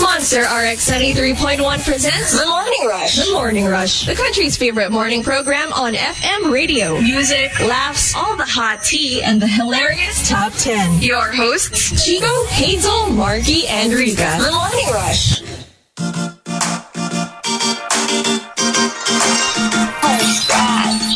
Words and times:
Monster 0.00 0.42
RX 0.42 0.90
93.1 0.90 1.84
presents 1.84 2.38
The 2.38 2.46
Morning 2.46 2.86
Rush. 2.86 3.16
The 3.26 3.32
Morning 3.32 3.66
Rush, 3.66 4.06
the 4.06 4.14
country's 4.14 4.56
favorite 4.56 4.90
morning 4.90 5.22
program 5.22 5.72
on 5.72 5.94
FM 5.94 6.52
radio. 6.52 7.00
Music, 7.00 7.58
laughs, 7.60 8.14
all 8.14 8.36
the 8.36 8.44
hot 8.44 8.82
tea, 8.82 9.22
and 9.22 9.40
the 9.40 9.46
hilarious 9.46 10.28
top 10.28 10.52
10. 10.54 11.02
Your 11.02 11.32
hosts, 11.32 12.04
Chico, 12.04 12.44
Hazel, 12.46 13.06
Markki, 13.10 13.64
and 13.68 13.92
Rica. 13.92 14.36
The 14.38 14.52
Morning 14.52 14.86
Rush. 14.92 15.42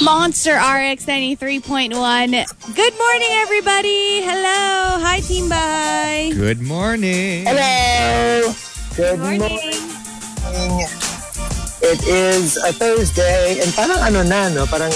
Monster 0.03 0.55
RX 0.57 1.05
93.1. 1.07 2.75
Good 2.75 2.99
morning, 2.99 3.29
everybody. 3.33 4.23
Hello. 4.23 4.99
Hi, 5.03 5.21
Team 5.21 5.49
Bahay. 5.51 6.35
Good 6.35 6.61
morning. 6.61 7.45
Hello. 7.47 8.53
Good 8.97 9.19
morning. 9.19 9.41
morning. 9.41 10.87
It 11.83 12.01
is 12.07 12.57
a 12.61 12.73
Thursday 12.73 13.61
and 13.63 13.71
parang 13.73 13.99
ano 14.05 14.21
na 14.23 14.49
no, 14.53 14.67
parang 14.67 14.93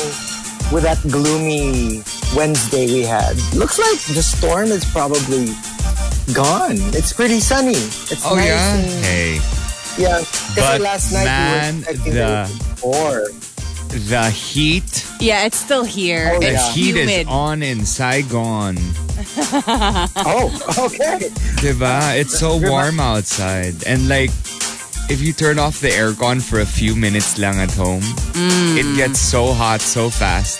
with 0.71 0.85
that 0.85 1.01
gloomy 1.09 2.03
Wednesday 2.37 2.87
we 2.87 3.03
had. 3.07 3.37
Looks 3.57 3.79
like 3.79 4.01
the 4.13 4.21
storm 4.23 4.69
is 4.69 4.85
probably 4.85 5.55
gone. 6.35 6.77
It's 6.93 7.13
pretty 7.13 7.41
sunny. 7.41 7.79
It's 8.13 8.25
Oh 8.27 8.35
nice 8.37 8.49
yeah. 8.53 8.75
and- 8.77 9.05
Hey, 9.05 9.31
yeah. 9.97 10.19
Kasi 10.53 10.61
But 10.61 10.81
last 10.83 11.07
night 11.15 11.25
man, 11.25 11.73
we 11.75 11.81
were 11.81 11.91
expecting 11.91 12.15
the- 12.15 12.49
four. 12.77 13.11
The 13.95 14.31
heat. 14.31 15.07
Yeah, 15.21 15.45
it's 15.45 15.57
still 15.57 15.85
here. 15.85 16.33
Oh, 16.35 16.41
The 16.41 16.47
it's 16.53 16.67
yeah. 16.69 16.73
heat 16.73 16.95
humid. 16.97 17.09
is 17.09 17.27
on 17.29 17.63
in 17.63 17.85
Saigon. 17.87 18.77
Oh, 20.17 20.51
okay. 20.87 21.29
Diba? 21.63 22.19
It's 22.19 22.39
so 22.39 22.57
warm 22.57 22.99
outside. 23.01 23.85
And 23.87 24.09
like, 24.09 24.31
if 25.11 25.21
you 25.23 25.33
turn 25.33 25.59
off 25.59 25.81
the 25.81 25.89
aircon 25.89 26.43
for 26.43 26.61
a 26.61 26.67
few 26.67 26.95
minutes 26.97 27.39
lang 27.39 27.59
at 27.61 27.71
home, 27.73 28.03
Mm. 28.35 28.77
it 28.77 28.97
gets 28.97 29.21
so 29.21 29.53
hot 29.53 29.81
so 29.81 30.11
fast. 30.11 30.59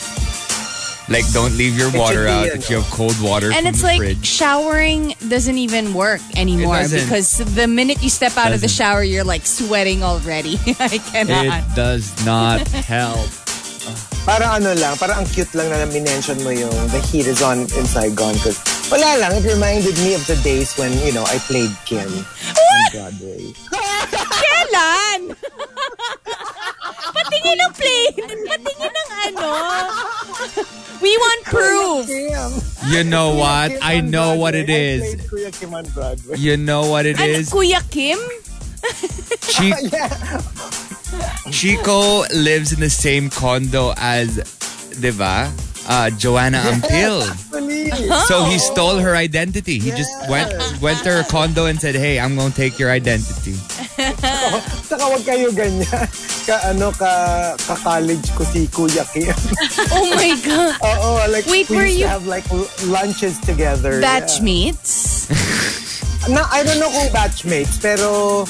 Like, 1.09 1.29
don't 1.33 1.53
leave 1.57 1.77
your 1.77 1.93
water 1.93 2.27
out 2.27 2.47
if 2.49 2.71
you 2.71 2.81
have 2.81 2.91
cold 2.91 3.13
water 3.21 3.53
and 3.53 3.67
from 3.67 3.67
it's 3.67 3.81
the 3.81 3.87
like 3.87 3.99
fridge. 3.99 4.25
showering 4.25 5.15
doesn't 5.29 5.59
even 5.59 5.93
work 5.93 6.21
anymore 6.35 6.81
doesn't. 6.81 7.05
because 7.05 7.39
the 7.55 7.69
minute 7.69 8.03
you 8.03 8.09
step 8.09 8.37
out 8.39 8.53
of 8.53 8.61
the 8.63 8.69
shower, 8.69 9.05
you're 9.05 9.25
like 9.25 9.45
sweating 9.45 10.03
already. 10.03 10.57
I 10.81 10.97
cannot. 11.13 11.45
It 11.45 11.77
does 11.77 12.09
not 12.25 12.67
help. 12.89 13.29
Para 14.25 14.57
ano 14.57 14.73
lang, 14.73 14.97
parang 14.97 15.21
ang 15.21 15.29
cute 15.29 15.53
lang 15.53 15.69
na 15.69 15.85
minention 15.93 16.41
mo 16.41 16.49
yung 16.49 16.73
the 16.89 17.01
heat 17.13 17.29
is 17.29 17.45
on 17.45 17.69
in 17.77 17.85
Saigon 17.85 18.33
because 18.41 18.57
wala 18.89 19.21
lang, 19.21 19.37
it 19.37 19.45
reminded 19.45 19.93
me 20.01 20.17
of 20.17 20.25
the 20.25 20.37
days 20.41 20.73
when, 20.81 20.89
you 21.05 21.13
know, 21.13 21.25
I 21.29 21.37
played 21.45 21.69
Kim 21.85 22.09
on 22.09 22.25
oh 22.57 22.89
Broadway. 22.97 23.53
Kailan? 24.09 25.37
Patingin 27.15 27.59
ng 27.63 27.73
plane. 27.79 28.27
Patingin 28.51 28.91
ng 28.91 29.11
ano. 29.31 29.51
We 31.01 31.17
want 31.17 31.45
proof. 31.45 32.09
You 32.91 33.05
know 33.05 33.35
what? 33.35 33.73
I 33.83 34.01
know 34.01 34.35
what 34.37 34.55
it 34.55 34.67
Broadway. 34.67 34.75
I 34.75 34.99
is. 34.99 35.15
played 35.15 35.31
Kuya 35.31 35.51
Kim 35.61 35.75
on 35.75 35.85
Broadway. 35.95 36.37
You 36.39 36.57
know 36.57 36.91
what 36.91 37.07
it 37.07 37.21
is? 37.21 37.53
Ano. 37.53 37.61
Kuya 37.63 37.81
Kim? 37.91 38.19
Chico 41.53 42.23
lives 42.35 42.73
in 42.73 42.81
the 42.81 42.91
same 42.91 43.31
condo 43.31 43.95
as, 43.97 44.37
diba? 44.99 45.49
Uh, 45.87 46.09
Joanna 46.17 46.59
Ampil. 46.65 47.21
Actually. 47.29 47.93
So 48.27 48.45
he 48.45 48.59
stole 48.59 48.97
her 48.99 49.15
identity. 49.15 49.79
He 49.79 49.91
just 49.93 50.11
went 50.33 50.49
went 50.81 51.05
to 51.05 51.11
her 51.13 51.25
condo 51.29 51.67
and 51.67 51.77
said, 51.79 51.95
"Hey, 51.95 52.19
I'm 52.19 52.35
gonna 52.37 52.55
take 52.55 52.79
your 52.81 52.89
identity." 52.91 53.53
Saka 54.89 55.05
wag 55.07 55.23
kayo 55.29 55.53
ganyan. 55.53 56.09
Ka, 56.45 56.57
ano, 56.73 56.89
ka, 56.93 57.55
ka-college 57.57 58.33
ko 58.37 58.43
si 58.45 58.67
Kuya 58.69 59.05
Kim. 59.13 59.33
Oh 59.95 60.09
my 60.17 60.33
God. 60.41 60.77
Oo, 60.83 61.11
like, 61.31 61.47
Wait, 61.47 61.69
we 61.69 61.77
were 61.77 61.85
used 61.85 62.01
you- 62.01 62.09
to 62.09 62.13
have 62.13 62.27
like 62.27 62.45
lunches 62.89 63.37
together. 63.45 64.01
Batchmates? 64.01 65.29
Na, 66.33 66.49
I 66.49 66.65
don't 66.65 66.81
know 66.81 66.89
kung 66.89 67.13
batchmates, 67.13 67.77
pero 67.77 68.45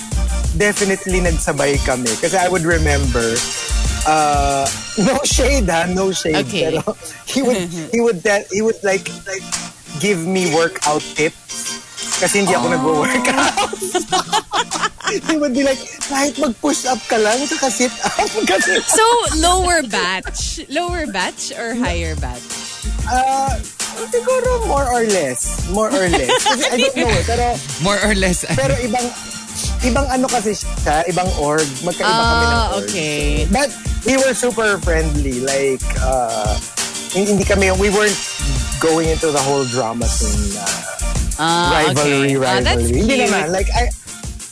definitely 0.54 1.18
nagsabay 1.18 1.82
kami. 1.82 2.10
Kasi 2.22 2.38
I 2.38 2.46
would 2.46 2.62
remember, 2.62 3.34
uh, 4.06 4.66
no 5.04 5.18
shade 5.24 5.68
ha, 5.68 5.86
no 5.88 6.12
shade. 6.12 6.36
Okay. 6.46 6.70
Pero 6.70 6.96
he 7.26 7.42
would, 7.42 7.56
he 7.92 8.00
would, 8.00 8.22
tell, 8.22 8.42
he 8.50 8.62
would 8.62 8.78
like, 8.82 9.08
like, 9.26 9.44
give 10.00 10.20
me 10.26 10.52
workout 10.54 11.02
tips. 11.14 11.82
Kasi 12.14 12.46
hindi 12.46 12.54
ako 12.54 12.70
nagwo-workout. 12.70 13.74
he 15.28 15.34
would 15.36 15.50
be 15.52 15.66
like, 15.66 15.82
kahit 16.06 16.38
mag-push 16.38 16.86
up 16.86 17.02
ka 17.10 17.18
lang, 17.18 17.42
saka 17.42 17.66
sit 17.70 17.90
up. 18.06 18.30
Kasi, 18.50 18.78
So, 18.86 19.02
lower 19.42 19.82
batch. 19.82 20.62
Lower 20.70 21.10
batch 21.10 21.50
or 21.58 21.74
higher 21.74 22.14
batch? 22.16 22.44
uh, 23.10 23.50
siguro 24.14 24.66
more 24.66 24.86
or 24.86 25.02
less. 25.04 25.66
More 25.70 25.90
or 25.90 26.06
less. 26.08 26.30
Kasi 26.44 26.64
I 26.70 26.76
don't 26.78 26.96
know 26.96 27.10
eh, 27.10 27.24
pero 27.26 27.46
More 27.82 27.98
or 28.00 28.14
less. 28.14 28.46
Pero 28.46 28.74
ibang 28.78 29.06
ibang 29.82 30.06
ano 30.08 30.26
kasi 30.26 30.54
siya, 30.54 31.04
ibang 31.06 31.28
org. 31.38 31.66
Magkaiba 31.82 32.10
kami 32.10 32.44
ng 32.44 32.52
Ah, 32.52 32.74
org. 32.74 32.84
okay. 32.84 33.46
But 33.50 33.70
we 34.04 34.16
were 34.16 34.34
super 34.34 34.78
friendly. 34.80 35.40
Like, 35.40 35.82
uh, 36.00 36.54
hindi 37.14 37.44
kami, 37.44 37.70
we 37.78 37.90
weren't 37.90 38.18
going 38.80 39.08
into 39.08 39.30
the 39.30 39.40
whole 39.40 39.64
drama 39.66 40.04
thing 40.06 40.54
na 40.54 40.66
Ah, 41.34 41.90
rivalry, 41.90 42.36
okay. 42.38 42.46
Ah, 42.46 42.60
that's 42.62 42.78
rivalry. 42.86 42.94
Hindi 42.94 43.14
cute. 43.18 43.26
naman. 43.30 43.46
Like, 43.50 43.66
I, 43.74 43.90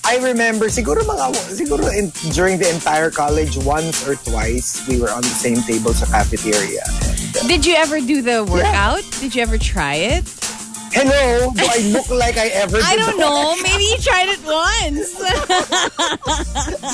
I 0.03 0.19
remember, 0.19 0.67
siguro 0.67 0.99
mga, 1.07 1.31
siguro 1.55 1.87
in, 1.95 2.11
during 2.35 2.59
the 2.59 2.67
entire 2.67 3.07
college, 3.11 3.55
once 3.62 4.03
or 4.03 4.19
twice, 4.27 4.83
we 4.91 4.99
were 4.99 5.11
on 5.11 5.23
the 5.23 5.31
same 5.31 5.62
table 5.62 5.95
sa 5.95 6.07
cafeteria. 6.11 6.83
And, 7.07 7.39
uh, 7.39 7.47
Did 7.47 7.62
you 7.67 7.79
ever 7.79 8.01
do 8.03 8.19
the 8.21 8.43
workout? 8.43 9.07
Did 9.23 9.35
you 9.35 9.43
ever 9.43 9.59
try 9.59 10.19
it? 10.19 10.27
Hello, 10.93 11.51
do 11.57 11.65
I 11.65 11.79
look 11.93 12.09
like 12.11 12.37
I 12.37 12.49
ever 12.55 12.79
I 12.83 12.97
did 12.97 13.01
don't 13.07 13.19
know. 13.19 13.57
Maybe 13.63 13.85
you 13.85 13.99
tried 13.99 14.29
it 14.31 14.43
once. 14.45 15.13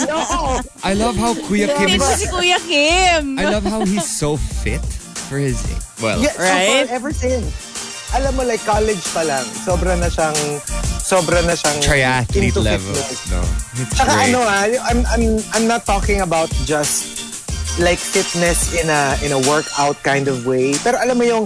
No. 0.09 0.61
I 0.85 0.95
love 0.95 1.17
how 1.17 1.35
Kuya 1.35 1.69
Kim 1.77 2.01
is. 2.01 2.03
si 2.17 2.27
Kuya 2.27 2.59
Kim. 2.67 3.39
I 3.39 3.45
love 3.51 3.65
how 3.65 3.85
he's 3.85 4.07
so 4.09 4.37
fit 4.37 4.81
for 5.29 5.39
his 5.39 5.59
well. 6.01 6.21
Yeah, 6.23 6.33
Right? 6.39 6.87
so 6.89 6.95
ever 6.95 7.13
since. 7.13 7.51
Alam 8.17 8.41
mo, 8.41 8.43
like, 8.49 8.65
college 8.65 9.05
pa 9.13 9.21
lang, 9.21 9.45
sobra 9.45 9.93
na 9.93 10.09
siyang, 10.09 10.33
sobra 11.05 11.45
na 11.45 11.53
siyang 11.53 11.77
Triathlete 11.85 12.57
into 12.57 12.61
level. 12.65 12.97
fitness. 12.97 13.29
No, 13.29 13.45
Tsaka 13.93 14.13
ano 14.25 14.41
ah, 14.41 14.65
I'm, 14.89 15.05
I'm, 15.13 15.25
I'm 15.53 15.67
not 15.69 15.85
talking 15.85 16.25
about 16.25 16.49
just 16.65 17.28
like 17.79 17.99
fitness 17.99 18.75
in 18.75 18.91
a 18.91 19.15
in 19.23 19.31
a 19.31 19.41
workout 19.47 19.97
kind 20.03 20.27
of 20.27 20.47
way. 20.47 20.75
Pero 20.83 20.99
alam 20.99 21.19
mo 21.19 21.25
yung 21.25 21.45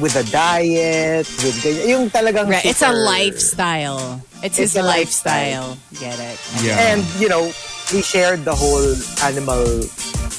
with 0.00 0.16
a 0.16 0.24
diet, 0.32 1.28
with 1.44 1.56
ganyan, 1.60 1.84
yung 1.86 2.04
talagang 2.10 2.48
Right. 2.48 2.64
It's 2.64 2.82
a 2.82 2.90
super- 2.90 3.04
lifestyle. 3.04 4.20
It's, 4.44 4.58
It's 4.60 4.76
his 4.76 4.76
a 4.76 4.84
lifestyle. 4.84 5.78
Get 5.96 6.20
it? 6.20 6.36
Yeah. 6.60 6.76
And, 6.92 7.00
you 7.16 7.32
know, 7.32 7.48
we 7.92 8.04
shared 8.04 8.44
the 8.44 8.52
whole 8.52 8.84
animal 9.24 9.64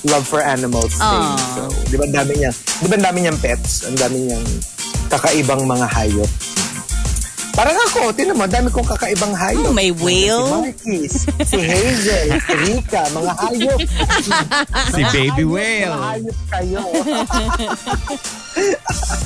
love 0.05 0.25
for 0.29 0.45
animals 0.45 0.93
thing. 0.93 1.01
Aw. 1.01 1.37
So, 1.57 1.61
di 1.89 1.97
ba 1.97 2.05
dami 2.05 2.37
niya, 2.37 2.53
di 2.53 2.87
ba 2.89 3.01
dami 3.01 3.25
niyang 3.25 3.41
pets? 3.41 3.89
Ang 3.89 3.97
dami 3.97 4.29
niyang 4.29 4.45
kakaibang 5.09 5.65
mga 5.65 5.89
hayop. 5.89 6.29
Parang 7.55 7.77
ako, 7.87 8.11
tinan 8.11 8.35
mo, 8.35 8.43
dami 8.45 8.67
kong 8.67 8.83
kakaibang 8.85 9.31
hayop. 9.31 9.63
Oh, 9.63 9.71
may 9.71 9.87
whale. 9.89 10.43
Si 10.43 10.51
Marquis, 10.51 11.11
si 11.47 11.55
Hazel, 11.57 12.27
si 12.35 12.53
Rika, 12.67 13.07
mga 13.15 13.31
hayop. 13.39 13.79
si 14.91 15.01
baby 15.09 15.47
Hayop, 15.47 15.55
whale. 15.55 15.87
Mga 15.89 16.03
hayop 16.03 16.37
kayo. 16.51 16.81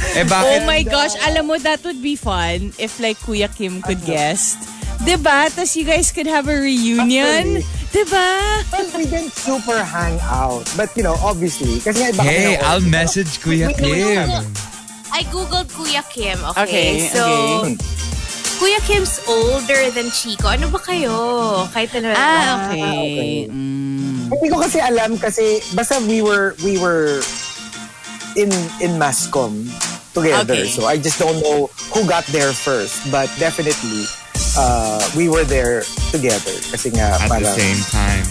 Eh 0.09 0.25
Oh 0.25 0.27
bakit? 0.27 0.65
my 0.65 0.81
gosh, 0.81 1.13
alam 1.21 1.45
mo, 1.45 1.57
that 1.57 1.85
would 1.85 2.01
be 2.01 2.17
fun 2.17 2.73
if 2.77 2.97
like 2.97 3.17
Kuya 3.19 3.45
Kim 3.47 3.77
could 3.79 4.01
guest. 4.01 4.57
Diba? 4.99 5.47
Tapos 5.47 5.77
you 5.77 5.85
guys 5.85 6.09
could 6.11 6.25
have 6.25 6.49
a 6.49 6.57
reunion. 6.57 7.61
Diba? 7.93 8.29
But 8.69 8.89
we 8.91 9.05
didn't 9.05 9.31
super 9.31 9.77
hang 9.79 10.17
out. 10.25 10.65
But, 10.75 10.91
you 10.97 11.03
know, 11.05 11.13
obviously, 11.21 11.77
kasi 11.79 12.01
nga 12.01 12.09
iba 12.09 12.19
kami 12.19 12.29
Hey, 12.29 12.57
ng 12.57 12.65
I'll 12.65 12.81
message 12.83 13.37
Kuya 13.39 13.69
Kim. 13.71 14.27
I 15.13 15.21
googled 15.29 15.69
Kuya 15.71 16.01
Kim, 16.09 16.37
Okay, 16.53 16.65
okay? 16.65 16.89
so, 17.09 17.23
okay. 17.63 17.77
Kuya 18.59 18.79
Kim's 18.83 19.23
older 19.25 19.87
than 19.89 20.11
Chico. 20.11 20.51
Ano 20.51 20.67
ba 20.67 20.79
kayo? 20.79 21.15
Kahit 21.71 21.95
ano 21.95 22.11
Ah, 22.11 22.67
okay. 22.67 22.83
okay. 22.83 23.33
Mm. 23.47 24.27
Hindi 24.29 24.47
ko 24.51 24.59
kasi 24.59 24.77
alam 24.77 25.15
kasi 25.15 25.63
basta 25.73 25.97
we 26.03 26.19
were 26.19 26.53
we 26.61 26.75
were 26.75 27.23
in 28.35 28.51
in 28.83 28.99
Mascom 28.99 29.63
together. 30.11 30.59
Okay. 30.59 30.69
So 30.69 30.85
I 30.85 30.99
just 30.99 31.17
don't 31.17 31.39
know 31.39 31.71
who 31.95 32.03
got 32.03 32.27
there 32.35 32.51
first, 32.51 32.99
but 33.09 33.31
definitely 33.39 34.05
uh, 34.59 34.99
we 35.15 35.31
were 35.31 35.47
there 35.47 35.87
together 36.11 36.53
kasi 36.69 36.91
nga 36.91 37.15
At 37.15 37.31
the 37.31 37.39
parang- 37.39 37.55
same 37.57 37.81
time. 37.89 38.27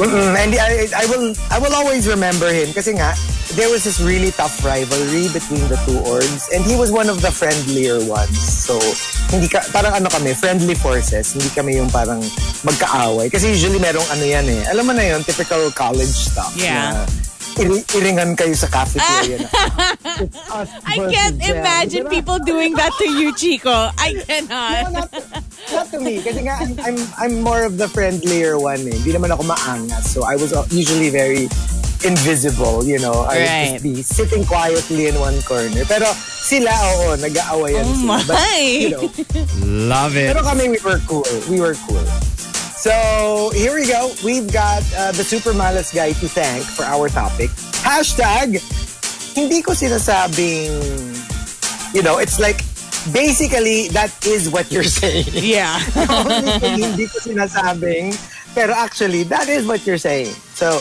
Mm-mm. 0.00 0.32
And 0.32 0.56
I, 0.56 0.88
I 0.96 1.04
will 1.04 1.36
I 1.52 1.58
will 1.60 1.74
always 1.76 2.08
remember 2.08 2.48
him 2.48 2.72
kasi 2.72 2.96
nga 2.96 3.12
there 3.54 3.68
was 3.68 3.84
this 3.84 4.00
really 4.00 4.30
tough 4.30 4.64
rivalry 4.64 5.28
between 5.30 5.60
the 5.68 5.76
two 5.84 5.98
orgs 6.08 6.48
and 6.52 6.64
he 6.64 6.76
was 6.76 6.90
one 6.90 7.08
of 7.08 7.20
the 7.20 7.30
friendlier 7.30 8.00
ones. 8.04 8.36
So 8.40 8.78
hindi 9.28 9.48
ka, 9.48 9.60
parang 9.70 9.92
ano 9.94 10.08
kami, 10.08 10.32
friendly 10.34 10.74
forces. 10.74 11.32
Hindi 11.32 11.48
kami 11.50 11.76
yung 11.76 11.88
parang 11.88 12.20
magkaaway. 12.62 13.28
Kasi 13.28 13.52
usually 13.52 13.78
merong 13.78 14.04
ano 14.08 14.24
yan 14.24 14.46
eh. 14.48 14.62
Alam 14.68 14.88
mo 14.88 14.92
na 14.92 15.04
yun, 15.04 15.20
typical 15.22 15.68
college 15.72 16.32
stuff. 16.32 16.52
Yeah. 16.54 16.92
Na, 16.92 17.06
iri- 17.52 17.84
iringan 17.92 18.32
kayo 18.32 18.56
sa 18.56 18.64
cafeteria. 18.66 19.44
na, 19.44 19.48
"It's 20.24 20.40
us 20.48 20.68
I 20.88 20.96
can't 21.08 21.36
them." 21.36 21.60
imagine 21.60 22.04
Diba? 22.08 22.12
people 22.12 22.38
doing 22.40 22.72
that 22.76 22.92
to 22.96 23.06
you, 23.08 23.32
Chico. 23.36 23.92
I 23.96 24.16
No, 24.16 24.24
cannot. 24.24 24.84
not, 24.92 25.08
not 25.68 25.86
to 25.92 26.00
me. 26.00 26.20
Kasi 26.20 26.44
nga, 26.44 26.56
I'm, 26.60 26.72
I'm, 26.80 26.98
I'm 27.20 27.34
more 27.40 27.64
of 27.64 27.76
the 27.76 27.88
friendlier 27.88 28.56
one 28.56 28.80
eh. 28.88 28.96
Hindi 28.96 29.12
naman 29.12 29.32
ako 29.32 29.44
maangas. 29.44 30.08
So 30.08 30.24
I 30.24 30.36
was 30.36 30.52
usually 30.72 31.12
very 31.12 31.48
invisible, 32.04 32.84
you 32.84 32.98
know. 32.98 33.26
I 33.28 33.38
would 33.38 33.46
just 33.72 33.82
be 33.82 34.02
sitting 34.02 34.44
quietly 34.44 35.06
in 35.08 35.18
one 35.18 35.40
corner. 35.42 35.84
Pero 35.86 36.06
sila, 36.16 36.70
oo, 36.70 37.16
nag-aawayan 37.16 37.84
Oh 37.86 37.94
sila. 37.94 38.18
But, 38.26 38.38
my. 38.38 38.58
you 38.60 38.90
know, 38.90 39.06
Love 39.88 40.16
it. 40.16 40.32
pero 40.34 40.42
kami, 40.42 40.68
we 40.68 40.78
were 40.84 41.00
cool. 41.06 41.24
We 41.48 41.60
were 41.60 41.74
cool. 41.88 42.02
So, 42.82 43.50
here 43.54 43.74
we 43.78 43.86
go. 43.86 44.10
We've 44.24 44.50
got 44.52 44.82
uh, 44.98 45.12
the 45.12 45.22
super 45.22 45.52
malas 45.54 45.94
guy 45.94 46.12
to 46.18 46.26
thank 46.28 46.64
for 46.66 46.82
our 46.82 47.08
topic. 47.08 47.50
Hashtag, 47.86 48.58
hindi 49.38 49.62
ko 49.62 49.72
sinasabing, 49.72 51.14
you 51.94 52.02
know, 52.02 52.18
it's 52.18 52.40
like, 52.42 52.58
basically, 53.14 53.86
that 53.94 54.10
is 54.26 54.50
what 54.50 54.70
you're 54.72 54.82
saying. 55.00 55.26
Yeah. 55.30 55.78
Hindi 56.62 57.06
ko 57.06 57.18
sinasabing, 57.18 58.14
pero 58.54 58.72
actually, 58.74 59.22
that 59.30 59.48
is 59.48 59.66
what 59.66 59.86
you're 59.86 59.98
saying. 59.98 60.34
So, 60.54 60.78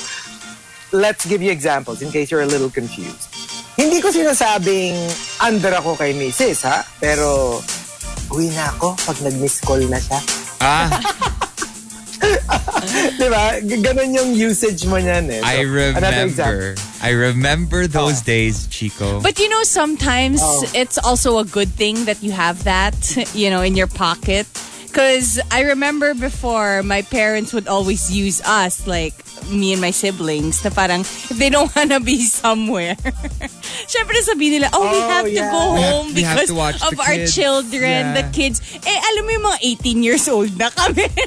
let's 0.91 1.25
give 1.25 1.41
you 1.41 1.51
examples 1.51 2.01
in 2.01 2.11
case 2.11 2.31
you're 2.31 2.41
a 2.43 2.49
little 2.49 2.69
confused. 2.69 3.27
Hindi 3.77 4.01
ko 4.01 4.11
sinasabing 4.11 4.95
under 5.41 5.71
ako 5.73 5.95
kay 5.95 6.13
Mrs. 6.13 6.67
ha? 6.67 6.83
Pero, 6.99 7.59
uwi 8.29 8.51
na 8.51 8.69
ako 8.75 8.93
pag 8.99 9.17
nag-miss 9.23 9.61
call 9.63 9.81
na 9.87 9.97
siya. 9.97 10.19
Ah, 10.61 10.87
Di 13.17 13.27
ba? 13.29 13.57
G- 13.65 13.81
Ganon 13.81 14.13
yung 14.13 14.31
usage 14.37 14.85
mo 14.85 14.97
niyan 15.01 15.25
eh. 15.33 15.41
So, 15.41 15.47
I 15.47 15.59
remember. 15.65 16.75
I 17.01 17.11
remember 17.17 17.87
those 17.87 18.21
days, 18.21 18.67
Chico. 18.67 19.21
But 19.21 19.39
you 19.39 19.49
know, 19.49 19.63
sometimes 19.63 20.37
Oh. 20.43 20.65
it's 20.75 20.97
also 21.01 21.39
a 21.39 21.45
good 21.45 21.69
thing 21.73 22.05
that 22.05 22.21
you 22.21 22.31
have 22.31 22.63
that, 22.69 22.93
you 23.33 23.49
know, 23.49 23.61
in 23.65 23.73
your 23.75 23.87
pocket. 23.89 24.45
Because 24.85 25.39
I 25.49 25.71
remember 25.73 26.13
before, 26.13 26.83
my 26.83 27.01
parents 27.01 27.53
would 27.53 27.67
always 27.67 28.11
use 28.11 28.41
us, 28.45 28.85
like 28.85 29.15
me 29.51 29.73
and 29.73 29.81
my 29.81 29.91
siblings, 29.91 30.63
na 30.63 30.71
parang 30.71 31.01
if 31.01 31.35
they 31.37 31.49
don't 31.49 31.69
wanna 31.75 31.99
be 31.99 32.23
somewhere. 32.23 32.95
Syempre 33.91 34.17
sabihin 34.23 34.59
nila, 34.63 34.69
oh, 34.73 34.83
we 34.83 34.99
Oh, 35.01 35.09
have 35.09 35.25
to 35.25 35.31
yeah. 35.31 35.51
go 35.51 35.61
We 35.73 35.81
home 35.81 36.07
have 36.07 36.15
because 36.15 36.49
to 36.49 36.87
of 36.87 36.99
our 36.99 37.15
kids." 37.19 37.35
children, 37.35 38.13
the 38.15 38.25
kids. 38.31 38.61
Eh, 38.81 38.97
alam 39.11 39.23
mo 39.25 39.31
yung 39.31 39.45
mga 39.51 39.59
18 39.83 40.03
years 40.03 40.25
old 40.27 40.53
na 40.57 40.69
kami. 40.69 41.07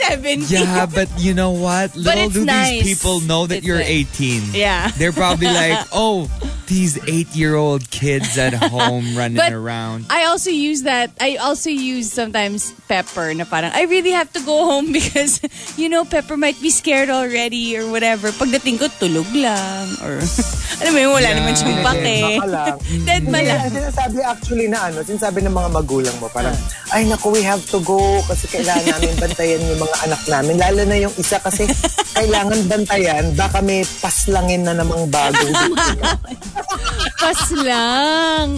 17. 0.00 0.48
yeah, 0.48 0.86
but 0.86 1.08
you 1.18 1.34
know 1.34 1.50
what? 1.52 1.94
Little 1.94 2.30
do 2.30 2.44
nice. 2.44 2.82
these 2.82 2.96
people 2.96 3.20
know 3.20 3.46
that 3.46 3.58
It's 3.60 3.66
you're 3.66 3.78
like- 3.84 4.16
18. 4.16 4.42
Yeah. 4.54 4.88
They're 4.96 5.12
probably 5.12 5.46
like, 5.52 5.76
oh, 5.92 6.30
these 6.66 6.96
eight-year-old 7.08 7.90
kids 7.90 8.38
at 8.38 8.54
home 8.54 9.16
running 9.16 9.36
But 9.36 9.52
around. 9.52 10.06
I 10.08 10.24
also 10.24 10.48
use 10.50 10.82
that. 10.88 11.10
I 11.20 11.36
also 11.36 11.68
use 11.68 12.10
sometimes 12.12 12.72
Pepper 12.88 13.34
na 13.34 13.44
parang, 13.44 13.72
I 13.74 13.84
really 13.90 14.12
have 14.12 14.32
to 14.34 14.40
go 14.40 14.64
home 14.70 14.92
because, 14.92 15.42
you 15.76 15.88
know, 15.88 16.04
Pepper 16.04 16.36
might 16.36 16.60
be 16.62 16.70
scared 16.70 17.09
already 17.12 17.74
or 17.74 17.86
whatever. 17.86 18.30
Pagdating 18.30 18.76
ko, 18.76 18.86
tulog 18.96 19.26
lang. 19.32 19.86
Or, 20.00 20.18
alam 20.80 20.90
mo 20.90 20.98
yun, 20.98 21.12
wala 21.12 21.26
Yeah. 21.26 21.36
naman 21.36 21.52
siyang 21.52 21.76
Dead 21.76 21.84
pake. 21.84 22.16
Dead 23.00 23.22
ma 23.24 23.36
Hindi, 23.36 23.46
lang. 23.46 23.60
ang 23.60 23.72
sinasabi 23.72 24.18
actually 24.20 24.66
na 24.66 24.78
ano, 24.84 24.98
sinasabi 25.00 25.38
ng 25.40 25.52
mga 25.52 25.70
magulang 25.70 26.16
mo, 26.16 26.26
parang, 26.28 26.54
ay 26.90 27.04
naku, 27.04 27.26
we 27.30 27.42
have 27.42 27.60
to 27.64 27.78
go 27.80 27.98
kasi 28.24 28.46
kailangan 28.50 28.86
namin 28.92 29.14
bantayan 29.16 29.60
yung 29.60 29.80
mga 29.80 29.96
anak 30.02 30.22
namin. 30.26 30.54
Lalo 30.56 30.80
na 30.84 30.96
yung 30.98 31.14
isa 31.14 31.38
kasi 31.38 31.66
kailangan 32.12 32.58
bantayan, 32.64 33.24
baka 33.32 33.58
may 33.60 33.82
paslangin 33.98 34.62
na 34.62 34.72
namang 34.72 35.06
bagong 35.06 35.50
biktima. 35.66 36.14
Pas 37.16 37.42
lang. 37.54 38.48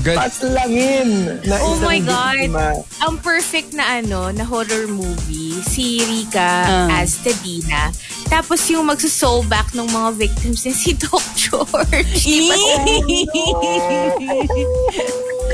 Good. 0.00 0.16
paslangin 0.16 1.08
na 1.42 1.54
Oh 1.60 1.76
my 1.78 2.00
God. 2.00 2.48
biktima. 2.48 2.66
Ang 3.00 3.14
perfect 3.18 3.72
na 3.72 3.98
ano, 3.98 4.30
na 4.30 4.42
horror 4.42 4.86
movie, 4.86 5.36
si 5.62 6.00
Rika 6.00 6.50
Ah. 6.88 6.98
as 6.98 7.20
Tadina. 7.38 7.94
Tapos 8.26 8.66
yung 8.68 8.90
magsusoul 8.90 9.46
back 9.46 9.70
ng 9.72 9.86
mga 9.86 10.10
victims 10.18 10.66
niya, 10.66 10.74
si 10.82 10.90
Doc 10.98 11.22
George. 11.38 12.26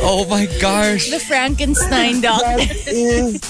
Oh 0.04 0.26
my 0.28 0.44
gosh. 0.60 1.08
the 1.08 1.22
Frankenstein 1.22 2.20
dog. 2.20 2.42
That 2.42 2.76
is 2.90 3.40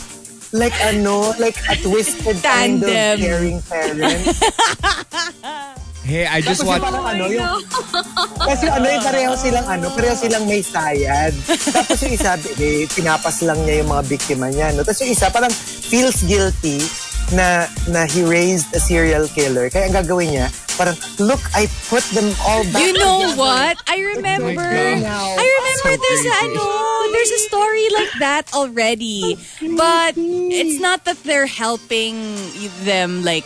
like 0.53 0.77
ano, 0.85 1.33
like 1.41 1.57
a 1.67 1.75
twisted 1.81 2.39
kind 2.45 2.79
of 2.85 2.87
Tandem. 2.87 3.17
caring 3.19 3.59
parent. 3.65 4.23
Hey, 6.05 6.29
I 6.29 6.45
just 6.45 6.61
Tapos 6.61 6.69
yung 6.69 6.69
watched. 6.69 6.85
parang 6.85 7.07
ano, 7.17 7.25
yung, 7.33 7.49
kasi 8.45 8.69
ano 8.69 8.85
yung 8.93 9.05
pareho 9.09 9.33
silang 9.41 9.65
ano, 9.65 9.89
pareho 9.89 10.13
silang 10.13 10.45
may 10.45 10.61
sayad. 10.61 11.33
Tapos 11.49 11.97
yung 12.05 12.13
isa, 12.13 12.37
eh, 12.61 12.85
pinapas 12.93 13.41
lang 13.41 13.57
niya 13.65 13.81
yung 13.81 13.89
mga 13.89 14.05
biktima 14.05 14.53
niya. 14.53 14.77
No? 14.77 14.85
Tapos 14.85 15.01
yung 15.01 15.17
isa 15.17 15.33
parang 15.33 15.49
feels 15.89 16.21
guilty 16.29 16.77
na 17.33 17.67
na 17.89 18.05
he 18.07 18.23
raised 18.23 18.69
a 18.75 18.81
serial 18.81 19.29
killer. 19.29 19.71
Kaya 19.71 19.89
ang 19.89 19.95
gagawin 19.97 20.29
niya, 20.37 20.47
parang, 20.77 20.97
look, 21.19 21.41
I 21.55 21.67
put 21.89 22.03
them 22.13 22.29
all 22.45 22.65
back 22.75 22.83
You 22.83 22.93
know 22.99 23.25
together. 23.25 23.39
what? 23.41 23.77
I 23.89 23.97
remember. 24.17 24.55
God. 24.55 25.37
I 25.41 25.47
remember 25.47 25.83
So 25.85 25.89
there's 25.97 26.25
a, 26.27 26.35
crazy. 26.35 26.53
ano, 26.53 26.65
there's 27.13 27.33
a 27.33 27.43
story 27.49 27.87
like 27.95 28.13
that 28.21 28.45
already. 28.55 29.39
But 29.77 30.15
it's 30.19 30.81
not 30.81 31.05
that 31.07 31.23
they're 31.25 31.47
helping 31.51 32.19
them 32.85 33.23
like 33.25 33.45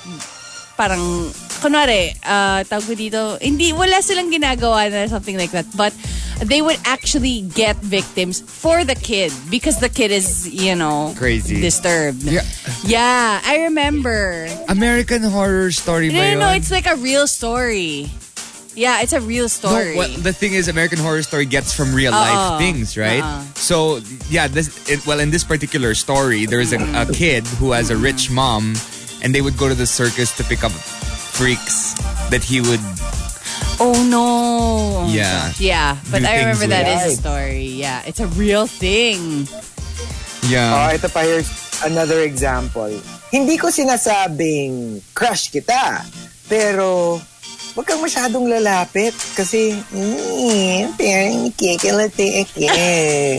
parang 0.77 1.31
kunwari, 1.59 2.15
uh, 2.25 2.65
tawag 2.65 2.87
ko 2.87 2.95
dito, 2.95 3.21
hindi, 3.43 3.73
wala 3.73 4.01
silang 4.03 4.31
ginagawa 4.31 4.91
na 4.91 5.07
something 5.07 5.37
like 5.37 5.51
that. 5.51 5.67
But 5.77 5.93
they 6.43 6.63
would 6.63 6.79
actually 6.85 7.43
get 7.43 7.77
victims 7.79 8.41
for 8.41 8.85
the 8.85 8.95
kid 8.95 9.33
because 9.51 9.81
the 9.81 9.89
kid 9.89 10.11
is, 10.11 10.49
you 10.49 10.75
know, 10.75 11.15
Crazy. 11.19 11.61
disturbed. 11.61 12.23
Yeah. 12.23 12.43
Yeah, 12.85 13.41
I 13.45 13.65
remember. 13.65 14.49
American 14.69 15.23
Horror 15.23 15.71
Story 15.73 16.09
No, 16.09 16.35
no, 16.35 16.39
no, 16.39 16.51
it's 16.53 16.71
like 16.71 16.87
a 16.87 16.97
real 16.97 17.27
story. 17.27 18.11
Yeah, 18.79 19.03
it's 19.03 19.13
a 19.13 19.21
real 19.21 19.49
story. 19.49 19.95
No, 19.95 20.07
well, 20.07 20.09
the 20.23 20.33
thing 20.33 20.53
is, 20.55 20.69
American 20.69 20.99
Horror 20.99 21.23
Story 21.23 21.47
gets 21.47 21.75
from 21.75 21.93
real 21.93 22.13
life 22.13 22.61
things, 22.63 22.97
right? 22.97 23.25
Oo. 23.25 23.43
So, 23.59 23.99
yeah, 24.31 24.47
this 24.47 24.71
it, 24.87 25.05
well, 25.05 25.19
in 25.19 25.35
this 25.35 25.43
particular 25.43 25.99
story, 25.99 26.47
there's 26.47 26.73
a, 26.73 26.79
a 26.95 27.11
kid 27.11 27.43
who 27.59 27.73
has 27.73 27.91
a 27.91 27.97
rich 27.97 28.31
mom, 28.31 28.79
and 29.21 29.35
they 29.35 29.43
would 29.43 29.59
go 29.59 29.67
to 29.67 29.75
the 29.75 29.87
circus 29.87 30.31
to 30.39 30.45
pick 30.45 30.63
up 30.63 30.71
freaks 31.39 31.95
that 32.35 32.43
he 32.43 32.59
would. 32.61 32.83
Oh 33.79 33.95
no. 34.11 35.07
Yeah. 35.07 35.55
Yeah, 35.63 35.97
but 36.11 36.27
I 36.27 36.43
remember 36.43 36.67
that 36.67 36.83
with- 36.91 37.07
is 37.07 37.15
a 37.15 37.23
story. 37.23 37.79
Yeah, 37.79 38.03
it's 38.05 38.19
a 38.19 38.27
real 38.35 38.67
thing. 38.67 39.47
Oh, 39.47 40.51
Yeah. 40.51 40.91
ito 40.91 41.07
pa, 41.07 41.23
here's 41.23 41.47
another 41.87 42.27
example. 42.27 42.91
Hindi 43.31 43.55
ko 43.55 43.71
sinasabing 43.71 44.99
crush 45.15 45.55
kita, 45.55 46.03
pero 46.51 47.21
wag 47.79 47.87
kang 47.87 48.03
masyadong 48.03 48.51
lalapit 48.51 49.15
kasi 49.39 49.77
mm, 49.95 50.99
parang 50.99 51.53
kikalate 51.55 52.43
eh. 52.43 53.39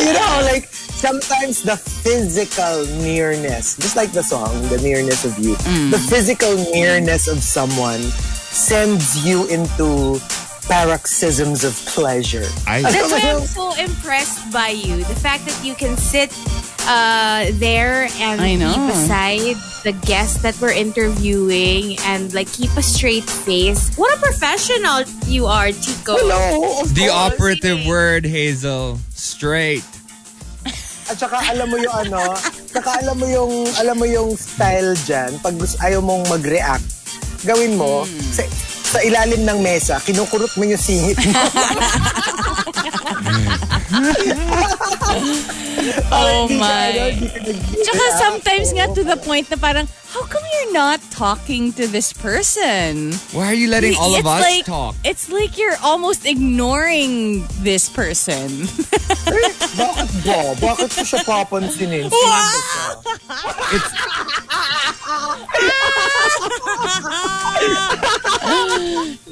you 0.00 0.12
know, 0.16 0.34
like 0.46 0.70
sometimes 1.02 1.62
the 1.62 1.76
physical 1.76 2.86
nearness, 3.02 3.74
just 3.76 3.96
like 3.96 4.12
the 4.12 4.22
song, 4.22 4.54
the 4.68 4.78
nearness 4.78 5.24
of 5.24 5.36
you, 5.36 5.56
the 5.90 5.98
physical 5.98 6.54
nearness 6.70 7.26
of 7.26 7.42
someone 7.42 8.00
sends 8.54 9.26
you 9.26 9.48
into 9.48 10.20
paroxysms 10.68 11.64
of 11.64 11.74
pleasure. 11.90 12.46
I, 12.68 12.82
That's 12.82 13.10
why 13.10 13.18
I'm 13.18 13.42
so 13.42 13.74
impressed 13.74 14.52
by 14.52 14.68
you. 14.68 15.02
The 15.02 15.18
fact 15.18 15.44
that 15.46 15.58
you 15.64 15.74
can 15.74 15.96
sit 15.96 16.30
uh, 16.86 17.50
there 17.54 18.06
and 18.22 18.40
I 18.40 18.54
know. 18.54 18.70
be 18.70 18.86
beside 18.94 19.56
the 19.82 19.98
guests 20.06 20.40
that 20.42 20.54
we're 20.60 20.70
interviewing 20.70 21.98
and 22.06 22.32
like 22.32 22.46
keep 22.52 22.70
a 22.76 22.82
straight 22.82 23.28
face. 23.28 23.96
What 23.96 24.16
a 24.18 24.20
professional 24.22 25.02
you 25.26 25.46
are, 25.46 25.72
Chico. 25.72 26.14
Hello, 26.14 26.84
the 26.84 27.08
operative 27.10 27.84
word, 27.86 28.24
Hazel. 28.24 29.00
Straight. 29.10 29.82
At 31.02 31.16
saka 31.18 31.36
alam 31.50 31.66
mo 31.66 31.76
yung 31.76 31.92
ano, 31.92 32.22
saka 32.66 33.02
alam 33.02 33.16
mo 33.18 33.26
yung 33.26 33.52
alam 33.76 33.96
mo 33.96 34.06
yung 34.06 34.30
style 34.32 34.94
diyan 35.02 35.38
pag 35.38 35.54
gusto, 35.54 35.76
ayaw 35.80 36.00
mong 36.00 36.28
mag-react. 36.28 36.84
Gawin 37.42 37.74
mo 37.74 38.06
sa, 38.30 38.46
sa 38.92 38.98
ilalim 39.02 39.42
ng 39.42 39.58
mesa, 39.58 39.98
kinukurot 39.98 40.54
mo 40.54 40.62
yung 40.62 40.78
singit 40.78 41.18
mo. 41.18 41.32
Oh 46.12 46.46
my. 46.48 46.94
ano, 46.94 47.02
nag- 47.10 47.60
Tsaka 47.82 48.04
sometimes 48.16 48.68
nga 48.72 48.86
to 48.88 49.02
the 49.02 49.18
point 49.18 49.44
na 49.50 49.58
parang, 49.58 49.86
how 50.12 50.26
come 50.26 50.42
you're 50.52 50.52
you're 50.52 50.72
not 50.72 51.00
talking 51.10 51.72
to 51.72 51.86
this 51.86 52.12
person. 52.12 53.12
Why 53.32 53.46
are 53.46 53.54
you 53.54 53.68
letting 53.68 53.96
all 53.96 54.12
of 54.14 54.20
it's 54.20 54.28
us 54.28 54.40
like, 54.42 54.64
talk? 54.66 54.94
It's 55.04 55.30
like 55.32 55.56
you're 55.56 55.76
almost 55.82 56.26
ignoring 56.26 57.46
this 57.64 57.88
person. 57.88 58.48
Bakit 59.72 60.08
ba? 60.20 60.52
Bakit 60.60 60.88
ko 60.92 61.00
siya 61.00 61.24
papansinin? 61.24 62.12
Sino 62.12 62.28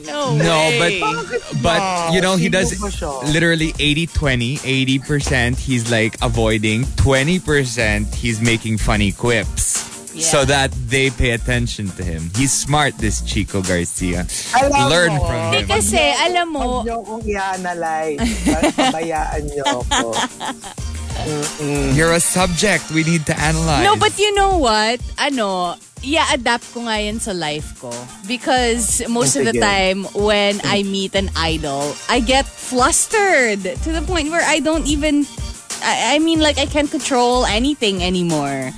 no, 0.08 0.36
No, 0.36 0.56
way. 0.80 1.00
but 1.00 1.62
but 1.62 2.12
you 2.14 2.20
know 2.24 2.36
he 2.36 2.48
Sino 2.48 2.56
does 2.60 2.72
ba 2.72 3.20
literally 3.32 3.72
80-20. 3.76 4.64
80% 5.00 5.58
he's 5.58 5.90
like 5.90 6.16
avoiding, 6.22 6.84
20% 6.96 8.14
he's 8.14 8.40
making 8.40 8.78
funny 8.78 9.12
quips. 9.12 9.89
So 10.20 10.44
that 10.44 10.70
they 10.88 11.10
pay 11.10 11.32
attention 11.32 11.88
to 11.96 12.04
him. 12.04 12.30
He's 12.36 12.52
smart, 12.52 12.96
this 12.98 13.22
Chico 13.24 13.62
Garcia. 13.62 14.28
Alam 14.52 14.90
Learn 14.92 15.12
mo, 15.16 15.24
from 15.24 15.40
Hindi 15.48 15.56
him. 15.56 15.64
Eh, 15.64 15.74
kasi, 15.80 16.00
alam 16.00 16.46
mo, 16.52 16.60
Huwag 16.60 16.86
niyo 16.86 16.96
akong 17.00 17.24
i-analyze. 17.24 18.20
Pabayaan 18.76 19.42
niyo 19.48 19.64
ako. 19.64 20.12
You're 21.96 22.12
a 22.12 22.20
subject 22.20 22.90
we 22.92 23.04
need 23.04 23.26
to 23.26 23.36
analyze. 23.36 23.84
No, 23.84 23.96
but 23.96 24.18
you 24.18 24.32
know 24.34 24.56
what? 24.56 25.00
Ano, 25.18 25.76
yeah, 26.02 26.24
adapt 26.32 26.72
ko 26.72 26.88
nga 26.88 26.96
yan 26.96 27.20
sa 27.20 27.32
life 27.32 27.76
ko. 27.80 27.92
Because 28.26 29.04
most 29.08 29.36
of 29.36 29.44
the 29.44 29.52
time, 29.60 30.04
when 30.16 30.60
I 30.64 30.82
meet 30.82 31.14
an 31.14 31.30
idol, 31.36 31.94
I 32.08 32.20
get 32.20 32.46
flustered 32.46 33.60
to 33.60 33.88
the 33.92 34.02
point 34.02 34.30
where 34.30 34.44
I 34.44 34.60
don't 34.60 34.86
even, 34.86 35.26
I, 35.84 36.16
I 36.16 36.18
mean, 36.18 36.40
like, 36.40 36.58
I 36.58 36.66
can't 36.66 36.90
control 36.90 37.44
anything 37.44 38.02
anymore. 38.02 38.72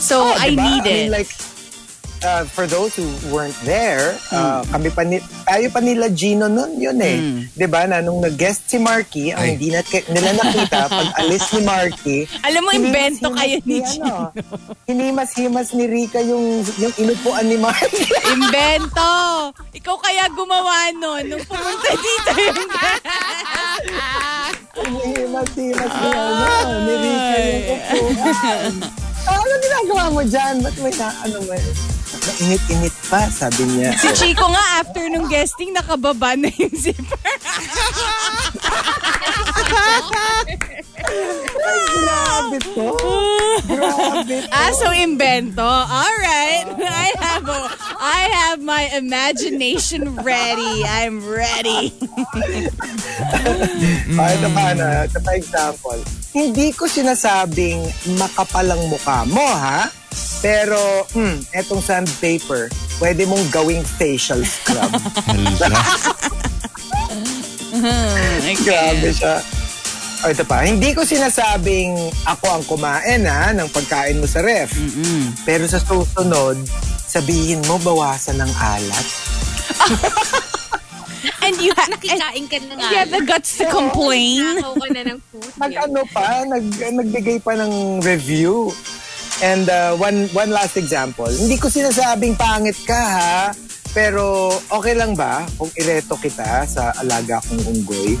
So, 0.00 0.24
Oh, 0.24 0.34
I 0.34 0.50
diba? 0.50 0.64
need 0.64 0.82
I 0.82 0.88
it. 0.88 0.96
mean, 0.96 1.10
like, 1.12 1.30
uh, 2.20 2.44
for 2.46 2.64
those 2.66 2.92
who 2.94 3.04
weren't 3.26 3.56
there, 3.62 4.16
uh, 4.30 4.60
Hmm. 4.62 4.72
kami 4.74 4.88
pa 4.90 5.02
ni, 5.02 5.16
tayo 5.42 5.66
pa 5.68 5.80
nila 5.80 6.08
Gino 6.10 6.46
nun 6.46 6.76
yun 6.76 6.96
eh. 6.98 7.16
'Di 7.50 7.64
ba 7.66 7.84
Na 7.84 8.00
nung 8.00 8.18
nag-guest 8.18 8.64
si 8.66 8.76
Marky, 8.76 9.28
ang 9.28 9.44
hindi 9.50 9.68
na, 9.68 9.80
nila 10.06 10.32
nakita, 10.34 10.84
pag 10.90 11.08
alis 11.16 11.48
ni 11.50 11.60
Marky, 11.62 12.18
Alam 12.42 12.60
mo, 12.62 12.70
invento 12.72 13.28
kayo 13.30 13.56
ni 13.62 13.80
ano, 13.80 14.32
Hinimas-himas 14.84 15.72
ni 15.72 15.84
Rika 15.84 16.20
yung, 16.20 16.60
yung 16.76 16.94
inupuan 16.98 17.44
ni 17.44 17.56
Marky. 17.56 18.04
Invento! 18.34 19.10
Ikaw 19.70 19.96
kaya 19.96 20.28
gumawa 20.30 20.92
nun 20.92 21.24
nung 21.26 21.44
pumunta 21.44 21.88
dito 21.94 22.30
yung 22.36 22.58
Hinimas-himas 24.98 25.92
ni, 26.00 26.08
ano, 26.10 26.46
ni 26.80 26.94
Rika 26.96 27.36
yung 27.38 27.64
upuan. 27.70 28.72
Ah, 29.30 29.38
ano 29.38 29.54
ginagawa 29.62 30.04
mo 30.10 30.22
dyan? 30.26 30.58
Ba't 30.58 30.74
may 30.82 30.90
na, 30.98 31.14
ano 31.22 31.38
mo 31.46 31.54
Mainit-init 32.10 32.94
pa, 33.06 33.30
sabi 33.30 33.62
niya. 33.70 33.94
Si 33.94 34.10
Chico 34.18 34.50
nga, 34.50 34.82
after 34.82 35.06
nung 35.06 35.30
guesting, 35.30 35.70
nakababa 35.70 36.34
na 36.34 36.50
yung 36.50 36.74
zipper. 36.74 37.34
Grabe 42.00 42.58
to. 42.74 42.86
Grabe 43.70 44.26
to. 44.34 44.50
Ah, 44.50 44.70
so 44.74 44.90
invento. 44.90 45.62
All 45.62 46.16
right. 46.18 46.66
I 46.82 47.08
have 47.22 47.46
a, 47.46 47.58
I 48.02 48.20
have 48.34 48.58
my 48.58 48.90
imagination 48.98 50.18
ready. 50.26 50.82
I'm 50.82 51.22
ready. 51.22 51.94
Ah, 54.18 54.34
ito 54.34 54.48
pa, 54.50 54.62
ano, 54.74 54.84
ito 55.06 55.18
pa 55.22 55.30
example. 55.38 56.00
Hindi 56.34 56.74
ko 56.74 56.90
sinasabing 56.90 57.86
makapalang 58.18 58.82
mukha 58.90 59.22
mo, 59.30 59.46
ha? 59.46 59.90
Pero, 60.40 61.04
hmm, 61.12 61.52
etong 61.52 61.80
sandpaper, 61.80 62.72
pwede 62.98 63.28
mong 63.28 63.44
gawing 63.50 63.84
facial 63.84 64.40
scrub. 64.40 64.88
Grabe 68.64 69.08
siya. 69.12 69.40
O, 70.20 70.28
ito 70.28 70.44
pa. 70.44 70.60
Hindi 70.60 70.92
ko 70.92 71.00
sinasabing 71.00 71.96
ako 72.28 72.44
ang 72.50 72.64
kumain, 72.68 73.24
ha, 73.24 73.56
ng 73.56 73.68
pagkain 73.72 74.20
mo 74.20 74.28
sa 74.28 74.44
ref. 74.44 74.68
Pero 75.44 75.64
sa 75.64 75.80
susunod, 75.80 76.60
sabihin 77.00 77.64
mo 77.64 77.80
bawasan 77.80 78.36
ng 78.36 78.52
alat. 78.52 79.06
And 81.40 81.56
you 81.56 81.72
ha- 81.72 81.88
Nakikain 81.88 82.44
ka 82.48 82.56
na 82.64 82.74
nga. 82.76 82.88
have 82.94 83.10
the 83.10 83.24
guts 83.24 83.56
to 83.56 83.64
complain. 83.68 84.44
Nakaw 84.60 84.76
ka 84.76 84.88
na 84.92 85.02
ng 85.08 85.20
food. 85.24 85.50
Nag-ano 85.56 86.00
pa, 86.12 86.44
nag, 86.44 86.64
nagbigay 86.68 87.38
pa 87.40 87.56
ng 87.56 88.00
review. 88.00 88.72
And 89.40 89.68
uh, 89.68 89.96
one 89.96 90.28
one 90.36 90.50
last 90.52 90.76
example, 90.76 91.28
hindi 91.28 91.56
ko 91.56 91.72
sinasabing 91.72 92.36
pangit 92.36 92.76
ka 92.84 93.00
ha, 93.00 93.56
pero 93.96 94.52
okay 94.68 94.92
lang 94.92 95.16
ba 95.16 95.48
kung 95.56 95.72
ireto 95.80 96.20
kita 96.20 96.68
sa 96.68 96.92
alaga 97.00 97.40
kong 97.48 97.64
unggoy? 97.72 98.20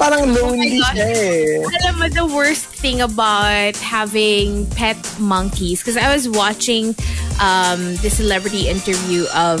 Parang 0.00 0.32
lonely 0.32 0.80
siya 0.80 1.04
eh. 1.04 1.60
Alam 1.84 2.00
mo, 2.00 2.08
the 2.08 2.24
worst 2.24 2.64
thing 2.64 3.04
about 3.04 3.76
having 3.76 4.64
pet 4.72 4.96
monkeys, 5.20 5.84
because 5.84 6.00
I 6.00 6.08
was 6.08 6.28
watching 6.28 6.96
um, 7.40 7.96
the 8.00 8.08
celebrity 8.08 8.68
interview 8.72 9.28
of 9.36 9.60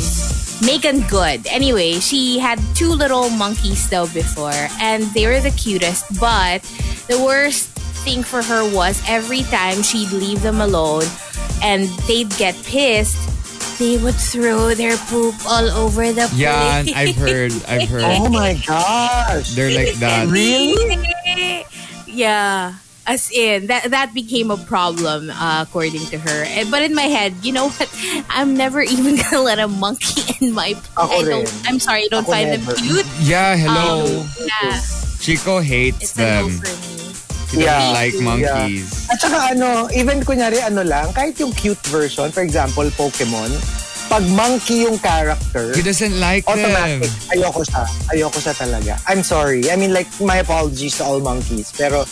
Megan 0.64 1.04
Good. 1.08 1.46
Anyway, 1.52 2.00
she 2.00 2.38
had 2.38 2.56
two 2.74 2.88
little 2.88 3.28
monkeys 3.28 3.88
though 3.92 4.08
before, 4.08 4.56
and 4.80 5.04
they 5.12 5.26
were 5.26 5.40
the 5.40 5.52
cutest. 5.52 6.08
But 6.18 6.64
the 7.08 7.18
worst 7.22 7.68
thing 8.04 8.22
for 8.22 8.42
her 8.42 8.62
was 8.74 9.02
every 9.08 9.42
time 9.50 9.82
she'd 9.82 10.10
leave 10.12 10.42
them 10.42 10.60
alone 10.60 11.04
and 11.62 11.88
they'd 12.06 12.30
get 12.36 12.54
pissed, 12.64 13.16
they 13.78 13.98
would 13.98 14.14
throw 14.14 14.74
their 14.74 14.96
poop 15.08 15.34
all 15.46 15.68
over 15.70 16.12
the 16.12 16.26
place. 16.28 16.34
Yeah. 16.38 16.84
I've 16.94 17.16
heard. 17.16 17.52
I've 17.68 17.88
heard. 17.88 18.02
Oh 18.20 18.28
my 18.28 18.54
gosh. 18.66 19.50
They're 19.54 19.70
like 19.74 19.94
that. 20.00 20.28
Really? 20.32 21.64
yeah. 22.06 22.74
As 23.08 23.30
in, 23.30 23.68
that 23.68 23.90
that 23.94 24.14
became 24.14 24.50
a 24.50 24.56
problem, 24.58 25.30
uh, 25.30 25.62
according 25.62 26.02
to 26.10 26.18
her. 26.18 26.42
Eh, 26.48 26.64
But 26.68 26.82
in 26.82 26.90
my 26.92 27.06
head, 27.06 27.34
you 27.46 27.52
know 27.52 27.68
what? 27.70 27.86
I'm 28.28 28.56
never 28.58 28.82
even 28.82 29.14
gonna 29.22 29.42
let 29.46 29.60
a 29.62 29.68
monkey 29.68 30.26
in 30.42 30.50
my. 30.52 30.74
Ako 30.98 31.14
I 31.14 31.22
don't, 31.22 31.46
rin. 31.46 31.46
I'm 31.70 31.78
sorry, 31.78 32.02
I 32.02 32.08
don't 32.10 32.24
Ako 32.26 32.32
find 32.34 32.50
never. 32.50 32.74
them 32.74 32.82
cute. 32.82 33.06
Yeah, 33.22 33.54
hello. 33.54 34.26
Yeah, 34.42 34.80
Chico 35.22 35.60
hates 35.62 36.02
it's 36.02 36.18
a 36.18 36.42
no 36.42 36.48
them. 36.50 36.95
He 37.46 37.62
doesn't 37.62 37.62
Yeah. 37.62 37.94
like 37.94 38.14
monkeys. 38.18 39.06
At 39.06 39.18
saka 39.18 39.54
ano, 39.54 39.86
even 39.94 40.20
kunyari 40.20 40.58
ano 40.60 40.82
lang, 40.82 41.12
kahit 41.12 41.38
yung 41.38 41.54
cute 41.54 41.78
version, 41.86 42.30
for 42.30 42.42
example, 42.42 42.84
Pokemon, 42.92 43.54
pag 44.06 44.22
monkey 44.34 44.82
yung 44.82 44.98
character, 44.98 45.70
He 45.74 45.82
doesn't 45.82 46.18
like 46.18 46.42
automatic. 46.46 47.06
them. 47.06 47.38
Ayoko 47.38 47.62
siya. 47.62 47.84
Ayoko 48.08 48.38
siya 48.38 48.54
talaga. 48.54 48.98
I'm 49.06 49.22
sorry. 49.22 49.70
I 49.70 49.74
mean, 49.74 49.90
like, 49.90 50.06
my 50.18 50.38
apologies 50.38 50.98
to 50.98 51.04
all 51.04 51.18
monkeys. 51.18 51.70
Pero, 51.70 52.06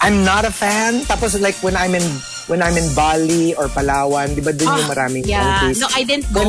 I'm 0.00 0.20
not 0.20 0.44
a 0.44 0.52
fan. 0.52 1.00
Tapos, 1.04 1.32
like, 1.38 1.56
when 1.60 1.76
I'm 1.76 1.94
in 1.94 2.04
when 2.44 2.60
I'm 2.60 2.76
in 2.76 2.84
Bali 2.92 3.56
or 3.56 3.72
Palawan, 3.72 4.36
di 4.36 4.44
ba 4.44 4.52
dun 4.52 4.68
yung 4.68 4.84
maraming 4.84 5.24
Ah, 5.24 5.32
Yeah, 5.32 5.44
monkeys? 5.64 5.80
no, 5.80 5.88
I 5.92 6.04
didn't 6.04 6.28
go. 6.28 6.44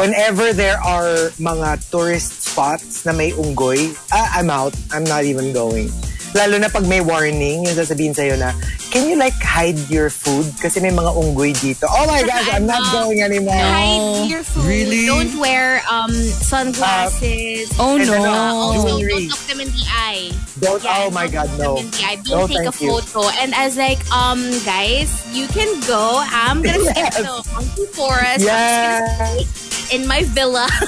Whenever 0.00 0.56
there 0.56 0.80
are 0.80 1.28
mga 1.36 1.84
tourist 1.92 2.48
spots 2.48 3.04
na 3.04 3.12
may 3.12 3.28
unggoy, 3.32 3.92
ah, 4.08 4.40
I'm 4.40 4.48
out. 4.48 4.72
I'm 4.88 5.04
not 5.04 5.28
even 5.28 5.52
going. 5.52 5.92
Lalo 6.32 6.56
na 6.56 6.68
pag 6.68 6.88
may 6.88 7.00
warning, 7.00 7.68
yung 7.68 7.76
sasabihin 7.76 8.16
sa'yo 8.16 8.40
na, 8.40 8.56
can 8.88 9.04
you 9.04 9.16
like 9.16 9.36
hide 9.36 9.76
your 9.92 10.08
food? 10.08 10.48
Kasi 10.56 10.80
may 10.80 10.88
mga 10.88 11.12
unggoy 11.12 11.52
dito. 11.52 11.84
Oh 11.84 12.08
my 12.08 12.24
gosh, 12.24 12.48
I'm 12.48 12.64
not 12.64 12.80
No. 12.88 13.04
going 13.04 13.20
anymore. 13.20 13.52
Hide 13.56 14.28
your 14.28 14.40
food. 14.42 14.64
Really? 14.64 15.04
Don't 15.04 15.32
wear 15.36 15.84
um 15.92 16.12
sunglasses. 16.40 17.68
Oh 17.78 17.96
And 17.96 18.08
no. 18.08 18.16
ano, 18.16 18.32
also, 18.56 19.00
don't 19.00 19.28
look 19.28 19.44
them 19.44 19.60
in 19.60 19.68
the 19.68 19.84
eye. 19.88 20.32
Don't, 20.60 20.80
Yeah, 20.80 21.04
oh 21.04 21.10
my 21.10 21.28
don't 21.28 21.32
God, 21.32 21.48
look 21.52 21.60
no. 21.60 21.72
them 21.76 21.84
in 21.84 21.90
the 21.90 22.02
eye. 22.04 22.16
No, 22.24 22.30
Don't 22.44 22.48
take 22.48 22.64
a 22.64 22.72
thank 22.72 22.80
you. 22.80 22.90
photo. 23.00 23.20
And 23.40 23.50
I 23.52 23.62
was 23.68 23.76
like, 23.76 24.00
um, 24.08 24.40
guys, 24.64 25.08
you 25.32 25.44
can 25.52 25.68
go. 25.84 26.20
I'm 26.24 26.60
gonna 26.64 26.80
Yes. 26.92 27.12
skip 27.16 27.28
the 27.28 27.36
monkey 27.52 27.86
forest. 27.92 28.40
I'm 28.40 28.40
just 28.40 28.48
Yes. 28.48 29.00
gonna 29.20 29.44
in 29.90 30.06
my 30.06 30.22
villa. 30.24 30.68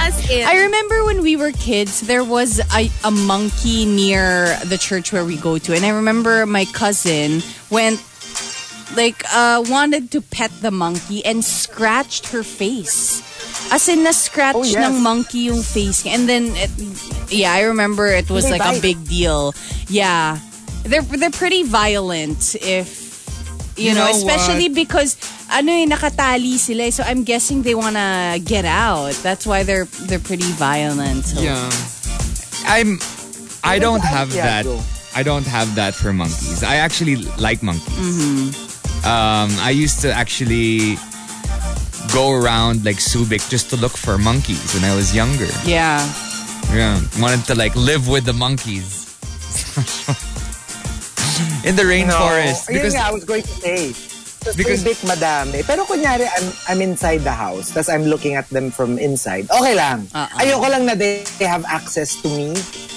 As 0.00 0.30
in, 0.30 0.46
I 0.46 0.62
remember 0.64 1.04
when 1.04 1.22
we 1.22 1.36
were 1.36 1.52
kids, 1.52 2.00
there 2.02 2.24
was 2.24 2.60
a, 2.74 2.90
a 3.04 3.10
monkey 3.10 3.84
near 3.84 4.56
the 4.64 4.78
church 4.78 5.12
where 5.12 5.24
we 5.24 5.36
go 5.36 5.58
to. 5.58 5.74
And 5.74 5.84
I 5.84 5.90
remember 5.90 6.46
my 6.46 6.64
cousin 6.66 7.42
went, 7.70 8.02
like, 8.96 9.22
uh, 9.34 9.62
wanted 9.68 10.10
to 10.12 10.20
pet 10.20 10.50
the 10.60 10.70
monkey 10.70 11.24
and 11.24 11.44
scratched 11.44 12.28
her 12.28 12.42
face. 12.42 13.22
As 13.72 13.88
in, 13.88 14.02
na-scratch 14.04 14.56
Oh, 14.56 14.62
yes. 14.64 14.76
ng 14.88 15.02
monkey 15.02 15.50
yung 15.52 15.62
face. 15.62 16.06
And 16.06 16.28
then, 16.28 16.52
it, 16.56 16.70
yeah, 17.30 17.52
I 17.52 17.62
remember 17.62 18.06
it 18.06 18.30
was 18.30 18.44
They 18.44 18.58
like 18.58 18.78
a 18.78 18.80
big 18.80 19.04
deal. 19.06 19.52
Yeah. 19.88 20.38
They're, 20.84 21.02
they're 21.02 21.30
pretty 21.30 21.64
violent 21.64 22.56
if, 22.62 23.07
you, 23.78 23.90
You 23.90 23.94
know, 23.94 24.10
know 24.10 24.16
especially 24.18 24.68
because 24.68 25.16
ano 25.50 25.72
eh, 25.72 25.86
nakatali 25.86 26.58
sila. 26.58 26.84
eh. 26.84 26.90
So 26.90 27.02
I'm 27.06 27.22
guessing 27.24 27.62
they 27.62 27.74
wanna 27.74 28.36
get 28.42 28.64
out. 28.66 29.14
That's 29.22 29.46
why 29.46 29.62
they're 29.62 29.86
they're 30.10 30.18
pretty 30.22 30.50
violent. 30.58 31.24
So. 31.24 31.40
Yeah. 31.40 31.62
I'm. 32.66 32.98
I 33.64 33.78
don't 33.78 34.02
have 34.02 34.32
that. 34.34 34.66
I 35.14 35.22
don't 35.22 35.46
have 35.46 35.74
that 35.74 35.94
for 35.94 36.12
monkeys. 36.12 36.62
I 36.62 36.76
actually 36.76 37.16
like 37.38 37.62
monkeys. 37.62 38.58
Um, 39.06 39.48
I 39.62 39.70
used 39.70 40.00
to 40.02 40.12
actually 40.12 40.98
go 42.12 42.32
around 42.32 42.84
like 42.84 42.96
Subic 42.98 43.48
just 43.50 43.70
to 43.70 43.76
look 43.76 43.96
for 43.96 44.18
monkeys 44.18 44.74
when 44.74 44.84
I 44.84 44.94
was 44.94 45.14
younger. 45.14 45.48
Yeah. 45.64 46.02
Yeah, 46.74 47.00
wanted 47.18 47.44
to 47.48 47.54
like 47.54 47.74
live 47.74 48.08
with 48.08 48.26
the 48.28 48.34
monkeys 48.36 49.08
in 51.68 51.76
the 51.76 51.84
rainforest 51.84 52.64
No. 52.66 52.72
because 52.72 52.94
Yun 52.96 53.02
nga, 53.04 53.08
I 53.08 53.12
was 53.12 53.24
going 53.28 53.44
to 53.44 53.54
say. 53.60 53.92
Sa 54.38 54.54
Because- 54.54 54.80
Subic, 54.86 55.02
madami. 55.04 55.66
Pero 55.66 55.84
kunyari, 55.84 56.24
I'm, 56.24 56.46
I'm 56.70 56.80
inside 56.80 57.26
the 57.26 57.34
house, 57.34 57.74
tapos 57.74 57.92
I'm 57.92 58.06
looking 58.06 58.38
at 58.38 58.48
them 58.48 58.70
from 58.70 58.96
inside. 58.96 59.50
Okay 59.50 59.74
lang. 59.74 60.06
Uh-uh. 60.14 60.40
Ayoko 60.40 60.70
lang 60.70 60.86
na 60.86 60.94
they 60.94 61.26
have 61.42 61.66
access 61.66 62.14
to 62.22 62.28
me. 62.30 62.54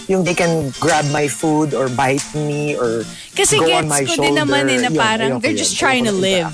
Yung 0.08 0.24
they 0.24 0.38
can 0.38 0.70
grab 0.80 1.04
my 1.10 1.26
food 1.28 1.74
or 1.74 1.90
bite 1.90 2.24
me 2.38 2.78
or 2.78 3.02
Kasi 3.34 3.58
go 3.58 3.74
on 3.74 3.90
my 3.90 4.06
ko 4.06 4.14
shoulder. 4.14 4.22
din 4.22 4.34
naman 4.38 4.70
eh 4.70 4.80
na 4.80 4.92
parang 4.94 5.38
ayoko 5.38 5.42
they're 5.42 5.58
yun. 5.58 5.66
just 5.66 5.76
trying 5.82 6.06
to 6.06 6.14
Ayoko 6.14 6.22
ng 6.22 6.30
live. 6.46 6.54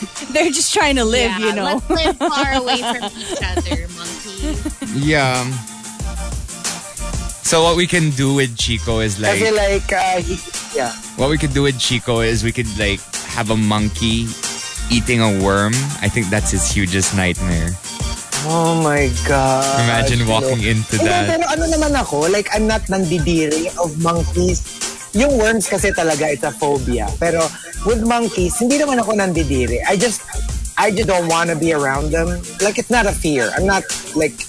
They're 0.32 0.48
just 0.48 0.72
trying 0.72 0.96
to 0.96 1.04
live, 1.04 1.28
yeah, 1.36 1.44
you 1.44 1.52
know. 1.52 1.76
let's 1.76 1.84
live 1.92 2.16
far 2.32 2.56
away 2.56 2.80
from 2.80 3.04
each 3.20 3.36
other, 3.44 3.84
monkey. 3.92 4.56
yeah. 4.96 5.44
So 7.44 7.62
what 7.62 7.76
we 7.76 7.86
can 7.86 8.08
do 8.16 8.32
with 8.32 8.56
Chico 8.56 9.00
is 9.00 9.20
like 9.20 9.36
Kasi 9.40 9.50
like, 9.52 9.92
uh, 9.92 10.20
he, 10.24 10.40
yeah. 10.74 10.92
what 11.16 11.30
we 11.30 11.38
could 11.38 11.52
do 11.52 11.62
with 11.62 11.78
Chico 11.78 12.20
is 12.20 12.44
we 12.44 12.52
could 12.52 12.70
like 12.78 13.00
have 13.34 13.50
a 13.50 13.56
monkey 13.56 14.26
eating 14.90 15.20
a 15.20 15.30
worm. 15.42 15.72
I 16.02 16.08
think 16.08 16.28
that's 16.28 16.50
his 16.50 16.70
hugest 16.70 17.14
nightmare. 17.16 17.70
Oh 18.48 18.80
my 18.82 19.12
God. 19.28 19.68
Imagine 19.84 20.26
walking 20.26 20.64
into 20.64 20.96
that. 21.04 21.28
pero 21.28 21.44
ano 21.46 21.64
naman 21.68 21.92
ako, 21.92 22.26
like 22.32 22.48
I'm 22.56 22.66
not 22.66 22.82
nandidiri 22.88 23.68
of 23.76 24.00
monkeys. 24.00 24.64
Yung 25.12 25.36
worms 25.38 25.68
kasi 25.68 25.92
talaga 25.92 26.30
it's 26.30 26.46
a 26.46 26.54
phobia. 26.54 27.06
Pero 27.20 27.44
with 27.84 28.02
monkeys, 28.06 28.56
hindi 28.58 28.78
naman 28.78 28.98
ako 29.02 29.12
nandidiri. 29.12 29.84
I 29.84 29.96
just, 29.96 30.22
I 30.78 30.90
just 30.90 31.06
don't 31.06 31.28
want 31.28 31.50
to 31.50 31.56
be 31.56 31.76
around 31.76 32.10
them. 32.10 32.40
Like 32.64 32.78
it's 32.78 32.90
not 32.90 33.04
a 33.04 33.12
fear. 33.12 33.52
I'm 33.52 33.66
not 33.66 33.84
like, 34.16 34.40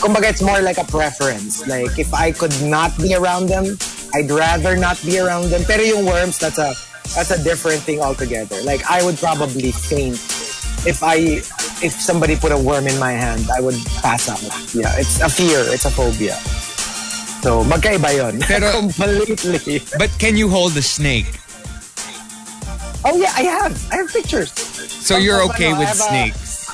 kumbaga 0.00 0.32
it's 0.32 0.42
more 0.42 0.64
like 0.64 0.78
a 0.80 0.88
preference. 0.88 1.66
Like 1.68 1.98
if 2.00 2.08
I 2.14 2.32
could 2.32 2.54
not 2.64 2.96
be 2.96 3.12
around 3.12 3.52
them, 3.52 3.76
I'd 4.14 4.30
rather 4.30 4.76
not 4.76 5.00
be 5.04 5.18
around 5.18 5.50
them. 5.50 5.62
Pero 5.66 5.82
yung 5.82 6.04
worms, 6.06 6.38
that's 6.38 6.58
a, 6.58 6.74
that's 7.14 7.30
a 7.30 7.42
different 7.42 7.80
thing 7.82 8.00
altogether. 8.00 8.60
Like 8.62 8.82
I 8.90 9.02
would 9.04 9.16
probably 9.18 9.72
faint 9.72 10.16
if 10.86 11.02
I 11.02 11.40
if 11.82 11.92
somebody 11.92 12.36
put 12.36 12.52
a 12.52 12.58
worm 12.58 12.86
in 12.86 12.98
my 12.98 13.12
hand, 13.12 13.46
I 13.54 13.60
would 13.60 13.76
pass 14.02 14.28
out. 14.28 14.42
Yeah, 14.74 14.92
it's 14.98 15.20
a 15.20 15.28
fear, 15.28 15.62
it's 15.66 15.84
a 15.84 15.90
phobia. 15.90 16.34
So, 17.42 17.64
magkaiba 17.64 18.14
yun. 18.14 18.38
Pero- 18.46 18.70
Completely. 19.26 19.82
But 19.98 20.10
can 20.18 20.36
you 20.36 20.48
hold 20.48 20.72
the 20.72 20.82
snake? 20.82 21.26
Oh 23.04 23.16
yeah, 23.18 23.32
I 23.34 23.42
have. 23.42 23.74
I 23.90 23.96
have 23.96 24.08
pictures. 24.12 24.52
So 25.02 25.16
you're 25.16 25.42
okay 25.50 25.74
with 25.74 25.88
snakes? 25.90 26.70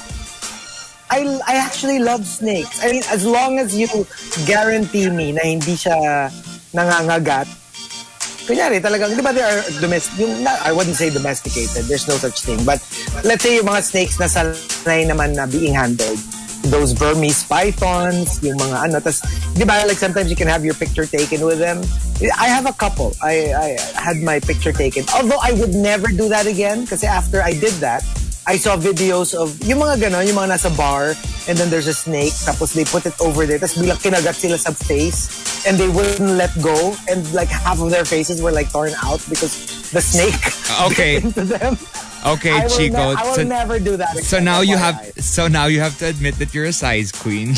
I, 1.11 1.25
I 1.49 1.57
actually 1.57 2.01
love 2.01 2.27
snakes. 2.27 2.85
I 2.85 2.93
mean, 2.93 3.03
as 3.09 3.25
long 3.25 3.59
as 3.59 3.75
you 3.75 3.89
guarantee 4.45 5.09
me 5.09 5.33
na 5.33 5.41
hindi 5.41 5.73
siya 5.73 6.29
nangangagat, 6.79 7.51
kunyari 8.47 8.79
talagang, 8.81 9.13
di 9.13 9.21
ba 9.21 9.35
they 9.35 9.43
are 9.45 9.61
domestic, 9.83 10.15
yung, 10.17 10.47
na- 10.47 10.63
I 10.63 10.73
wouldn't 10.73 10.97
say 10.97 11.11
domesticated, 11.11 11.85
there's 11.91 12.07
no 12.07 12.17
such 12.17 12.41
thing. 12.47 12.63
But 12.65 12.81
let's 13.27 13.43
say 13.43 13.59
yung 13.59 13.69
mga 13.69 13.83
snakes 13.83 14.17
na 14.17 14.31
sanay 14.31 15.05
naman 15.05 15.35
na 15.35 15.45
being 15.45 15.75
handled. 15.75 16.17
Those 16.73 16.91
Burmese 16.91 17.47
pythons, 17.47 18.43
yung 18.43 18.59
mga 18.59 18.91
ano, 18.91 18.97
tas, 18.99 19.23
di 19.55 19.63
ba, 19.63 19.85
like 19.87 20.01
sometimes 20.01 20.27
you 20.27 20.35
can 20.35 20.51
have 20.51 20.65
your 20.65 20.75
picture 20.75 21.07
taken 21.07 21.45
with 21.45 21.61
them. 21.61 21.85
I 22.35 22.51
have 22.51 22.67
a 22.67 22.75
couple. 22.75 23.15
I, 23.23 23.55
I 23.55 23.69
had 23.95 24.19
my 24.25 24.41
picture 24.43 24.75
taken. 24.75 25.07
Although 25.15 25.39
I 25.39 25.55
would 25.55 25.71
never 25.71 26.09
do 26.09 26.27
that 26.33 26.51
again 26.51 26.83
kasi 26.83 27.07
after 27.07 27.43
I 27.45 27.55
did 27.55 27.79
that, 27.79 28.03
I 28.49 28.57
saw 28.57 28.81
videos 28.81 29.37
of 29.37 29.55
yung 29.63 29.85
mga 29.85 30.09
ganon, 30.09 30.25
yung 30.25 30.41
mga 30.41 30.57
nasa 30.57 30.73
bar 30.73 31.13
and 31.49 31.57
then 31.57 31.69
there's 31.73 31.89
a 31.89 31.97
snake 31.97 32.33
tapos 32.45 32.77
they 32.77 32.85
put 32.85 33.05
it 33.05 33.17
over 33.21 33.49
there 33.49 33.57
tapos 33.59 33.81
bilang 33.81 33.97
kinagat 33.99 34.37
sila 34.37 34.57
sa 34.57 34.71
face 34.71 35.33
and 35.65 35.81
they 35.81 35.89
wouldn't 35.89 36.21
let 36.37 36.53
go 36.61 36.93
and 37.09 37.25
like 37.33 37.49
half 37.49 37.81
of 37.81 37.89
their 37.91 38.05
faces 38.05 38.41
were 38.41 38.53
like 38.53 38.69
torn 38.71 38.93
out 39.03 39.19
because 39.33 39.57
the 39.91 40.01
snake 40.01 40.37
uh, 40.77 40.87
Okay. 40.93 41.17
into 41.25 41.43
them. 41.45 41.75
Okay, 42.27 42.51
Chico. 42.69 42.99
ne- 42.99 43.15
I 43.15 43.23
will 43.25 43.35
so, 43.39 43.47
never 43.47 43.79
do 43.79 43.97
that. 43.97 44.19
so 44.27 44.43
now 44.43 44.61
you 44.61 44.77
have 44.77 44.97
FYI. 44.97 45.23
so 45.23 45.43
now 45.49 45.67
you 45.71 45.79
have 45.81 45.97
to 46.03 46.07
admit 46.07 46.35
that 46.43 46.53
you're 46.53 46.67
a 46.67 46.75
size 46.75 47.11
queen. 47.15 47.55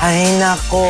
Ay 0.00 0.24
nako. 0.40 0.84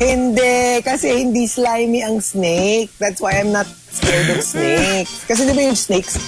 Hindi, 0.00 0.82
kasi 0.84 1.22
hindi 1.24 1.46
slimy 1.46 2.02
ang 2.02 2.20
snake. 2.20 2.90
That's 2.98 3.20
why 3.22 3.38
I'm 3.40 3.52
not 3.52 3.64
scared 3.68 4.28
of 4.36 4.42
snakes. 4.56 5.24
Kasi 5.24 5.46
di 5.48 5.52
ba 5.54 5.62
yung 5.62 5.78
snakes, 5.78 6.18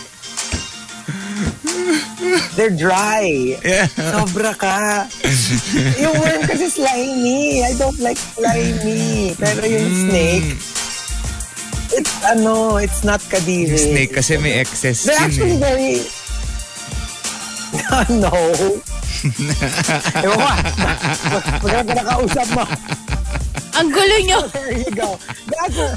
they're 2.56 2.74
dry. 2.74 3.56
Yeah. 3.64 3.86
Sobra 3.86 4.52
ka. 4.56 5.06
yung 6.02 6.14
worm 6.20 6.42
kasi 6.46 6.66
slimy. 6.70 7.64
I 7.64 7.72
don't 7.78 7.98
like 7.98 8.18
slimy. 8.18 9.34
Pero 9.36 9.62
yung 9.66 9.90
snake, 10.08 10.48
it's 11.94 12.14
ano, 12.24 12.76
it's 12.76 13.04
not 13.04 13.20
kadiri. 13.26 13.78
Snake 13.78 14.12
kasi 14.14 14.36
may 14.38 14.60
excess 14.60 15.04
They're 15.04 15.20
actually 15.20 15.58
eh. 15.58 15.62
very... 15.62 15.92
no. 18.22 18.32
Ewan 20.26 20.38
ko. 20.38 20.44
ah. 20.44 20.56
Maganda 21.64 21.92
ka 21.92 22.02
nakausap 22.04 22.48
mo. 22.54 22.64
Ang 23.76 23.88
gulo 23.92 24.16
nyo. 24.24 24.40
There 24.52 24.72
you 24.72 24.92
go. 24.92 25.20
That's 25.50 25.76
a, 25.76 25.88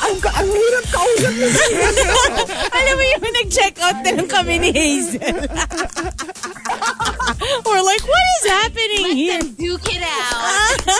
ang, 0.00 0.14
ang 0.16 0.48
hirap 0.48 0.84
kausap 0.88 1.32
mo. 1.36 1.46
Alam 2.72 2.94
mo 2.96 3.04
yung 3.04 3.24
nag-check 3.44 3.74
out 3.80 3.98
na 4.00 4.10
lang 4.16 4.28
kami 4.28 4.54
ni 4.58 4.70
Hazel. 4.72 5.36
We're 7.64 7.84
like, 7.84 8.04
what 8.04 8.26
is 8.40 8.44
happening 8.48 9.06
here? 9.16 9.40
Let's 9.40 9.52
duke 9.56 9.88
it 9.88 10.02
out. 10.04 10.80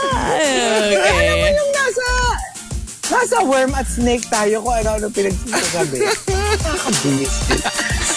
Okay. 0.00 1.52
Yung 1.52 1.70
nasa, 1.76 2.06
nasa 3.10 3.36
worm 3.44 3.72
at 3.76 3.86
snake 3.86 4.24
tayo 4.28 4.64
kung 4.64 4.76
ano-ano 4.80 5.12
pinagsasabi. 5.12 5.98
Nakakabisi. 6.30 7.56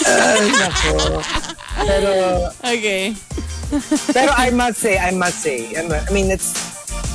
Ay, 0.08 0.48
nako. 0.48 0.96
Pero, 1.84 2.10
Okay. 2.64 3.02
pero 4.16 4.30
I 4.36 4.48
must 4.52 4.78
say, 4.80 4.96
I 4.96 5.10
must 5.10 5.40
say, 5.40 5.72
I 5.76 5.82
mean, 6.12 6.30
it's, 6.30 6.73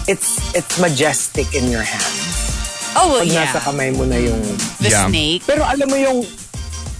it's, 0.09 0.41
it's 0.57 0.81
majestic 0.81 1.53
in 1.53 1.69
your 1.69 1.85
hands. 1.85 2.25
Oh, 2.97 3.13
well, 3.13 3.21
Pag 3.21 3.29
yeah. 3.29 3.45
nasa 3.45 3.61
kamay 3.61 3.93
mo 3.93 4.09
na 4.09 4.17
yung 4.17 4.41
The 4.81 4.89
Yeah. 4.89 5.05
snake. 5.05 5.45
Pero 5.45 5.61
alam 5.61 5.85
mo 5.85 5.93
yung, 5.95 6.25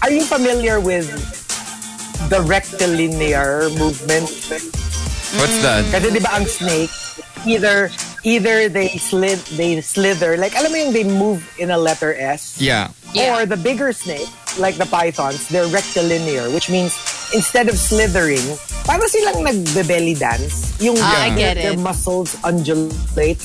are 0.06 0.14
you 0.14 0.22
familiar 0.22 0.78
with 0.78 1.10
the 2.30 2.38
rectilinear 2.46 3.66
movement? 3.74 4.30
What's 5.34 5.58
that? 5.66 5.82
Kasi 5.90 6.14
di 6.14 6.22
ba 6.22 6.38
ang 6.38 6.46
snake, 6.46 6.94
either 7.46 7.90
either 8.24 8.68
they 8.68 8.88
slid 9.00 9.38
they 9.56 9.80
slither, 9.80 10.36
like 10.36 10.54
alam 10.56 10.72
mo 10.72 10.76
yung 10.78 10.92
they 10.92 11.04
move 11.04 11.40
in 11.58 11.70
a 11.70 11.78
letter 11.78 12.14
S? 12.14 12.60
Yeah. 12.60 12.90
Yeah. 13.12 13.34
Or 13.40 13.46
the 13.46 13.56
bigger 13.56 13.92
snake, 13.92 14.28
like 14.58 14.76
the 14.76 14.86
pythons, 14.86 15.48
they're 15.48 15.66
rectilinear, 15.68 16.50
which 16.52 16.68
means 16.70 16.94
instead 17.34 17.68
of 17.68 17.74
slithering, 17.78 18.44
para 18.84 19.02
silang 19.08 19.42
nagbe-belly 19.42 20.14
dance. 20.14 20.74
Yung 20.78 20.96
Ah, 21.00 21.26
I 21.26 21.30
their, 21.30 21.54
get 21.54 21.54
their 21.62 21.72
it. 21.74 21.82
muscles 21.82 22.36
undulate 22.44 23.42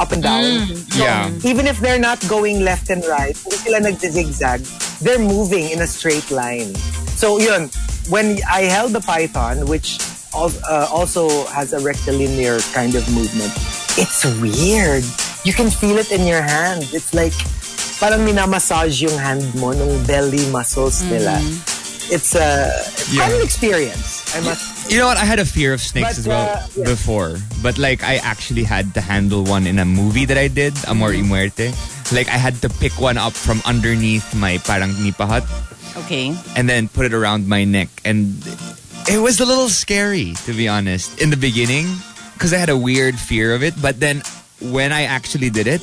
up 0.00 0.12
and 0.12 0.22
down. 0.22 0.44
So, 0.92 1.00
Yeah. 1.04 1.30
even 1.44 1.66
if 1.66 1.80
they're 1.80 1.98
not 2.02 2.20
going 2.28 2.60
left 2.60 2.90
and 2.90 3.00
right, 3.08 3.32
hindi 3.36 3.56
sila 3.56 3.80
nagzigzag, 3.80 4.60
they're 5.00 5.20
moving 5.22 5.70
in 5.72 5.80
a 5.80 5.88
straight 5.88 6.28
line. 6.30 6.74
So 7.16 7.38
yun, 7.40 7.70
when 8.12 8.36
I 8.44 8.68
held 8.68 8.92
the 8.92 9.00
python, 9.00 9.64
which 9.64 9.96
al- 9.96 10.15
uh, 10.68 10.86
also 10.92 11.46
has 11.48 11.72
a 11.72 11.80
rectilinear 11.80 12.60
kind 12.76 12.94
of 12.94 13.02
movement, 13.12 13.52
it's 13.96 14.24
weird. 14.40 15.04
You 15.44 15.52
can 15.52 15.70
feel 15.70 15.96
it 15.98 16.12
in 16.12 16.26
your 16.26 16.42
hand. 16.42 16.84
It's 16.92 17.14
like 17.14 17.32
parang 17.96 18.28
minamassage 18.28 19.00
yung 19.00 19.16
hand 19.16 19.42
mo 19.56 19.72
nung 19.72 20.04
belly 20.04 20.44
muscles 20.52 21.00
nila. 21.02 21.40
It's 22.12 22.36
a 22.36 22.70
Yeah. 23.10 23.26
quite 23.26 23.34
an 23.40 23.42
experience. 23.42 24.22
I 24.36 24.40
must 24.44 24.76
You 24.86 25.02
know 25.02 25.10
what? 25.10 25.18
I 25.18 25.26
had 25.26 25.42
a 25.42 25.48
fear 25.48 25.74
of 25.74 25.82
snakes 25.82 26.14
But, 26.14 26.18
as 26.22 26.26
well 26.30 26.46
uh, 26.46 26.62
yeah. 26.78 26.84
before. 26.86 27.42
But 27.58 27.74
like 27.74 28.06
I 28.06 28.22
actually 28.22 28.62
had 28.62 28.94
to 28.94 29.00
handle 29.02 29.42
one 29.42 29.66
in 29.66 29.82
a 29.82 29.84
movie 29.88 30.22
that 30.30 30.38
I 30.38 30.46
did, 30.46 30.78
Amor 30.86 31.10
y 31.10 31.26
Muerte. 31.26 31.74
Like 32.14 32.30
I 32.30 32.38
had 32.38 32.62
to 32.62 32.70
pick 32.70 32.94
one 33.02 33.18
up 33.18 33.34
from 33.34 33.58
underneath 33.66 34.22
my 34.38 34.62
parang 34.62 34.94
nipahat 35.02 35.42
Okay. 36.06 36.30
and 36.54 36.70
then 36.70 36.86
put 36.86 37.02
it 37.02 37.10
around 37.10 37.50
my 37.50 37.66
neck. 37.66 37.90
And 38.06 38.38
it 39.08 39.18
was 39.18 39.40
a 39.40 39.46
little 39.46 39.68
scary, 39.68 40.34
to 40.46 40.52
be 40.52 40.68
honest, 40.68 41.20
in 41.20 41.30
the 41.30 41.36
beginning. 41.36 41.86
Because 42.34 42.52
I 42.52 42.58
had 42.58 42.68
a 42.68 42.76
weird 42.76 43.16
fear 43.18 43.54
of 43.54 43.62
it. 43.62 43.72
But 43.80 43.98
then 43.98 44.20
when 44.60 44.92
I 44.92 45.04
actually 45.04 45.48
did 45.48 45.66
it, 45.66 45.80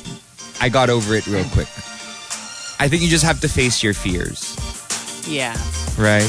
I 0.61 0.69
got 0.69 0.89
over 0.89 1.15
it 1.15 1.25
real 1.25 1.45
quick. 1.49 1.67
I 2.79 2.87
think 2.87 3.01
you 3.01 3.09
just 3.09 3.23
have 3.25 3.39
to 3.41 3.49
face 3.49 3.81
your 3.81 3.93
fears, 3.93 4.53
Yeah. 5.25 5.55
right? 5.97 6.27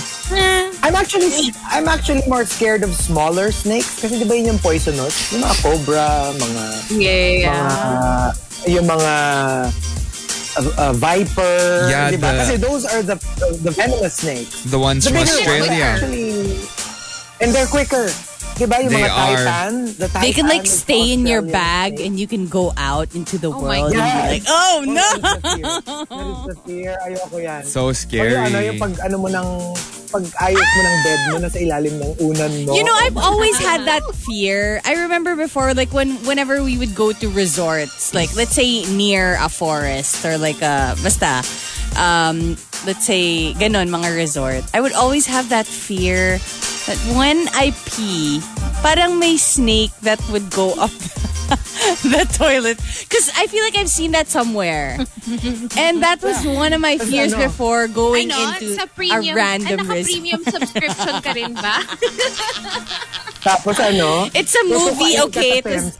I'm 0.85 0.95
actually 0.95 1.51
I'm 1.69 1.89
actually 1.89 2.23
more 2.29 2.45
scared 2.45 2.83
of 2.85 2.95
smaller 2.95 3.51
snakes 3.51 4.01
kasi 4.01 4.21
di 4.21 4.25
ba 4.25 4.37
yun 4.37 4.55
yung 4.55 4.61
poisonous? 4.61 5.33
Yung 5.33 5.43
mga 5.43 5.57
cobra, 5.65 6.09
mga 6.37 6.65
Yeah. 6.95 7.59
mga 7.59 8.05
yung 8.71 8.87
mga 8.87 9.13
uh, 10.57 10.71
uh, 10.79 10.93
viper, 10.95 11.89
Yeah, 11.91 12.11
di 12.13 12.17
ba? 12.21 12.33
the- 12.33 12.39
Kasi 12.45 12.55
those 12.61 12.85
are 12.87 13.03
the 13.03 13.17
the 13.67 13.73
venomous 13.73 14.21
snakes. 14.23 14.63
The 14.69 14.79
ones 14.79 15.05
The 15.05 15.11
from 15.11 15.21
bigger 15.21 15.37
ones 15.37 15.41
Australia. 15.43 15.85
actually 15.85 16.33
and 17.45 17.53
they're 17.53 17.69
quicker. 17.69 18.09
Di 18.55 18.71
ba 18.71 18.79
yung 18.79 18.95
They 18.95 19.03
mga 19.03 19.11
are. 19.11 19.35
titan? 19.35 19.73
The 19.99 20.07
They 20.23 20.31
can 20.31 20.47
like 20.47 20.63
titan 20.63 20.79
stay 20.87 21.11
in 21.11 21.27
your 21.27 21.43
bag 21.43 21.99
and 21.99 22.15
you 22.19 22.31
can 22.31 22.47
go 22.47 22.71
out 22.79 23.11
into 23.19 23.35
the 23.37 23.51
Oh 23.51 23.59
world 23.59 23.91
and 23.91 23.99
be 23.99 24.39
like, 24.39 24.47
oh 24.47 24.87
no! 24.87 25.09
That 25.19 25.43
is 25.43 25.43
the 25.43 25.43
fear. 25.59 26.07
That 26.07 26.23
is 26.23 26.41
the 26.47 26.57
fear. 26.63 26.91
Ayoko 27.03 27.37
yan. 27.43 27.63
So 27.67 27.91
Pag 27.91 27.97
scary. 27.99 28.39
ano, 28.39 28.59
yung 28.63 28.79
pag 28.79 28.95
ano 29.03 29.17
mo 29.19 29.27
ng 29.27 29.49
pag 30.15 30.23
ayos 30.47 30.63
mo 30.63 30.81
ng 30.87 30.97
bed 31.03 31.21
mo 31.27 31.37
nasa 31.43 31.59
ilalim 31.59 31.95
ng 31.99 32.13
unan 32.23 32.53
mo. 32.63 32.71
You 32.79 32.87
know, 32.87 32.95
I've 32.95 33.19
always 33.19 33.59
had 33.59 33.83
that 33.91 34.07
fear. 34.23 34.79
I 34.87 35.03
remember 35.03 35.35
before, 35.35 35.75
like 35.75 35.91
when 35.91 36.15
whenever 36.23 36.63
we 36.63 36.79
would 36.79 36.95
go 36.95 37.11
to 37.11 37.27
resorts, 37.35 38.15
like 38.15 38.31
let's 38.39 38.55
say 38.55 38.87
near 38.95 39.35
a 39.43 39.51
forest 39.51 40.23
or 40.23 40.39
like 40.39 40.63
a 40.63 40.95
basta, 41.03 41.43
um, 41.99 42.55
let's 42.87 43.03
say 43.03 43.51
ganon 43.59 43.91
mga 43.91 44.15
resort. 44.15 44.63
I 44.71 44.79
would 44.79 44.95
always 44.95 45.27
have 45.27 45.51
that 45.51 45.67
fear 45.67 46.39
that 46.87 46.99
when 47.17 47.49
I 47.53 47.73
pee, 47.87 48.41
parang 48.83 49.19
may 49.19 49.37
snake 49.37 49.93
that 50.03 50.21
would 50.31 50.51
go 50.51 50.73
up 50.77 50.93
the 52.05 52.25
toilet 52.33 52.81
because 53.05 53.29
I 53.37 53.47
feel 53.47 53.63
like 53.65 53.77
I've 53.77 53.89
seen 53.93 54.13
that 54.13 54.29
somewhere, 54.29 54.97
and 55.77 56.01
that 56.03 56.21
was 56.23 56.41
one 56.47 56.73
of 56.73 56.81
my 56.81 56.97
fears 56.97 57.33
ano? 57.35 57.45
before 57.49 57.89
going 57.89 58.33
Ano? 58.33 58.53
into 58.57 58.75
Sa 58.77 58.85
a 58.85 58.87
premium, 58.89 59.37
random 59.37 59.81
ay, 59.91 60.05
resort. 60.05 60.09
naka-premium 60.09 60.41
subscription 60.45 61.15
ka 61.21 61.31
rin 61.37 61.53
ba? 61.53 61.85
Tapos 63.45 63.77
ano? 63.77 64.33
It's 64.33 64.57
a 64.57 64.65
movie, 64.65 65.21
okay? 65.29 65.61
It 65.61 65.69
was-. 65.69 65.93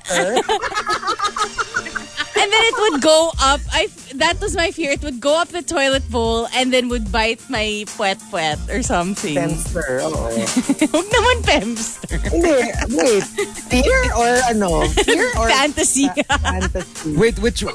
And 2.45 2.53
then 2.53 2.61
it 2.61 2.77
would 2.77 3.01
go 3.01 3.33
up. 3.41 3.61
I 3.73 3.89
that 4.21 4.37
was 4.37 4.53
my 4.55 4.69
fear. 4.71 4.93
It 4.93 5.01
would 5.01 5.17
go 5.19 5.33
up 5.41 5.49
the 5.49 5.63
toilet 5.65 6.05
bowl 6.13 6.45
and 6.53 6.69
then 6.69 6.93
would 6.93 7.09
bite 7.11 7.41
my 7.49 7.89
puwet 7.97 8.21
puwet 8.29 8.61
or 8.69 8.83
something. 8.85 9.33
Femster, 9.33 10.05
oo. 10.05 10.13
Huwag 10.93 11.07
naman 11.09 11.37
Pemster. 11.49 12.21
Hindi, 12.21 12.69
wait. 12.93 13.25
Fear 13.73 13.99
or 14.13 14.31
ano? 14.53 14.85
Fear 15.09 15.25
or 15.41 15.49
Fantasy. 15.49 16.13
fantasy? 16.29 17.17
Wait, 17.17 17.41
which 17.41 17.65
one? 17.67 17.75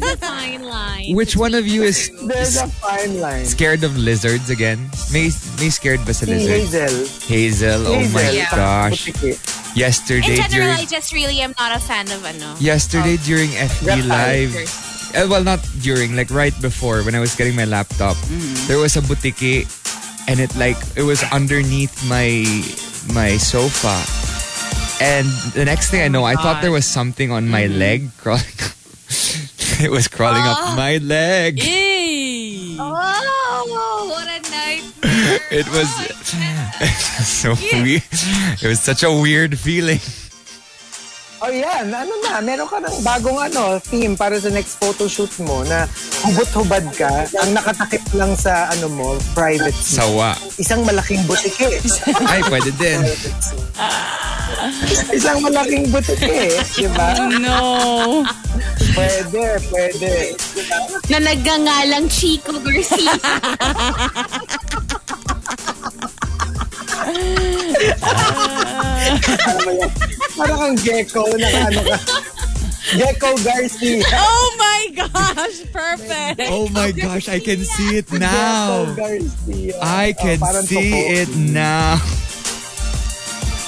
There's 0.00 0.12
a 0.12 0.16
fine 0.16 0.62
line. 0.64 1.12
which 1.16 1.36
one 1.36 1.52
of 1.54 1.66
you 1.66 1.82
is 1.84 2.10
There's 2.24 2.56
a 2.56 2.66
fine 2.68 3.20
line. 3.20 3.44
scared 3.44 3.84
of 3.84 3.92
lizards 3.96 4.48
again? 4.50 4.88
May 5.12 5.30
may 5.60 5.68
scared 5.70 6.00
ba 6.08 6.12
sa 6.16 6.24
Si 6.26 6.32
lizard? 6.32 6.88
Hazel. 6.88 6.96
Hazel. 7.28 7.80
Oh 7.92 8.02
my 8.12 8.28
Yeah. 8.32 8.48
gosh. 8.56 9.06
Putiki. 9.12 9.36
Yesterday 9.78 10.34
In 10.34 10.42
general, 10.42 10.74
during 10.74 10.82
I 10.82 10.90
just 10.90 11.14
really 11.14 11.38
am 11.38 11.54
not 11.54 11.70
a 11.70 11.78
fan 11.78 12.10
of 12.10 12.26
ano. 12.26 12.58
yesterday 12.58 13.14
during 13.22 13.54
FB 13.54 14.10
Live. 14.10 14.50
Uh, 15.14 15.30
well, 15.30 15.44
not 15.46 15.62
during, 15.80 16.18
like 16.18 16.34
right 16.34 16.52
before 16.60 17.06
when 17.06 17.14
I 17.14 17.20
was 17.22 17.38
getting 17.38 17.54
my 17.54 17.64
laptop, 17.64 18.18
there 18.66 18.82
was 18.82 18.98
a 18.98 19.00
butiki, 19.06 19.70
and 20.26 20.42
it 20.42 20.50
like 20.58 20.76
it 20.98 21.06
was 21.06 21.22
underneath 21.30 21.94
my 22.10 22.42
my 23.14 23.38
sofa, 23.38 24.02
and 24.98 25.30
the 25.54 25.62
next 25.64 25.94
thing 25.94 26.02
I 26.02 26.08
know, 26.10 26.26
I 26.26 26.34
thought 26.34 26.58
there 26.60 26.74
was 26.74 26.84
something 26.84 27.30
on 27.30 27.46
my 27.48 27.70
leg 27.70 28.10
crawling. 28.18 28.42
it 29.78 29.90
was 29.94 30.08
crawling 30.10 30.42
up 30.42 30.74
my 30.74 30.98
leg. 30.98 31.62
Yay! 31.62 32.76
Oh, 32.82 34.10
what 34.10 34.26
a 34.26 34.42
night. 34.50 34.82
It 35.50 35.66
was, 35.70 35.88
it 36.10 36.17
so 37.24 37.54
weird. 37.72 38.02
It 38.62 38.66
was 38.66 38.80
such 38.80 39.02
a 39.02 39.10
weird 39.12 39.58
feeling. 39.58 40.00
Oh 41.38 41.54
yan, 41.54 41.94
ano 41.94 42.10
na, 42.26 42.42
meron 42.42 42.66
ka 42.66 42.82
ng 42.82 42.98
bagong 43.06 43.38
ano, 43.38 43.78
theme 43.78 44.18
para 44.18 44.34
sa 44.42 44.50
next 44.50 44.82
photo 44.82 45.06
shoot 45.06 45.30
mo 45.46 45.62
na 45.70 45.86
hubot-hubad 46.26 46.82
ka, 46.98 47.30
ang 47.38 47.54
nakatakip 47.54 48.02
lang 48.18 48.34
sa 48.34 48.66
ano 48.74 48.90
mo, 48.90 49.14
private 49.38 49.70
scene. 49.78 50.02
Sawa. 50.02 50.34
Isang 50.58 50.82
malaking 50.82 51.22
butiki. 51.30 51.78
Ay, 52.34 52.42
pwede 52.50 52.74
din. 52.74 52.98
Isang 55.18 55.38
malaking 55.46 55.86
butiki, 55.94 56.58
di 56.74 56.90
ba? 56.90 57.14
No. 57.38 58.26
Pwede, 58.98 59.62
pwede. 59.70 60.34
Na 61.06 61.22
nagngangalang 61.22 62.10
Chico 62.10 62.58
Garcia. 62.58 63.14
Yan? 67.12 67.18
Parang 70.36 70.58
kang 70.58 70.76
gecko, 70.78 71.24
naka 71.34 71.60
ano 71.72 71.80
ka. 71.82 71.96
Gecko 72.88 73.36
Garcia. 73.44 74.00
Oh 74.16 74.48
my 74.56 74.82
gosh! 74.96 75.60
Perfect. 75.72 76.40
Oh 76.48 76.68
my 76.72 76.90
gosh, 76.92 77.28
I 77.28 77.38
can 77.40 77.60
see 77.64 77.98
it 78.00 78.06
Gecko 78.08 78.18
now. 78.22 78.84
Garcia. 78.96 79.76
I 79.82 80.14
Oh, 80.16 80.22
can 80.22 80.38
parang 80.40 80.62
see 80.64 80.90
toko. 80.90 81.20
it 81.20 81.28
now. 81.36 82.00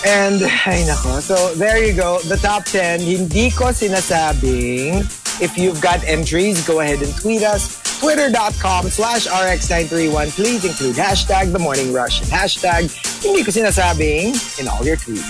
And, 0.01 0.41
ay 0.65 0.89
nako. 0.89 1.21
So, 1.21 1.37
there 1.61 1.77
you 1.85 1.93
go. 1.93 2.21
The 2.25 2.37
top 2.41 2.65
10. 2.65 3.01
Hindi 3.05 3.51
ko 3.53 3.69
sinasabing 3.69 5.05
if 5.45 5.59
you've 5.61 5.81
got 5.85 6.01
entries, 6.09 6.65
go 6.67 6.81
ahead 6.81 7.03
and 7.05 7.13
tweet 7.17 7.43
us. 7.45 7.77
Twitter.com 8.01 8.89
slash 8.89 9.27
RX931. 9.27 10.31
Please 10.35 10.65
include 10.65 10.97
hashtag 10.97 11.53
The 11.53 11.59
Morning 11.59 11.93
Rush 11.93 12.23
and 12.23 12.31
hashtag 12.31 12.89
Hindi 13.23 13.45
ko 13.45 13.51
sinasabing 13.51 14.59
in 14.59 14.69
all 14.69 14.83
your 14.83 14.97
tweets. 14.97 15.29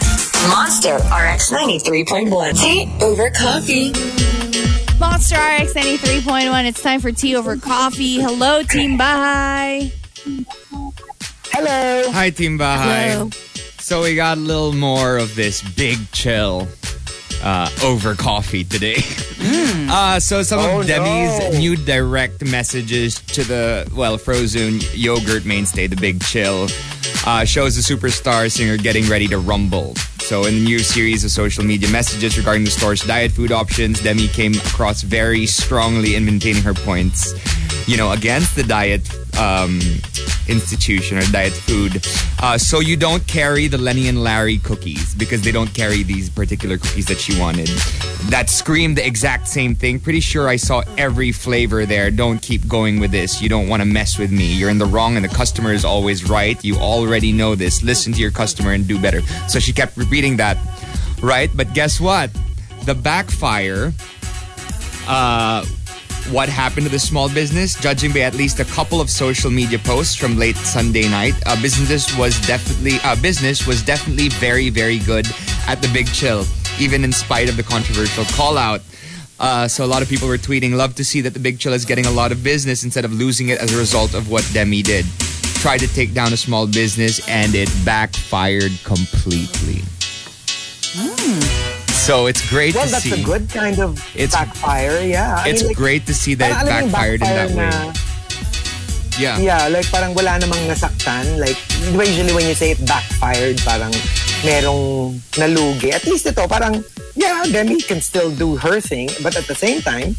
Monster 0.49 0.95
RX 0.95 1.51
93.1. 1.51 2.31
Tea 2.63 2.89
over 3.03 3.29
coffee. 3.31 3.91
Monster 5.01 5.35
RX 5.35 5.75
93.1. 5.75 6.65
It's 6.67 6.81
time 6.81 7.01
for 7.01 7.11
tea 7.11 7.35
over 7.35 7.57
coffee. 7.57 8.21
Hello, 8.21 8.63
Team 8.63 8.97
Bahay. 8.97 9.93
Hello! 11.51 12.13
Hi, 12.13 12.31
Team 12.31 12.57
Bahay. 12.57 13.35
So 13.81 14.03
we 14.03 14.15
got 14.15 14.39
a 14.39 14.41
little 14.41 14.73
more 14.73 15.17
of 15.17 15.35
this 15.35 15.61
big 15.75 15.99
chill 16.13 16.69
uh, 17.43 17.69
over 17.85 18.15
coffee 18.15 18.65
today. 18.65 18.97
Uh, 19.93 20.21
so 20.21 20.43
some 20.43 20.61
Oh, 20.61 20.81
of 20.81 20.87
Demi's 20.87 21.53
no. 21.53 21.59
new 21.59 21.77
direct 21.77 22.45
messages 22.45 23.15
to 23.21 23.43
the, 23.45 23.91
well, 23.95 24.19
frozen 24.19 24.81
yogurt 24.93 25.45
mainstay, 25.45 25.87
the 25.87 25.97
big 25.97 26.23
chill, 26.23 26.69
uh, 27.27 27.45
shows 27.45 27.75
the 27.77 27.83
superstar 27.83 28.51
singer 28.51 28.77
getting 28.77 29.09
ready 29.09 29.27
to 29.29 29.39
rumble. 29.39 29.95
So 30.19 30.45
in 30.45 30.55
the 30.55 30.61
new 30.65 30.79
series 30.79 31.25
of 31.25 31.31
social 31.31 31.65
media 31.65 31.89
messages 31.91 32.37
regarding 32.39 32.65
the 32.65 32.71
store's 32.71 33.03
diet 33.05 33.33
food 33.33 33.51
options, 33.51 34.01
Demi 34.03 34.29
came 34.29 34.55
across 34.55 35.03
very 35.03 35.47
strongly 35.47 36.15
in 36.15 36.25
maintaining 36.25 36.63
her 36.63 36.75
points, 36.75 37.33
you 37.87 37.97
know, 37.97 38.13
against 38.13 38.57
the 38.57 38.63
diet 38.63 39.03
um, 39.39 39.81
institution 40.49 41.19
or 41.19 41.23
diet 41.33 41.53
food. 41.53 42.05
Uh, 42.43 42.59
so 42.59 42.81
you 42.81 42.97
don't 42.97 43.27
carry 43.27 43.69
the 43.69 43.79
Lenny 43.79 44.09
and 44.09 44.23
Larry 44.23 44.59
cookies 44.59 45.15
because 45.15 45.43
they 45.43 45.53
don't 45.53 45.73
carry 45.73 46.03
these 46.03 46.29
particular 46.29 46.77
cookies 46.79 47.07
that 47.07 47.19
she 47.19 47.39
wanted. 47.39 47.69
That 48.29 48.51
screamed 48.51 48.99
the 48.99 49.07
exact 49.07 49.49
same 49.49 49.75
thing. 49.75 50.01
Pretty 50.01 50.21
sure 50.21 50.49
I 50.49 50.57
saw 50.57 50.83
every 50.99 51.33
flavor 51.33 51.87
there. 51.87 52.11
Don't 52.11 52.41
keep 52.41 52.67
going 52.69 53.01
with 53.01 53.11
this. 53.11 53.41
You 53.41 53.49
don't 53.49 53.69
want 53.69 53.81
to 53.81 53.87
mess 53.87 54.19
with 54.19 54.31
me. 54.31 54.53
You're 54.53 54.71
in 54.71 54.79
the 54.79 54.87
wrong 54.87 55.17
and 55.17 55.25
the 55.25 55.35
customer 55.35 55.73
is 55.73 55.85
always 55.85 56.29
right. 56.29 56.63
You 56.65 56.77
already 56.77 57.33
know 57.33 57.55
this. 57.55 57.83
Listen 57.83 58.13
to 58.13 58.21
your 58.21 58.31
customer 58.31 58.73
and 58.73 58.87
do 58.87 59.01
better. 59.01 59.23
So 59.49 59.59
she 59.59 59.73
kept 59.73 59.97
repeating 59.97 60.37
that, 60.37 60.59
right? 61.23 61.51
But 61.55 61.73
guess 61.75 62.01
what? 62.01 62.31
The 62.85 62.95
backfire 62.95 63.93
uh, 65.07 65.65
what 66.29 66.49
happened 66.49 66.87
to 66.87 66.93
the 66.93 66.99
small 66.99 67.29
business, 67.29 67.75
judging 67.75 68.13
by 68.13 68.21
at 68.21 68.35
least 68.35 68.61
a 68.61 68.65
couple 68.65 69.01
of 69.01 69.11
social 69.11 69.51
media 69.51 69.79
posts 69.79 70.15
from 70.15 70.37
late 70.37 70.57
Sunday 70.57 71.09
night, 71.09 71.35
uh, 71.47 71.61
business 71.61 72.17
was 72.17 72.39
definitely 72.47 72.99
uh, 73.05 73.17
business 73.21 73.67
was 73.67 73.83
definitely 73.83 74.29
very 74.29 74.71
very 74.71 74.99
good 74.99 75.27
at 75.67 75.81
the 75.83 75.89
Big 75.93 76.07
Chill, 76.13 76.45
even 76.79 77.05
in 77.05 77.13
spite 77.13 77.49
of 77.49 77.57
the 77.57 77.63
controversial 77.63 78.25
call 78.37 78.59
out. 78.59 78.81
Uh, 79.39 79.67
so 79.67 79.85
a 79.85 79.87
lot 79.87 80.03
of 80.03 80.09
people 80.09 80.29
were 80.29 80.39
tweeting, 80.39 80.75
"Love 80.75 80.95
to 80.97 81.05
see 81.05 81.21
that 81.23 81.35
the 81.35 81.41
Big 81.41 81.59
Chill 81.59 81.73
is 81.73 81.85
getting 81.85 82.07
a 82.07 82.11
lot 82.11 82.33
of 82.33 82.45
business 82.45 82.85
instead 82.85 83.05
of 83.05 83.13
losing 83.13 83.49
it 83.49 83.59
as 83.59 83.75
a 83.75 83.79
result 83.79 84.15
of 84.15 84.31
what 84.31 84.49
Demi 84.53 84.83
did. 84.83 85.07
Tried 85.63 85.79
to 85.79 85.89
take 85.89 86.15
down 86.15 86.33
a 86.33 86.37
small 86.37 86.67
business 86.67 87.27
and 87.29 87.55
it 87.55 87.71
backfired 87.85 88.73
completely." 88.85 89.83
So 92.01 92.27
it's 92.27 92.41
great 92.49 92.75
Well, 92.75 92.87
to 92.87 92.91
that's 92.91 93.05
see. 93.05 93.21
a 93.21 93.23
good 93.23 93.49
kind 93.53 93.79
of 93.79 94.01
It's- 94.17 94.33
backfire, 94.33 94.99
yeah. 95.05 95.37
I 95.45 95.49
it's 95.53 95.61
mean, 95.61 95.69
like, 95.69 95.77
great 95.77 96.03
to 96.09 96.15
see 96.15 96.35
that 96.35 96.51
it 96.51 96.67
backfired 96.67 97.21
in 97.23 97.29
that 97.29 97.51
way. 97.53 97.69
na- 97.71 97.93
Yeah. 99.21 99.37
Yeah, 99.39 99.69
like 99.69 99.85
parang 99.93 100.17
wala 100.17 100.41
namang 100.41 100.65
nasaktan. 100.65 101.37
Like, 101.37 101.61
usually 101.93 102.33
when 102.33 102.49
you 102.49 102.57
say 102.57 102.73
it 102.73 102.81
backfired, 102.89 103.61
parang 103.63 103.93
merong 104.41 105.21
nalugi. 105.37 105.93
At 105.93 106.09
least 106.09 106.25
ito, 106.25 106.49
parang, 106.49 106.81
yeah, 107.15 107.45
Demi 107.45 107.85
can 107.85 108.01
still 108.01 108.33
do 108.33 108.57
her 108.57 108.81
thing, 108.81 109.13
but 109.21 109.37
at 109.37 109.45
the 109.45 109.55
same 109.55 109.85
time, 109.85 110.17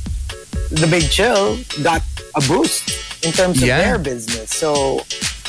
the 0.70 0.86
Big 0.86 1.10
Chill 1.10 1.58
got 1.82 2.06
a 2.38 2.42
boost 2.46 2.94
in 3.26 3.34
terms 3.34 3.58
of 3.58 3.66
Yeah. 3.68 3.82
their 3.82 3.98
business. 3.98 4.54
So, 4.54 5.02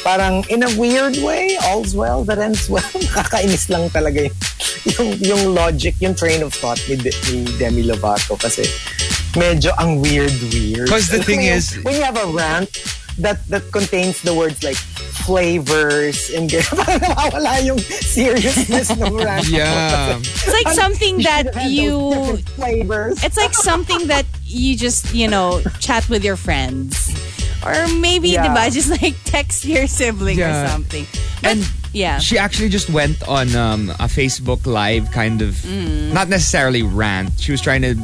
parang 0.02 0.42
in 0.50 0.62
a 0.62 0.70
weird 0.76 1.16
way, 1.22 1.56
all's 1.62 1.94
well 1.94 2.24
that 2.24 2.38
ends 2.38 2.68
well. 2.68 2.82
Nakakainis 3.14 3.70
lang 3.70 3.88
talaga 3.90 4.26
yung, 4.26 4.34
yung, 4.98 5.10
yung 5.22 5.42
logic, 5.54 5.94
yung 6.00 6.14
train 6.14 6.42
of 6.42 6.52
thought 6.52 6.82
ni, 6.88 6.96
De- 6.96 7.14
ni 7.30 7.46
Demi 7.56 7.82
Lovato 7.82 8.34
kasi 8.36 8.66
medyo 9.34 9.70
ang 9.78 10.02
weird-weird. 10.02 10.88
'Cause 10.90 11.08
the 11.08 11.22
thing 11.22 11.40
When 11.40 11.46
you- 11.46 11.56
is- 11.56 11.78
when 11.82 11.94
you 11.96 12.02
have 12.04 12.18
a 12.18 12.26
rant 12.28 12.68
that 13.20 13.44
that 13.52 13.60
contains 13.72 14.24
the 14.24 14.32
words 14.32 14.64
like 14.64 14.80
flavors 15.22 16.30
and 16.34 16.48
parang 16.76 17.00
nawawala 17.00 17.60
yung 17.62 17.78
seriousness 17.78 18.88
ng 18.98 19.14
rant. 19.16 19.46
Yeah. 19.48 20.16
It's 20.18 20.48
like 20.52 20.72
something 20.74 21.20
that 21.22 21.52
you 21.68 22.40
flavors. 22.56 23.22
It's 23.22 23.36
like 23.36 23.54
something 23.54 24.08
that 24.08 24.24
you 24.44 24.76
just, 24.76 25.12
you 25.14 25.28
know, 25.28 25.60
chat 25.78 26.08
with 26.08 26.24
your 26.24 26.36
friends. 26.36 27.12
Or 27.64 27.88
maybe, 28.00 28.30
Yeah. 28.30 28.46
diba, 28.54 28.72
just 28.72 28.90
like 28.90 29.14
text 29.24 29.64
your 29.64 29.86
sibling 29.86 30.40
or 30.40 30.68
something. 30.68 31.06
But, 31.42 31.50
And 31.50 31.70
yeah. 31.92 32.18
She 32.18 32.38
actually 32.38 32.68
just 32.68 32.90
went 32.90 33.22
on 33.28 33.54
um, 33.56 33.90
a 33.90 34.08
Facebook 34.08 34.66
Live 34.66 35.10
kind 35.12 35.42
of, 35.42 35.54
Mm. 35.56 36.12
not 36.12 36.28
necessarily 36.28 36.82
rant. 36.82 37.30
She 37.38 37.52
was 37.52 37.60
trying 37.60 37.82
to 37.82 37.94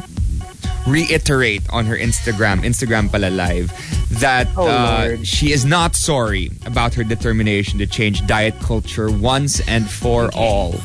reiterate 0.86 1.62
on 1.70 1.84
her 1.86 1.96
Instagram, 1.96 2.62
Instagram 2.64 3.10
pala 3.10 3.30
live, 3.30 3.72
that 4.20 4.48
Oh, 4.56 4.66
uh, 4.66 5.16
she 5.22 5.52
is 5.52 5.64
not 5.64 5.94
sorry 5.96 6.50
about 6.64 6.94
her 6.94 7.04
determination 7.04 7.78
to 7.78 7.86
change 7.86 8.26
diet 8.26 8.58
culture 8.60 9.10
once 9.10 9.60
and 9.68 9.88
for 9.90 10.30
all. 10.34 10.80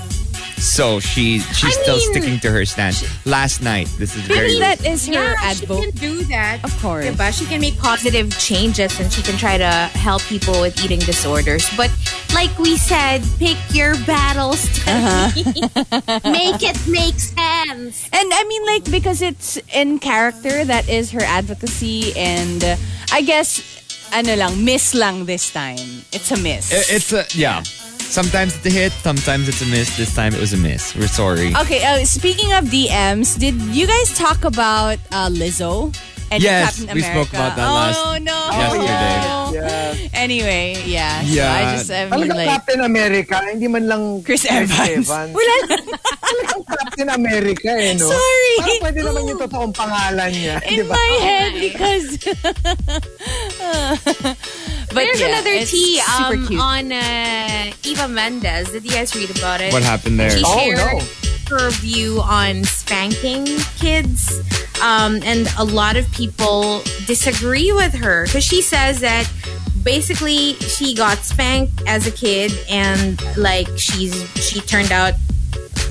So 0.64 1.00
she 1.00 1.40
she's 1.40 1.76
I 1.78 1.82
still 1.84 1.98
mean, 1.98 2.12
sticking 2.12 2.40
to 2.40 2.50
her 2.52 2.64
stand. 2.66 2.96
Last 3.26 3.62
night, 3.62 3.88
this 4.00 4.16
is 4.16 4.22
very 4.24 4.58
that 4.60 4.80
is 4.88 5.06
her 5.08 5.14
yeah, 5.14 5.54
she 5.54 5.66
can 5.68 5.92
do 5.92 6.24
that. 6.32 6.64
Of 6.64 6.72
course. 6.82 7.06
Diba? 7.06 7.38
She 7.38 7.46
can 7.46 7.60
make 7.60 7.78
positive 7.78 8.32
changes 8.40 8.98
and 9.00 9.12
she 9.12 9.22
can 9.22 9.36
try 9.38 9.58
to 9.58 9.68
help 10.00 10.22
people 10.24 10.56
with 10.62 10.80
eating 10.84 11.00
disorders. 11.00 11.68
But 11.76 11.92
like 12.34 12.58
we 12.58 12.78
said, 12.78 13.22
pick 13.40 13.58
your 13.76 13.94
battles. 14.08 14.64
make 16.24 16.64
it 16.64 16.80
make 16.88 17.20
sense. 17.20 18.08
And 18.16 18.28
I 18.34 18.44
mean, 18.48 18.66
like, 18.66 18.90
because 18.90 19.22
it's 19.22 19.60
in 19.76 20.00
character, 20.00 20.64
that 20.64 20.88
is 20.88 21.12
her 21.12 21.22
advocacy. 21.24 22.14
And 22.16 22.64
uh, 22.64 22.76
I 23.12 23.22
guess, 23.22 23.60
ano 24.14 24.36
lang, 24.36 24.64
miss 24.64 24.96
lang 24.96 25.26
this 25.26 25.52
time. 25.52 26.08
It's 26.16 26.32
a 26.32 26.38
miss. 26.40 26.72
I- 26.72 26.96
It's 26.96 27.12
a 27.12 27.26
yeah. 27.36 27.64
Sometimes 28.14 28.56
it's 28.56 28.66
a 28.68 28.70
hit, 28.70 28.92
sometimes 28.92 29.50
it's 29.50 29.64
a 29.64 29.66
miss. 29.66 29.98
This 29.98 30.14
time 30.14 30.36
it 30.36 30.40
was 30.40 30.54
a 30.54 30.58
miss. 30.58 30.94
We're 30.96 31.08
sorry. 31.08 31.50
Okay, 31.56 31.84
uh, 31.84 32.06
speaking 32.06 32.54
of 32.54 32.66
DMs, 32.66 33.40
did 33.40 33.56
you 33.74 33.88
guys 33.88 34.16
talk 34.16 34.46
about 34.46 35.00
uh, 35.12 35.30
Lizzo? 35.30 35.90
And 36.34 36.42
Yes, 36.42 36.82
Captain 36.82 36.98
we 36.98 37.02
spoke 37.06 37.30
about 37.30 37.54
that 37.54 37.68
last 37.70 37.94
oh, 38.02 38.18
last- 38.18 38.26
no. 38.26 38.38
yesterday. 38.58 39.18
Yeah. 39.54 40.18
Anyway, 40.18 40.82
yeah. 40.90 41.22
So 41.22 41.30
Yeah. 41.30 41.54
I 41.54 41.62
just, 41.78 41.92
I 41.92 42.10
mean, 42.10 42.10
Talagang 42.10 42.38
like, 42.42 42.50
Captain 42.50 42.82
America, 42.82 43.36
hindi 43.46 43.68
man 43.70 43.86
lang 43.86 44.04
Chris 44.26 44.50
Evans. 44.50 45.06
Wala 45.38 45.56
lang. 45.70 45.86
Talagang 45.94 46.62
Captain 46.66 47.10
America 47.14 47.70
eh, 47.70 47.94
no? 47.94 48.10
Sorry. 48.10 48.54
Parang 48.58 48.82
pwede 48.82 49.00
naman 49.06 49.22
yung 49.30 49.40
totoong 49.40 49.74
pangalan 49.76 50.32
niya. 50.34 50.58
in 50.66 50.82
di 50.82 50.84
ba? 50.90 50.98
my 50.98 51.12
head 51.22 51.52
because. 51.54 52.08
but 54.90 55.02
There's 55.06 55.22
yeah, 55.22 55.28
another 55.38 55.54
it's 55.54 55.70
tea 55.72 56.02
super 56.02 56.34
um, 56.40 56.48
cute. 56.48 56.60
on 56.62 56.84
uh, 56.92 57.72
Eva 57.86 58.08
Mendes. 58.08 58.72
Did 58.72 58.86
you 58.86 58.92
guys 58.92 59.14
read 59.14 59.30
about 59.38 59.62
it? 59.62 59.70
What 59.74 59.84
happened 59.84 60.18
there? 60.20 60.32
She 60.34 60.42
Oh, 60.46 60.58
shared 60.58 60.78
no. 60.82 61.00
Her 61.60 61.70
view 61.72 62.20
on 62.22 62.64
spanking 62.64 63.46
kids. 63.78 64.42
Um, 64.82 65.22
and 65.24 65.48
a 65.58 65.64
lot 65.64 65.96
of 65.96 66.12
people 66.12 66.82
disagree 67.06 67.72
with 67.72 67.94
her 67.94 68.26
because 68.26 68.44
she 68.44 68.62
says 68.62 69.00
that 69.02 69.32
basically 69.84 70.54
she 70.56 70.94
got 70.96 71.20
spanked 71.20 71.84
as 71.88 72.08
a 72.08 72.12
kid 72.12 72.52
and 72.70 73.22
like 73.38 73.68
she's 73.78 74.14
she 74.36 74.62
turned 74.62 74.92
out 74.92 75.14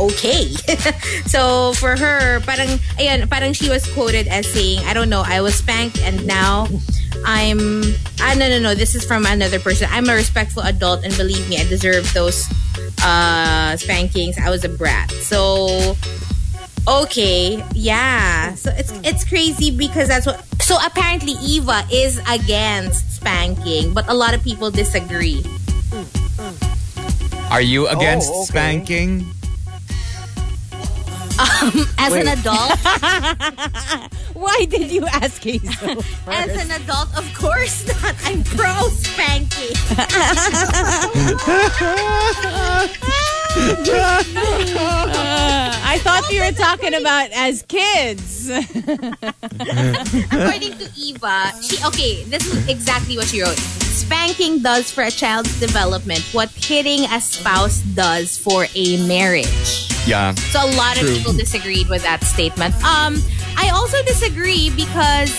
okay. 0.01 0.49
so 1.27 1.73
for 1.75 1.97
her, 1.97 2.41
parang 2.41 2.79
ayan, 2.99 3.29
parang 3.29 3.53
she 3.53 3.69
was 3.69 3.87
quoted 3.93 4.27
as 4.29 4.47
saying, 4.47 4.81
I 4.87 4.95
don't 4.95 5.09
know, 5.09 5.23
I 5.25 5.41
was 5.41 5.55
spanked 5.55 6.01
and 6.01 6.27
now 6.27 6.67
I'm 7.25 7.83
ah 8.21 8.35
no 8.37 8.49
no 8.49 8.59
no, 8.59 8.75
this 8.75 8.95
is 8.95 9.05
from 9.05 9.27
another 9.27 9.59
person. 9.61 9.89
I'm 9.91 10.09
a 10.09 10.15
respectful 10.15 10.63
adult 10.63 11.05
and 11.05 11.15
believe 11.17 11.49
me, 11.49 11.59
I 11.59 11.65
deserve 11.65 12.13
those 12.15 12.49
uh 13.05 13.77
spankings. 13.77 14.39
I 14.39 14.51
was 14.51 14.65
a 14.65 14.69
brat. 14.69 15.11
So 15.11 15.97
okay, 16.89 17.63
yeah. 17.75 18.55
So 18.55 18.71
it's 18.77 18.93
it's 19.05 19.25
crazy 19.25 19.71
because 19.71 20.09
that's 20.09 20.27
what 20.27 20.43
so 20.63 20.77
apparently 20.85 21.35
Eva 21.43 21.85
is 21.93 22.21
against 22.29 23.17
spanking, 23.17 23.93
but 23.95 24.09
a 24.09 24.15
lot 24.15 24.35
of 24.35 24.43
people 24.43 24.71
disagree. 24.71 25.45
Are 27.51 27.61
you 27.61 27.87
against 27.89 28.31
Oh, 28.33 28.43
okay. 28.43 28.49
spanking? 28.49 29.27
As 31.99 32.13
an 32.15 32.29
adult, 32.29 32.79
Why 34.43 34.67
did 34.69 34.91
you 34.91 35.07
ask 35.07 35.41
Hazel? 35.41 36.03
As 36.27 36.51
an 36.51 36.83
adult, 36.83 37.17
of 37.17 37.33
course 37.33 37.87
not. 37.87 38.17
I'm 38.25 38.43
pro 38.43 38.89
spanking. 38.89 39.77
Uh, 43.55 43.69
I 45.85 45.99
thought 46.03 46.31
you 46.33 46.41
were 46.41 46.53
talking 46.53 46.95
about 46.95 47.31
as 47.33 47.63
kids. 47.69 48.49
According 48.51 48.73
to 50.79 50.89
Eva, 50.97 51.53
she 51.63 51.85
okay, 51.87 52.25
this 52.25 52.47
is 52.47 52.67
exactly 52.69 53.17
what 53.17 53.29
she 53.29 53.43
wrote. 53.43 53.57
Spanking 53.59 54.63
does 54.63 54.91
for 54.91 55.05
a 55.05 55.11
child's 55.11 55.61
development 55.61 56.23
what 56.33 56.49
hitting 56.51 57.05
a 57.05 57.21
spouse 57.21 57.81
does 57.95 58.39
for 58.39 58.67
a 58.75 59.07
marriage. 59.07 59.89
Yeah. 60.07 60.35
So 60.35 60.65
a 60.65 60.73
lot 60.75 60.97
of 60.97 61.03
True. 61.07 61.17
people 61.17 61.33
disagreed 61.35 61.89
with 61.89 62.03
that 62.03 62.25
statement. 62.25 62.75
Um, 62.83 63.23
I 63.57 63.71
also 63.75 64.03
disagree 64.05 64.71
because 64.71 65.33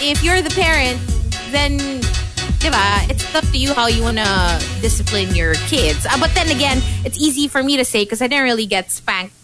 if 0.00 0.22
you're 0.22 0.42
the 0.42 0.50
parent, 0.50 1.00
then 1.50 1.78
diba, 2.60 3.08
it's 3.10 3.34
up 3.34 3.44
to 3.44 3.58
you 3.58 3.72
how 3.72 3.86
you 3.86 4.02
wanna 4.02 4.58
discipline 4.80 5.34
your 5.34 5.54
kids. 5.54 6.06
Uh, 6.06 6.18
but 6.20 6.34
then 6.34 6.54
again, 6.54 6.78
it's 7.04 7.18
easy 7.18 7.48
for 7.48 7.62
me 7.62 7.76
to 7.76 7.84
say 7.84 8.04
because 8.04 8.20
I 8.20 8.26
didn't 8.26 8.44
really 8.44 8.66
get 8.66 8.90
spanked 8.90 9.34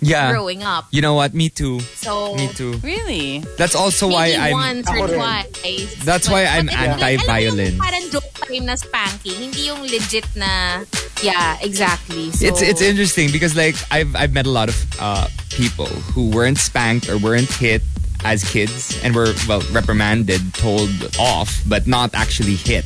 Yeah. 0.00 0.32
growing 0.32 0.62
up. 0.62 0.88
You 0.90 1.02
know 1.02 1.14
what? 1.14 1.34
Me 1.34 1.48
too. 1.48 1.80
So 1.96 2.34
Me 2.34 2.48
too. 2.48 2.74
really? 2.82 3.40
That's 3.56 3.74
also 3.74 4.08
why 4.08 4.30
maybe 4.32 4.42
I'm 4.42 4.52
once 4.52 4.90
or 4.90 5.08
twice. 5.08 5.94
That's 6.04 6.28
why 6.28 6.46
I'm 6.46 6.68
anti-violent. 6.68 7.20
Alam 7.28 7.56
mo 7.56 7.62
yung 7.62 7.78
parang 7.84 8.04
joke 8.10 8.30
time 8.40 8.64
na 8.66 8.74
spanking, 8.76 9.36
hindi 9.36 9.68
yung 9.68 9.82
legit 9.82 10.24
na, 10.36 10.84
yeah, 11.22 11.58
exactly. 11.60 12.32
So, 12.32 12.46
It's 12.48 12.62
it's 12.62 12.80
interesting 12.80 13.30
because 13.30 13.54
like 13.54 13.76
I've 13.92 14.16
I've 14.16 14.32
met 14.32 14.46
a 14.46 14.52
lot 14.52 14.68
of 14.68 14.76
uh, 14.98 15.28
people 15.52 15.86
who 16.16 16.30
weren't 16.30 16.58
spanked 16.58 17.08
or 17.08 17.18
weren't 17.18 17.50
hit 17.60 17.82
as 18.24 18.44
kids 18.44 19.00
and 19.04 19.14
were 19.14 19.32
well 19.48 19.62
reprimanded, 19.72 20.40
told 20.54 20.90
off, 21.18 21.60
but 21.68 21.86
not 21.86 22.12
actually 22.14 22.56
hit. 22.56 22.84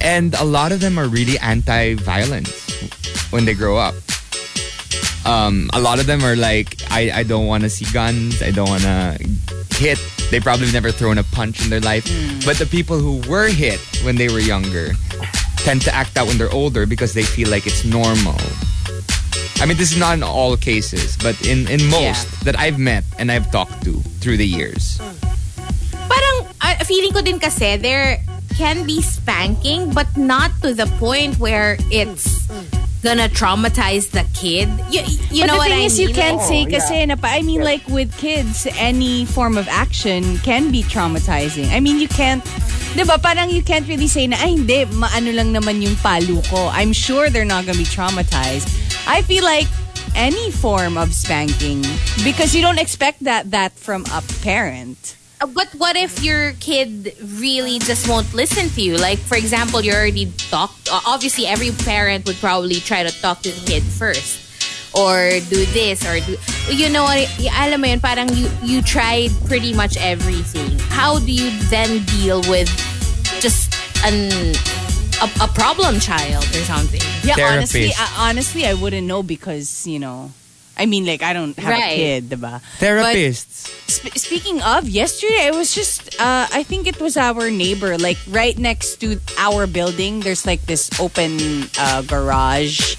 And 0.00 0.34
a 0.36 0.44
lot 0.44 0.72
of 0.72 0.80
them 0.80 0.98
are 0.98 1.08
really 1.08 1.38
anti-violence 1.40 2.52
when 3.32 3.44
they 3.44 3.54
grow 3.54 3.76
up. 3.76 3.94
Um, 5.28 5.68
a 5.74 5.80
lot 5.80 6.00
of 6.00 6.06
them 6.06 6.24
are 6.24 6.36
like, 6.36 6.80
I, 6.90 7.20
I 7.20 7.22
don't 7.22 7.46
want 7.46 7.62
to 7.64 7.68
see 7.68 7.84
guns. 7.92 8.40
I 8.40 8.50
don't 8.50 8.68
want 8.68 8.82
to 8.82 9.18
hit. 9.76 10.00
They 10.30 10.40
probably 10.40 10.72
never 10.72 10.90
thrown 10.90 11.18
a 11.18 11.24
punch 11.24 11.62
in 11.62 11.68
their 11.68 11.80
life. 11.80 12.08
But 12.46 12.56
the 12.56 12.64
people 12.64 12.98
who 12.98 13.20
were 13.28 13.48
hit 13.48 13.78
when 14.02 14.16
they 14.16 14.28
were 14.28 14.40
younger 14.40 14.92
tend 15.58 15.82
to 15.82 15.94
act 15.94 16.16
out 16.16 16.28
when 16.28 16.38
they're 16.38 16.50
older 16.50 16.86
because 16.86 17.12
they 17.12 17.24
feel 17.24 17.50
like 17.50 17.66
it's 17.66 17.84
normal. 17.84 18.40
I 19.60 19.66
mean, 19.66 19.76
this 19.76 19.92
is 19.92 19.98
not 19.98 20.14
in 20.14 20.22
all 20.22 20.56
cases, 20.56 21.18
but 21.18 21.36
in, 21.46 21.68
in 21.68 21.84
most 21.90 22.44
that 22.44 22.58
I've 22.58 22.78
met 22.78 23.04
and 23.18 23.30
I've 23.30 23.50
talked 23.50 23.84
to 23.84 24.00
through 24.24 24.38
the 24.38 24.46
years. 24.46 24.98
parang, 26.08 26.36
uh, 26.62 26.84
feeling 26.84 27.12
ko 27.12 27.20
din 27.20 27.38
kasi, 27.38 27.76
there 27.76 28.22
can 28.56 28.86
be 28.86 29.02
spanking, 29.02 29.92
but 29.92 30.08
not 30.16 30.50
to 30.62 30.72
the 30.72 30.86
point 30.98 31.38
where 31.38 31.76
it's 31.90 32.48
gonna 33.02 33.28
traumatize 33.28 34.10
the 34.10 34.26
kid. 34.34 34.68
You, 34.90 35.02
you 35.30 35.42
but 35.42 35.46
know 35.46 35.52
the 35.54 35.58
what 35.58 35.68
thing 35.70 35.82
I 35.82 35.84
is, 35.86 35.98
mean? 35.98 36.08
you 36.08 36.14
can't 36.14 36.40
Oh, 36.40 36.48
say 36.48 36.62
yeah. 36.66 36.78
kasi 36.78 37.06
na 37.06 37.16
pa. 37.16 37.28
I 37.28 37.42
mean, 37.42 37.62
like 37.62 37.86
with 37.88 38.10
kids, 38.18 38.66
any 38.78 39.24
form 39.24 39.56
of 39.56 39.68
action 39.68 40.38
can 40.38 40.70
be 40.70 40.82
traumatizing. 40.82 41.70
I 41.70 41.80
mean, 41.80 41.98
you 42.00 42.08
can't, 42.08 42.42
di 42.96 43.04
ba, 43.04 43.18
parang 43.18 43.50
you 43.50 43.62
can't 43.62 43.86
really 43.86 44.08
say 44.08 44.26
na, 44.26 44.36
ay 44.38 44.56
hindi, 44.58 44.84
maano 44.96 45.30
lang 45.34 45.52
naman 45.54 45.82
yung 45.82 45.94
palo 46.02 46.42
ko. 46.50 46.68
I'm 46.72 46.92
sure 46.92 47.30
they're 47.30 47.44
not 47.48 47.66
gonna 47.66 47.78
be 47.78 47.86
traumatized. 47.86 48.66
I 49.06 49.22
feel 49.22 49.44
like 49.44 49.68
any 50.16 50.50
form 50.50 50.96
of 50.98 51.14
spanking, 51.14 51.84
because 52.24 52.54
you 52.54 52.62
don't 52.62 52.80
expect 52.80 53.22
that 53.24 53.50
that 53.52 53.72
from 53.76 54.02
a 54.10 54.22
parent. 54.42 55.14
But 55.38 55.68
what 55.78 55.96
if 55.96 56.22
your 56.22 56.52
kid 56.58 57.14
really 57.38 57.78
just 57.78 58.08
won't 58.08 58.32
listen 58.34 58.68
to 58.70 58.80
you? 58.82 58.96
Like, 58.96 59.18
for 59.18 59.36
example, 59.36 59.80
you 59.80 59.92
already 59.92 60.32
talked. 60.50 60.88
Obviously, 60.90 61.46
every 61.46 61.70
parent 61.70 62.26
would 62.26 62.36
probably 62.36 62.80
try 62.80 63.02
to 63.02 63.12
talk 63.22 63.42
to 63.42 63.50
the 63.50 63.66
kid 63.66 63.82
first. 63.82 64.44
Or 64.94 65.30
do 65.48 65.64
this, 65.76 66.02
or 66.02 66.18
do... 66.18 66.36
You 66.72 66.88
know 66.88 67.04
what? 67.04 67.28
y- 67.38 67.52
Alam 67.54 67.82
mo 67.82 67.86
yun, 67.86 68.00
parang 68.00 68.34
you, 68.34 68.50
you 68.64 68.82
tried 68.82 69.30
pretty 69.46 69.72
much 69.72 69.96
everything. 69.98 70.78
How 70.90 71.20
do 71.20 71.30
you 71.30 71.52
then 71.68 72.02
deal 72.18 72.40
with 72.48 72.66
just 73.38 73.74
an 74.04 74.56
a, 75.20 75.28
a 75.42 75.48
problem 75.48 76.00
child 76.00 76.44
or 76.44 76.64
something. 76.64 77.00
Yeah, 77.22 77.34
honestly, 77.40 77.90
I, 77.96 78.30
honestly, 78.30 78.66
I 78.66 78.74
wouldn't 78.74 79.06
know 79.06 79.22
because 79.22 79.86
you 79.86 79.98
know, 79.98 80.32
I 80.78 80.86
mean, 80.86 81.04
like 81.06 81.22
I 81.22 81.32
don't 81.32 81.58
have 81.58 81.74
Right. 81.74 81.92
a 81.92 81.96
kid, 81.96 82.30
diba? 82.30 82.60
Therapists. 82.78 83.66
Sp- 83.90 84.14
speaking 84.16 84.62
of, 84.62 84.88
yesterday 84.88 85.48
I 85.48 85.50
was 85.50 85.74
just, 85.74 86.14
uh, 86.20 86.46
I 86.52 86.62
think 86.62 86.86
it 86.86 87.00
was 87.00 87.16
our 87.16 87.50
neighbor, 87.50 87.98
like 87.98 88.18
right 88.30 88.56
next 88.56 89.00
to 89.02 89.18
our 89.38 89.66
building. 89.66 90.20
There's 90.20 90.46
like 90.46 90.62
this 90.66 90.88
open 91.00 91.66
uh, 91.78 92.02
garage, 92.02 92.94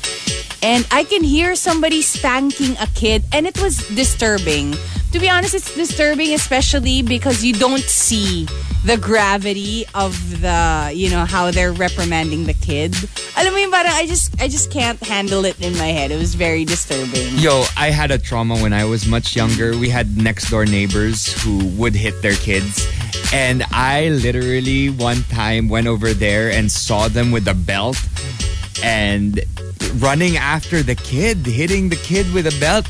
and 0.62 0.86
I 0.92 1.04
can 1.06 1.24
hear 1.24 1.56
somebody 1.56 2.02
spanking 2.02 2.76
a 2.82 2.88
kid, 2.92 3.24
and 3.32 3.48
it 3.48 3.56
was 3.62 3.78
disturbing. 3.96 4.76
To 5.12 5.20
be 5.20 5.28
honest, 5.28 5.56
it's 5.56 5.74
disturbing, 5.74 6.34
especially 6.34 7.02
because 7.02 7.44
you 7.44 7.54
don't 7.54 7.82
see 7.82 8.46
the 8.86 8.96
gravity 8.96 9.86
of 9.96 10.14
the, 10.42 10.92
you 10.94 11.10
know, 11.10 11.26
how 11.26 11.50
they're 11.50 11.74
reprimanding 11.74 12.46
the 12.46 12.54
kid. 12.54 12.96
Alam 13.36 13.54
mo 13.54 13.60
yung 13.60 13.72
parang 13.72 13.92
I 13.92 14.06
just, 14.06 14.40
I 14.40 14.48
just 14.48 14.70
can't 14.70 15.02
handle 15.02 15.46
it 15.46 15.60
in 15.62 15.74
my 15.78 15.88
head. 15.88 16.12
It 16.12 16.18
was 16.18 16.36
very 16.36 16.64
disturbing. 16.64 17.38
Yo, 17.38 17.66
I 17.76 17.90
had 17.90 18.12
a 18.12 18.20
trauma 18.20 18.56
when 18.58 18.72
I 18.72 18.86
was 18.86 19.08
much 19.08 19.36
younger. 19.36 19.76
We 19.76 19.90
had 19.90 20.16
next 20.16 20.52
door 20.52 20.66
neighbors 20.66 21.34
who 21.42 21.66
would 21.74 21.96
hit 21.96 22.22
their 22.22 22.36
kids. 22.36 22.86
And 23.34 23.64
I 23.72 24.10
literally 24.10 24.92
one 24.92 25.24
time 25.30 25.70
went 25.70 25.88
over 25.88 26.14
there 26.14 26.52
and 26.52 26.72
saw 26.72 27.08
them 27.08 27.32
with 27.32 27.48
a 27.48 27.56
belt 27.56 27.98
and 28.84 29.42
running 29.98 30.38
after 30.38 30.84
the 30.84 30.96
kid, 30.96 31.38
hitting 31.46 31.90
the 31.90 31.98
kid 31.98 32.32
with 32.32 32.46
a 32.46 32.58
belt. 32.60 32.88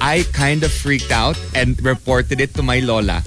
I 0.00 0.24
kind 0.32 0.62
of 0.64 0.72
freaked 0.72 1.10
out 1.12 1.38
and 1.54 1.80
reported 1.84 2.40
it 2.40 2.54
to 2.54 2.62
my 2.62 2.80
Lola. 2.80 3.22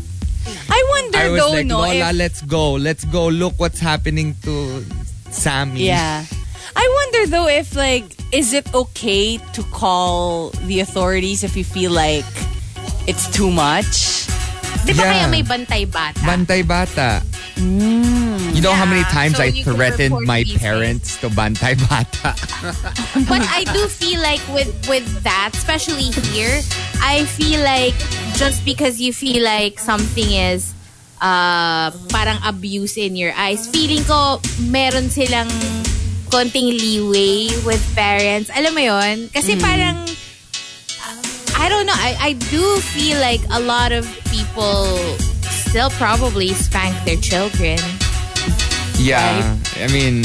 I 0.70 0.86
wonder 0.90 1.18
I 1.18 1.30
was 1.30 1.40
though, 1.42 1.52
like, 1.52 1.66
no, 1.66 1.78
Lola, 1.80 2.10
if- 2.10 2.16
let's 2.16 2.42
go. 2.42 2.74
Let's 2.74 3.06
go. 3.06 3.28
Look 3.28 3.54
what's 3.58 3.80
happening 3.80 4.36
to 4.44 4.84
Sammy. 5.32 5.86
Yeah. 5.86 6.26
I 6.76 6.86
wonder 7.14 7.30
though 7.30 7.48
if 7.48 7.76
like 7.76 8.06
is 8.34 8.54
it 8.54 8.74
okay 8.74 9.38
to 9.38 9.64
call 9.72 10.50
the 10.66 10.80
authorities 10.80 11.44
if 11.44 11.56
you 11.56 11.64
feel 11.64 11.92
like 11.92 12.26
it's 13.08 13.30
too 13.30 13.52
much? 13.52 14.26
Di 14.84 14.92
ba 14.92 15.04
Yeah. 15.04 15.12
kaya 15.16 15.26
may 15.32 15.44
bantay 15.44 15.84
bata? 15.88 16.20
Bantay 16.22 16.62
bata. 16.62 17.24
You 18.54 18.62
know 18.62 18.74
how 18.74 18.86
many 18.86 19.06
Yeah, 19.06 19.14
times 19.16 19.38
so 19.38 19.44
I 19.44 19.52
threatened 19.64 20.26
my 20.26 20.44
these 20.44 20.58
parents 20.58 21.16
to 21.22 21.30
bantay 21.30 21.78
bata. 21.88 22.34
but 23.30 23.42
I 23.46 23.64
do 23.72 23.88
feel 23.88 24.20
like 24.20 24.42
with 24.52 24.70
with 24.90 25.06
that, 25.24 25.54
especially 25.54 26.12
here, 26.34 26.60
I 27.00 27.24
feel 27.26 27.62
like 27.64 27.96
just 28.36 28.66
because 28.66 29.00
you 29.00 29.14
feel 29.14 29.44
like 29.44 29.80
something 29.80 30.28
is 30.28 30.74
uh, 31.22 31.92
parang 32.12 32.42
abuse 32.44 32.98
in 32.98 33.16
your 33.16 33.32
eyes, 33.38 33.70
feeling 33.70 34.04
ko 34.04 34.42
meron 34.68 35.08
silang 35.08 35.48
konting 36.28 36.74
leeway 36.74 37.48
with 37.64 37.80
parents. 37.94 38.50
Alam 38.50 38.74
mo 38.74 38.82
yon? 38.82 39.30
Kasi 39.30 39.56
parang 39.56 40.02
I 41.64 41.70
don't 41.72 41.86
know. 41.88 41.96
I, 41.96 42.18
I 42.20 42.32
do 42.52 42.78
feel 42.92 43.20
like 43.24 43.40
a 43.50 43.60
lot 43.60 43.92
of 43.96 44.04
people 44.28 45.00
still 45.48 45.90
probably 45.92 46.50
spank 46.52 46.92
their 47.06 47.16
children. 47.16 47.80
Yeah. 49.00 49.56
I 49.80 49.88
mean, 49.88 50.24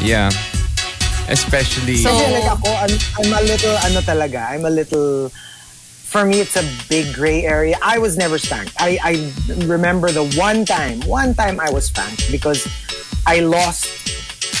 yeah. 0.00 0.30
Especially 1.28 1.96
So- 2.00 2.08
Kasi 2.08 2.32
like 2.40 2.48
ako, 2.48 2.68
I'm, 2.72 2.94
I'm 3.20 3.32
a 3.36 3.42
little, 3.44 3.76
ano 3.84 4.00
talaga, 4.00 4.48
I'm 4.48 4.64
a 4.64 4.70
little, 4.72 5.28
for 6.08 6.24
me, 6.24 6.40
it's 6.40 6.56
a 6.56 6.64
big 6.88 7.12
gray 7.14 7.44
area. 7.44 7.76
I 7.84 7.98
was 7.98 8.16
never 8.16 8.38
spanked. 8.38 8.72
I, 8.80 8.96
I 9.04 9.12
remember 9.68 10.10
the 10.10 10.24
one 10.40 10.64
time, 10.64 11.00
one 11.04 11.34
time 11.34 11.60
I 11.60 11.68
was 11.68 11.92
spanked 11.92 12.32
because 12.32 12.64
I 13.26 13.40
lost 13.40 13.84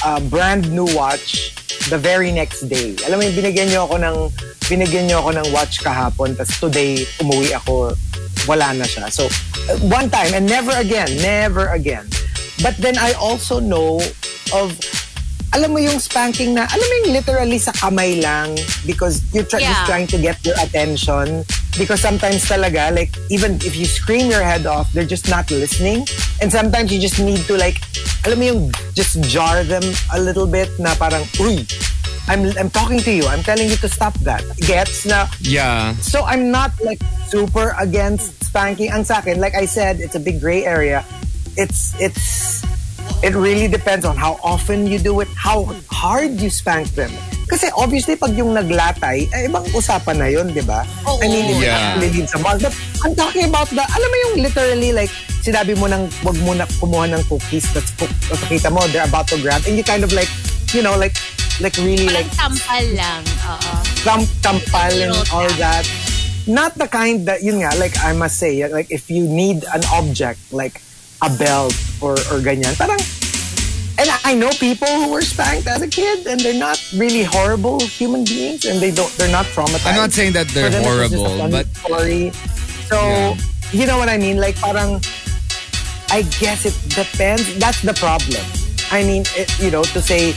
a 0.04 0.20
brand 0.20 0.70
new 0.70 0.84
watch 0.94 1.56
the 1.88 1.96
very 1.96 2.30
next 2.32 2.68
day. 2.68 2.96
Alam 3.08 3.20
mo 3.20 3.24
yung 3.24 3.32
binigyan 3.32 3.72
niyo 3.72 3.88
ako 3.88 3.96
ng, 3.96 4.16
binigyan 4.68 5.08
niyo 5.08 5.24
ako 5.24 5.30
ng 5.40 5.46
watch 5.50 5.80
kahapon, 5.80 6.36
tapos 6.36 6.60
today, 6.60 7.02
umuwi 7.18 7.56
ako, 7.56 7.96
wala 8.46 8.72
na 8.76 8.84
siya. 8.84 9.08
So, 9.08 9.26
uh, 9.68 9.76
one 9.88 10.08
time, 10.08 10.36
and 10.36 10.44
never 10.44 10.72
again, 10.76 11.08
never 11.18 11.72
again. 11.72 12.06
But 12.60 12.76
then 12.76 12.98
I 12.98 13.12
also 13.16 13.60
know 13.60 13.98
of 14.52 14.76
alam 15.56 15.72
mo 15.72 15.80
yung 15.80 15.96
spanking 15.96 16.52
na, 16.52 16.68
alam 16.68 16.84
mo 16.84 16.94
yung 17.02 17.12
literally 17.16 17.56
sa 17.56 17.72
kamay 17.72 18.20
lang 18.20 18.52
because 18.84 19.24
you're 19.32 19.48
try- 19.48 19.64
Yeah. 19.64 19.72
just 19.72 19.88
trying 19.88 20.04
to 20.12 20.20
get 20.20 20.36
their 20.44 20.58
attention. 20.60 21.40
Because 21.80 22.04
sometimes 22.04 22.44
talaga, 22.44 22.92
like, 22.92 23.08
even 23.32 23.56
if 23.64 23.72
you 23.72 23.88
scream 23.88 24.28
your 24.28 24.44
head 24.44 24.68
off, 24.68 24.92
they're 24.92 25.08
just 25.08 25.30
not 25.32 25.48
listening. 25.48 26.04
And 26.44 26.52
sometimes 26.52 26.92
you 26.92 27.00
just 27.00 27.16
need 27.16 27.40
to 27.48 27.56
like, 27.56 27.80
alam 28.28 28.36
mo 28.36 28.44
yung 28.44 28.60
just 28.92 29.16
jar 29.24 29.64
them 29.64 29.84
a 30.12 30.20
little 30.20 30.44
bit 30.46 30.68
na 30.76 30.92
parang, 31.00 31.24
uy, 31.40 31.64
I'm, 32.28 32.52
I'm 32.58 32.70
talking 32.70 33.00
to 33.00 33.12
you. 33.12 33.24
I'm 33.26 33.42
telling 33.42 33.68
you 33.68 33.76
to 33.80 33.88
stop 33.88 34.14
that. 34.28 34.44
Gets 34.60 35.06
na, 35.06 35.26
yeah. 35.40 35.94
so 35.96 36.24
I'm 36.24 36.50
not 36.50 36.72
like 36.84 37.00
super 37.26 37.74
against 37.80 38.44
spanking. 38.44 38.90
Ang 38.92 39.04
sa 39.04 39.18
akin, 39.20 39.40
like 39.40 39.54
I 39.54 39.64
said, 39.64 40.00
it's 40.00 40.14
a 40.14 40.20
big 40.20 40.40
gray 40.40 40.64
area. 40.64 41.04
It's 41.56 41.96
it's 41.98 42.60
it 43.24 43.34
really 43.34 43.66
depends 43.66 44.04
on 44.04 44.14
how 44.16 44.38
often 44.44 44.86
you 44.86 44.98
do 44.98 45.18
it, 45.20 45.28
how 45.34 45.64
hard 45.90 46.38
you 46.38 46.50
spank 46.50 46.92
them. 46.94 47.10
Kasi 47.48 47.72
obviously 47.72 48.14
pag 48.14 48.36
yung 48.36 48.52
naglatay, 48.52 49.24
eh, 49.32 49.48
ibang 49.48 49.64
usapan 49.72 50.20
na 50.20 50.28
yun, 50.28 50.52
di 50.52 50.60
ba? 50.60 50.84
I 51.08 51.26
mean, 51.32 51.48
Yeah. 51.56 51.64
it 51.64 51.72
actually 51.72 52.10
leaves 52.20 52.32
a 52.36 52.40
mark. 52.44 52.60
But 52.60 52.76
I'm 53.02 53.16
talking 53.16 53.48
about 53.48 53.72
the, 53.72 53.80
alam 53.80 54.08
mo 54.12 54.16
yung 54.28 54.44
literally 54.44 54.92
like, 54.92 55.08
sinabi 55.40 55.72
mo 55.80 55.88
nang 55.88 56.12
wag 56.20 56.36
mo 56.44 56.52
na 56.52 56.68
kumuha 56.76 57.08
ng 57.08 57.24
cookies, 57.24 57.64
tapos 57.72 57.90
pu- 57.96 58.16
tapos 58.28 58.44
kita 58.52 58.68
mo, 58.68 58.84
they're 58.92 59.08
about 59.08 59.24
to 59.32 59.40
grab, 59.40 59.64
and 59.64 59.80
you 59.80 59.82
kind 59.82 60.04
of 60.04 60.12
like, 60.12 60.28
you 60.76 60.84
know, 60.84 60.92
like, 61.00 61.16
like 61.60 61.76
really 61.78 62.06
like 62.06 62.26
Parang 62.36 62.54
tampal 62.56 62.84
lang. 62.94 63.22
Oo. 63.46 63.72
Trump 64.02 64.26
tampal 64.42 64.92
and 65.02 65.14
all 65.32 65.48
that. 65.58 65.84
Not 66.46 66.74
the 66.80 66.88
kind 66.88 67.26
that, 67.28 67.42
yun 67.42 67.60
nga, 67.60 67.76
like 67.76 67.92
I 68.00 68.12
must 68.16 68.38
say, 68.38 68.66
like 68.72 68.90
if 68.90 69.10
you 69.10 69.24
need 69.28 69.64
an 69.74 69.82
object, 69.92 70.40
like 70.52 70.80
a 71.20 71.28
belt 71.28 71.74
or, 72.00 72.12
or 72.32 72.40
ganyan, 72.40 72.72
parang, 72.78 72.96
and 74.00 74.08
I 74.24 74.32
know 74.34 74.48
people 74.56 74.88
who 74.88 75.10
were 75.12 75.20
spanked 75.20 75.66
as 75.66 75.82
a 75.82 75.88
kid 75.88 76.26
and 76.26 76.40
they're 76.40 76.54
not 76.56 76.80
really 76.96 77.24
horrible 77.24 77.80
human 77.80 78.24
beings 78.24 78.64
and 78.64 78.80
they 78.80 78.90
don't, 78.92 79.10
they're 79.18 79.30
not 79.30 79.44
traumatized. 79.52 79.86
I'm 79.86 79.96
not 79.96 80.12
saying 80.12 80.32
that 80.34 80.48
they're 80.48 80.70
them, 80.70 80.80
it's 80.86 81.10
just 81.12 81.24
a 81.24 81.28
horrible, 81.28 81.38
funny 81.38 81.52
but 81.52 81.66
story. 81.76 82.30
So, 82.88 82.96
Yeah. 82.96 83.36
you 83.72 83.84
know 83.86 83.98
what 83.98 84.08
I 84.08 84.16
mean? 84.16 84.38
Like 84.40 84.56
parang, 84.56 85.02
I 86.08 86.22
guess 86.40 86.64
it 86.64 86.72
depends. 86.94 87.58
That's 87.58 87.82
the 87.82 87.92
problem. 87.92 88.40
I 88.90 89.02
mean, 89.04 89.24
it, 89.36 89.52
you 89.60 89.70
know, 89.70 89.82
to 89.82 90.00
say 90.00 90.32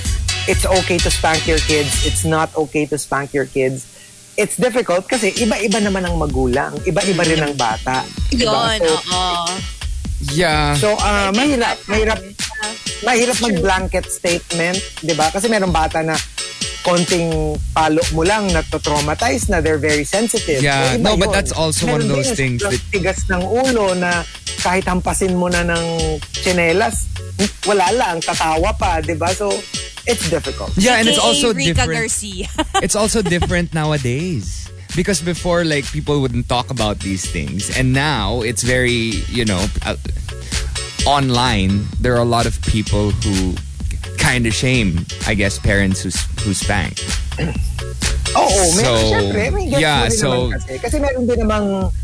it's 0.48 0.66
okay 0.66 0.98
to 0.98 1.10
spank 1.10 1.46
your 1.46 1.60
kids, 1.60 2.06
it's 2.06 2.24
not 2.24 2.50
okay 2.58 2.86
to 2.86 2.98
spank 2.98 3.34
your 3.34 3.46
kids. 3.46 3.86
It's 4.34 4.56
difficult 4.56 5.06
kasi 5.06 5.36
iba-iba 5.36 5.78
naman 5.78 6.08
ang 6.08 6.16
magulang, 6.16 6.74
iba-iba 6.84 7.22
rin 7.22 7.42
ang 7.42 7.54
bata. 7.54 8.02
diba? 8.32 8.74
Yun, 8.74 8.80
So, 8.80 8.90
oo. 9.12 9.46
yeah. 10.34 10.74
so 10.76 10.96
ah, 10.98 11.30
mahirap, 11.30 11.78
mahirap, 11.86 12.20
mahirap 13.02 13.38
mag-blanket 13.40 14.08
statement, 14.08 14.80
di 15.00 15.14
ba? 15.14 15.30
Kasi 15.30 15.46
merong 15.46 15.74
bata 15.74 16.02
na 16.02 16.16
konting 16.82 17.54
palo 17.70 18.02
mo 18.12 18.26
lang 18.26 18.50
na-traumatize 18.50 19.46
na 19.48 19.62
they're 19.62 19.78
very 19.78 20.02
sensitive. 20.02 20.64
Yeah, 20.64 20.96
So, 20.96 20.98
iba 20.98 21.06
no, 21.06 21.14
but 21.16 21.30
yun. 21.30 21.36
that's 21.36 21.54
also 21.54 21.86
one 21.86 22.02
of 22.02 22.10
Meron 22.10 22.18
those 22.18 22.34
things 22.34 22.64
that- 22.64 22.82
tigas 22.90 23.22
ng 23.30 23.44
ulo 23.44 23.94
na 23.94 24.26
kahit 24.58 24.86
hampasin 24.86 25.38
mo 25.38 25.46
na 25.46 25.62
ng 25.62 25.86
tsinelas, 26.34 27.06
wala 27.66 27.86
lang, 27.94 28.18
tatawa 28.22 28.74
pa, 28.74 28.98
di 28.98 29.14
ba? 29.14 29.30
So, 29.30 29.54
it's 30.08 30.30
difficult. 30.30 30.72
Yeah, 30.78 30.98
and 30.98 31.08
it's 31.08 31.20
also 31.20 31.54
Rica 31.54 31.74
different. 31.74 32.00
Garcia. 32.00 32.48
it's 32.86 32.96
also 32.96 33.22
different 33.22 33.74
nowadays 33.74 34.70
because 34.96 35.22
before 35.22 35.64
like 35.64 35.86
people 35.92 36.22
wouldn't 36.22 36.50
talk 36.50 36.70
about 36.70 37.00
these 37.00 37.26
things 37.30 37.76
and 37.78 37.94
now 37.94 38.42
it's 38.42 38.64
very 38.64 39.16
you 39.32 39.46
know 39.46 39.66
uh, 39.86 39.96
online 41.06 41.86
there 42.00 42.14
are 42.14 42.22
a 42.22 42.28
lot 42.28 42.46
of 42.46 42.62
people 42.64 43.12
who 43.24 43.56
kind 44.18 44.46
of 44.46 44.54
shame 44.54 45.06
i 45.28 45.34
guess 45.34 45.58
parents 45.60 46.04
who 46.04 46.10
who 46.44 46.54
spank 46.54 47.00
Oo, 48.32 48.48
may, 48.48 48.84
So, 48.84 48.92
syempre, 49.12 49.44
may 49.52 49.68
yeah, 49.68 50.08
so- 50.08 50.48
naman 50.48 50.56
kasi. 50.56 50.74
Kasi 50.80 50.96
meron 51.04 51.28
din 51.28 51.44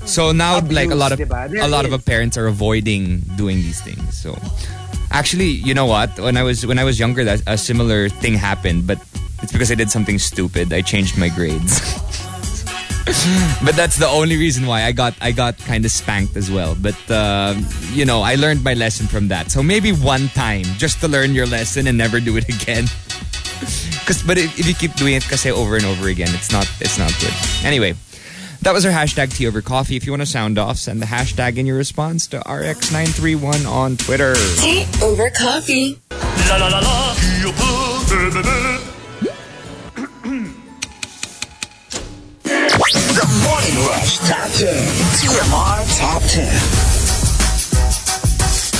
so 0.03 0.35
now 0.35 0.59
like 0.67 0.91
a 0.91 0.95
lot 0.99 1.15
of 1.15 1.19
diba? 1.19 1.47
A 1.63 1.71
lot 1.71 1.87
of 1.87 1.95
parents 2.03 2.35
are 2.35 2.47
avoiding 2.51 3.23
doing 3.39 3.63
these 3.63 3.79
things 3.79 4.11
so 4.11 4.35
actually 5.11 5.49
you 5.49 5.73
know 5.73 5.85
what 5.85 6.09
when 6.19 6.37
i 6.37 6.43
was 6.43 6.65
when 6.65 6.79
i 6.79 6.83
was 6.83 6.99
younger 6.99 7.23
that 7.23 7.41
a 7.47 7.57
similar 7.57 8.09
thing 8.09 8.33
happened 8.33 8.85
but 8.85 8.99
it's 9.41 9.51
because 9.51 9.71
i 9.71 9.75
did 9.75 9.89
something 9.89 10.19
stupid 10.19 10.71
i 10.73 10.81
changed 10.81 11.17
my 11.17 11.29
grades 11.29 11.79
but 13.63 13.75
that's 13.75 13.95
the 13.95 14.07
only 14.07 14.35
reason 14.35 14.67
why 14.67 14.83
I 14.83 14.91
got 14.91 15.15
I 15.21 15.31
got 15.31 15.57
kind 15.59 15.85
of 15.85 15.91
spanked 15.91 16.35
as 16.35 16.51
well. 16.51 16.75
But 16.75 16.99
uh, 17.09 17.55
you 17.93 18.03
know, 18.03 18.21
I 18.21 18.35
learned 18.35 18.65
my 18.65 18.73
lesson 18.73 19.07
from 19.07 19.29
that. 19.29 19.49
So 19.49 19.63
maybe 19.63 19.93
one 19.93 20.27
time, 20.35 20.63
just 20.75 20.99
to 21.01 21.07
learn 21.07 21.33
your 21.33 21.45
lesson 21.47 21.87
and 21.87 21.97
never 21.97 22.19
do 22.19 22.35
it 22.35 22.49
again. 22.49 22.83
Cause, 24.05 24.23
but 24.23 24.37
if, 24.37 24.59
if 24.59 24.67
you 24.67 24.75
keep 24.75 24.93
doing 24.95 25.15
it 25.15 25.23
kasi 25.23 25.51
over 25.51 25.75
and 25.75 25.85
over 25.85 26.09
again, 26.09 26.29
it's 26.35 26.51
not 26.51 26.67
it's 26.79 26.99
not 26.99 27.11
good. 27.19 27.33
Anyway, 27.63 27.95
that 28.67 28.73
was 28.73 28.85
our 28.85 28.91
hashtag 28.91 29.33
tea 29.33 29.47
over 29.47 29.61
coffee. 29.61 29.95
If 29.95 30.05
you 30.05 30.11
want 30.11 30.23
to 30.23 30.25
sound 30.25 30.57
off, 30.57 30.75
send 30.75 31.01
the 31.01 31.05
hashtag 31.05 31.55
in 31.55 31.65
your 31.65 31.77
response 31.77 32.27
to 32.27 32.39
RX931 32.39 33.65
on 33.65 33.95
Twitter. 33.95 34.35
Tea 34.59 34.85
over 35.01 35.29
coffee. 35.29 35.97
La 36.49 36.57
la 36.57 36.67
la 36.67 36.79
la. 36.79 37.13
The 42.43 43.25
Morning 43.45 43.77
Rush 43.87 44.17
Top 44.27 44.51
10. 44.51 44.75
TMR 45.15 45.87
Top 45.97 46.21
10. 46.23 46.45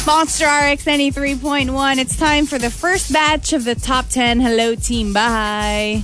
Monster 0.05 0.47
RX 0.47 0.83
93.1. 0.83 1.97
It's 1.97 2.17
time 2.17 2.45
for 2.45 2.59
the 2.59 2.69
first 2.69 3.13
batch 3.13 3.53
of 3.53 3.63
the 3.63 3.75
top 3.75 4.09
10. 4.09 4.41
Hello, 4.41 4.75
Team 4.75 5.13
Bahay. 5.13 6.03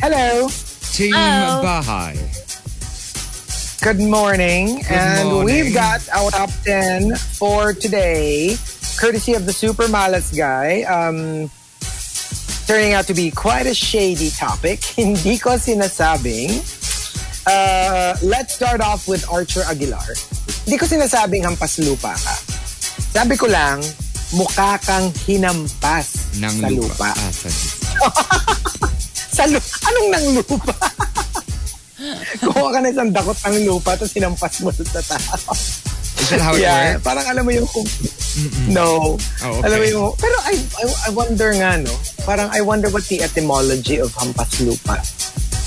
Hello. 0.00 0.48
Team 0.92 1.14
Oh. 1.16 1.62
Bahay. 1.64 2.16
Good 3.80 3.98
morning. 3.98 4.84
and 4.88 5.28
morning. 5.28 5.44
we've 5.44 5.74
got 5.74 6.04
our 6.12 6.30
top 6.30 6.50
10 6.64 7.16
for 7.16 7.72
today, 7.72 8.54
courtesy 9.00 9.32
of 9.34 9.46
the 9.46 9.52
Super 9.52 9.88
Malas 9.88 10.30
guy. 10.30 10.82
Um, 10.86 11.50
turning 12.68 12.92
out 12.92 13.06
to 13.08 13.14
be 13.14 13.30
quite 13.32 13.66
a 13.66 13.74
shady 13.74 14.30
topic. 14.30 14.84
Hindi 15.00 15.38
ko 15.38 15.56
sinasabing. 15.58 16.60
Uh, 17.48 18.14
let's 18.22 18.54
start 18.54 18.80
off 18.80 19.08
with 19.08 19.26
Archer 19.32 19.64
Aguilar. 19.66 20.14
Hindi 20.68 20.76
ko 20.78 20.86
sinasabing 20.86 21.42
hampas 21.42 21.80
lupa 21.82 22.14
ka. 22.14 22.34
Sabi 23.16 23.34
ko 23.34 23.50
lang, 23.50 23.82
mukha 24.30 24.78
kang 24.78 25.10
hinampas 25.26 26.38
Nang 26.38 26.54
sa 26.54 26.68
lupa. 26.70 27.10
lupa. 27.10 27.10
Ah, 27.18 27.32
sa 29.32 29.42
Sa 29.42 29.48
lu- 29.48 29.64
Anong 29.82 30.08
nang 30.12 30.26
lupa? 30.36 30.74
Kuha 32.42 32.68
ka 32.68 32.78
na 32.80 32.90
isang 32.90 33.10
dakot 33.10 33.38
ng 33.38 33.64
lupa 33.64 33.94
tapos 33.94 34.12
hinampas 34.12 34.60
mo 34.60 34.70
sa 34.70 35.00
tao. 35.00 35.54
Is 36.12 36.28
that 36.30 36.42
how 36.42 36.54
it 36.54 36.60
yeah, 36.60 36.94
works? 36.98 37.02
parang 37.02 37.26
alam 37.26 37.42
mo 37.42 37.50
yung 37.50 37.68
No. 38.68 39.16
Oh, 39.16 39.52
okay. 39.58 39.64
Alam 39.66 39.78
mo 39.78 39.86
yung 39.86 40.06
pero 40.18 40.36
I, 40.44 40.54
I 40.54 40.84
I 41.08 41.10
wonder 41.10 41.50
nga 41.54 41.78
no. 41.78 41.92
Parang 42.22 42.50
I 42.50 42.60
wonder 42.60 42.90
what 42.90 43.06
the 43.06 43.22
etymology 43.22 43.98
of 43.98 44.10
hampas 44.14 44.60
lupa 44.60 44.98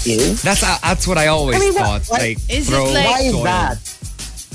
is. 0.06 0.42
That's 0.44 0.62
uh, 0.62 0.78
that's 0.84 1.08
what 1.08 1.18
I 1.18 1.28
always 1.28 1.58
I 1.58 1.60
mean, 1.62 1.74
what- 1.74 2.04
thought. 2.04 2.06
what- 2.12 2.22
like 2.22 2.40
Is 2.48 2.68
it 2.68 2.72
throw 2.72 2.92
like- 2.92 3.06
Why 3.08 3.20
is 3.24 3.38
that? 3.44 3.76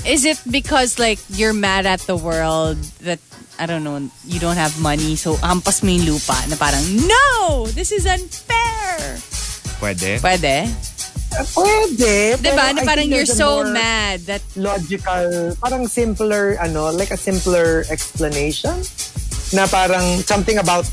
Is 0.01 0.21
it 0.25 0.39
because 0.49 0.97
like 0.97 1.19
you're 1.29 1.53
mad 1.53 1.85
at 1.85 2.01
the 2.05 2.17
world 2.17 2.77
that 3.05 3.21
I 3.61 3.69
don't 3.69 3.85
know, 3.85 4.01
you 4.25 4.41
don't 4.41 4.57
have 4.57 4.73
money 4.81 5.13
so 5.13 5.37
hampas 5.37 5.85
mo 5.85 5.93
yung 5.93 6.17
lupa 6.17 6.33
na 6.49 6.57
parang 6.57 6.81
no, 7.05 7.69
this 7.77 7.93
is 7.93 8.09
unfair. 8.09 9.21
Pwede. 9.77 10.17
Pwede. 10.17 10.65
Uh, 11.31 11.45
Pwede. 11.53 12.41
pero 12.41 12.57
Diba? 12.57 12.65
Na 12.73 12.81
parang 12.81 13.05
you're 13.05 13.29
so 13.29 13.61
mad 13.63 14.25
that 14.25 14.41
logical, 14.57 15.53
parang 15.61 15.85
simpler, 15.85 16.57
ano, 16.57 16.89
like 16.89 17.13
a 17.13 17.17
simpler 17.17 17.85
explanation 17.87 18.81
na 19.53 19.69
parang 19.69 20.25
something 20.25 20.57
about 20.57 20.89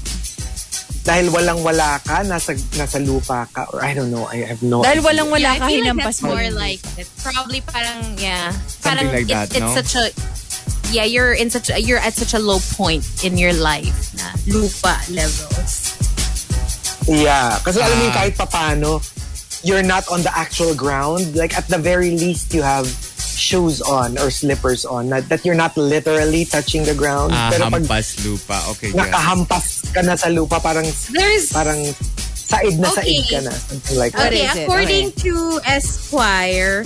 dahil 1.03 1.33
walang-wala 1.33 1.97
ka, 2.05 2.21
nasa, 2.21 2.53
nasa 2.77 3.01
lupa 3.01 3.49
ka, 3.49 3.65
or 3.73 3.81
I 3.81 3.97
don't 3.97 4.13
know, 4.13 4.29
I 4.29 4.45
have 4.45 4.61
no 4.61 4.85
dahil 4.85 5.01
idea. 5.01 5.09
walang 5.09 5.29
wala 5.33 5.41
Yeah, 5.41 5.57
ka 5.57 5.65
I 5.65 5.69
feel 5.73 5.81
like 5.81 5.89
hinampas 5.89 6.05
that's 6.05 6.21
mo. 6.21 6.29
more 6.37 6.49
like 6.53 6.81
lupa. 6.85 7.01
it. 7.01 7.09
Probably 7.25 7.61
parang 7.65 8.01
yeah. 8.21 8.53
Something 8.53 8.85
parang 8.85 9.07
like 9.17 9.29
that, 9.33 9.47
it's, 9.49 9.57
it's 9.57 9.65
no? 9.65 9.79
such 9.81 9.93
a 9.97 10.05
yeah, 10.91 11.05
you're 11.05 11.33
in 11.33 11.51
such 11.51 11.71
a, 11.71 11.81
you're 11.81 11.99
at 11.99 12.15
such 12.15 12.35
a 12.35 12.39
low 12.39 12.59
point 12.75 13.05
in 13.25 13.37
your 13.39 13.53
life 13.53 14.15
na 14.17 14.29
lupa 14.47 14.99
levels. 15.11 15.95
Yeah. 17.09 17.57
Kasi 17.65 17.81
alam 17.81 17.97
mo 17.99 18.03
yung 18.05 18.13
Ah. 18.13 18.19
kahit 18.21 18.35
papano, 18.37 19.01
you're 19.65 19.83
not 19.83 20.05
on 20.13 20.23
the 20.23 20.33
actual 20.37 20.75
ground. 20.75 21.35
Like 21.35 21.57
at 21.57 21.69
the 21.69 21.79
very 21.79 22.13
least, 22.13 22.53
you 22.53 22.61
have 22.63 22.85
shoes 23.39 23.81
on 23.81 24.19
or 24.19 24.29
slippers 24.31 24.85
on. 24.85 25.09
That, 25.09 25.29
that 25.31 25.45
you're 25.45 25.57
not 25.57 25.77
literally 25.77 26.45
touching 26.45 26.85
the 26.85 26.95
ground. 26.95 27.33
Ah, 27.33 27.49
Pero 27.53 27.71
pag 27.71 27.83
hampas 27.87 28.21
lupa. 28.25 28.59
Okay, 28.77 28.93
yes. 28.93 28.99
nakahampas 28.99 29.67
ka 29.95 30.01
na 30.03 30.17
sa 30.17 30.29
lupa, 30.29 30.61
parang 30.61 30.85
There's 31.09 31.49
parang 31.49 31.81
said 32.35 32.77
na 32.77 32.89
said 32.93 33.09
Okay. 33.09 33.25
ka 33.25 33.41
na. 33.47 33.53
Something 33.57 33.97
like 33.99 34.13
What 34.13 34.29
that. 34.29 34.33
okay, 34.37 34.45
is 34.45 34.57
it? 34.57 34.65
according 34.69 35.07
to 35.25 35.33
Esquire, 35.65 36.85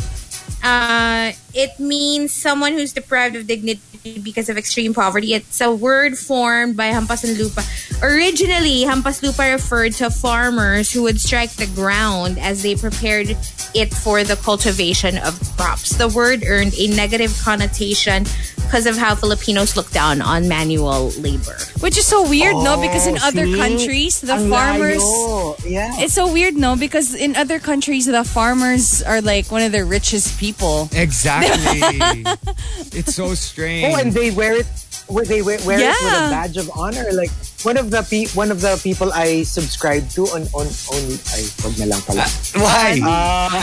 uh, 0.63 1.33
it 1.55 1.79
means 1.79 2.33
someone 2.33 2.73
who's 2.73 2.93
deprived 2.93 3.37
of 3.37 3.47
dignity 3.47 3.81
because 4.23 4.49
of 4.49 4.57
extreme 4.59 4.95
poverty. 4.95 5.35
It's 5.35 5.61
a 5.61 5.71
word 5.73 6.19
formed 6.19 6.77
by 6.77 6.91
Hampas 6.91 7.25
and 7.25 7.39
Lupa. 7.39 7.63
Originally, 8.03 8.83
Hampas 8.85 9.23
Lupa 9.23 9.53
referred 9.53 9.93
to 9.95 10.11
farmers 10.11 10.91
who 10.93 11.03
would 11.05 11.21
strike 11.21 11.53
the 11.53 11.67
ground 11.69 12.39
as 12.39 12.63
they 12.63 12.75
prepared 12.75 13.37
it 13.75 13.95
for 13.95 14.25
the 14.25 14.37
cultivation 14.37 15.19
of 15.19 15.39
crops. 15.57 15.91
The 15.91 16.09
word 16.09 16.43
earned 16.47 16.75
a 16.79 16.89
negative 16.89 17.39
connotation 17.45 18.25
because 18.57 18.87
of 18.87 18.97
how 18.97 19.15
Filipinos 19.15 19.77
look 19.77 19.91
down 19.91 20.23
on 20.23 20.49
manual 20.49 21.11
labor. 21.21 21.57
Which 21.81 21.99
is 21.99 22.07
so 22.07 22.27
weird, 22.29 22.55
no? 22.55 22.77
Oh, 22.79 22.81
because 22.81 23.07
in 23.07 23.19
Oh, 23.23 23.29
other 23.29 23.45
countries, 23.57 24.21
the 24.21 24.33
Ang 24.35 24.49
farmers 24.51 25.03
layo. 25.03 25.61
Yeah. 25.69 25.93
It's 26.01 26.15
so 26.15 26.33
weird, 26.33 26.55
no? 26.55 26.75
Because 26.75 27.15
in 27.15 27.37
other 27.37 27.59
countries, 27.59 28.07
the 28.07 28.25
farmers 28.25 29.03
are 29.03 29.21
like 29.21 29.51
one 29.51 29.63
of 29.63 29.73
the 29.73 29.85
richest 29.85 30.39
people. 30.41 30.89
Exactly. 30.93 31.42
it's 32.93 33.15
so 33.15 33.35
strange. 33.35 33.95
Oh, 33.95 33.99
and 33.99 34.13
they 34.13 34.31
wear 34.31 34.55
it. 34.55 34.67
where 35.09 35.25
They 35.25 35.43
wear, 35.43 35.59
wear 35.67 35.79
it 35.81 36.03
with 36.03 36.13
a 36.13 36.31
badge 36.31 36.57
of 36.57 36.71
honor. 36.77 37.07
Like 37.13 37.31
one 37.63 37.77
of 37.77 37.91
the 37.91 38.03
pe- 38.03 38.31
one 38.35 38.51
of 38.51 38.61
the 38.61 38.79
people 38.83 39.13
I 39.13 39.43
subscribe 39.45 40.09
to 40.19 40.27
on 40.35 40.43
on 40.53 40.67
only 40.93 41.17
ay 41.35 41.43
wag 41.63 41.75
na 41.79 41.87
lang 41.95 42.03
pala. 42.03 42.27
Why? 42.59 42.99
Uh, 42.99 43.63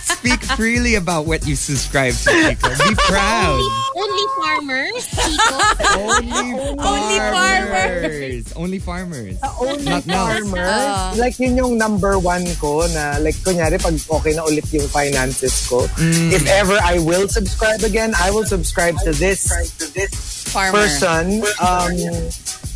Speak 0.22 0.42
freely 0.54 0.94
about 0.94 1.26
what 1.26 1.42
you 1.46 1.56
subscribe 1.58 2.14
to, 2.14 2.30
Chico. 2.30 2.70
Be 2.78 2.94
proud. 3.10 3.58
Only 3.98 4.26
farmers, 4.38 5.02
Chico. 5.10 5.56
Only, 5.98 6.78
Only 6.78 7.18
farmers. 7.18 8.44
Only 8.54 8.78
farmers. 8.78 9.34
only 9.58 9.82
Not 9.84 10.04
farmers. 10.06 10.62
Ah. 10.62 11.12
like 11.18 11.34
yun 11.42 11.56
yung 11.58 11.74
number 11.76 12.18
one 12.22 12.46
ko 12.62 12.86
na 12.94 13.18
like 13.18 13.34
kunyari 13.42 13.82
pag 13.82 13.98
okay 13.98 14.32
na 14.38 14.46
ulit 14.46 14.64
yung 14.70 14.86
finances 14.86 15.66
ko. 15.66 15.90
Mm. 15.98 16.30
If 16.32 16.46
ever 16.46 16.78
I 16.78 17.02
will 17.02 17.26
subscribe 17.26 17.82
again, 17.82 18.14
I 18.14 18.30
will 18.30 18.46
subscribe 18.46 18.94
to 19.02 19.10
this 19.12 19.50
to 19.82 19.90
this 19.90 20.46
Farmer. 20.54 20.86
person. 20.86 21.42
Um, 21.58 21.98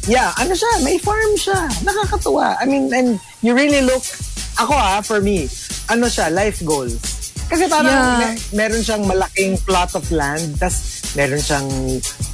yeah, 0.07 0.33
ano 0.37 0.53
siya, 0.53 0.83
may 0.83 0.99
farm 0.99 1.33
siya. 1.37 1.67
Nakakatuwa. 1.83 2.57
I 2.59 2.65
mean, 2.65 2.93
and 2.93 3.19
you 3.41 3.55
really 3.55 3.83
look, 3.83 4.03
ako 4.57 4.73
ah, 4.73 5.01
for 5.01 5.21
me, 5.21 5.49
ano 5.89 6.07
siya, 6.07 6.31
life 6.31 6.63
goals. 6.63 6.99
Kasi 7.47 7.71
parang 7.71 7.87
Yeah. 7.87 8.35
me- 8.35 8.43
meron 8.59 8.83
siyang 8.83 9.07
malaking 9.07 9.55
plot 9.63 9.95
of 9.95 10.03
land, 10.11 10.59
tas 10.59 11.07
meron 11.15 11.39
siyang 11.39 11.69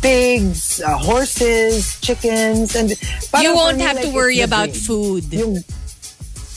pigs, 0.00 0.80
uh, 0.80 0.96
horses, 0.96 2.00
chickens, 2.00 2.72
and 2.72 2.96
parang 3.28 3.44
You 3.44 3.52
won't 3.52 3.76
me, 3.76 3.84
have 3.84 4.00
like, 4.00 4.08
to 4.08 4.10
worry 4.10 4.40
about 4.40 4.72
dream. 4.72 4.84
food. 4.84 5.24
Yung 5.28 5.60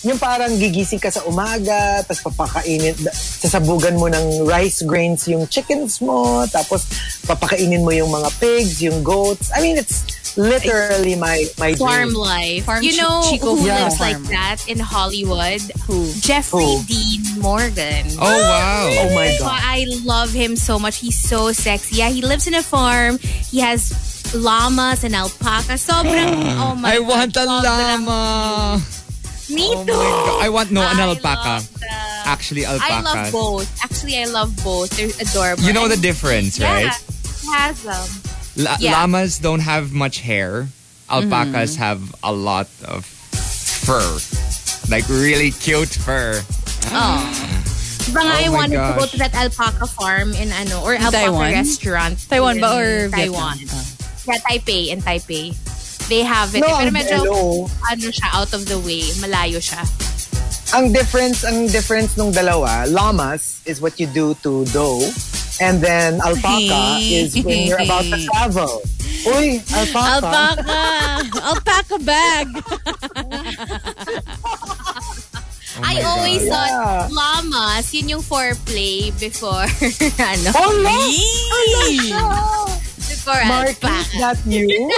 yung 0.05 0.21
parang 0.21 0.53
gigising 0.55 1.01
ka 1.01 1.09
sa 1.09 1.25
umaga, 1.25 1.99
tapos 2.05 2.21
papakainin, 2.23 2.93
sasabugan 3.11 3.97
mo 3.97 4.05
ng 4.05 4.45
rice 4.45 4.85
grains 4.85 5.25
yung 5.27 5.49
chickens 5.49 5.97
mo, 5.99 6.45
tapos 6.47 6.85
papakainin 7.25 7.81
mo 7.81 7.89
yung 7.89 8.13
mga 8.13 8.29
pigs, 8.37 8.85
yung 8.85 9.01
goats. 9.01 9.49
I 9.49 9.59
mean, 9.59 9.75
it's 9.75 10.05
literally 10.37 11.15
my 11.15 11.45
my 11.57 11.73
farm 11.75 12.09
dream. 12.09 12.19
life. 12.19 12.65
Farm 12.65 12.83
you 12.83 12.95
know 12.97 13.23
Chico 13.29 13.55
who 13.55 13.65
Yeah. 13.67 13.83
lives 13.85 13.99
like 13.99 14.19
that 14.29 14.67
in 14.67 14.79
Hollywood? 14.79 15.61
Who? 15.87 16.11
Jeffrey 16.19 16.63
Who? 16.65 16.83
Dean 16.83 17.23
Morgan. 17.39 18.07
Oh, 18.19 18.25
wow. 18.25 18.89
Oh 18.91 19.15
my 19.15 19.35
God. 19.39 19.59
I 19.63 19.85
love 20.03 20.31
him 20.31 20.55
so 20.55 20.77
much. 20.79 20.97
He's 20.99 21.17
so 21.17 21.51
sexy. 21.51 21.97
Yeah, 21.97 22.09
he 22.09 22.21
lives 22.21 22.47
in 22.47 22.53
a 22.53 22.63
farm. 22.63 23.17
He 23.19 23.59
has 23.59 23.91
llamas 24.35 25.03
and 25.03 25.15
alpacas. 25.15 25.85
Sobrang, 25.87 26.35
oh 26.59 26.75
my 26.75 26.89
I 26.95 26.99
God, 26.99 27.07
want 27.07 27.35
a 27.37 27.39
sobrang- 27.39 27.63
llama. 28.05 28.81
Me 29.47 29.69
Oh 29.69 29.85
too. 29.85 29.93
I 30.41 30.49
want 30.49 30.71
no 30.71 30.81
an 30.81 30.97
I 30.99 31.03
alpaca. 31.03 31.61
love 31.61 31.73
the- 31.79 31.85
Actually, 32.25 32.65
I 32.65 32.99
love 33.01 33.31
both. 33.31 33.69
Actually, 33.85 34.17
I 34.17 34.25
love 34.25 34.49
both. 34.63 34.89
They're 34.97 35.13
adorable. 35.21 35.61
You 35.63 35.73
know 35.73 35.87
the 35.87 35.97
difference, 35.97 36.57
yeah, 36.57 36.73
right? 36.73 36.93
he 37.41 37.47
has 37.53 37.77
them. 37.83 38.01
La- 38.55 38.77
Yeah. 38.79 38.91
Llamas 39.03 39.39
don't 39.39 39.59
have 39.61 39.91
much 39.91 40.21
hair. 40.21 40.67
Alpacas 41.09 41.75
have 41.77 42.01
a 42.23 42.31
lot 42.31 42.67
of 42.87 43.05
fur. 43.05 44.17
Like 44.89 45.05
really 45.09 45.51
cute 45.51 45.89
fur. 45.93 46.41
Diba 48.05 48.21
nga, 48.21 48.35
I 48.37 48.47
Oh 48.47 48.53
my 48.53 48.57
wanted 48.57 48.77
to 48.77 48.93
go 48.95 49.01
gosh. 49.05 49.11
to 49.11 49.17
that 49.17 49.33
alpaca 49.35 49.87
farm 49.87 50.33
in 50.33 50.51
ano, 50.53 50.81
or 50.85 50.93
alpaca 50.95 51.25
Taiwan? 51.29 51.51
restaurant. 51.51 52.15
Taiwan 52.29 52.59
ba 52.61 52.69
or 52.77 53.09
Taiwan? 53.09 53.57
Vietnam? 53.57 53.85
Yeah, 54.25 54.39
Taipei, 54.45 54.87
in 54.93 55.01
Taipei. 55.01 55.53
They 56.07 56.21
have 56.21 56.53
it. 56.53 56.61
No, 56.61 56.69
eh, 56.77 56.85
pero 56.85 56.91
medyo, 56.93 57.17
hello. 57.25 57.65
ano 57.89 58.07
siya, 58.13 58.29
out 58.37 58.53
of 58.53 58.65
the 58.69 58.77
way. 58.77 59.01
Malayo 59.21 59.57
siya. 59.57 59.81
Ang 60.77 60.93
difference, 60.93 61.41
ang 61.43 61.65
difference 61.69 62.13
nung 62.17 62.31
dalawa, 62.31 62.85
llamas 62.89 63.61
is 63.65 63.81
what 63.81 63.99
you 63.99 64.05
do 64.07 64.33
to 64.45 64.65
dough, 64.69 65.01
and 65.61 65.81
then 65.81 66.19
alpaca 66.21 66.97
is 67.01 67.35
when 67.43 67.67
you're 67.67 67.81
about 67.81 68.03
to 68.03 68.25
travel. 68.25 68.81
Uy, 69.25 69.57
alpaca. 69.73 70.27
Alpaca! 70.29 70.81
Alpaca 71.41 71.97
bag! 72.03 72.47
I 75.83 75.99
oh 75.99 76.07
always 76.07 76.39
God. 76.47 76.51
thought 76.51 76.71
Yeah. 76.71 77.07
llamas, 77.11 77.91
yun 77.93 78.07
yung 78.09 78.21
foreplay 78.23 79.11
before, 79.19 79.67
ano, 80.23 80.49
Oh 80.55 80.71
no! 80.79 80.95
Yee! 81.11 82.15
Oh, 82.15 82.71
before 82.95 83.43
Mark, 83.43 83.75
is 83.75 83.83
alpaca. 83.83 84.17
that 84.19 84.37
you? 84.47 84.67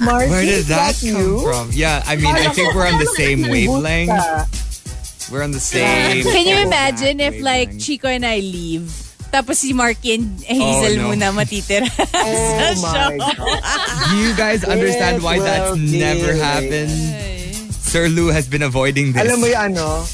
Markki, 0.00 0.28
Where 0.30 0.42
did 0.42 0.48
is 0.64 0.68
that 0.68 0.96
come 1.00 1.08
you? 1.08 1.40
from? 1.42 1.70
Yeah, 1.72 2.02
I 2.06 2.16
mean, 2.16 2.34
I 2.34 2.48
think 2.48 2.74
we're 2.74 2.86
on 2.86 2.98
the 2.98 3.06
same 3.16 3.42
wavelength. 3.42 4.10
We're 5.30 5.42
on 5.42 5.52
the 5.52 5.60
same. 5.60 6.22
Can 6.22 6.44
you 6.46 6.58
imagine 6.64 7.20
if 7.20 7.40
like. 7.40 7.78
Chico 7.78 8.08
and 8.08 8.24
I 8.24 8.40
leave? 8.40 8.92
Tapos 9.32 9.58
si 9.58 9.72
Marky 9.72 10.14
and 10.14 10.38
Hazel 10.46 10.94
Oh, 11.02 11.10
no. 11.10 11.10
muna 11.10 11.34
matitira 11.34 11.90
sa 11.96 12.06
Oh 12.06 12.74
show. 12.78 13.10
my 13.10 13.18
God. 13.18 13.60
Do 14.10 14.16
you 14.22 14.30
guys 14.38 14.62
understand 14.62 15.18
It 15.18 15.22
why 15.26 15.42
that's 15.42 15.74
will 15.74 15.82
never 15.82 16.38
happened? 16.38 16.94
Sir 17.74 18.06
Lou 18.06 18.30
has 18.30 18.46
been 18.46 18.62
avoiding 18.62 19.10
this. 19.10 19.22
Alam 19.26 19.42
mo 19.42 19.46
yung 19.50 19.74
ano, 19.74 20.06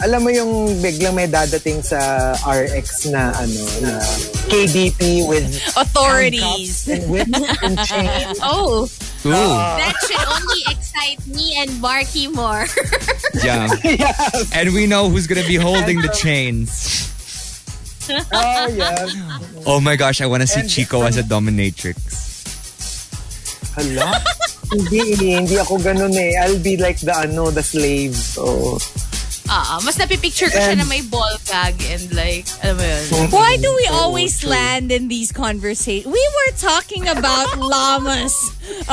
alam 0.00 0.20
mo 0.24 0.30
yung 0.32 0.80
biglang 0.80 1.12
may 1.12 1.26
dadating 1.28 1.82
sa 1.84 1.98
RX 2.40 3.12
na 3.12 3.36
ano, 3.36 3.62
na 3.84 4.00
KDP 4.48 5.28
with 5.28 5.44
Authorities. 5.76 6.88
and 6.88 7.04
whips 7.12 7.36
and 7.60 7.76
chains. 7.84 8.38
Oh, 8.44 8.88
Ooh, 9.26 9.30
that 9.30 9.94
should 10.06 10.28
only 10.28 10.62
excite 10.68 11.26
me 11.26 11.56
and 11.58 11.70
Markki 11.82 12.32
more. 12.32 12.66
yeah. 13.44 13.68
yes. 13.82 14.50
And 14.54 14.72
we 14.72 14.86
know 14.86 15.08
who's 15.08 15.26
gonna 15.26 15.46
be 15.46 15.56
holding 15.56 16.00
the 16.00 16.08
chains. 16.08 17.04
Oh, 18.32 18.66
yes. 18.68 19.14
Oh 19.66 19.80
my 19.80 19.96
gosh, 19.96 20.20
I 20.20 20.26
want 20.26 20.42
to 20.42 20.46
see 20.46 20.60
And- 20.60 20.70
Chico 20.70 21.02
as 21.02 21.16
a 21.16 21.22
dominatrix. 21.22 21.98
Hala? 23.74 24.22
hindi, 24.72 25.34
hindi 25.34 25.56
ako 25.56 25.78
ganun 25.80 26.12
eh. 26.16 26.36
I'll 26.40 26.58
be 26.60 26.76
like 26.76 27.00
the 27.00 27.14
ano, 27.16 27.50
the 27.50 27.62
slave. 27.62 28.14
So, 28.14 28.76
Ah, 29.50 29.80
mas 29.82 29.96
napipicture 29.96 30.52
ko 30.52 30.58
siya 30.60 30.76
And- 30.76 30.80
na 30.80 30.84
may 30.84 31.00
ball 31.00 31.32
gag 31.48 31.80
and 31.88 32.04
like, 32.12 32.44
alam 32.60 32.76
mo 32.76 32.84
yun. 32.84 33.32
Why 33.32 33.56
do 33.56 33.72
we 33.72 33.86
always 33.88 34.40
true. 34.44 34.52
land 34.52 34.92
in 34.92 35.08
these 35.08 35.32
conversations? 35.32 36.04
We 36.04 36.20
were 36.20 36.52
talking 36.60 37.08
about 37.08 37.56
llamas, 37.72 38.36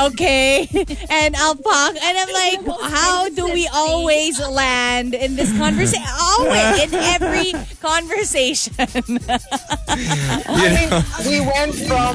okay, 0.00 0.64
and 1.12 1.36
alpaca, 1.36 2.00
and 2.00 2.14
I'm 2.16 2.32
like, 2.32 2.60
how 2.96 3.28
do 3.28 3.52
we 3.52 3.68
always 3.68 4.40
land 4.40 5.12
in 5.12 5.36
this 5.36 5.52
conversation? 5.60 6.08
Always 6.08 6.80
in 6.88 6.92
every 6.94 7.52
conversation. 7.84 8.72
You 8.96 10.68
know? 10.72 11.04
we 11.28 11.36
went 11.44 11.74
from 11.84 12.12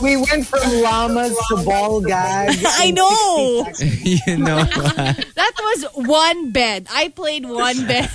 we 0.00 0.16
went 0.16 0.48
from 0.48 0.64
llamas 0.80 1.36
to 1.52 1.56
ball 1.60 2.00
gag. 2.00 2.56
I 2.80 2.88
know. 2.90 3.68
you 4.00 4.36
know 4.40 4.64
what? 4.64 4.96
That 5.36 5.54
was 5.60 5.80
one 6.08 6.52
bed. 6.52 6.86
I 6.90 7.08
played 7.12 7.44
one 7.44 7.81
bed. 7.86 8.08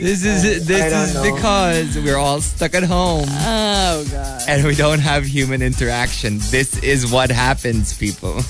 This 0.00 0.24
is 0.24 0.66
this 0.66 0.82
I 0.82 0.88
don't 0.90 1.08
is 1.08 1.14
know. 1.14 1.22
because 1.34 1.98
we're 1.98 2.16
all 2.18 2.40
stuck 2.40 2.74
at 2.74 2.82
home 2.84 3.26
oh 3.28 4.04
god. 4.10 4.42
and 4.48 4.64
we 4.66 4.74
don't 4.74 5.00
have 5.00 5.24
human 5.24 5.62
interaction. 5.62 6.38
This 6.50 6.78
is 6.82 7.10
what 7.10 7.30
happens, 7.30 7.96
people. 7.96 8.40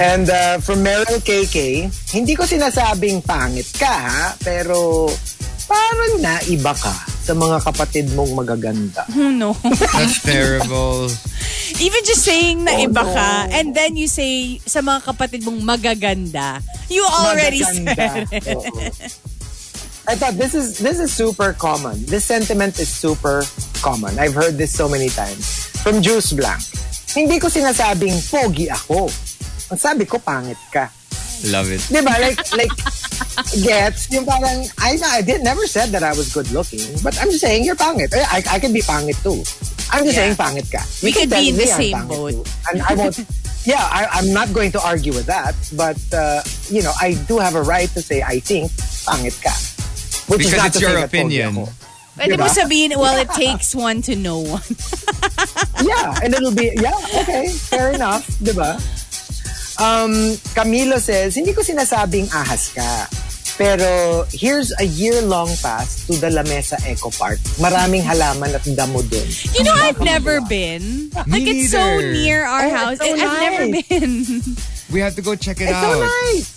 And 0.00 0.28
uh, 0.28 0.58
from 0.58 0.82
Meryl 0.82 1.22
KK, 1.22 1.86
hindi 2.12 2.34
ko 2.34 2.42
sinasabing 2.44 3.22
pangit 3.22 3.70
ka 3.78 3.86
ha, 3.86 4.34
pero 4.42 5.06
parang 5.64 6.20
naiba 6.20 6.72
ka 6.72 6.92
sa 7.24 7.32
mga 7.32 7.58
kapatid 7.62 8.06
mong 8.12 8.32
magaganda. 8.34 9.02
Oh 9.16 9.30
no. 9.30 9.52
That's 9.64 10.20
terrible. 10.20 11.08
Even 11.80 12.00
just 12.04 12.22
saying 12.22 12.62
na 12.62 12.76
Oh, 12.76 12.84
iba 12.86 13.02
ka, 13.02 13.28
no. 13.48 13.56
and 13.56 13.72
then 13.72 13.96
you 13.96 14.06
say 14.06 14.60
sa 14.62 14.78
mga 14.78 15.08
kapatid 15.08 15.40
mong 15.42 15.64
magaganda, 15.64 16.60
you 16.86 17.00
already 17.02 17.64
said 17.64 17.82
Magaganda. 17.88 18.54
Oo. 18.54 18.84
I 20.04 20.12
thought 20.14 20.36
this 20.36 20.52
is 20.52 20.76
this 20.84 21.00
is 21.00 21.08
super 21.08 21.56
common. 21.56 21.96
This 22.04 22.28
sentiment 22.28 22.76
is 22.76 22.92
super 22.92 23.40
common. 23.80 24.12
I've 24.20 24.36
heard 24.36 24.60
this 24.60 24.68
so 24.68 24.84
many 24.84 25.08
times. 25.08 25.48
From 25.80 26.04
Juice 26.04 26.36
Blank. 26.36 26.60
Hindi 27.16 27.40
ko 27.40 27.48
sinasabing 27.48 28.12
pogi 28.28 28.68
ako. 28.68 29.08
Ang 29.72 29.80
sabi 29.80 30.04
ko, 30.04 30.20
pangit 30.20 30.60
ka. 30.68 30.92
Love 31.50 31.68
it. 31.70 31.82
Di 31.92 32.00
ba? 32.00 32.14
Like, 32.20 32.40
like, 32.56 32.72
gets, 33.64 34.10
yung 34.10 34.24
parang, 34.24 34.64
I, 34.80 34.96
I 35.04 35.20
did, 35.22 35.42
never 35.42 35.66
said 35.66 35.90
that 35.90 36.02
I 36.02 36.12
was 36.12 36.32
good 36.32 36.50
looking, 36.52 36.80
but 37.02 37.16
I'm 37.20 37.28
just 37.28 37.40
saying 37.40 37.64
you're 37.64 37.76
pangit. 37.76 38.14
I, 38.14 38.40
I, 38.40 38.56
I 38.56 38.58
can 38.58 38.72
be 38.72 38.80
pangit 38.80 39.20
too. 39.22 39.42
I'm 39.92 40.04
just 40.04 40.16
Yeah. 40.16 40.32
saying 40.32 40.36
pangit 40.40 40.70
ka. 40.72 40.80
We 41.02 41.10
You 41.10 41.14
can 41.14 41.28
could 41.28 41.36
be 41.36 41.48
in 41.50 41.56
the 41.56 41.64
me 41.66 41.70
I'm 41.72 41.76
same 41.80 41.94
pangit 41.94 42.08
boat. 42.08 42.32
too. 42.32 42.44
And 42.72 42.82
I 42.82 42.94
won't, 42.94 43.16
yeah, 43.64 43.82
I, 43.92 44.06
I'm 44.12 44.32
not 44.32 44.52
going 44.52 44.72
to 44.72 44.80
argue 44.80 45.12
with 45.12 45.26
that, 45.26 45.54
but, 45.76 46.00
uh, 46.14 46.40
you 46.70 46.82
know, 46.82 46.92
I 47.00 47.14
do 47.28 47.38
have 47.38 47.54
a 47.54 47.62
right 47.62 47.88
to 47.92 48.00
say 48.00 48.22
I 48.22 48.40
think 48.40 48.70
pangit 49.04 49.36
ka. 49.42 49.52
Which 50.32 50.40
is 50.40 50.50
Because 50.50 50.56
not 50.56 50.66
it's 50.72 50.76
to 50.78 50.82
your 50.82 50.90
say 50.96 51.00
that 51.04 51.10
pogi 51.12 51.20
opinion. 51.44 51.48
ako. 51.52 51.64
Pwede 52.14 52.38
mo 52.38 52.46
Diba? 52.46 52.54
sabihin, 52.54 52.90
well, 52.96 53.18
it 53.18 53.28
takes 53.34 53.74
one 53.74 54.00
to 54.06 54.14
know 54.16 54.38
one. 54.40 54.62
Yeah, 55.84 56.14
and 56.22 56.32
it'll 56.32 56.54
be, 56.54 56.70
yeah, 56.80 56.94
okay, 57.26 57.50
fair 57.50 57.90
enough, 57.92 58.24
di 58.40 58.52
ba? 58.56 58.78
Um, 59.78 60.12
Camilo 60.54 60.98
says, 60.98 61.34
hindi 61.34 61.52
ko 61.52 61.62
sinasabing 61.62 62.30
ahas 62.30 62.70
ka. 62.74 63.08
Pero 63.56 64.24
here's 64.34 64.74
a 64.80 64.84
year-long 64.84 65.46
pass 65.62 66.06
to 66.06 66.18
the 66.18 66.26
Lamesa 66.26 66.74
Eco 66.90 67.10
Park. 67.10 67.38
Maraming 67.62 68.02
halaman 68.02 68.50
at 68.50 68.66
damo 68.74 68.98
dun. 69.02 69.26
You 69.54 69.62
know, 69.62 69.74
I've 69.78 70.00
never 70.02 70.40
been. 70.42 71.06
Me 71.26 71.38
Like, 71.38 71.46
it's 71.46 71.70
so 71.70 71.78
neither. 71.78 72.12
near 72.12 72.44
our 72.44 72.66
Oh, 72.66 72.70
house. 72.74 72.98
it's 73.00 73.20
so 73.20 73.26
I've 73.26 73.40
never 73.40 73.66
nice. 73.70 73.86
been. 73.86 74.10
We 74.92 74.98
have 75.00 75.14
to 75.14 75.22
go 75.22 75.34
check 75.38 75.60
it 75.60 75.70
It's 75.70 75.78
so 75.78 76.02
out. 76.02 76.10
nice. 76.34 76.50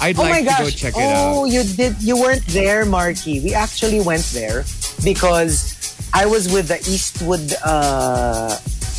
I'd 0.00 0.18
Oh 0.18 0.24
my 0.24 0.30
like 0.42 0.44
to 0.44 0.52
go 0.52 0.64
gosh. 0.68 0.74
check 0.76 0.92
it 0.96 1.00
oh, 1.00 1.44
out. 1.44 1.44
you 1.48 1.62
did. 1.64 1.96
You 2.02 2.20
weren't 2.20 2.44
there, 2.48 2.84
Marky. 2.84 3.40
We 3.40 3.54
actually 3.54 4.00
went 4.00 4.24
there 4.36 4.64
because 5.04 5.72
I 6.12 6.26
was 6.26 6.52
with 6.52 6.68
the 6.68 6.76
Eastwood 6.84 7.54
uh, 7.64 8.56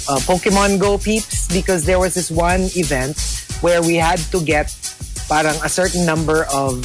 uh, 0.07 0.19
Pokemon 0.23 0.79
Go 0.79 0.97
peeps 0.97 1.47
because 1.47 1.85
there 1.85 1.99
was 1.99 2.13
this 2.13 2.29
one 2.31 2.67
event 2.75 3.17
where 3.61 3.81
we 3.81 3.95
had 3.95 4.19
to 4.31 4.43
get 4.43 4.67
parang 5.27 5.55
a 5.63 5.69
certain 5.69 6.05
number 6.05 6.43
of 6.51 6.83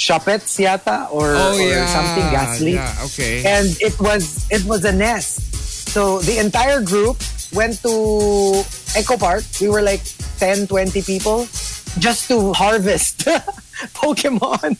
Shuppets 0.00 0.56
yata 0.56 1.12
or, 1.12 1.36
Oh 1.36 1.54
or 1.54 1.60
yeah, 1.60 1.86
something 1.86 2.26
ghastly. 2.32 2.74
Yeah, 2.74 3.04
okay. 3.12 3.44
and 3.44 3.68
it 3.80 3.98
was 4.00 4.48
it 4.50 4.64
was 4.64 4.84
a 4.84 4.92
nest. 4.92 5.52
So 5.92 6.20
the 6.20 6.38
entire 6.38 6.80
group 6.80 7.20
went 7.52 7.82
to 7.82 8.62
Eco 8.96 9.16
Park. 9.18 9.44
We 9.60 9.68
were 9.68 9.82
like 9.82 10.00
10, 10.38 10.68
20 10.68 11.02
people 11.02 11.44
just 11.98 12.28
to 12.28 12.52
harvest 12.54 13.26
Pokemon. 13.92 14.78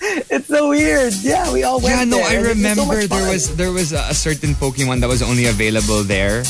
it's 0.32 0.48
so 0.48 0.70
weird. 0.70 1.12
Yeah, 1.20 1.52
we 1.52 1.62
all 1.62 1.80
went 1.80 1.98
yeah, 1.98 2.04
no, 2.04 2.16
there, 2.16 2.26
I 2.26 2.38
was 2.40 2.48
so 2.48 2.54
remember 2.56 3.06
there 3.06 3.30
was 3.30 3.56
there 3.56 3.72
was 3.72 3.92
a 3.92 4.14
certain 4.14 4.54
Pokemon 4.56 5.00
that 5.00 5.08
was 5.08 5.20
only 5.22 5.46
available 5.46 6.02
there, 6.02 6.42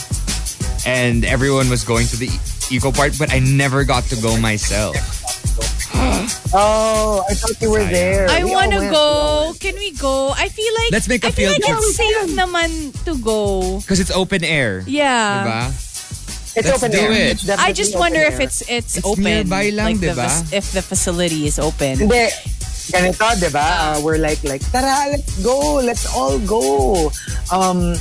and 0.87 1.25
everyone 1.25 1.69
was 1.69 1.85
going 1.85 2.07
to 2.09 2.17
the 2.17 2.27
e- 2.29 2.41
eco 2.77 2.93
park, 2.93 3.13
but 3.19 3.33
I 3.33 3.39
never 3.41 3.85
got 3.85 4.05
to 4.13 4.17
go 4.21 4.37
myself. 4.39 4.97
Oh, 6.53 7.23
I 7.31 7.35
thought 7.35 7.61
you 7.63 7.71
were 7.71 7.85
there. 7.85 8.27
I 8.29 8.43
We 8.43 8.51
want 8.51 8.73
to 8.73 8.81
go. 8.91 9.55
Can 9.61 9.75
we 9.77 9.93
go? 9.93 10.31
I 10.35 10.49
feel 10.49 10.73
like 10.83 10.91
Let's 10.93 11.09
make 11.09 11.23
a 11.25 11.29
I 11.29 11.31
feel 11.31 11.51
field 11.55 11.63
like 11.63 11.71
trip. 11.71 11.79
it's 11.79 11.97
safe 11.97 12.31
naman 12.35 12.71
to 13.07 13.15
go. 13.23 13.79
Because 13.79 14.01
it's 14.01 14.11
open 14.11 14.43
air. 14.43 14.83
Yeah. 14.87 15.47
Diba? 15.47 15.63
It's 16.59 16.67
Let's 16.67 16.83
open 16.83 16.91
do 16.91 16.99
air. 16.99 17.13
it. 17.13 17.39
It's 17.43 17.49
I 17.49 17.73
just 17.73 17.95
open 17.95 18.01
wonder 18.01 18.21
if 18.27 18.41
it's 18.41 18.63
it's, 18.67 18.99
It's 18.99 19.07
open. 19.07 19.23
nearby 19.25 19.71
lang, 19.71 19.99
like 19.99 20.01
the 20.03 20.15
if 20.51 20.73
the 20.73 20.83
facility 20.83 21.47
is 21.47 21.59
open. 21.59 21.99
Hindi. 22.11 22.27
Ganito, 22.91 23.23
di 23.39 23.47
ba? 23.55 23.95
Uh, 23.95 23.97
we're 24.03 24.19
like, 24.19 24.43
like, 24.43 24.67
tara, 24.75 25.07
let's 25.15 25.39
go. 25.47 25.79
Let's 25.79 26.11
all 26.11 26.43
go. 26.43 27.13
Um, 27.55 27.95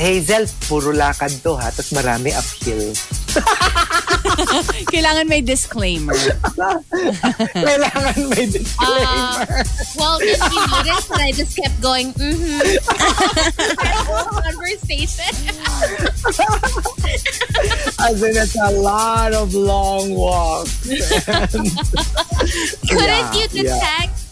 Hazel, 0.00 0.48
puro 0.64 0.96
lakad 0.96 1.28
to 1.44 1.60
ha. 1.60 1.68
Tapos 1.68 1.92
marami 1.92 2.32
uphill. 2.32 2.96
Kailangan 4.88 5.28
may 5.28 5.44
disclaimer. 5.44 6.16
Kailangan 7.68 8.16
may 8.32 8.48
disclaimer. 8.48 9.60
Well, 10.00 10.16
if 10.24 10.40
you 10.40 10.62
noticed 10.72 11.08
that 11.12 11.20
I 11.20 11.36
just 11.36 11.52
kept 11.52 11.76
going, 11.84 12.16
mm-hmm. 12.16 12.80
Conversation. 14.40 15.36
As 18.00 18.22
in, 18.24 18.40
it's 18.40 18.56
a 18.56 18.72
lot 18.80 19.36
of 19.36 19.52
long 19.52 20.16
walks. 20.16 20.88
Couldn't 20.88 21.76
Yeah, 22.88 23.36
you 23.36 23.48
detect 23.52 24.29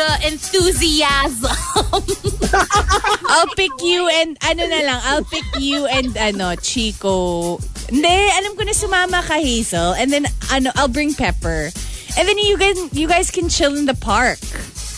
the 0.00 0.32
enthusiasm? 0.32 1.52
I'll 3.28 3.52
pick 3.54 3.70
you 3.84 4.08
and 4.08 4.36
ano 4.40 4.64
na 4.64 4.80
lang, 4.80 5.00
I'll 5.04 5.24
pick 5.28 5.44
you 5.60 5.84
and 5.86 6.16
ano, 6.16 6.56
Chico. 6.56 7.58
Hindi, 7.92 8.08
alam 8.08 8.56
ko 8.56 8.62
na 8.64 8.72
sumama 8.72 9.20
ka 9.20 9.36
Hazel 9.36 9.92
and 9.94 10.08
then 10.08 10.24
ano, 10.50 10.70
I'll 10.76 10.88
bring 10.88 11.12
Pepper. 11.12 11.68
And 12.16 12.24
then 12.26 12.38
you 12.38 12.56
guys 12.58 12.78
you 12.96 13.06
guys 13.06 13.30
can 13.30 13.46
chill 13.48 13.76
in 13.78 13.86
the 13.86 13.94
park 13.94 14.42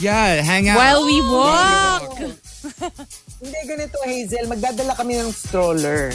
Yeah, 0.00 0.40
hang 0.40 0.68
out. 0.70 0.78
while 0.80 1.04
we 1.04 1.20
walk. 1.20 2.16
Hindi, 3.42 3.58
ganito, 3.66 3.98
Hazel. 4.06 4.46
Magdadala 4.46 4.94
kami 4.94 5.18
ng 5.18 5.34
stroller. 5.34 6.14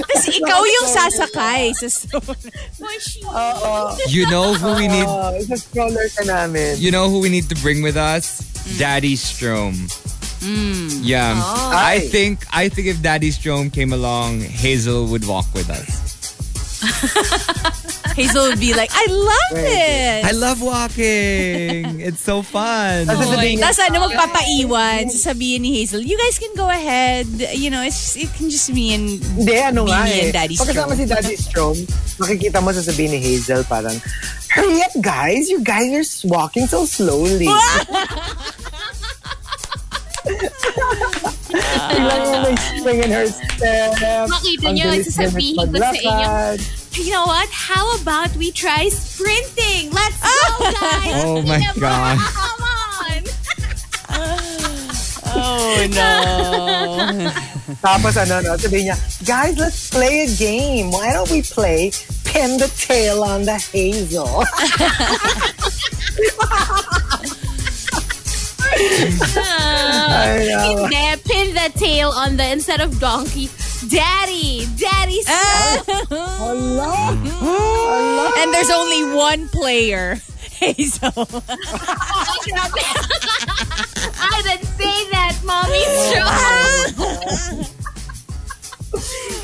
Tapos 0.00 0.24
ikaw 0.32 0.64
yung 0.64 0.88
sasakay 0.88 1.76
sa 1.76 1.92
stroller. 1.92 2.52
Oo. 3.28 3.92
you 4.08 4.24
know 4.32 4.56
who 4.56 4.72
we 4.80 4.88
need. 4.88 5.04
Oh, 5.04 5.36
isa 5.36 5.60
stroller 5.60 6.08
ka 6.16 6.24
namin. 6.24 6.80
You 6.80 6.88
know 6.88 7.12
who 7.12 7.20
we 7.20 7.28
need 7.28 7.52
to 7.52 7.56
bring 7.60 7.84
with 7.84 8.00
us? 8.00 8.40
Daddy 8.80 9.12
Strom. 9.12 9.76
Yeah. 11.04 11.36
Oh. 11.36 11.70
I 11.74 12.00
Ay. 12.00 12.08
think 12.08 12.46
I 12.48 12.68
think 12.72 12.88
if 12.88 13.02
Daddy 13.02 13.30
Strom 13.30 13.68
came 13.68 13.92
along, 13.92 14.40
Hazel 14.40 15.04
would 15.12 15.26
walk 15.28 15.52
with 15.52 15.68
us. 15.68 16.17
Hazel 18.18 18.48
would 18.50 18.58
be 18.60 18.74
like, 18.74 18.90
I 18.92 19.06
love 19.06 19.58
it. 19.62 20.24
I 20.24 20.32
love 20.32 20.62
walking. 20.62 22.00
it's 22.00 22.20
so 22.20 22.42
fun. 22.42 23.06
Tapos 23.06 23.30
sasabihin 23.30 23.58
niya, 23.58 23.70
Tapos 23.70 23.78
ano, 23.86 23.96
magpapaiwan. 24.10 25.06
Sasabihin 25.10 25.62
ni 25.62 25.78
Hazel, 25.78 26.02
you 26.02 26.18
guys 26.18 26.38
can 26.38 26.50
go 26.58 26.66
ahead. 26.66 27.26
You 27.54 27.70
know, 27.70 27.82
it's, 27.82 28.16
it 28.18 28.32
can 28.34 28.50
just 28.50 28.70
me 28.74 28.94
and... 28.94 29.22
Hindi, 29.22 29.58
ano 29.58 29.86
nga 29.86 30.02
Me 30.02 30.10
eh. 30.10 30.24
and 30.26 30.32
Daddy 30.34 30.56
Pagkasama 30.58 30.94
Strom. 30.94 30.98
si 30.98 31.04
Daddy 31.06 31.36
Strom, 31.38 31.76
makikita 32.18 32.58
mo 32.58 32.74
sasabihin 32.74 33.14
ni 33.14 33.20
Hazel 33.22 33.62
parang, 33.70 33.94
Hurry 34.50 34.82
up 34.82 34.94
guys, 34.98 35.46
you 35.46 35.62
guys 35.62 35.92
are 35.92 36.06
walking 36.26 36.66
so 36.66 36.86
slowly. 36.86 37.46
Biglang 41.48 42.22
yung 42.28 42.34
ah. 42.34 42.44
may 42.44 42.56
spring 42.56 42.98
in 43.04 43.10
her 43.10 43.26
step. 43.26 44.28
Makita 44.28 44.64
Ang 44.68 45.04
sasabihin 45.04 45.56
ko 45.56 45.78
sa 45.80 45.96
inyo. 45.96 46.28
You 46.98 47.12
know 47.14 47.26
what? 47.30 47.48
How 47.54 47.94
about 48.02 48.34
we 48.36 48.50
try 48.50 48.90
sprinting? 48.90 49.94
Let's 49.94 50.18
go, 50.18 50.28
oh 50.34 50.72
guys! 50.74 51.22
Oh 51.24 51.40
my 51.46 51.62
Diba? 51.62 51.78
God. 51.78 52.16
Come 52.36 52.62
on! 52.64 53.20
Oh, 55.28 55.84
no. 55.92 57.28
Tapos 57.84 58.16
ano, 58.16 58.40
no, 58.40 58.56
sabihin 58.56 58.90
niya, 58.90 58.96
guys, 59.28 59.60
let's 59.60 59.92
play 59.92 60.24
a 60.24 60.30
game. 60.40 60.88
Why 60.90 61.12
don't 61.12 61.28
we 61.28 61.44
play 61.44 61.92
pin 62.24 62.56
the 62.56 62.66
tail 62.74 63.20
on 63.22 63.44
the 63.44 63.60
hazel? 63.60 64.42
Ay, 68.76 70.48
nawa. 70.50 70.88
Hindi, 70.88 71.22
pin 71.24 71.54
the 71.54 71.70
tail 71.78 72.10
on 72.10 72.36
the, 72.36 72.46
instead 72.50 72.80
of 72.80 72.98
donkey, 73.00 73.48
daddy! 73.88 74.66
Daddy! 74.76 75.22
Hala. 75.26 77.16
and 78.38 78.52
there's 78.52 78.70
only 78.70 79.04
one 79.14 79.48
player. 79.48 80.20
Hazel. 80.58 81.12
I 84.20 84.42
didn't 84.42 84.66
say 84.66 85.06
that, 85.14 85.38
mommy. 85.44 85.84
Strong. 87.54 87.74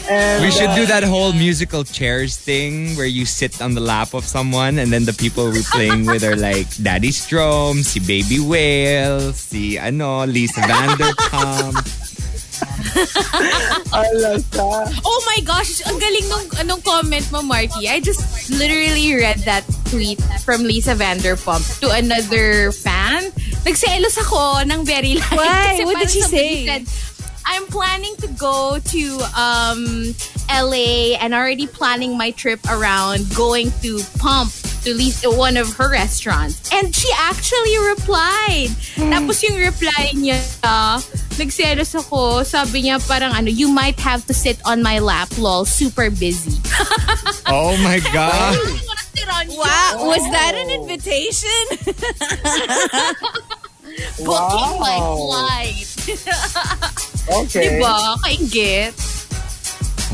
And, 0.09 0.45
We 0.45 0.51
should 0.51 0.69
uh, 0.71 0.77
do 0.77 0.87
that 0.87 1.03
whole 1.05 1.33
musical 1.33 1.85
chairs 1.85 2.37
thing 2.37 2.97
where 2.97 3.09
you 3.09 3.25
sit 3.25 3.61
on 3.61 3.75
the 3.75 3.81
lap 3.81 4.13
of 4.15 4.25
someone 4.25 4.79
and 4.79 4.93
then 4.93 5.05
the 5.05 5.13
people 5.13 5.45
we're 5.49 5.65
playing 5.73 6.05
with 6.07 6.25
are 6.25 6.37
like 6.37 6.69
Daddy 6.83 7.11
Strom, 7.11 7.83
si 7.83 8.01
Baby 8.01 8.41
Whale, 8.41 9.33
si 9.33 9.79
ano, 9.79 10.25
Lisa 10.25 10.61
Vanderpump. 10.61 11.81
Oh 15.05 15.21
my 15.27 15.39
gosh, 15.45 15.83
ang 15.87 15.99
galing 15.99 16.27
nung, 16.31 16.47
nung 16.67 16.83
comment 16.83 17.27
mo, 17.33 17.43
Marky. 17.43 17.89
I 17.89 18.01
just 18.01 18.51
literally 18.51 19.15
read 19.15 19.39
that 19.47 19.65
tweet 19.91 20.23
from 20.45 20.63
Lisa 20.63 20.95
Vanderpump 20.95 21.63
to 21.81 21.91
another 21.91 22.71
fan. 22.73 23.31
Nagselos 23.67 24.19
ako 24.19 24.63
ng 24.67 24.85
very 24.85 25.15
light. 25.19 25.39
Why? 25.39 25.75
Kasi 25.75 25.83
What 25.85 25.97
did 25.99 26.11
she 26.11 26.23
say? 26.23 26.67
Said, 26.67 26.85
I'm 27.47 27.67
planning 27.67 28.15
to 28.17 28.29
go 28.39 28.79
to 28.79 29.21
um, 29.37 30.15
LA 30.51 31.17
and 31.21 31.35
already 31.35 31.67
planning 31.67 32.17
my 32.17 32.31
trip 32.33 32.61
around 32.69 33.35
going 33.35 33.71
to 33.83 34.01
Pump 34.19 34.53
to 34.85 34.91
at 34.91 34.97
least 34.97 35.25
one 35.27 35.57
of 35.57 35.75
her 35.77 35.91
restaurants. 35.91 36.71
And 36.73 36.95
she 36.95 37.09
actually 37.19 37.77
replied. 37.89 38.69
Tapos 38.97 39.43
yung 39.43 39.57
reply 39.57 40.13
niya, 40.15 40.41
nagselos 41.37 41.95
ako. 41.95 42.43
Sabi 42.45 42.83
niya 42.89 43.01
parang 43.07 43.33
ano, 43.33 43.49
you 43.49 43.69
might 43.69 43.99
have 44.01 44.25
to 44.27 44.35
sit 44.35 44.59
on 44.65 44.83
my 44.83 44.99
lap, 44.99 45.29
lol, 45.39 45.65
super 45.65 46.11
busy. 46.11 46.61
Oh 47.47 47.77
my 47.85 48.01
God. 48.01 48.57
I 48.57 48.57
wanna 48.57 49.05
sit 49.15 49.29
on 49.29 49.51
you. 49.53 49.59
Wow. 49.61 50.09
Was 50.09 50.25
that 50.33 50.55
an 50.57 50.71
invitation? 50.81 51.61
Booking 54.25 54.81
my 54.81 54.97
Wow. 54.97 55.29
flight. 55.29 55.85
Okay. 57.29 57.81
Diba? 57.81 58.17
Kaingit. 58.21 58.93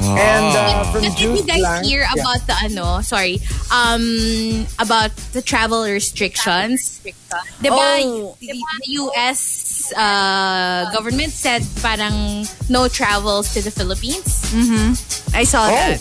And 0.00 0.56
uh, 0.56 0.84
from 0.92 1.02
But 1.02 1.12
did 1.12 1.20
you 1.20 1.42
guys 1.44 1.61
Blank, 1.61 1.84
hear 1.84 2.00
yeah. 2.00 2.14
about 2.16 2.40
the 2.46 2.56
ano, 2.64 3.02
sorry, 3.02 3.36
um, 3.68 4.64
about 4.78 5.12
the 5.36 5.42
travel 5.42 5.84
restrictions? 5.84 7.00
Diba, 7.61 8.00
Oh. 8.00 8.34
the, 8.40 8.48
the 8.48 8.92
US 9.04 9.92
uh, 9.92 10.88
government 10.94 11.32
said 11.32 11.61
parang 11.84 12.46
no 12.70 12.88
travels 12.88 13.52
to 13.52 13.61
the 13.61 13.70
Philippines? 13.70 14.40
Mm-hmm. 14.56 15.36
I 15.36 15.44
saw 15.44 15.68
Oh. 15.68 15.74
that. 15.74 16.00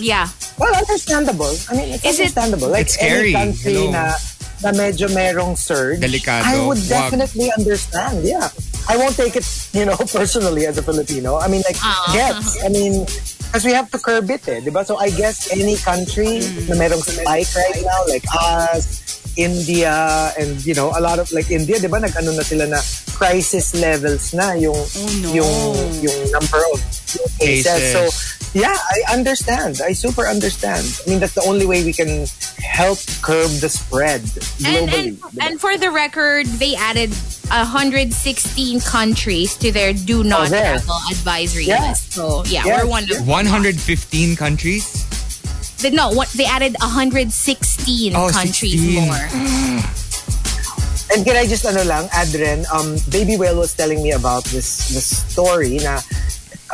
Yeah. 0.00 0.28
Well, 0.56 0.74
understandable. 0.74 1.52
I 1.68 1.74
mean, 1.76 1.88
it's 2.00 2.04
Is 2.06 2.16
it- 2.18 2.32
understandable. 2.32 2.68
like 2.72 2.86
It's 2.86 2.94
scary. 2.94 3.34
any 3.36 3.52
country 3.52 3.74
Hello. 3.74 3.90
na, 3.92 4.14
na 4.64 4.70
medyo 4.72 5.12
merong 5.12 5.58
surge, 5.58 6.00
Delikado. 6.00 6.48
I 6.48 6.64
would 6.64 6.78
Wag. 6.80 6.88
definitely 7.12 7.52
understand. 7.52 8.24
Yeah. 8.24 8.48
I 8.88 8.96
won't 8.96 9.16
take 9.16 9.36
it, 9.36 9.46
you 9.72 9.84
know, 9.84 9.96
personally 10.12 10.66
as 10.66 10.78
a 10.78 10.82
Filipino. 10.82 11.36
I 11.38 11.48
mean, 11.48 11.62
like, 11.66 11.76
Ah. 11.80 12.10
gets. 12.12 12.62
I 12.64 12.68
mean, 12.68 13.04
because 13.48 13.64
we 13.64 13.72
have 13.72 13.90
to 13.90 13.98
curb 13.98 14.28
it, 14.30 14.46
eh, 14.48 14.60
diba? 14.60 14.84
So 14.84 14.96
I 14.98 15.10
guess 15.10 15.50
any 15.52 15.76
country 15.78 16.42
na 16.68 16.74
merong 16.74 17.02
spike 17.06 17.48
right 17.54 17.80
now, 17.86 18.00
like 18.10 18.24
us, 18.34 19.00
India, 19.36 20.30
and, 20.38 20.58
you 20.66 20.74
know, 20.74 20.92
a 20.94 21.00
lot 21.00 21.18
of, 21.18 21.30
like, 21.32 21.50
India, 21.50 21.78
diba, 21.78 21.98
nag-ano 21.98 22.34
na 22.34 22.42
sila 22.42 22.66
na 22.66 22.78
crisis 23.14 23.74
levels 23.74 24.34
na 24.34 24.54
yung, 24.54 24.78
no. 25.22 25.28
yung, 25.34 25.54
yung 26.02 26.18
number 26.30 26.62
of 26.70 26.78
cases. 27.38 27.66
Cases. 27.66 27.92
So, 27.94 28.00
yeah, 28.54 28.72
I 28.74 29.12
understand. 29.12 29.80
I 29.84 29.92
super 29.92 30.26
understand. 30.26 30.86
I 31.06 31.10
mean, 31.10 31.20
that's 31.20 31.34
the 31.34 31.42
only 31.42 31.66
way 31.66 31.84
we 31.84 31.92
can 31.92 32.26
help 32.62 32.98
curb 33.22 33.50
the 33.60 33.68
spread 33.68 34.22
And, 34.64 34.88
globally. 34.88 34.94
and, 34.94 35.42
and 35.42 35.60
for 35.60 35.76
the 35.76 35.90
record, 35.90 36.46
they 36.62 36.74
added 36.76 37.10
116 37.50 38.80
countries 38.80 39.56
to 39.58 39.70
their 39.72 39.92
do 39.92 40.24
not 40.24 40.46
Oh, 40.48 40.50
there. 40.50 40.78
travel 40.78 40.98
advisory 41.10 41.66
Yeah. 41.66 41.88
list. 41.90 42.12
So, 42.14 42.42
yeah, 42.46 42.62
Yes, 42.64 42.82
we're 42.84 42.88
one 42.90 43.04
of 43.10 43.26
115 43.26 44.36
countries? 44.36 44.86
They, 45.82 45.90
no, 45.90 46.10
what 46.10 46.30
they 46.30 46.46
added 46.46 46.76
116 46.80 48.14
Oh, 48.16 48.30
countries 48.30 48.80
16. 48.80 49.04
more. 49.04 49.28
And 51.14 51.22
can 51.24 51.36
I 51.36 51.46
just 51.46 51.64
ano 51.66 51.84
lang, 51.84 52.08
Adren, 52.16 52.64
um, 52.72 52.96
Baby 53.12 53.36
Whale 53.36 53.58
was 53.60 53.74
telling 53.76 54.02
me 54.02 54.10
about 54.12 54.42
this 54.50 54.88
this 54.90 55.20
story 55.30 55.76
na 55.78 56.00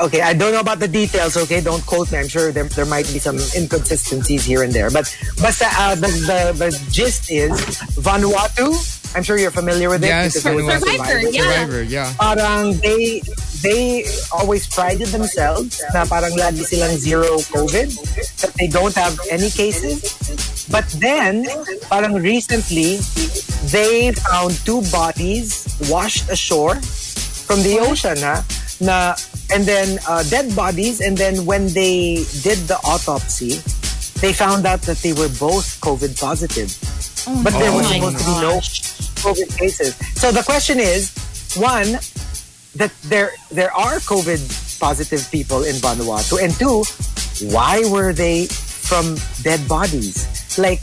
okay, 0.02 0.20
I 0.20 0.32
don't 0.34 0.52
know 0.52 0.60
about 0.60 0.78
the 0.78 0.88
details, 0.88 1.36
okay? 1.36 1.60
Don't 1.60 1.84
quote 1.86 2.10
me. 2.12 2.18
I'm 2.18 2.28
sure 2.28 2.52
there, 2.52 2.64
there 2.64 2.86
might 2.86 3.06
be 3.12 3.18
some 3.18 3.38
inconsistencies 3.56 4.44
here 4.44 4.62
and 4.62 4.72
there. 4.72 4.90
But 4.90 5.08
basta, 5.40 5.66
uh, 5.78 5.94
the, 5.94 6.08
the, 6.08 6.40
the 6.56 6.70
gist 6.90 7.30
is 7.30 7.50
Vanuatu, 8.00 8.74
I'm 9.14 9.22
sure 9.22 9.36
you're 9.38 9.50
familiar 9.50 9.88
with 9.90 10.04
it. 10.04 10.08
Yes, 10.08 10.36
because 10.36 10.58
it 10.58 10.62
was 10.62 10.82
a 10.82 10.86
Survivor, 10.86 11.30
yeah. 11.30 11.42
Survivor, 11.42 11.82
yeah. 11.82 12.12
Parang 12.14 12.74
they 12.78 13.22
they 13.62 14.06
always 14.30 14.70
prided 14.70 15.08
themselves 15.08 15.82
na 15.92 16.04
parang 16.06 16.30
lagi 16.38 16.62
silang 16.62 16.94
zero 16.96 17.42
COVID, 17.50 17.90
that 18.38 18.54
they 18.54 18.68
don't 18.68 18.94
have 18.94 19.18
any 19.30 19.50
cases. 19.50 20.14
But 20.70 20.86
then, 21.02 21.46
parang 21.90 22.22
recently, 22.22 23.02
they 23.74 24.14
found 24.30 24.54
two 24.62 24.82
bodies 24.94 25.66
washed 25.90 26.30
ashore 26.30 26.78
from 27.50 27.66
the 27.66 27.82
ocean, 27.82 28.16
ha? 28.22 28.46
Na, 28.78 29.18
and 29.52 29.64
then 29.64 29.98
uh, 30.08 30.22
dead 30.24 30.54
bodies, 30.54 31.00
and 31.00 31.16
then 31.16 31.44
when 31.44 31.68
they 31.68 32.24
did 32.42 32.58
the 32.70 32.78
autopsy, 32.84 33.58
they 34.20 34.32
found 34.32 34.66
out 34.66 34.82
that 34.82 34.98
they 34.98 35.12
were 35.12 35.28
both 35.38 35.80
COVID 35.80 36.18
positive. 36.18 36.70
But 37.44 37.52
there 37.58 37.72
was 37.72 37.86
Oh 37.86 37.92
supposed 37.92 38.18
to 38.18 38.24
be 38.24 38.36
no 38.40 38.54
COVID 39.20 39.58
cases. 39.58 39.94
So 40.16 40.32
the 40.32 40.42
question 40.42 40.80
is, 40.80 41.12
one, 41.56 42.00
that 42.76 42.92
there 43.04 43.32
there 43.50 43.72
are 43.72 43.98
COVID 44.06 44.40
positive 44.80 45.28
people 45.30 45.64
in 45.64 45.76
Vanuatu, 45.76 46.42
and 46.42 46.52
two, 46.54 46.84
why 47.52 47.84
were 47.90 48.12
they 48.12 48.46
from 48.46 49.16
dead 49.42 49.66
bodies? 49.68 50.26
Like, 50.58 50.80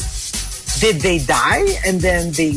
did 0.79 1.01
they 1.01 1.19
die 1.19 1.65
and 1.85 1.99
then 1.99 2.31
they? 2.31 2.53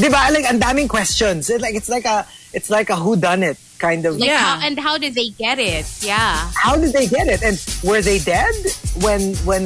Diba? 0.00 0.32
Like, 0.32 0.46
ang 0.48 0.60
daming 0.60 0.88
questions. 0.88 1.50
It's 1.50 1.62
like 1.62 1.74
it's 1.74 1.88
like 1.88 2.06
a 2.06 2.26
it's 2.52 2.70
like 2.70 2.88
a 2.90 2.96
who 2.96 3.16
done 3.16 3.42
it 3.42 3.58
kind 3.80 4.04
of. 4.06 4.16
Like 4.18 4.28
Yeah. 4.28 4.38
how, 4.60 4.66
and 4.66 4.78
how 4.78 4.98
did 4.98 5.14
they 5.14 5.30
get 5.44 5.58
it? 5.58 5.86
Yeah. 6.04 6.36
How 6.54 6.76
did 6.76 6.92
they 6.92 7.06
get 7.08 7.26
it? 7.26 7.42
And 7.42 7.56
were 7.82 8.02
they 8.02 8.18
dead 8.20 8.54
when 9.00 9.34
when 9.48 9.64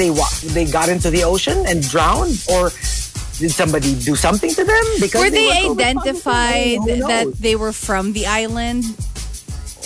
they 0.00 0.10
wa- 0.10 0.36
they 0.56 0.64
got 0.64 0.88
into 0.88 1.10
the 1.10 1.22
ocean 1.24 1.64
and 1.68 1.78
drowned, 1.86 2.40
or 2.50 2.72
did 3.38 3.52
somebody 3.52 3.94
do 4.00 4.16
something 4.16 4.50
to 4.50 4.64
them? 4.64 4.84
Because 5.00 5.20
Were 5.22 5.30
they 5.30 5.48
COVID 5.68 5.78
identified 5.78 6.78
that 7.12 7.32
they 7.38 7.54
were 7.56 7.72
from 7.72 8.12
the 8.12 8.26
island? 8.26 8.84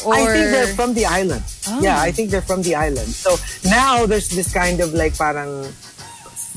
Or 0.07 0.15
I 0.15 0.25
think 0.27 0.51
they're 0.51 0.75
from 0.75 0.95
the 0.95 1.07
island. 1.07 1.45
Oh. 1.69 1.81
Yeah, 1.83 2.01
I 2.01 2.11
think 2.11 2.31
they're 2.31 2.43
from 2.43 2.63
the 2.63 2.75
island. 2.75 3.07
So 3.15 3.37
now 3.69 4.07
there's 4.07 4.29
this 4.31 4.53
kind 4.53 4.81
of 4.81 4.95
like 4.95 5.15
parang 5.17 5.63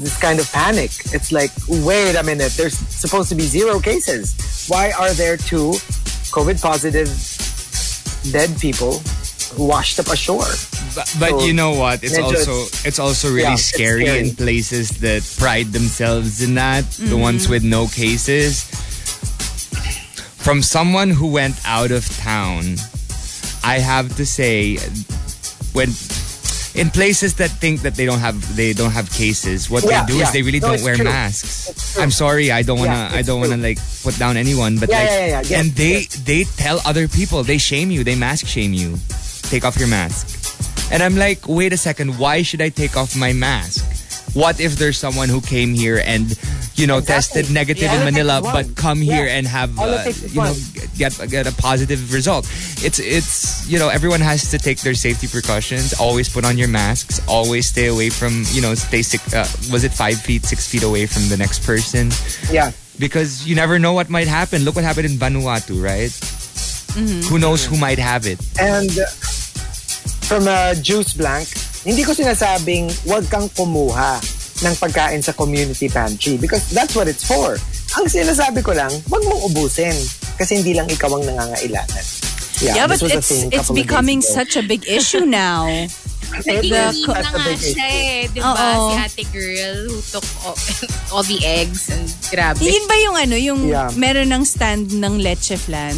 this 0.02 0.18
kind 0.20 0.40
of 0.40 0.52
panic. 0.52 0.90
It's 1.14 1.32
like, 1.32 1.52
wait 1.68 2.16
a 2.16 2.24
minute, 2.24 2.54
there's 2.58 2.78
supposed 2.78 3.30
to 3.30 3.36
be 3.36 3.44
zero 3.46 3.80
cases. 3.80 4.34
Why 4.68 4.92
are 4.98 5.14
there 5.14 5.38
two 5.38 5.76
COVID 6.36 6.62
positive 6.62 7.08
dead 8.32 8.52
people 8.60 9.02
washed 9.58 10.00
up 10.00 10.08
ashore? 10.08 10.52
But, 10.96 11.08
but 11.20 11.30
So, 11.32 11.46
you 11.46 11.54
know 11.54 11.72
what? 11.72 12.04
It's 12.04 12.18
medyo- 12.18 12.36
also 12.36 12.54
it's 12.88 13.00
also 13.00 13.28
really 13.30 13.56
Yeah, 13.56 13.56
scary, 13.56 14.06
scary. 14.06 14.20
in 14.30 14.36
places 14.36 14.90
that 15.00 15.24
pride 15.40 15.72
themselves 15.72 16.42
in 16.42 16.56
that. 16.56 16.84
The 16.92 17.16
Mm-hmm. 17.16 17.20
ones 17.28 17.48
with 17.48 17.64
no 17.64 17.88
cases. 17.88 18.64
From 20.46 20.62
someone 20.62 21.10
who 21.10 21.28
went 21.32 21.56
out 21.66 21.90
of 21.92 22.06
town, 22.18 22.76
I 23.64 23.80
have 23.80 24.16
to 24.18 24.26
say, 24.26 24.78
when 25.74 25.90
in 26.76 26.90
places 26.90 27.36
that 27.36 27.50
think 27.52 27.82
that 27.82 27.96
they 27.96 28.06
don't 28.06 28.20
have 28.20 28.36
they 28.56 28.74
don't 28.74 28.92
have 28.92 29.10
cases, 29.12 29.70
what 29.70 29.84
Yeah, 29.84 30.04
they 30.06 30.14
do 30.14 30.18
yeah. 30.20 30.24
is 30.28 30.32
they 30.34 30.42
really 30.44 30.60
No, 30.60 30.76
don't 30.76 30.84
wear 30.84 30.96
true. 30.96 31.06
masks. 31.06 31.98
I'm 31.98 32.12
sorry, 32.12 32.52
I 32.52 32.62
don't 32.64 32.80
wanna 32.80 32.92
Yeah, 33.12 33.20
I 33.20 33.22
don't 33.22 33.40
wanna 33.40 33.58
like 33.58 33.80
put 34.04 34.18
down 34.20 34.36
anyone, 34.38 34.78
but 34.78 34.90
Yeah, 34.90 35.00
like 35.00 35.10
yeah, 35.10 35.26
yeah, 35.28 35.42
yeah. 35.46 35.60
and 35.60 35.72
they 35.76 36.00
yes. 36.06 36.16
they 36.28 36.44
tell 36.58 36.82
other 36.86 37.08
people, 37.08 37.44
they 37.44 37.58
shame 37.58 37.92
you, 37.92 38.04
they 38.04 38.16
mask 38.16 38.46
shame 38.48 38.74
you. 38.74 39.00
Take 39.50 39.64
off 39.64 39.78
your 39.78 39.88
mask. 39.88 40.28
And 40.92 41.02
I'm 41.02 41.16
like, 41.16 41.48
wait 41.48 41.74
a 41.74 41.78
second, 41.78 42.18
why 42.20 42.44
should 42.44 42.62
I 42.62 42.70
take 42.70 42.96
off 42.98 43.16
my 43.16 43.34
mask? 43.34 43.82
What 44.36 44.60
if 44.60 44.76
there's 44.76 44.98
someone 45.00 45.30
who 45.32 45.40
came 45.40 45.74
here 45.74 45.98
and, 46.04 46.28
you 46.76 46.86
know, 46.88 47.00
Exactly. 47.00 47.42
tested 47.44 47.46
negative 47.56 47.88
Yeah. 47.88 47.98
in 48.00 48.04
Manila, 48.04 48.42
but 48.44 48.76
come 48.76 49.00
Yeah. 49.02 49.16
here 49.16 49.28
and 49.32 49.48
have, 49.48 49.72
uh, 49.80 50.04
you 50.28 50.42
know, 50.44 50.56
get 51.00 51.16
get 51.32 51.48
a 51.48 51.56
positive 51.56 52.12
result? 52.12 52.44
It's 52.84 53.00
it's 53.00 53.64
you 53.72 53.80
know, 53.80 53.88
everyone 53.88 54.20
has 54.20 54.50
to 54.52 54.58
take 54.60 54.82
their 54.84 54.94
safety 54.94 55.28
precautions. 55.32 55.94
Always 55.96 56.28
put 56.28 56.44
on 56.44 56.58
your 56.60 56.68
masks. 56.68 57.22
Always 57.32 57.68
stay 57.72 57.88
away 57.88 58.10
from, 58.12 58.44
you 58.52 58.62
know, 58.62 58.76
stay 58.76 59.02
six. 59.04 59.24
Uh, 59.34 59.48
was 59.72 59.84
it 59.88 59.94
five 59.96 60.20
feet, 60.20 60.44
six 60.46 60.68
feet 60.68 60.84
away 60.84 61.08
from 61.08 61.30
the 61.32 61.38
next 61.38 61.64
person? 61.64 62.12
Yeah. 62.52 62.72
because 62.98 63.44
you 63.46 63.56
never 63.56 63.76
know 63.78 63.92
what 63.92 64.08
might 64.10 64.28
happen. 64.28 64.64
Look 64.64 64.76
what 64.80 64.86
happened 64.88 65.06
in 65.12 65.18
Vanuatu, 65.20 65.76
right? 65.84 66.12
Who 67.28 67.36
knows 67.40 67.66
who 67.68 67.76
might 67.76 68.00
have 68.00 68.24
it? 68.26 68.40
And 68.58 68.88
uh, 68.88 69.04
from 70.32 70.48
a 70.48 70.74
juice 70.80 71.12
blank, 71.12 71.48
hindi 71.86 72.02
ko 72.02 72.12
sinasabing 72.12 72.90
wag 73.06 73.30
kang 73.30 73.46
kumuha 73.54 74.18
ng 74.58 74.74
pagkain 74.76 75.22
sa 75.22 75.32
community 75.32 75.86
pantry 75.86 76.36
because 76.36 76.66
that's 76.74 76.98
what 76.98 77.06
it's 77.06 77.24
for. 77.24 77.56
Ang 77.96 78.10
sinasabi 78.10 78.60
ko 78.60 78.74
lang, 78.74 78.90
wag 79.08 79.22
mong 79.22 79.42
ubusin 79.46 79.94
kasi 80.36 80.60
hindi 80.60 80.74
lang 80.74 80.90
ikaw 80.90 81.14
ang 81.14 81.24
nangangailangan. 81.24 82.04
Yeah, 82.58 82.74
Yeah, 82.74 82.88
this 82.88 83.04
but 83.04 83.12
was 83.12 83.14
a 83.14 83.20
it's 83.20 83.30
thing 83.30 83.46
it's 83.52 83.70
becoming 83.70 84.24
such 84.24 84.56
a 84.56 84.64
big 84.64 84.88
issue 84.88 85.28
now. 85.28 85.68
Naging 86.26 86.68
The 86.68 86.84
meme 86.98 87.06
na 87.06 87.22
nga 87.22 87.54
siya 87.54 87.88
eh. 87.88 88.20
Di 88.28 88.40
ba? 88.42 88.56
Si 88.58 88.94
ate 88.98 89.24
girl 89.30 89.78
who 89.88 90.00
took 90.10 90.26
all, 90.44 90.58
all 91.14 91.24
the 91.24 91.40
eggs 91.46 91.88
and 91.88 92.08
grabe. 92.28 92.60
Yun 92.60 92.84
ba 92.90 92.96
yung 92.98 93.16
ano, 93.16 93.36
yung 93.38 93.60
Yeah. 93.70 93.92
meron 93.96 94.34
ng 94.34 94.44
stand 94.44 94.90
ng 94.92 95.22
leche 95.22 95.56
flan? 95.56 95.96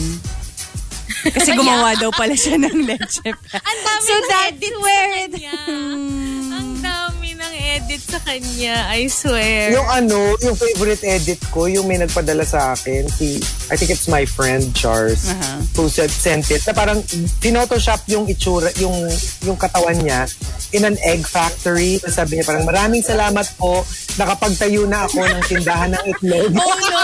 Kasi 1.34 1.50
gumawa 1.56 1.96
daw 1.98 2.12
pala 2.14 2.36
siya 2.36 2.56
ng 2.60 2.88
leche. 2.88 3.32
Ang 3.70 3.80
dami 3.84 4.02
So 4.06 4.14
ng 4.16 4.28
that's 4.30 4.70
where 4.80 5.12
it- 5.26 6.27
edit 7.78 8.02
sa 8.02 8.20
kanya. 8.20 8.90
I 8.90 9.06
swear. 9.06 9.70
Yung 9.72 9.86
ano, 9.86 10.34
yung 10.42 10.58
favorite 10.58 11.06
edit 11.06 11.38
ko, 11.54 11.70
yung 11.70 11.86
may 11.86 12.02
nagpadala 12.02 12.42
sa 12.42 12.74
akin, 12.74 13.06
si, 13.08 13.38
I 13.70 13.78
think 13.78 13.94
it's 13.94 14.10
my 14.10 14.26
friend 14.26 14.74
Charles, 14.74 15.30
Uh-huh. 15.30 15.62
who 15.78 15.86
said, 15.88 16.10
sent 16.10 16.50
it, 16.50 16.66
na 16.66 16.74
parang 16.74 17.04
pinotoshop 17.38 18.02
yung 18.10 18.26
itsura, 18.26 18.74
yung, 18.82 18.96
yung 19.46 19.58
katawan 19.58 19.98
niya 20.02 20.26
in 20.74 20.84
an 20.84 20.98
egg 21.06 21.24
factory. 21.24 22.02
Sabi 22.02 22.42
niya 22.42 22.46
parang, 22.46 22.66
maraming 22.66 23.06
salamat 23.06 23.46
po, 23.56 23.86
nakapagtayo 24.18 24.90
na 24.90 25.06
ako 25.06 25.22
ng 25.22 25.42
tindahan 25.46 25.94
ng 25.94 26.04
itlog. 26.12 26.52
Oh 26.68 26.76
no! 26.82 27.04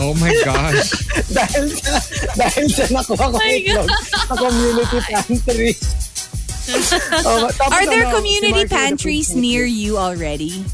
Oh 0.00 0.12
my 0.16 0.32
gosh. 0.42 0.90
dahil 1.36 1.68
dahil 2.34 2.64
sa 2.66 2.84
nakuha 2.90 3.24
ko 3.30 3.36
ng 3.36 3.52
itlog 3.60 3.88
sa 4.08 4.34
community 4.34 4.98
pantry. 5.06 5.70
Oh, 7.26 7.50
Are 7.72 7.86
there 7.86 8.06
ano, 8.06 8.16
community 8.16 8.64
si 8.64 8.68
pantries 8.68 9.34
near 9.34 9.64
you 9.64 9.98
already? 9.98 10.64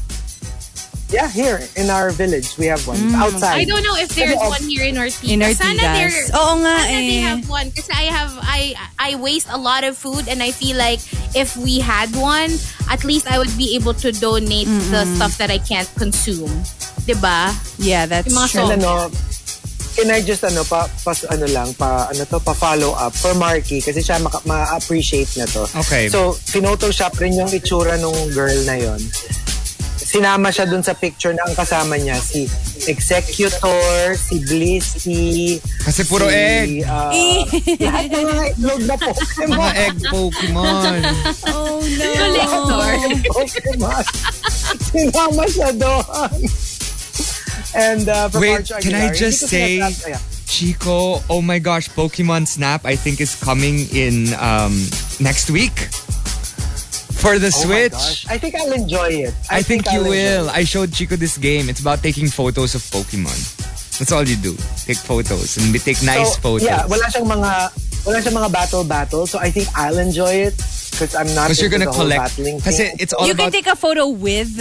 Yeah, 1.11 1.27
here 1.27 1.59
in 1.75 1.89
our 1.91 2.11
village 2.11 2.57
we 2.57 2.71
have 2.71 2.87
one. 2.87 2.95
Mm. 2.95 3.15
Outside. 3.19 3.59
I 3.59 3.65
don't 3.65 3.83
know 3.83 3.99
if 3.99 4.15
there's 4.15 4.31
Kasi, 4.31 4.47
one 4.47 4.63
here 4.63 4.87
in 4.87 4.95
Ortigas. 4.95 5.27
In 5.27 5.43
Sana 5.55 5.75
there, 5.75 6.07
Ortigas. 6.07 6.31
Oo 6.31 6.55
nga 6.63 6.75
sana 6.87 7.03
they 7.03 7.19
eh. 7.19 7.27
have 7.27 7.43
one. 7.51 7.67
Kasi 7.75 7.91
I 7.91 8.07
have, 8.07 8.31
I, 8.39 8.75
I 8.97 9.15
waste 9.19 9.51
a 9.51 9.59
lot 9.59 9.83
of 9.83 9.99
food 9.99 10.31
and 10.31 10.41
I 10.41 10.51
feel 10.55 10.77
like 10.77 11.03
if 11.35 11.57
we 11.59 11.83
had 11.83 12.15
one, 12.15 12.55
at 12.87 13.03
least 13.03 13.27
I 13.27 13.37
would 13.37 13.51
be 13.59 13.75
able 13.75 13.93
to 13.99 14.15
donate 14.15 14.71
the 14.87 15.03
stuff 15.19 15.35
that 15.37 15.51
I 15.51 15.59
can't 15.59 15.91
consume. 15.99 16.63
Diba? 17.03 17.51
Yeah, 17.75 18.05
that's 18.05 18.31
Yung 18.31 18.39
mga 18.39 18.47
true. 18.55 18.71
Ano, 18.79 19.11
can 19.93 20.09
I 20.09 20.21
just 20.21 20.43
ano 20.43 20.63
pa, 20.63 20.87
pa 21.03 21.11
ano 21.29 21.45
lang 21.49 21.69
pa 21.75 22.07
ano 22.07 22.23
to 22.23 22.39
pa 22.39 22.53
follow 22.53 22.95
up 22.95 23.11
for 23.11 23.35
Marky 23.35 23.79
kasi 23.79 23.99
siya 23.99 24.19
maka, 24.19 24.39
ma-appreciate 24.43 25.29
na 25.35 25.45
to. 25.45 25.63
Okay. 25.85 26.07
So, 26.07 26.37
pinotoshop 26.49 27.15
rin 27.19 27.35
yung 27.35 27.51
itsura 27.51 27.95
nung 27.97 28.17
girl 28.31 28.55
na 28.63 28.75
yon. 28.75 29.01
Sinama 30.01 30.51
siya 30.51 30.67
dun 30.67 30.83
sa 30.83 30.91
picture 30.91 31.31
na 31.31 31.47
ang 31.47 31.55
kasama 31.55 31.95
niya 31.95 32.19
si 32.19 32.43
Executor, 32.83 34.11
si 34.19 34.43
Blissy, 34.43 35.55
Kasi 35.79 36.03
puro 36.03 36.27
si, 36.27 36.35
egg. 36.35 36.83
uh, 36.83 37.13
lahat 37.87 38.05
ng 38.11 38.25
mga 38.27 38.43
itlog 38.51 38.81
na 38.83 38.95
Pokemon. 38.99 39.55
Mga 39.55 39.71
egg 39.79 39.97
Pokemon. 40.11 40.99
Oh 41.47 41.79
no! 41.79 42.09
Collector. 42.11 42.91
Pokemon. 43.31 44.03
Sinama 44.91 45.43
siya 45.47 45.69
doon. 45.79 46.31
And 47.75 48.07
uh, 48.09 48.29
from 48.29 48.41
Wait, 48.41 48.53
Arch 48.71 48.83
can 48.83 48.95
I 48.95 49.13
just 49.13 49.47
hindi 49.47 49.47
say, 49.47 49.69
sinasabi- 49.79 50.15
Ayan. 50.15 50.47
Chico, 50.51 51.19
oh 51.29 51.41
my 51.41 51.59
gosh, 51.59 51.87
Pokemon 51.89 52.45
Snap 52.47 52.85
I 52.85 52.95
think 52.97 53.21
is 53.21 53.35
coming 53.39 53.87
in 53.95 54.33
um, 54.35 54.75
next 55.23 55.49
week 55.49 55.87
for 57.23 57.39
the 57.39 57.47
Oh 57.47 57.63
Switch. 57.63 58.27
I 58.27 58.37
think 58.37 58.55
I'll 58.55 58.73
enjoy 58.73 59.23
it. 59.31 59.33
I, 59.49 59.61
think, 59.61 59.85
you 59.87 60.03
I'll 60.03 60.09
will. 60.09 60.49
it. 60.49 60.51
I 60.51 60.65
showed 60.65 60.91
Chico 60.91 61.15
this 61.15 61.37
game. 61.37 61.69
It's 61.69 61.79
about 61.79 62.03
taking 62.03 62.27
photos 62.27 62.75
of 62.75 62.81
Pokemon. 62.91 63.39
That's 63.99 64.11
all 64.11 64.27
you 64.27 64.35
do. 64.35 64.57
Take 64.83 64.97
photos 64.97 65.57
and 65.57 65.71
we 65.71 65.79
take 65.79 66.01
nice 66.03 66.35
so, 66.35 66.41
photos. 66.41 66.67
Yeah, 66.67 66.85
wala 66.87 67.05
siyang 67.07 67.29
mga 67.29 67.51
wala 68.03 68.17
siyang 68.19 68.37
mga 68.41 68.51
battle 68.51 68.83
battle. 68.83 69.27
So 69.27 69.37
I 69.39 69.51
think 69.51 69.69
I'll 69.77 69.99
enjoy 69.99 70.49
it 70.49 70.57
because 70.91 71.13
I'm 71.15 71.29
not 71.37 71.47
Because 71.47 71.61
you're 71.61 71.69
gonna 71.69 71.85
collect. 71.85 72.19
battling 72.19 72.59
Kasi 72.59 72.91
it's 72.97 73.13
all 73.13 73.27
You 73.27 73.35
can 73.35 73.51
take 73.51 73.67
a 73.67 73.75
photo 73.77 74.09
with 74.09 74.57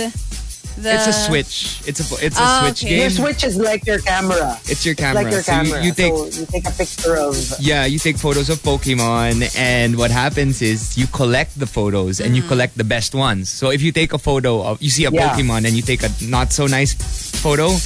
the. 0.77 0.95
It's 0.95 1.07
a 1.07 1.13
Switch. 1.13 1.81
It's 1.87 2.01
a 2.01 2.25
it's 2.27 2.39
a 2.39 2.43
Ah, 2.43 2.61
Switch 2.65 2.85
okay. 2.85 3.01
your. 3.01 3.11
Switch 3.11 3.45
is 3.45 3.57
like 3.57 3.87
your 3.87 3.99
camera. 4.01 4.59
It's 4.67 4.85
your 4.85 4.93
It's 4.93 5.01
camera. 5.01 5.23
like 5.23 5.33
your 5.33 5.43
So 5.43 5.53
you- 5.53 5.71
camera. 5.71 5.85
you 5.85 5.93
take 5.93 6.13
so 6.15 6.41
you 6.41 6.47
take 6.47 6.67
a 6.69 6.73
picture 6.73 7.17
of 7.17 7.35
Yeah, 7.61 7.85
you 7.87 7.99
take 7.99 8.17
photos 8.19 8.49
of 8.51 8.59
Pokemon, 8.63 9.49
and 9.57 9.97
what 9.97 10.11
happens 10.11 10.63
is 10.63 10.97
you 10.97 11.07
collect 11.09 11.59
the 11.59 11.67
photos 11.67 12.21
and 12.21 12.37
you 12.37 12.43
collect 12.43 12.77
the 12.77 12.85
best 12.85 13.15
ones. 13.15 13.49
So 13.49 13.71
if 13.71 13.83
you 13.83 13.93
take 13.93 14.13
a 14.13 14.19
photo 14.19 14.63
of, 14.63 14.81
you 14.83 14.91
see 14.91 15.05
a 15.05 15.11
Yeah. 15.11 15.29
Pokemon 15.31 15.67
and 15.67 15.75
you 15.77 15.83
take 15.83 16.03
a 16.03 16.11
not 16.23 16.53
so 16.53 16.67
nice 16.67 16.95
photo, 16.95 17.77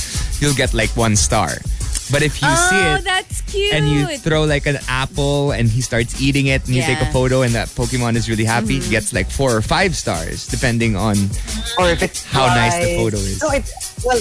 you'll 0.40 0.54
get 0.54 0.74
like 0.74 0.90
one 0.96 1.16
star. 1.16 1.58
But 2.14 2.22
if 2.22 2.40
you 2.40 2.46
see 2.70 2.78
oh, 2.78 2.94
it 2.94 3.02
that's 3.02 3.40
cute. 3.50 3.74
and 3.74 3.88
you 3.88 4.06
throw 4.18 4.44
like 4.44 4.66
an 4.66 4.78
apple 4.86 5.50
and 5.50 5.68
he 5.68 5.80
starts 5.80 6.22
eating 6.22 6.46
it 6.46 6.64
and 6.66 6.72
you 6.72 6.82
take 6.82 7.00
a 7.00 7.10
photo 7.10 7.42
and 7.42 7.52
that 7.58 7.66
Pokemon 7.74 8.14
is 8.14 8.30
really 8.30 8.44
happy, 8.44 8.76
it 8.76 8.88
gets 8.88 9.12
like 9.12 9.28
four 9.28 9.50
or 9.50 9.60
five 9.60 9.96
stars 9.96 10.46
depending 10.46 10.94
on 10.94 11.16
or 11.76 11.90
if 11.90 12.04
it's 12.06 12.22
How 12.24 12.46
nice 12.54 12.78
the 12.78 12.94
photo 12.94 13.16
is. 13.16 13.42
No, 13.42 13.50
it 13.50 13.66
well, 14.06 14.18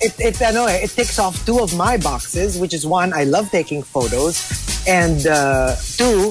it 0.00 0.14
it 0.20 0.42
ano, 0.42 0.66
eh, 0.66 0.86
it 0.86 0.90
takes 0.90 1.18
off 1.18 1.34
two 1.44 1.58
of 1.58 1.76
my 1.76 1.96
boxes, 1.96 2.56
which 2.56 2.72
is 2.72 2.86
one, 2.86 3.12
I 3.12 3.24
love 3.24 3.50
taking 3.50 3.82
photos, 3.82 4.38
and 4.86 5.26
uh, 5.26 5.74
two, 5.98 6.30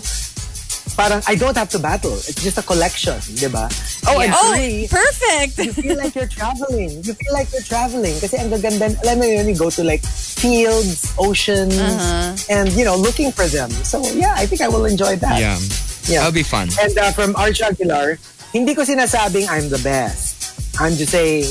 parang 0.95 1.21
I 1.27 1.35
don't 1.35 1.55
have 1.55 1.69
to 1.71 1.79
battle. 1.79 2.13
It's 2.13 2.43
just 2.43 2.57
a 2.57 2.61
collection, 2.63 3.15
diba? 3.39 3.65
Oh, 4.07 4.19
and 4.19 4.31
Oh, 4.35 4.53
three, 4.55 4.87
perfect. 4.91 5.57
you 5.57 5.71
feel 5.73 5.97
like 5.97 6.13
you're 6.15 6.27
traveling. 6.39 6.89
You 7.03 7.13
feel 7.15 7.33
like 7.33 7.51
you're 7.51 7.65
traveling. 7.65 8.13
Kasi 8.19 8.37
ang 8.37 8.51
gaganda, 8.51 8.91
alam 9.03 9.19
mo 9.19 9.25
yun, 9.25 9.47
you 9.47 9.55
go 9.55 9.69
to 9.71 9.83
like 9.83 10.03
fields, 10.05 11.13
oceans, 11.17 11.73
Uh-huh. 11.79 12.35
and 12.51 12.69
you 12.75 12.83
know, 12.85 12.95
looking 12.95 13.31
for 13.31 13.47
them. 13.47 13.71
So 13.87 14.03
yeah, 14.13 14.35
I 14.37 14.45
think 14.45 14.61
I 14.61 14.67
will 14.67 14.85
enjoy 14.85 15.15
that. 15.23 15.39
yeah, 15.39 15.57
Yeah. 16.05 16.19
that'll 16.27 16.35
be 16.35 16.43
fun. 16.45 16.69
And 16.79 16.91
uh, 16.97 17.11
from 17.15 17.35
Arch 17.35 17.61
Aguilar, 17.63 18.19
hindi 18.51 18.75
ko 18.75 18.83
sinasabing 18.83 19.47
I'm 19.49 19.69
the 19.71 19.81
best. 19.81 20.53
I'm 20.79 20.93
just 20.99 21.11
saying 21.15 21.47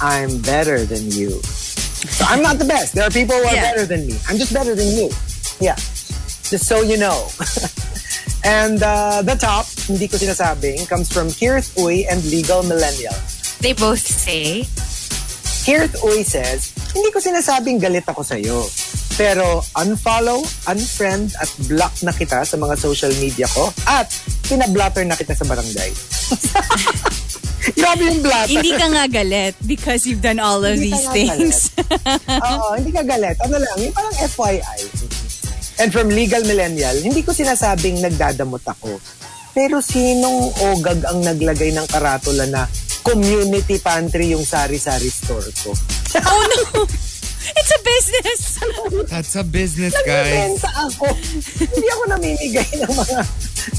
I'm 0.00 0.40
better 0.40 0.84
than 0.86 1.10
you. 1.10 1.40
So 2.12 2.24
I'm 2.28 2.40
not 2.40 2.56
the 2.62 2.68
best. 2.68 2.94
There 2.94 3.04
are 3.04 3.10
people 3.10 3.34
who 3.36 3.44
are 3.44 3.54
Yeah. 3.56 3.72
better 3.74 3.84
than 3.84 4.06
me. 4.06 4.14
I'm 4.30 4.38
just 4.38 4.52
better 4.54 4.74
than 4.76 4.88
you. 4.94 5.10
Yeah. 5.60 5.74
Just 6.46 6.64
so 6.70 6.80
you 6.86 6.96
know. 6.96 7.26
and 8.44 8.82
uh, 8.82 9.22
the 9.22 9.34
top, 9.34 9.66
hindi 9.86 10.08
ko 10.08 10.16
sinasabing, 10.16 10.88
comes 10.88 11.10
from 11.12 11.28
Kirth 11.28 11.74
Uy 11.78 12.04
and 12.10 12.22
Legal 12.30 12.62
Millennial. 12.62 13.14
They 13.60 13.72
both 13.72 14.02
say, 14.02 14.68
Kirth 15.66 15.98
Uy 16.04 16.22
says, 16.22 16.72
hindi 16.94 17.10
ko 17.10 17.18
sinasabing 17.18 17.82
galit 17.82 18.06
ako 18.06 18.22
sa'yo. 18.22 18.64
Pero 19.16 19.64
unfollow, 19.80 20.44
unfriend 20.68 21.32
at 21.40 21.48
block 21.72 21.92
na 22.04 22.12
kita 22.12 22.44
sa 22.44 22.56
mga 22.60 22.76
social 22.76 23.12
media 23.16 23.48
ko 23.48 23.72
at 23.88 24.12
pinablotter 24.44 25.08
na 25.08 25.16
kita 25.16 25.32
sa 25.32 25.48
barangay. 25.48 25.90
Grabe 27.80 28.02
yung 28.06 28.22
blatter. 28.22 28.52
Hindi 28.52 28.70
ka 28.78 28.86
nga 28.92 29.04
galit 29.10 29.54
because 29.66 30.06
you've 30.06 30.22
done 30.22 30.38
all 30.38 30.62
of 30.62 30.78
Hindi 30.78 30.92
these 30.92 31.06
things. 31.10 31.56
Oo, 32.30 32.78
hindi 32.78 32.94
ka 32.94 33.02
galit. 33.02 33.34
Ano 33.42 33.58
lang, 33.58 33.76
yung 33.82 33.94
parang 33.96 34.14
FYI. 34.14 34.78
And 35.76 35.92
from 35.92 36.08
Legal 36.08 36.40
Millennial, 36.48 36.96
hindi 37.04 37.20
ko 37.20 37.36
sinasabing 37.36 38.00
nagdadamot 38.00 38.64
ako. 38.64 38.96
Pero 39.52 39.80
sinong 39.80 40.52
ogag 40.72 41.00
ang 41.04 41.20
naglagay 41.24 41.72
ng 41.72 41.86
karatula 41.88 42.44
na 42.48 42.68
community 43.04 43.80
pantry 43.80 44.32
yung 44.32 44.44
sari-sari 44.44 45.08
store 45.08 45.48
ko? 45.64 45.72
oh 46.28 46.44
no! 46.44 46.84
It's 47.46 47.72
a 47.72 47.80
business! 47.84 48.40
That's 49.06 49.34
a 49.38 49.44
business, 49.46 49.94
guys. 50.02 50.58
Nagbebenta 50.58 50.70
ako. 50.90 51.06
hindi 51.62 51.88
ako 51.94 52.02
namimigay 52.10 52.70
ng 52.82 52.92
mga 52.92 53.20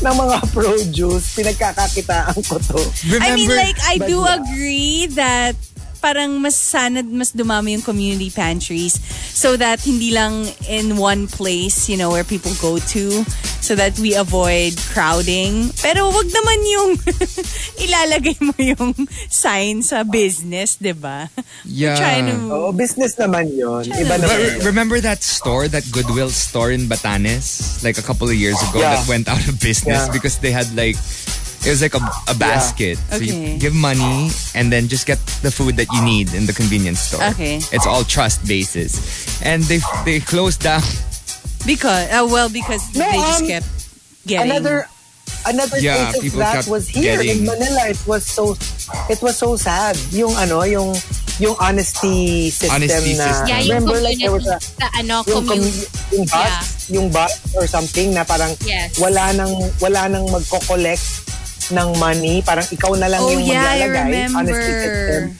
ng 0.08 0.16
mga 0.16 0.38
produce. 0.56 1.26
Pinagkakakitaan 1.36 2.40
ko 2.48 2.56
to. 2.62 2.80
I 3.20 3.36
mean, 3.36 3.50
Remember, 3.50 3.58
like, 3.60 3.80
I 3.84 4.00
do 4.00 4.24
yeah. 4.24 4.38
agree 4.40 5.12
that 5.20 5.58
parang 6.00 6.38
mas 6.38 6.56
sana 6.56 7.02
mas 7.02 7.34
dumami 7.34 7.74
yung 7.74 7.84
community 7.84 8.30
pantries 8.30 9.02
so 9.38 9.54
that 9.54 9.78
hindi 9.86 10.10
lang 10.10 10.50
in 10.66 10.98
one 10.98 11.30
place, 11.30 11.86
you 11.86 11.94
know, 11.94 12.10
where 12.10 12.26
people 12.26 12.50
go 12.58 12.82
to 12.90 13.22
so 13.62 13.78
that 13.78 13.94
we 14.02 14.18
avoid 14.18 14.74
crowding. 14.90 15.70
Pero 15.78 16.10
wag 16.10 16.26
naman 16.26 16.60
yung 16.66 16.90
ilalagay 17.86 18.38
mo 18.42 18.54
yung 18.58 18.96
sign 19.30 19.86
sa 19.86 20.02
business, 20.02 20.82
di 20.82 20.90
ba? 20.98 21.30
Yeah. 21.62 22.02
Trying 22.02 22.26
to... 22.34 22.36
Oo, 22.50 22.70
business 22.74 23.14
naman 23.22 23.54
yon. 23.54 23.86
Iba 23.94 24.18
But 24.18 24.26
naman. 24.26 24.38
yun. 24.42 24.66
remember 24.66 24.98
that 25.02 25.22
store, 25.22 25.68
that 25.70 25.86
Goodwill 25.94 26.34
store 26.34 26.72
in 26.74 26.90
Batanes, 26.90 27.78
like 27.86 28.02
a 28.02 28.06
couple 28.06 28.26
of 28.26 28.34
years 28.36 28.58
ago, 28.74 28.82
Yeah. 28.82 28.98
that 28.98 29.06
went 29.06 29.30
out 29.30 29.46
of 29.46 29.62
business 29.62 30.10
Yeah. 30.10 30.14
because 30.14 30.42
they 30.42 30.50
had 30.50 30.66
like 30.74 30.98
it 31.68 31.70
was 31.70 31.84
like 31.84 31.94
a, 31.94 32.04
a 32.32 32.36
basket. 32.40 32.96
So 33.12 33.20
Okay. 33.20 33.28
you 33.28 33.60
give 33.60 33.76
money 33.76 34.32
and 34.56 34.72
then 34.72 34.88
just 34.88 35.04
get 35.04 35.20
the 35.44 35.52
food 35.52 35.76
that 35.76 35.92
you 35.92 36.00
need 36.02 36.32
in 36.32 36.48
the 36.48 36.56
convenience 36.56 37.12
store. 37.12 37.24
Okay. 37.36 37.60
It's 37.76 37.84
all 37.86 38.08
trust 38.08 38.48
basis, 38.48 38.96
and 39.44 39.62
they 39.68 39.84
they 40.08 40.24
closed 40.24 40.64
down. 40.64 40.82
Because, 41.68 42.08
uh, 42.08 42.24
well, 42.24 42.48
because 42.48 42.80
No, 42.96 43.04
they 43.04 43.18
just 43.20 43.42
um, 43.44 43.48
kept 43.52 43.68
getting... 44.26 44.52
another 44.52 44.88
another 45.46 45.78
Yeah, 45.84 46.08
case 46.08 46.16
of 46.16 46.22
people 46.24 46.40
that 46.40 46.56
kept 46.64 46.68
was 46.72 46.88
here 46.88 47.20
getting- 47.20 47.44
in 47.44 47.46
Manila. 47.46 47.92
It 47.92 48.00
was 48.08 48.24
so 48.24 48.56
it 49.12 49.20
was 49.20 49.36
so 49.36 49.60
sad. 49.60 50.00
Yung 50.16 50.32
ano, 50.40 50.64
yung 50.64 50.96
yung 51.38 51.54
honesty 51.60 52.50
system 52.50 52.82
Honesty 52.82 53.14
na 53.14 53.28
system. 53.30 53.48
Yeah, 53.52 53.60
yung 53.62 53.84
remember 53.84 54.00
like 54.02 54.18
there 54.18 54.32
was 54.32 54.48
a 54.48 54.58
sa 54.64 54.88
ano, 54.96 55.22
yung, 55.28 55.44
com- 55.46 55.60
community. 55.60 55.86
yung 56.16 56.26
bus, 56.26 56.40
Yeah. 56.40 56.64
yung 56.96 57.08
bus 57.12 57.34
or 57.54 57.68
something 57.68 58.16
na 58.16 58.24
parang 58.24 58.56
Yes. 58.64 58.96
wala 58.98 59.36
nang 59.36 59.52
wala 59.84 60.08
nang 60.08 60.24
magko-collect 60.32 61.04
ng 61.70 61.90
money, 62.00 62.42
parang 62.42 62.66
ikaw 62.68 62.96
na 62.96 63.08
lang 63.08 63.20
Oh, 63.22 63.32
yung 63.32 63.44
yeah, 63.44 63.64
I 63.68 63.80
maglalagay. 63.84 64.28
System. 64.28 64.48
remember. 64.48 65.36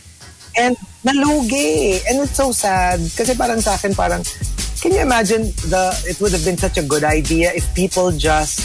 And 0.58 0.74
nalugi. 1.06 2.02
And 2.10 2.26
it's 2.26 2.36
so 2.36 2.52
sad. 2.52 3.00
Kasi 3.14 3.38
parang 3.38 3.62
sa 3.62 3.76
akin, 3.76 3.94
parang, 3.94 4.26
can 4.82 4.92
you 4.92 5.02
imagine 5.02 5.50
the, 5.70 5.94
it 6.06 6.20
would 6.20 6.32
have 6.34 6.44
been 6.44 6.58
such 6.58 6.78
a 6.78 6.84
good 6.84 7.04
idea 7.04 7.54
if 7.54 7.64
people 7.74 8.12
just 8.12 8.60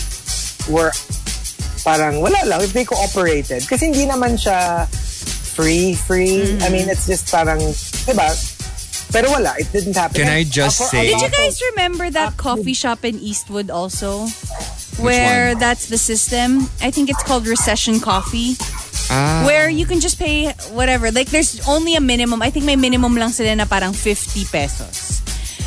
were, 0.69 0.91
parang 1.85 2.21
wala 2.23 2.39
lang, 2.47 2.63
if 2.63 2.73
they 2.73 2.85
cooperated. 2.85 3.63
Kasi 3.67 3.93
hindi 3.93 4.07
naman 4.07 4.39
siya 4.39 4.87
free, 5.53 5.93
free. 5.93 6.57
I 6.65 6.69
mean, 6.73 6.89
it's 6.89 7.07
just 7.07 7.29
parang, 7.29 7.61
diba? 8.09 8.31
Pero 9.13 9.31
wala, 9.31 9.53
it 9.59 9.71
didn't 9.73 9.95
happen. 9.97 10.17
Can 10.25 10.29
I 10.33 10.45
just 10.45 10.81
uh, 10.81 10.85
say- 10.89 11.13
Did 11.13 11.21
you 11.21 11.31
guys 11.31 11.61
remember 11.77 12.09
that 12.11 12.37
coffee 12.37 12.73
shop 12.75 13.05
in 13.05 13.17
Eastwood 13.21 13.69
also? 13.71 14.27
Where 14.99 15.53
one? 15.53 15.59
that's 15.61 15.87
the 15.89 15.99
system. 15.99 16.69
I 16.81 16.91
think 16.91 17.09
it's 17.11 17.23
called 17.23 17.47
Recession 17.47 18.01
Coffee. 18.01 18.57
Ah, 19.11 19.45
Where 19.45 19.69
you 19.69 19.85
can 19.85 20.01
just 20.01 20.19
pay 20.19 20.53
whatever. 20.73 21.11
Like 21.11 21.29
there's 21.29 21.61
only 21.69 21.95
a 21.97 22.01
minimum. 22.01 22.41
I 22.41 22.51
think 22.51 22.65
my 22.65 22.77
minimum 22.77 23.15
lang 23.17 23.31
sila 23.31 23.55
na 23.57 23.65
parang 23.65 23.93
50 23.93 24.45
pesos. 24.49 25.21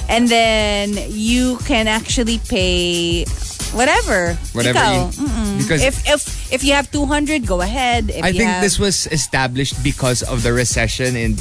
And 0.10 0.30
then 0.30 0.94
you 1.10 1.58
can 1.66 1.88
actually 1.88 2.38
pay 2.38 3.26
whatever. 3.74 4.38
whatever 4.54 4.78
Ikaw. 4.80 4.94
you 5.18 5.58
because 5.58 5.82
if 5.82 5.96
if 6.08 6.22
if 6.54 6.62
you 6.64 6.74
have 6.74 6.90
200, 6.92 7.46
go 7.46 7.62
ahead. 7.62 8.10
If 8.10 8.24
I 8.24 8.30
you 8.30 8.40
think 8.46 8.50
have, 8.50 8.62
this 8.62 8.78
was 8.78 9.08
established 9.10 9.82
because 9.84 10.22
of 10.22 10.42
the 10.44 10.54
recession 10.54 11.16
in 11.18 11.36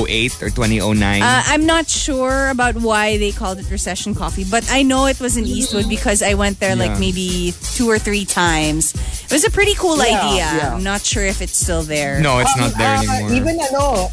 2008 0.00 0.42
or 0.42 0.50
2009. 0.50 1.22
Uh, 1.22 1.42
I'm 1.46 1.66
not 1.66 1.88
sure 1.88 2.48
about 2.48 2.76
why 2.76 3.18
they 3.18 3.32
called 3.32 3.58
it 3.58 3.70
Recession 3.70 4.14
Coffee, 4.14 4.44
but 4.44 4.64
I 4.70 4.82
know 4.82 5.06
it 5.06 5.20
was 5.20 5.36
in 5.36 5.44
Eastwood 5.44 5.88
because 5.88 6.22
I 6.22 6.34
went 6.34 6.60
there 6.60 6.76
like 6.76 6.98
maybe 6.98 7.52
two 7.74 7.88
or 7.88 7.98
three 7.98 8.24
times. 8.24 8.94
It 9.24 9.32
was 9.32 9.44
a 9.44 9.50
pretty 9.50 9.74
cool 9.74 9.96
Yeah, 9.98 10.04
idea. 10.26 10.36
yeah. 10.58 10.74
I'm 10.74 10.82
not 10.84 11.02
sure 11.02 11.24
if 11.24 11.40
it's 11.42 11.56
still 11.56 11.82
there. 11.82 12.20
no, 12.20 12.38
it's 12.40 12.56
not 12.56 12.72
there 12.76 12.96
Uh, 12.96 13.02
anymore. 13.02 13.32
Even 13.32 13.60
ano, 13.60 14.08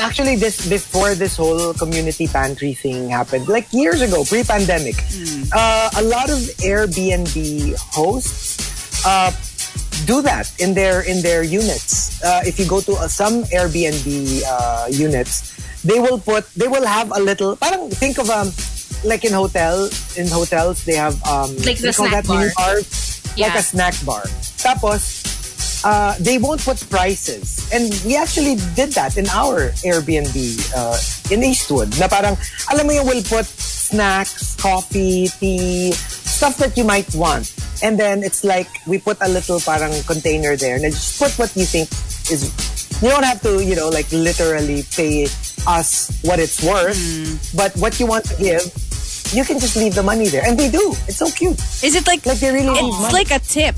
actually 0.00 0.36
this 0.36 0.66
before 0.68 1.14
this 1.14 1.36
whole 1.36 1.74
community 1.74 2.26
pantry 2.26 2.74
thing 2.74 3.08
happened, 3.08 3.48
like 3.48 3.66
years 3.72 4.00
ago, 4.00 4.24
pre-pandemic, 4.24 4.96
uh, 5.52 5.90
a 5.96 6.02
lot 6.02 6.30
of 6.30 6.38
Airbnb 6.64 7.74
hosts 7.92 9.04
uh, 9.06 9.30
do 10.06 10.22
that 10.22 10.52
in 10.60 10.74
their 10.74 11.02
in 11.02 11.22
their 11.22 11.42
units. 11.42 12.22
Uh, 12.22 12.42
if 12.44 12.58
you 12.58 12.66
go 12.66 12.80
to 12.80 12.92
uh, 12.94 13.08
some 13.08 13.44
Airbnb 13.54 14.42
uh, 14.46 14.86
units, 14.90 15.54
they 15.84 15.98
will 15.98 16.18
put 16.18 16.46
they 16.54 16.68
will 16.68 16.86
have 16.86 17.10
a 17.14 17.20
little. 17.20 17.56
Parang 17.56 17.90
think 17.90 18.18
of 18.18 18.30
um 18.30 18.50
like 19.04 19.24
in 19.24 19.32
hotel 19.32 19.90
in 20.16 20.28
hotels 20.28 20.84
they 20.84 20.94
have 20.94 21.18
um 21.26 21.50
Like 21.66 21.78
they 21.78 21.90
the 21.90 21.94
call 21.94 22.08
snack 22.08 22.26
bar. 22.26 22.50
bar, 22.56 22.76
like 23.36 23.54
a 23.58 23.62
snack 23.62 23.94
bar. 24.04 24.22
Tapos 24.62 25.22
uh, 25.84 26.14
they 26.20 26.38
won't 26.38 26.62
put 26.62 26.78
prices. 26.90 27.68
And 27.72 27.90
we 28.04 28.16
actually 28.16 28.56
did 28.74 28.92
that 28.92 29.16
in 29.16 29.26
our 29.28 29.70
Airbnb 29.82 30.36
uh, 30.74 30.98
in 31.34 31.42
Eastwood. 31.42 31.98
Na 31.98 32.08
parang, 32.08 32.36
alam 32.70 32.86
mo 32.86 32.92
yung 32.92 33.06
we'll 33.06 33.24
put 33.24 33.46
snacks, 33.46 34.56
coffee, 34.56 35.28
tea, 35.40 35.92
stuff 35.92 36.56
that 36.58 36.76
you 36.76 36.84
might 36.84 37.12
want. 37.14 37.52
And 37.82 37.98
then 37.98 38.22
it's 38.22 38.44
like, 38.44 38.68
we 38.86 38.98
put 38.98 39.18
a 39.20 39.28
little 39.28 39.58
parang 39.60 39.92
container 40.04 40.56
there 40.56 40.76
and 40.76 40.84
then 40.84 40.92
just 40.92 41.18
put 41.18 41.32
what 41.38 41.54
you 41.56 41.64
think 41.64 41.90
is, 42.30 42.46
you 43.02 43.08
don't 43.10 43.24
have 43.24 43.42
to, 43.42 43.62
you 43.64 43.74
know, 43.74 43.88
like 43.88 44.10
literally 44.12 44.84
pay 44.94 45.24
us 45.66 46.20
what 46.22 46.38
it's 46.38 46.62
worth. 46.62 46.96
Mm-hmm. 46.96 47.56
But 47.56 47.74
what 47.76 47.98
you 47.98 48.06
want 48.06 48.24
to 48.26 48.36
give, 48.38 48.62
you 49.34 49.44
can 49.44 49.58
just 49.58 49.76
leave 49.76 49.94
the 49.94 50.02
money 50.02 50.28
there. 50.28 50.44
And 50.46 50.58
they 50.58 50.70
do. 50.70 50.94
It's 51.08 51.16
so 51.16 51.30
cute. 51.30 51.58
Is 51.82 51.94
it 51.96 52.06
like, 52.06 52.24
Like 52.24 52.38
they 52.38 52.52
really 52.52 52.70
it's 52.70 53.12
like 53.12 53.30
a 53.30 53.38
tip? 53.40 53.74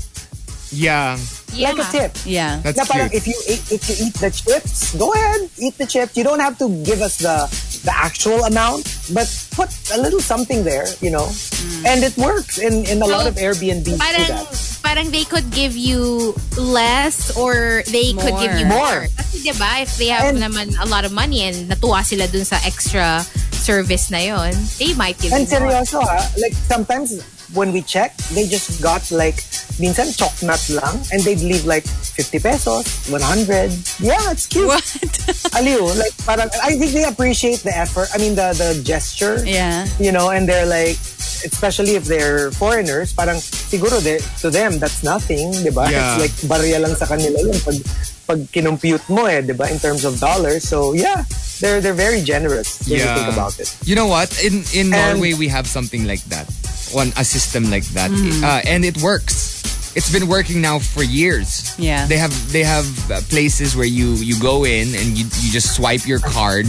yeah, 0.71 1.17
Yeah. 1.55 1.71
like 1.71 1.79
a 1.79 1.91
tip. 1.91 2.11
Yeah. 2.25 2.59
that's 2.63 2.77
na 2.77 2.85
parang 2.85 3.09
cute. 3.09 3.23
if 3.23 3.25
you 3.27 3.37
eat, 3.47 3.63
if 3.71 3.81
you 3.89 3.95
eat 4.07 4.15
the 4.19 4.29
chips, 4.29 4.93
go 4.95 5.13
ahead, 5.13 5.49
eat 5.57 5.75
the 5.77 5.87
chips. 5.87 6.15
You 6.17 6.23
don't 6.23 6.39
have 6.43 6.57
to 6.59 6.67
give 6.83 7.01
us 7.01 7.17
the 7.17 7.47
the 7.85 7.93
actual 7.93 8.43
amount, 8.45 8.85
but 9.13 9.29
put 9.53 9.69
a 9.93 9.97
little 10.01 10.19
something 10.19 10.63
there, 10.65 10.85
you 11.01 11.11
know. 11.11 11.29
And 11.85 12.03
it 12.03 12.17
works 12.17 12.57
in 12.57 12.83
in 12.85 13.01
a 13.01 13.07
lot 13.07 13.23
So, 13.23 13.31
of 13.31 13.35
Airbnb 13.37 13.85
do 13.85 13.97
Parang, 13.97 14.45
parang 14.81 15.07
they 15.13 15.23
could 15.23 15.49
give 15.53 15.77
you 15.77 16.33
less 16.57 17.29
or 17.37 17.83
they 17.87 18.13
could 18.17 18.35
give 18.41 18.57
you 18.57 18.65
More. 18.65 19.05
more. 19.05 19.13
Kasi 19.21 19.45
diba, 19.45 19.81
if 19.85 19.95
they 20.01 20.09
have 20.09 20.33
And- 20.33 20.41
naman 20.41 20.73
a 20.81 20.87
lot 20.89 21.05
of 21.05 21.13
money 21.13 21.45
and 21.45 21.69
natuwa 21.69 22.01
sila 22.01 22.25
dun 22.27 22.43
sa 22.45 22.57
extra 22.65 23.21
service 23.53 24.09
na 24.09 24.21
yon, 24.21 24.53
they 24.77 24.93
might 24.93 25.17
give 25.21 25.33
And 25.33 25.45
you 25.45 25.59
more. 25.59 25.69
seryoso 25.69 26.01
ha, 26.01 26.25
like 26.37 26.53
sometimes 26.69 27.21
when 27.53 27.71
we 27.71 27.81
check, 27.81 28.15
they 28.33 28.47
just 28.47 28.81
got 28.81 29.11
like 29.11 29.35
minsan 29.77 30.15
Choc 30.15 30.31
Nut 30.41 30.61
lang 30.71 30.95
and 31.11 31.21
they'd 31.23 31.41
leave 31.43 31.65
like 31.65 31.83
50 31.85 32.39
pesos, 32.39 32.87
100. 33.11 33.71
Yeah, 33.99 34.31
it's 34.31 34.47
cute. 34.47 34.67
What? 34.67 34.83
Aliw, 35.59 35.83
like 35.99 36.15
parang 36.25 36.49
I 36.63 36.75
think 36.79 36.91
they 36.93 37.03
appreciate 37.03 37.59
the 37.61 37.75
effort. 37.75 38.07
I 38.13 38.17
mean 38.17 38.35
the 38.35 38.55
the 38.55 38.81
gesture. 38.83 39.43
yeah. 39.45 39.85
you 39.99 40.11
know, 40.11 40.29
and 40.31 40.47
they're 40.47 40.65
like, 40.65 40.95
especially 41.43 41.95
if 41.95 42.05
they're 42.05 42.51
foreigners, 42.51 43.13
parang 43.13 43.37
siguro 43.37 44.01
de, 44.01 44.19
to 44.41 44.49
them 44.49 44.79
that's 44.79 45.03
nothing, 45.03 45.51
di 45.51 45.69
ba? 45.69 45.91
Yeah. 45.91 46.15
It's 46.17 46.17
like 46.23 46.35
barya 46.49 46.79
lang 46.81 46.95
sa 46.95 47.05
kanila 47.05 47.35
yun 47.39 47.59
pag 47.61 47.77
pag 48.25 48.39
kinompute 48.49 49.05
mo 49.11 49.25
eh, 49.29 49.41
di 49.43 49.53
ba, 49.53 49.69
in 49.69 49.77
terms 49.77 50.03
of 50.07 50.17
dollars. 50.19 50.63
So 50.63 50.93
yeah, 50.95 51.23
they're 51.59 51.79
they're 51.83 51.97
very 51.97 52.23
generous 52.23 52.79
when 52.87 52.99
you 53.03 53.05
think 53.11 53.29
about 53.31 53.59
it. 53.59 53.69
You 53.83 53.95
know 53.99 54.07
what? 54.07 54.31
In 54.39 54.63
in 54.71 54.89
And- 54.89 55.19
Norway 55.19 55.35
we 55.35 55.47
have 55.51 55.67
something 55.67 56.07
like 56.07 56.23
that. 56.31 56.47
One 56.95 57.11
a 57.17 57.25
system 57.25 57.69
like 57.69 57.83
that. 57.91 58.09
Uh, 58.41 58.61
and 58.65 58.85
it 58.85 59.01
works. 59.03 59.53
It's 59.95 60.11
been 60.11 60.27
working 60.27 60.61
now 60.61 60.79
for 60.79 61.03
years. 61.03 61.75
Yeah. 61.77 62.07
They 62.07 62.17
have 62.17 62.33
they 62.51 62.63
have 62.63 62.87
uh, 63.11 63.21
places 63.27 63.75
where 63.75 63.85
you 63.87 64.15
you 64.15 64.39
go 64.39 64.63
in 64.65 64.95
and 64.95 65.17
you 65.17 65.25
you 65.43 65.51
just 65.51 65.75
swipe 65.75 66.07
your 66.07 66.19
card 66.19 66.65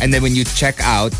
and 0.00 0.12
then 0.12 0.22
when 0.22 0.34
you 0.34 0.44
check 0.44 0.80
out 0.80 1.12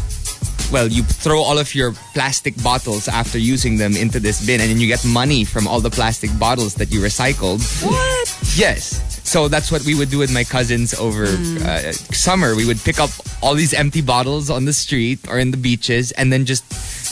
well, 0.72 0.88
you 0.88 1.02
throw 1.02 1.42
all 1.42 1.58
of 1.58 1.74
your 1.74 1.92
plastic 2.12 2.60
bottles 2.62 3.06
after 3.08 3.38
using 3.38 3.76
them 3.76 3.96
into 3.96 4.18
this 4.18 4.44
bin, 4.44 4.60
and 4.60 4.70
then 4.70 4.80
you 4.80 4.88
get 4.88 5.04
money 5.04 5.44
from 5.44 5.68
all 5.68 5.80
the 5.80 5.90
plastic 5.90 6.30
bottles 6.38 6.74
that 6.74 6.90
you 6.90 7.00
recycled. 7.00 7.62
What? 7.84 8.26
Yes. 8.56 9.02
So 9.22 9.48
that's 9.48 9.70
what 9.70 9.82
we 9.84 9.94
would 9.94 10.10
do 10.10 10.18
with 10.18 10.32
my 10.32 10.44
cousins 10.44 10.94
over 10.94 11.24
uh, 11.26 11.92
summer. 11.92 12.54
We 12.54 12.64
would 12.66 12.78
pick 12.80 12.98
up 12.98 13.10
all 13.42 13.54
these 13.54 13.74
empty 13.74 14.00
bottles 14.00 14.50
on 14.50 14.64
the 14.64 14.72
street 14.72 15.28
or 15.28 15.38
in 15.38 15.50
the 15.50 15.56
beaches 15.56 16.12
and 16.12 16.32
then 16.32 16.46
just 16.46 16.64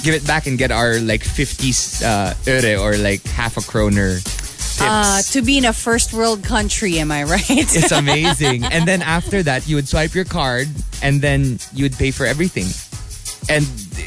give 0.04 0.14
it 0.14 0.26
back 0.26 0.46
and 0.46 0.58
get 0.60 0.70
our 0.70 1.00
like 1.00 1.24
50 1.24 1.68
uh, 2.04 2.34
öre 2.44 2.76
or 2.78 2.96
like 3.00 3.24
half 3.24 3.56
a 3.56 3.64
kroner 3.64 4.20
tips. 4.20 4.80
Uh, 4.80 5.22
to 5.32 5.40
be 5.40 5.56
in 5.56 5.64
a 5.64 5.72
first 5.72 6.12
world 6.12 6.44
country, 6.44 6.98
am 6.98 7.10
I 7.10 7.24
right? 7.24 7.48
It's 7.48 7.90
amazing. 8.04 8.64
and 8.64 8.86
then 8.86 9.00
after 9.00 9.42
that, 9.42 9.66
you 9.66 9.76
would 9.76 9.88
swipe 9.88 10.14
your 10.14 10.28
card 10.28 10.68
and 11.02 11.20
then 11.22 11.58
you 11.72 11.84
would 11.88 11.96
pay 11.96 12.10
for 12.10 12.26
everything. 12.26 12.68
And 13.48 13.64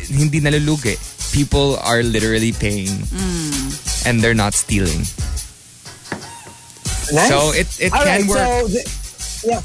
hindi 0.07 0.39
nalulugi. 0.39 0.97
People 1.33 1.77
are 1.83 2.01
literally 2.03 2.53
paying 2.53 2.89
and 4.05 4.21
they're 4.21 4.37
not 4.37 4.53
stealing. 4.53 5.01
Nice. 7.11 7.29
So 7.29 7.51
it, 7.55 7.67
it 7.79 7.93
All 7.93 8.03
can 8.03 8.21
right, 8.21 8.29
work. 8.29 8.37
So, 8.37 8.67
th- 8.67 8.87
yeah. 9.45 9.61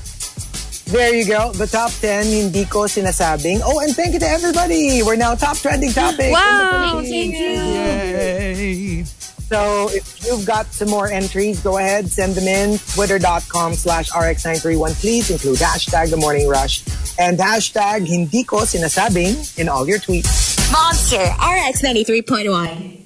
There 0.93 1.15
you 1.15 1.25
go. 1.27 1.53
The 1.53 1.67
top 1.67 1.91
10 1.91 2.27
hindi 2.27 2.67
ko 2.69 2.85
sinasabing. 2.85 3.65
Oh, 3.65 3.81
and 3.81 3.97
thank 3.97 4.13
you 4.13 4.21
to 4.21 4.29
everybody. 4.29 5.03
We're 5.03 5.17
now 5.17 5.35
top 5.35 5.57
trending 5.57 5.91
topic. 5.91 6.31
Wow, 6.31 7.01
thank 7.01 7.33
you. 7.33 7.49
Yay. 7.49 9.05
So 9.49 9.89
if 9.89 10.21
you've 10.21 10.45
got 10.45 10.67
some 10.67 10.91
more 10.91 11.09
entries, 11.09 11.61
go 11.61 11.79
ahead, 11.79 12.09
send 12.09 12.35
them 12.35 12.45
in. 12.45 12.77
Twitter.com 12.93 13.73
slash 13.73 14.11
RX931. 14.11 15.01
Please 15.01 15.31
include 15.31 15.59
hashtag 15.65 16.11
The 16.11 16.19
Morning 16.19 16.47
Rush 16.47 16.85
and 17.19 17.39
hashtag 17.39 18.07
hindi 18.07 18.45
ko 18.45 18.69
sinasabing 18.69 19.59
in 19.59 19.71
all 19.73 19.89
your 19.89 19.99
tweets. 19.99 20.61
Monster 20.73 21.25
RX 21.41 21.81
93.1. 21.81 23.01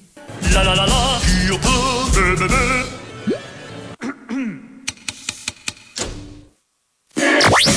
La 0.55 0.63
la 0.63 0.75
la 0.75 0.85
la. 0.91 1.19
Oh, 1.63 2.93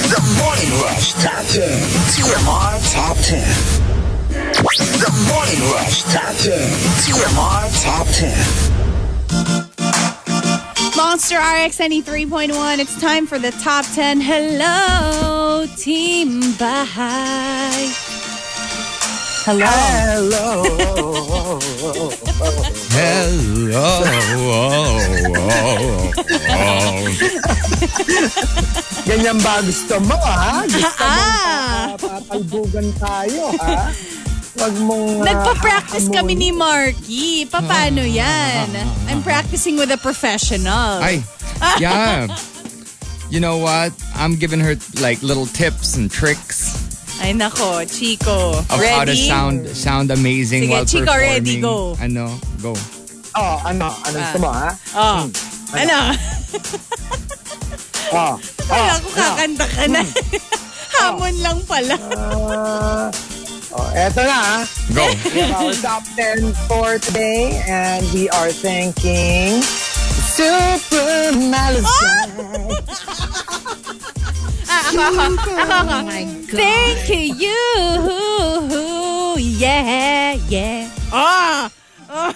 The 0.09 0.21
Morning 0.41 0.73
Rush 0.81 1.13
Top 1.13 1.45
10. 1.45 1.69
TMR 2.09 2.81
Top 2.91 3.15
10. 3.17 3.45
The 4.97 5.11
Morning 5.29 5.61
Rush 5.71 6.01
Top 6.01 6.35
10. 6.35 6.57
TMR 7.03 7.69
Top 7.83 8.07
10. 8.07 8.33
Monster 10.97 11.37
RX 11.37 11.77
93.1. 11.77 12.79
It's 12.79 12.99
time 12.99 13.27
for 13.27 13.37
the 13.37 13.51
top 13.51 13.85
10. 13.93 14.19
Hello, 14.19 15.67
Team 15.77 16.41
Bahay. 16.57 18.18
Hello. 19.49 19.65
Hello. 22.93 23.89
Hello. 24.05 25.49
Ganyan 29.09 29.41
ba 29.41 29.65
gusto 29.65 29.97
mo, 30.05 30.13
ha? 30.21 30.69
Gusto 30.69 30.85
Ah. 31.01 31.89
mong 31.89 31.97
papalbugan 31.97 32.93
tayo, 33.01 33.49
ha? 33.57 33.89
Wag 34.53 34.73
mong... 34.85 35.25
ah, 35.25 35.33
Nagpa-practice 35.33 36.13
kami 36.13 36.37
ni 36.37 36.53
Markki. 36.53 37.49
Paano 37.49 38.05
yan? 38.05 38.69
I'm 39.09 39.25
practicing 39.25 39.81
with 39.81 39.89
a 39.89 39.97
professional. 39.97 41.01
Ay, 41.01 41.25
yeah. 41.81 42.29
You 43.33 43.41
know 43.41 43.57
what? 43.57 43.97
I'm 44.13 44.37
giving 44.37 44.61
her 44.61 44.77
like 45.01 45.25
little 45.25 45.49
tips 45.49 45.97
and 45.97 46.05
tricks 46.05 46.77
Ay 47.19 47.33
nako, 47.35 47.83
Chico. 47.85 48.59
of 48.59 48.65
how 48.69 49.03
to 49.03 49.11
Ready? 49.11 49.27
sound 49.27 49.67
sound 49.75 50.07
amazing 50.11 50.63
Sige, 50.63 50.71
while 50.71 50.85
Chico, 50.85 51.05
performing. 51.05 51.29
ready, 51.35 51.61
go. 51.61 51.95
Ano, 51.99 52.39
go. 52.63 52.73
Oh, 53.35 53.55
ano? 53.67 53.91
Ano 54.07 54.15
gusto 54.23 54.39
mo, 54.39 54.49
ha? 54.51 54.69
Oh. 54.95 55.21
Ano? 55.75 55.97
Oh. 58.09 58.33
Kala 58.65 58.93
ko 59.03 59.09
kakanta 59.13 59.65
ka 59.69 59.83
na. 59.85 60.01
Hamon 60.97 61.35
lang 61.45 61.59
pala. 61.69 61.93
Uh, 62.09 63.07
oh, 63.77 63.87
eto 63.93 64.25
na, 64.25 64.39
ha? 64.39 64.57
Go. 64.95 65.05
We 65.29 65.39
have 65.45 65.61
our 65.61 65.75
top 65.77 66.03
10 66.17 66.55
for 66.65 66.97
today, 66.97 67.61
and 67.69 68.01
we 68.15 68.25
are 68.33 68.49
thanking 68.49 69.61
Super 70.25 71.35
Malazan. 71.37 72.29
Oh 72.41 73.58
my 74.95 75.29
God. 75.45 76.13
Thank 76.49 77.09
you. 77.39 77.55
Yeah, 79.37 80.33
yeah. 80.47 80.89
Ah! 81.11 81.69
um, 82.09 82.31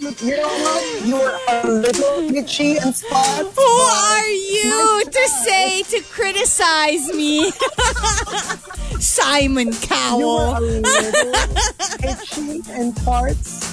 you 0.00 0.36
know 0.36 0.48
what? 0.48 1.06
You're 1.06 1.38
a 1.48 1.68
little 1.70 2.34
itchy 2.34 2.76
and 2.78 2.94
spot. 2.94 3.46
Who 3.54 3.62
are 3.62 4.26
you 4.28 5.04
to 5.04 5.28
say 5.44 5.82
to 5.82 6.00
criticize 6.10 7.12
me? 7.14 7.50
Simon 9.00 9.72
Cowell. 9.72 10.18
You're 10.18 10.40
a 10.40 10.52
Cowell. 10.52 10.60
little 10.60 11.34
itchy 12.10 12.62
and 12.72 12.96
parts. 13.04 13.70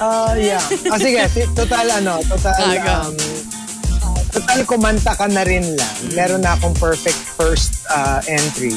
Uh, 0.00 0.34
yeah. 0.38 0.58
Ah, 0.90 0.98
sige. 0.98 1.28
Total, 1.54 1.86
ano, 2.02 2.22
total, 2.26 2.54
Aga. 2.58 3.06
um, 3.06 3.14
total 4.32 4.64
kumanta 4.64 5.12
ka 5.14 5.28
na 5.28 5.44
rin 5.44 5.76
lang. 5.76 5.94
Meron 6.16 6.40
na 6.42 6.56
akong 6.56 6.72
perfect 6.80 7.20
first 7.36 7.84
uh, 7.92 8.24
entry 8.24 8.72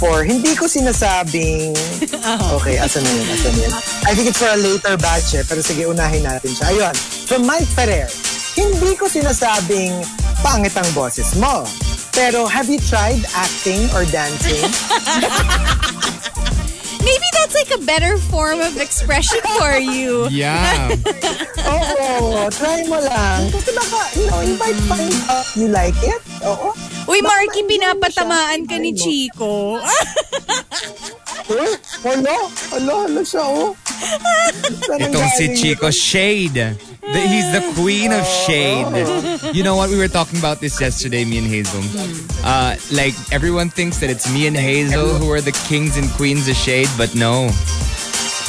for 0.00 0.24
hindi 0.24 0.56
ko 0.56 0.64
sinasabing 0.64 1.76
okay, 2.56 2.80
asan 2.80 3.04
na 3.04 3.10
yun, 3.12 3.26
asan 3.28 3.52
na 3.52 3.60
yun. 3.68 3.74
I 4.08 4.12
think 4.16 4.32
it's 4.32 4.40
for 4.40 4.48
a 4.48 4.56
later 4.56 4.96
batch 4.96 5.36
eh, 5.36 5.44
pero 5.44 5.60
sige, 5.60 5.84
unahin 5.84 6.24
natin 6.24 6.54
siya. 6.54 6.72
Ayun, 6.72 6.94
from 7.28 7.44
Mike 7.44 7.68
Ferrer, 7.76 8.08
hindi 8.56 8.96
ko 8.96 9.10
sinasabing 9.10 9.92
pangit 10.40 10.72
ang 10.78 10.88
boses 10.96 11.36
mo. 11.36 11.66
Pero 12.10 12.48
have 12.48 12.66
you 12.66 12.80
tried 12.80 13.22
acting 13.38 13.86
or 13.94 14.02
dancing? 14.08 14.66
Maybe 17.00 17.28
that's 17.32 17.54
like 17.56 17.72
a 17.74 17.82
better 17.84 18.16
form 18.28 18.60
of 18.60 18.76
expression 18.76 19.40
for 19.58 19.76
you. 19.76 20.28
Yeah. 20.28 20.92
Oo, 21.72 22.48
try 22.52 22.84
mo 22.86 23.00
lang. 23.00 23.48
Kasi 23.50 23.70
baka, 23.72 24.00
you 24.16 24.24
know, 24.28 24.40
you 24.44 24.56
might 24.60 24.78
find 24.88 25.14
out 25.32 25.46
you 25.56 25.68
like 25.68 25.96
it. 26.04 26.20
Oo. 26.44 26.76
Uy, 27.08 27.20
Marky, 27.24 27.64
pinapatamaan 27.66 28.68
ka 28.68 28.76
ni. 28.78 28.92
Chico. 28.94 29.80
Eh, 31.50 31.74
Hala, 32.06 32.36
hala, 32.70 32.94
hala 33.08 33.22
siya, 33.26 33.42
oh. 33.42 33.74
Itong 34.94 35.30
si 35.34 35.46
Chico 35.58 35.90
Shade. 35.90 36.89
The- 37.00 37.26
he's 37.26 37.50
the 37.52 37.62
queen 37.80 38.12
of 38.12 38.24
shade. 38.26 38.86
You 39.54 39.62
know 39.62 39.74
what? 39.76 39.90
We 39.90 39.96
were 39.98 40.08
talking 40.08 40.38
about 40.38 40.60
this 40.60 40.80
yesterday, 40.80 41.24
me 41.24 41.38
and 41.38 41.46
Hazel. 41.46 41.82
Uh, 42.44 42.76
like, 42.92 43.14
everyone 43.32 43.70
thinks 43.70 43.98
that 44.00 44.10
it's 44.10 44.30
me 44.32 44.46
and 44.46 44.56
Hazel 44.56 45.08
who 45.18 45.30
are 45.32 45.40
the 45.40 45.52
kings 45.68 45.96
and 45.96 46.08
queens 46.12 46.48
of 46.48 46.56
shade, 46.56 46.88
but 46.96 47.14
no. 47.14 47.48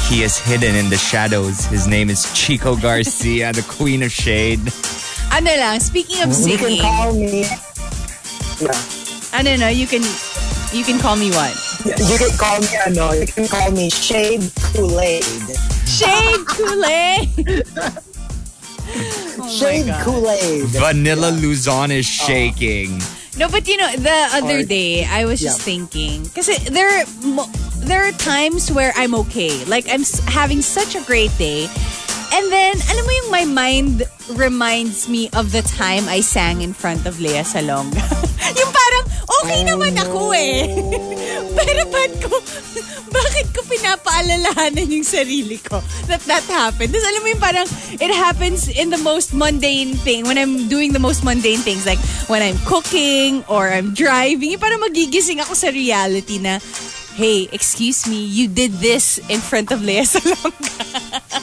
He 0.10 0.24
is 0.24 0.38
hidden 0.38 0.76
in 0.76 0.90
the 0.90 0.98
shadows. 0.98 1.66
His 1.66 1.88
name 1.88 2.10
is 2.10 2.28
Chico 2.34 2.76
Garcia, 2.76 3.54
the 3.54 3.64
queen 3.64 4.04
of 4.04 4.12
shade. 4.12 4.60
ano 5.32 5.48
lang, 5.56 5.80
speaking 5.80 6.20
of 6.22 6.28
You 6.36 6.58
can 6.60 6.68
singing, 6.68 6.82
call 6.82 7.14
me... 7.14 7.48
Yeah. 8.60 8.76
ano 9.34 9.56
no, 9.56 9.68
you 9.72 9.88
can, 9.88 10.04
you 10.76 10.84
can 10.84 11.00
call 11.00 11.16
me 11.16 11.32
what? 11.32 11.56
You 11.88 12.18
can 12.20 12.36
call 12.38 12.60
me, 12.60 12.68
ano, 12.86 13.14
you 13.16 13.26
can 13.26 13.48
call 13.48 13.72
me 13.72 13.90
Shade 13.90 14.44
Kool-Aid. 14.76 15.24
Shade 15.88 16.44
Kool-Aid. 16.46 17.64
Oh 19.40 19.48
Shade 19.50 19.88
God. 19.88 20.04
Kool-Aid. 20.04 20.74
Manila 20.80 21.32
Luzon 21.32 21.92
is 21.92 22.06
shaking. 22.06 23.00
No, 23.38 23.48
but 23.48 23.68
you 23.68 23.78
know, 23.78 23.90
the 23.96 24.20
other 24.36 24.60
Or- 24.60 24.64
day, 24.64 25.06
I 25.06 25.26
was 25.26 25.40
just 25.40 25.62
thinking, 25.62 26.24
because 26.24 26.48
there, 26.68 26.88
are 26.88 27.06
there 27.88 28.04
are 28.04 28.12
times 28.14 28.72
where 28.72 28.92
I'm 28.96 29.16
okay. 29.26 29.64
Like, 29.66 29.88
I'm 29.90 30.04
having 30.28 30.62
such 30.62 30.96
a 30.96 31.02
great 31.02 31.32
day. 31.38 31.70
And 32.34 32.52
then, 32.52 32.76
alam 32.92 33.04
mo 33.04 33.12
yung 33.12 33.32
my 33.32 33.46
mind 33.46 34.04
reminds 34.36 35.08
me 35.10 35.28
of 35.36 35.52
the 35.52 35.64
time 35.64 36.08
I 36.08 36.22
sang 36.22 36.62
in 36.62 36.72
front 36.72 37.06
of 37.08 37.20
Lea 37.20 37.44
Salonga. 37.44 38.00
yung 38.60 38.72
parang, 38.72 39.06
okay 39.44 39.62
naman 39.68 40.00
ako 40.00 40.32
eh. 40.32 40.64
Pero 41.52 41.82
ba't 41.88 42.12
ko, 42.20 42.32
bakit 43.12 43.48
ko 43.52 43.60
pinapaalalahanan 43.68 44.88
yung 44.88 45.04
sarili 45.04 45.60
ko 45.60 45.80
that 46.08 46.24
that 46.26 46.44
happened? 46.48 46.92
Tapos 46.92 47.06
alam 47.06 47.22
mo 47.22 47.28
yung 47.28 47.44
parang, 47.44 47.68
it 48.00 48.12
happens 48.12 48.72
in 48.72 48.90
the 48.90 49.00
most 49.00 49.36
mundane 49.36 49.96
thing, 50.00 50.24
when 50.24 50.38
I'm 50.38 50.68
doing 50.68 50.96
the 50.96 51.02
most 51.02 51.24
mundane 51.24 51.60
things, 51.60 51.84
like 51.84 52.00
when 52.28 52.40
I'm 52.40 52.58
cooking 52.64 53.44
or 53.48 53.68
I'm 53.68 53.92
driving, 53.92 54.56
yung 54.56 54.64
parang 54.64 54.80
magigising 54.80 55.44
ako 55.44 55.54
sa 55.54 55.70
reality 55.70 56.40
na, 56.40 56.64
hey, 57.16 57.52
excuse 57.52 58.08
me, 58.08 58.24
you 58.24 58.48
did 58.48 58.80
this 58.80 59.20
in 59.28 59.44
front 59.44 59.72
of 59.72 59.84
Lea 59.84 60.08
Salonga. 60.08 60.72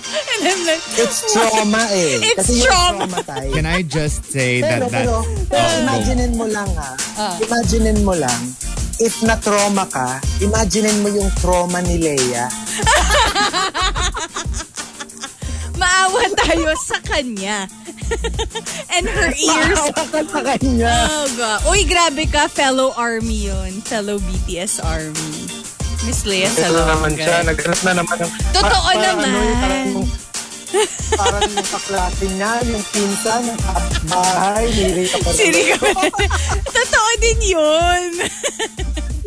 And 0.08 0.40
I'm 0.40 0.62
like, 0.64 0.80
It's 0.96 1.20
trauma 1.28 1.82
eh. 1.92 2.32
It's 2.32 2.48
Kasi 2.48 2.64
trauma. 2.64 3.04
traumatized. 3.04 3.52
Can 3.52 3.66
I 3.66 3.82
just 3.84 4.24
say 4.24 4.62
Pero, 4.64 4.88
that 4.88 4.90
that 4.90 5.04
pero, 5.04 5.14
pero 5.50 5.66
Oh, 5.68 5.82
imaginein 5.84 6.32
mo 6.32 6.46
lang 6.48 6.70
ha. 6.72 6.90
Ah. 7.18 7.36
Imaginein 7.36 8.00
mo 8.00 8.14
lang, 8.16 8.40
if 8.98 9.22
na-trauma 9.22 9.86
ka, 9.86 10.18
imaginein 10.38 10.98
mo 11.00 11.08
yung 11.08 11.30
trauma 11.38 11.78
ni 11.80 11.98
Leia. 11.98 12.50
maawa 15.78 16.22
tayo 16.34 16.74
sa 16.76 16.98
kanya. 17.02 17.70
And 18.94 19.06
her 19.06 19.30
ears. 19.30 19.78
Maawa 19.78 20.02
ka 20.10 20.20
sa 20.26 20.40
kanya. 20.42 20.92
Oh, 21.12 21.26
God. 21.36 21.60
Uy, 21.70 21.80
grabe 21.86 22.24
ka. 22.26 22.48
Fellow 22.50 22.90
army 22.96 23.46
yun. 23.46 23.78
Fellow 23.84 24.18
BTS 24.18 24.82
army. 24.82 25.46
Miss 26.06 26.22
Lea 26.24 26.46
Ito 26.46 26.72
na 26.72 26.94
naman 26.94 27.12
Salonga. 27.14 27.22
siya. 27.22 27.36
Naghanap 27.44 27.80
na 27.84 27.92
naman. 28.00 28.16
Totoo 28.54 28.88
parang 28.90 29.02
naman. 29.02 29.28
Ano, 29.28 29.76
yung, 29.92 30.06
parang, 31.16 31.42
yung, 31.48 31.68
kaklase 31.68 32.26
niya, 32.36 32.52
yung 32.68 32.84
pinsan, 32.92 33.40
yung 33.48 33.60
kapitbahay, 33.60 34.64
niri 34.68 35.04
ka 35.08 35.18
pa 35.24 35.28
rin. 35.32 35.38
Siri 35.38 35.62
ka. 35.72 35.76
Totoo 36.76 37.10
din 37.20 37.40
yun. 37.56 38.08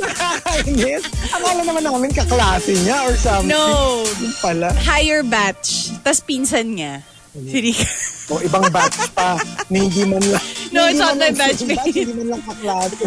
Nakakainis. 0.01 1.03
Akala 1.29 1.61
naman 1.61 1.81
namin 1.85 2.11
kaklase 2.13 2.73
niya 2.81 3.05
or 3.05 3.13
something. 3.17 3.53
No. 3.53 4.01
Yung 4.21 4.35
pala. 4.41 4.73
Higher 4.81 5.21
batch. 5.21 5.93
Tas 6.01 6.21
pinsan 6.21 6.77
niya. 6.77 7.05
Siri 7.33 7.73
ka. 7.73 7.87
O 8.31 8.39
ibang 8.39 8.65
batch 8.71 9.11
pa. 9.11 9.35
hindi 9.71 10.03
man 10.07 10.23
lang. 10.23 10.45
No, 10.71 10.87
it's 10.87 10.99
not 10.99 11.19
my 11.19 11.31
batch, 11.35 11.67
babe. 11.67 11.79
Hindi 11.83 12.13
man 12.15 12.37
lang 12.37 12.43
kaklase. 12.47 13.03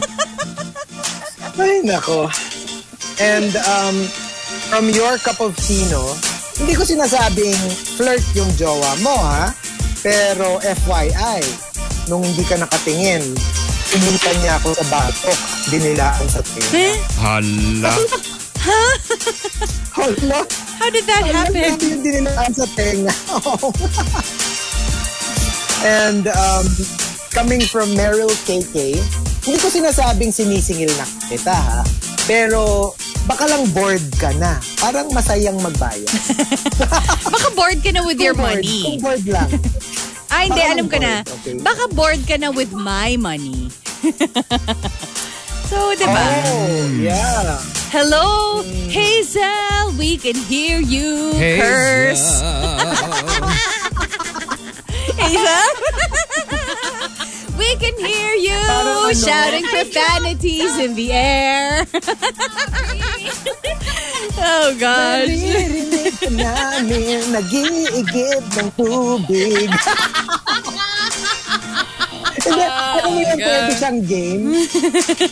Ay, 1.55 1.81
nako. 1.87 2.29
And 3.23 3.55
um, 3.63 3.97
from 4.69 4.91
your 4.91 5.17
cup 5.23 5.39
of 5.39 5.55
tea, 5.57 5.87
no, 5.89 6.03
hindi 6.59 6.73
ko 6.75 6.83
sinasabing 6.87 7.59
flirt 7.99 8.25
yung 8.39 8.51
jowa 8.55 8.95
mo, 9.03 9.17
ha? 9.19 9.51
Pero 10.05 10.61
FYI, 10.61 11.41
nung 12.13 12.21
hindi 12.23 12.45
ka 12.45 12.61
nakatingin, 12.61 13.25
initan 13.95 14.37
niya 14.45 14.61
ako 14.61 14.77
sa 14.77 14.85
batok, 14.93 15.39
dinilaan 15.73 16.27
sa 16.29 16.41
tenga. 16.45 16.93
Hala. 17.19 17.95
Hala, 19.95 20.41
How 20.81 20.91
did 20.91 21.07
that 21.07 21.25
happen? 21.25 21.55
Grabe 21.55 21.85
yung 21.87 22.03
dinilaan 22.03 22.53
sa 22.53 22.67
tenga. 22.75 23.15
And 25.85 26.27
um, 26.33 26.65
coming 27.31 27.61
from 27.61 27.93
Meryl 27.93 28.33
KK, 28.49 28.97
hindi 29.45 29.59
ko 29.61 29.69
sinasabing 29.69 30.33
sinisingil 30.33 30.89
na 30.97 31.05
kita 31.29 31.53
ha. 31.53 31.81
Pero 32.25 32.93
baka 33.25 33.45
lang 33.49 33.65
bored 33.73 34.05
ka 34.17 34.31
na. 34.37 34.61
Parang 34.77 35.09
masayang 35.11 35.57
magbayad. 35.59 36.05
Baka 37.35 37.49
bored 37.57 37.81
ka 37.81 37.91
na 37.91 38.05
with 38.05 38.21
your 38.21 38.37
Kung 38.37 38.45
bored, 38.45 38.61
money. 38.61 38.81
Kung 38.85 39.01
bored 39.01 39.25
lang. 39.27 39.51
Ay, 40.29 40.49
hindi. 40.49 40.61
Baka 40.61 40.73
Alam 40.75 40.87
ko 40.89 40.99
na. 41.01 41.13
okay. 41.25 41.55
Baka 41.59 41.85
bored 41.91 42.23
ka 42.27 42.37
na 42.37 42.49
with 42.51 42.73
my 42.73 43.17
money. 43.17 43.73
so, 45.71 45.77
di 45.97 46.05
ba? 46.05 46.25
Oh, 46.53 46.85
yeah. 47.01 47.57
Hello, 47.89 48.61
Hazel. 48.91 49.95
We 49.97 50.19
can 50.19 50.35
hear 50.35 50.83
you 50.83 51.33
curse. 51.39 52.43
Hazel? 55.17 55.71
we 57.59 57.71
can 57.77 57.95
hear 57.99 58.35
you 58.35 58.59
shouting 59.15 59.65
profanities 59.71 60.79
in 60.79 60.95
the 60.95 61.13
air. 61.13 61.87
oh, 64.39 64.75
gosh. 64.79 65.29
Naririnig 65.31 66.15
ka 66.19 66.29
namin, 66.35 67.23
nag-iigib 67.31 68.43
ng 68.59 68.69
tubig. 68.75 69.71
Hindi, 72.45 72.61
alam 72.61 73.09
mo 73.09 73.21
yun, 73.25 73.39
pwede 73.41 73.73
siyang 73.73 74.01
game. 74.05 74.45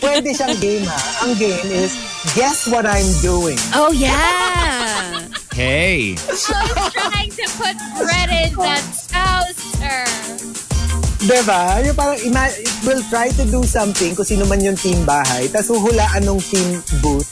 Pwede 0.00 0.28
siyang 0.32 0.56
game 0.62 0.86
ha. 0.88 1.28
Ang 1.28 1.34
game 1.36 1.68
is, 1.68 1.92
guess 2.32 2.64
what 2.70 2.88
I'm 2.88 3.10
doing. 3.20 3.60
Oh, 3.76 3.92
yeah. 3.92 5.28
Hey. 5.52 6.16
trying 6.16 7.28
to 7.28 7.44
put 7.60 7.76
bread 8.00 8.30
in 8.32 8.56
that 8.56 8.84
toaster. 9.12 10.00
Diba? 11.22 11.84
Yung 11.84 11.94
parang, 11.94 12.18
ima- 12.24 12.56
we'll 12.88 13.04
try 13.12 13.28
to 13.30 13.44
do 13.46 13.62
something 13.62 14.16
kung 14.16 14.24
sino 14.24 14.48
man 14.48 14.64
yung 14.64 14.74
team 14.74 15.04
bahay, 15.04 15.46
tapos 15.52 15.76
huhulaan 15.76 16.24
ng 16.24 16.40
team 16.40 16.80
booth, 17.04 17.28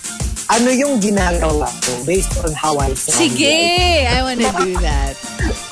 ano 0.53 0.69
yung 0.69 1.01
ginagawa 1.01 1.73
ko 1.81 1.93
based 2.05 2.37
on 2.45 2.53
how 2.53 2.77
I 2.77 2.93
sound. 2.93 3.19
Sige, 3.19 4.05
I 4.05 4.21
wanna 4.21 4.53
do 4.53 4.77
that. 4.85 5.17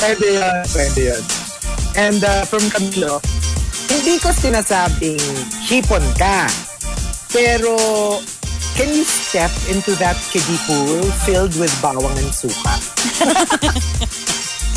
Pwede 0.01 0.41
yun, 0.41 0.55
pwede 0.73 1.01
yun. 1.15 1.23
And 1.99 2.21
uh, 2.25 2.43
from 2.49 2.65
Camilo, 2.73 3.21
hindi 3.93 4.17
ko 4.19 4.33
sinasabing 4.33 5.21
hipon 5.69 6.03
ka. 6.17 6.49
Pero, 7.29 7.77
can 8.79 8.95
you 8.95 9.03
step 9.03 9.51
into 9.69 9.93
that 9.99 10.15
kiddie 10.31 10.61
pool 10.65 11.03
filled 11.27 11.53
with 11.59 11.71
bawang 11.83 12.15
and 12.17 12.31
suka? 12.31 12.63
Pag 12.63 12.81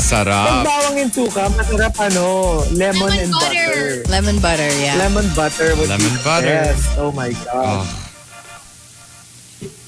Sarap. 0.12 0.66
bawang 0.66 0.96
and 0.98 1.12
suka, 1.14 1.46
masarap 1.54 1.94
ano, 2.02 2.60
lemon, 2.74 3.08
Lemon 3.08 3.12
and 3.16 3.32
butter. 3.32 3.70
butter. 3.70 4.10
Lemon 4.10 4.36
butter, 4.42 4.70
yeah. 4.76 4.98
Lemon 4.98 5.24
butter 5.32 5.72
would 5.78 5.86
Lemon 5.88 6.10
be 6.10 6.20
butter. 6.20 6.50
best. 6.66 6.98
Oh 6.98 7.14
my 7.14 7.30
God. 7.46 7.86
Oh. 7.86 7.86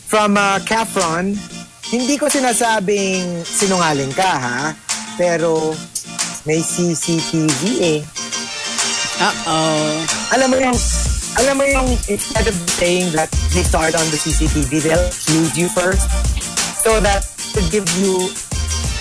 From 0.07 0.39
uh, 0.39 0.63
Cafron, 0.63 1.35
hindi 1.91 2.15
ko 2.15 2.31
sinasabing 2.31 3.43
sinungaling 3.43 4.15
ka 4.15 4.31
ha, 4.39 4.59
pero 5.19 5.75
may 6.47 6.63
CCTV 6.63 7.61
eh. 7.83 8.01
Uh-oh. 9.15 10.07
alam 10.31 10.47
mo 10.51 10.57
yung, 10.59 10.79
alam 11.39 11.59
mo 11.59 11.65
yung, 11.67 11.89
instead 12.07 12.47
of 12.47 12.55
saying 12.79 13.11
that 13.13 13.31
they 13.53 13.63
start 13.63 13.95
on 13.95 14.07
the 14.11 14.19
CCTV, 14.19 14.83
they'll 14.83 15.07
accuse 15.09 15.55
you 15.59 15.69
first 15.73 16.07
so 16.85 17.01
that 17.01 17.25
to 17.55 17.61
give 17.71 17.87
you 17.99 18.31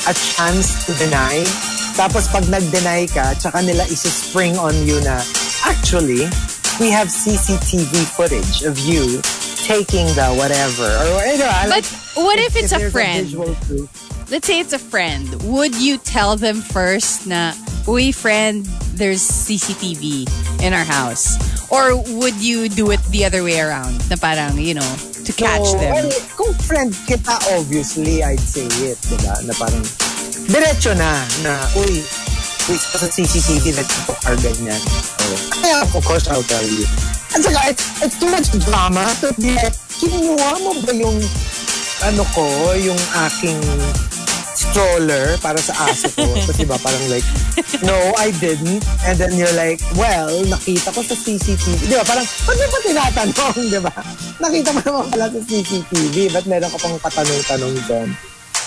a 0.10 0.14
chance 0.14 0.86
to 0.86 0.92
deny. 0.98 1.44
Tapos 1.94 2.26
pag 2.34 2.50
nag-deny 2.50 3.06
ka, 3.12 3.38
tsaka 3.38 3.62
nila 3.62 3.86
isi-spring 3.86 4.58
on 4.58 4.74
you 4.82 4.98
na, 5.06 5.22
actually, 5.66 6.26
we 6.82 6.90
have 6.90 7.08
CCTV 7.08 7.94
footage 8.18 8.66
of 8.66 8.78
you 8.82 9.22
taking 9.64 10.10
the 10.18 10.28
whatever. 10.34 10.90
Or, 11.14 11.22
you 11.30 11.38
know, 11.38 11.54
But 11.70 11.86
what 12.18 12.40
if 12.40 12.58
it's 12.58 12.74
a 12.74 12.90
friend? 12.90 13.30
proof. 13.32 13.88
Let's 14.32 14.48
say 14.48 14.60
it's 14.60 14.74
a 14.74 14.82
friend. 14.82 15.30
Would 15.46 15.76
you 15.78 15.98
tell 16.02 16.36
them 16.36 16.62
first 16.66 17.28
na, 17.28 17.54
uy, 17.86 18.10
friend, 18.14 18.66
there's 18.96 19.22
CCTV 19.22 20.30
in 20.62 20.74
our 20.74 20.86
house? 20.86 21.36
Or 21.72 21.98
would 21.98 22.36
you 22.38 22.70
do 22.70 22.92
it 22.92 23.02
the 23.10 23.26
other 23.26 23.44
way 23.44 23.60
around? 23.60 23.98
Na 24.10 24.16
parang, 24.16 24.58
you 24.58 24.74
know, 24.76 24.90
to 25.26 25.32
catch 25.34 25.66
So, 25.66 25.78
them. 25.80 25.94
well, 25.94 26.10
kung 26.38 26.54
friend 26.54 26.94
kita, 27.10 27.34
obviously, 27.58 28.22
I'd 28.24 28.40
say 28.40 28.70
it, 28.86 28.98
diba? 29.10 29.34
Na 29.50 29.54
parang, 29.58 29.82
diretso 30.46 30.94
na, 30.94 31.26
na, 31.42 31.58
uy, 31.80 32.04
uy, 32.70 32.78
sa 32.78 33.08
CCTV 33.10 33.74
that 33.74 33.88
you 33.90 34.04
are 34.30 34.38
ganyan. 34.38 34.82
Kaya, 35.62 35.82
of 35.82 36.04
course, 36.06 36.28
I'll 36.30 36.46
tell 36.46 36.66
you. 36.68 36.86
At 37.34 37.42
saka, 37.42 37.62
it's, 37.74 37.86
it's 38.06 38.18
too 38.22 38.30
much 38.30 38.54
drama 38.70 39.10
to 39.26 39.34
be 39.42 39.56
like, 39.58 39.74
kinuha 39.98 40.62
mo 40.62 40.78
ba 40.86 40.94
yung, 40.94 41.18
ano 42.06 42.22
ko, 42.36 42.46
yung 42.78 43.00
aking 43.26 43.58
stroller 44.56 45.38
para 45.42 45.60
sa 45.60 45.74
aso 45.90 46.10
ko. 46.14 46.26
so, 46.46 46.54
diba, 46.56 46.78
parang 46.82 47.04
like, 47.10 47.26
no, 47.84 47.96
I 48.18 48.32
didn't. 48.38 48.86
And 49.06 49.16
then 49.18 49.36
you're 49.38 49.54
like, 49.58 49.82
well, 49.98 50.32
nakita 50.46 50.94
ko 50.94 51.02
sa 51.02 51.16
CCTV. 51.18 51.90
Di 51.90 51.96
ba, 51.98 52.06
parang, 52.06 52.26
ba't 52.26 52.58
mo 52.58 52.68
pa 52.70 52.80
tinatanong, 52.82 53.58
di 53.74 53.80
ba? 53.82 53.94
Nakita 54.40 54.70
mo 54.74 54.80
naman 54.82 55.06
pala 55.12 55.26
sa 55.30 55.42
CCTV. 55.42 56.16
Ba't 56.32 56.46
meron 56.46 56.70
ka 56.72 56.78
pang 56.80 56.98
katanong-tanong 57.02 57.76
dyan? 57.90 58.10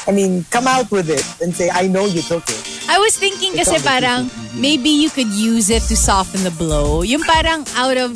I 0.06 0.14
mean, 0.14 0.46
come 0.54 0.70
out 0.70 0.86
with 0.94 1.10
it 1.10 1.26
and 1.42 1.50
say, 1.50 1.66
I 1.66 1.90
know 1.90 2.06
you 2.06 2.22
took 2.22 2.46
it. 2.46 2.62
I 2.86 3.02
was 3.02 3.18
thinking 3.18 3.58
kasi 3.58 3.82
parang 3.82 4.30
maybe 4.54 4.86
you 4.86 5.10
could 5.10 5.26
use 5.34 5.66
it 5.66 5.82
to 5.90 5.98
soften 5.98 6.46
the 6.46 6.54
blow. 6.54 7.02
Yung 7.02 7.26
parang 7.26 7.66
out 7.74 7.98
of 7.98 8.14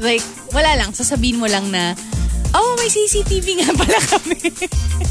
like 0.00 0.24
wala 0.56 0.80
lang 0.80 0.96
sasabihin 0.96 1.36
mo 1.36 1.44
lang 1.44 1.68
na 1.68 1.92
Oh, 2.54 2.76
may 2.80 2.88
CCTV 2.88 3.60
nga 3.60 3.70
pala 3.76 4.00
kami. 4.00 4.40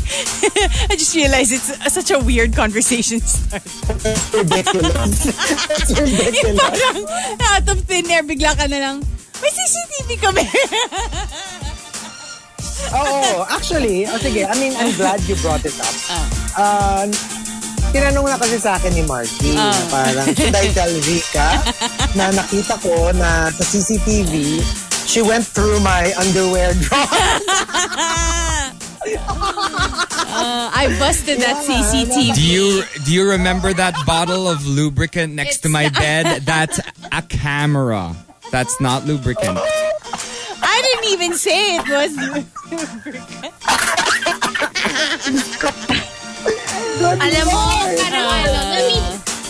I 0.89 0.93
just 0.97 1.13
realized 1.13 1.53
it's 1.53 1.69
such 1.93 2.09
a 2.09 2.17
weird 2.17 2.55
conversation 2.55 3.19
start. 3.21 3.61
Ridiculous. 4.33 5.29
Ridiculous. 5.93 6.57
parang 6.57 6.97
out 7.53 7.67
of 7.69 7.77
thin 7.85 8.09
air, 8.09 8.23
bigla 8.25 8.57
ka 8.57 8.65
na 8.65 8.77
lang, 8.81 8.97
may 9.43 9.51
CCTV 9.53 10.09
kami. 10.17 10.45
Oo, 12.87 13.43
actually, 13.51 14.07
oh, 14.07 14.17
sige, 14.17 14.45
I 14.47 14.55
mean, 14.57 14.73
I'm 14.77 14.95
glad 14.95 15.21
you 15.27 15.35
brought 15.43 15.65
it 15.65 15.75
up. 15.77 15.95
Uh, 16.55 17.05
tinanong 17.91 18.31
na 18.31 18.37
kasi 18.39 18.57
sa 18.61 18.79
akin 18.79 18.93
ni 18.95 19.03
Marky, 19.03 19.53
na 19.53 19.73
parang, 19.91 20.25
should 20.31 20.55
I 20.55 20.71
tell 20.71 20.89
Rika 20.89 21.49
na 22.15 22.31
nakita 22.31 22.79
ko 22.79 23.11
na 23.13 23.51
sa 23.51 23.63
CCTV, 23.65 24.61
she 25.07 25.21
went 25.21 25.45
through 25.45 25.79
my 25.79 26.11
underwear 26.19 26.73
drawer. 26.83 27.07
Uh, 30.29 30.69
I 30.73 30.93
busted 30.99 31.39
that 31.39 31.63
CCTV. 31.65 32.35
Do 32.35 32.41
you 32.43 32.83
do 33.05 33.13
you 33.13 33.29
remember 33.29 33.73
that 33.73 33.95
bottle 34.05 34.45
of 34.47 34.65
lubricant 34.67 35.33
next 35.33 35.59
to 35.59 35.69
my 35.69 35.87
bed? 35.89 36.41
That's 36.43 36.79
a 37.11 37.21
camera. 37.21 38.13
That's 38.51 38.79
not 38.81 39.05
lubricant. 39.05 39.57
I 39.59 40.81
didn't 40.83 41.05
even 41.13 41.33
say 41.37 41.77
it 41.77 41.87
was. 41.87 42.17
Alam 46.97 47.45
mo, 47.47 47.61
parang 47.97 48.25
ano, 48.25 48.59
let 48.73 48.83
me 48.87 48.97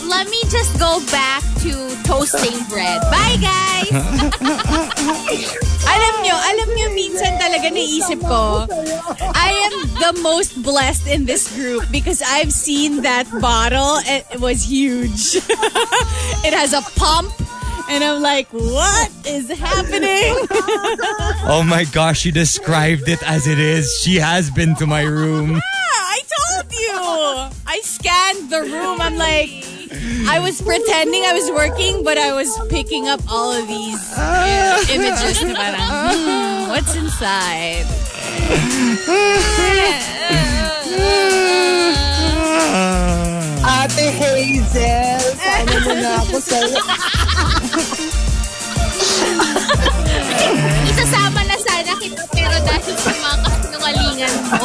let 0.08 0.26
me 0.28 0.40
just 0.48 0.78
go 0.78 1.04
back 1.12 1.42
to 1.60 1.72
toasting 2.02 2.56
bread. 2.68 3.00
Bye, 3.12 3.36
guys! 3.36 3.92
Alam 5.88 6.14
nyo, 6.24 6.36
alam 6.36 6.68
nyo, 6.76 6.88
minsan 6.92 7.36
talaga 7.40 7.68
naisip 7.72 8.20
ko, 8.20 8.68
I 9.32 9.52
am 9.68 9.74
the 10.00 10.12
most 10.20 10.60
blessed 10.60 11.08
in 11.08 11.24
this 11.24 11.48
group 11.52 11.84
because 11.92 12.20
I've 12.24 12.52
seen 12.52 13.02
that 13.02 13.28
bottle. 13.40 14.00
It 14.04 14.40
was 14.40 14.64
huge. 14.64 15.36
it 16.44 16.52
has 16.52 16.72
a 16.72 16.82
pump. 16.96 17.32
And 17.88 18.04
I'm 18.04 18.20
like, 18.22 18.48
what 18.52 19.10
is 19.26 19.48
happening? 19.50 20.34
Oh 21.50 21.62
my 21.64 21.84
gosh, 21.84 22.20
she 22.20 22.30
described 22.30 23.08
it 23.08 23.22
as 23.22 23.46
it 23.46 23.58
is. 23.58 23.88
She 24.02 24.16
has 24.16 24.50
been 24.50 24.74
to 24.76 24.86
my 24.86 25.02
room. 25.02 25.60
Yeah, 25.88 26.14
I 26.16 26.20
told 26.36 26.72
you. 26.72 26.98
I 27.66 27.80
scanned 27.82 28.50
the 28.50 28.60
room. 28.68 29.00
I'm 29.00 29.16
like, 29.16 29.48
I 30.28 30.38
was 30.40 30.60
pretending 30.60 31.24
I 31.24 31.32
was 31.32 31.50
working, 31.50 32.04
but 32.04 32.18
I 32.18 32.32
was 32.34 32.52
picking 32.68 33.08
up 33.08 33.20
all 33.30 33.52
of 33.52 33.66
these 33.66 34.02
uh, 34.12 34.84
images. 34.92 35.40
na 35.42 35.54
parang, 35.56 35.88
hmm, 35.88 36.68
what's 36.68 36.94
inside? 36.94 37.86
Ate 43.68 44.06
Hazel, 44.12 45.20
sana 45.40 45.74
mo 45.84 45.92
na 45.96 46.10
ako 46.22 46.36
sa'yo. 46.40 46.78
Isasama 50.88 51.44
na 51.44 51.56
sana 51.60 51.92
kita 52.00 52.24
pero 52.32 52.56
dahil 52.64 52.96
sa 52.96 53.12
mga 53.12 53.36
kasinungalingan 53.44 54.32
mo. 54.48 54.56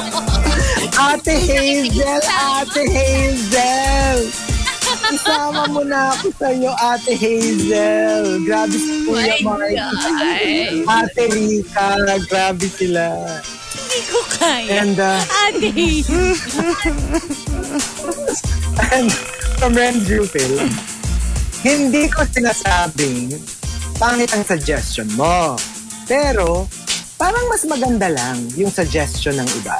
Ate 0.93 1.33
Hazel, 1.35 2.21
Ate 2.23 2.83
Hazel. 2.87 4.19
Isama 5.13 5.67
mo 5.69 5.83
na 5.83 6.09
ako 6.15 6.31
sa'yo, 6.39 6.71
Ate 6.79 7.11
Hazel. 7.13 8.39
Grabe 8.47 8.77
si 8.77 9.03
Kuya 9.05 9.35
Mark. 9.43 9.73
Ate 10.87 11.23
Rika, 11.27 11.97
grabe 12.29 12.67
sila. 12.71 13.11
Hindi 13.73 13.99
ko 14.09 14.19
kaya. 14.39 14.69
And, 14.79 14.97
uh, 14.97 15.19
Ate. 15.49 15.69
and 18.95 19.11
from 19.59 19.73
Renz 19.77 20.07
Rufil, 20.09 20.53
hindi 21.63 22.11
ko 22.11 22.27
sinasabing 22.27 23.31
pangit 23.95 24.29
ang 24.35 24.43
suggestion 24.43 25.07
mo. 25.15 25.55
Pero, 26.03 26.67
parang 27.15 27.47
mas 27.47 27.63
maganda 27.63 28.11
lang 28.11 28.43
yung 28.53 28.67
suggestion 28.69 29.39
ng 29.39 29.47
iba. 29.63 29.79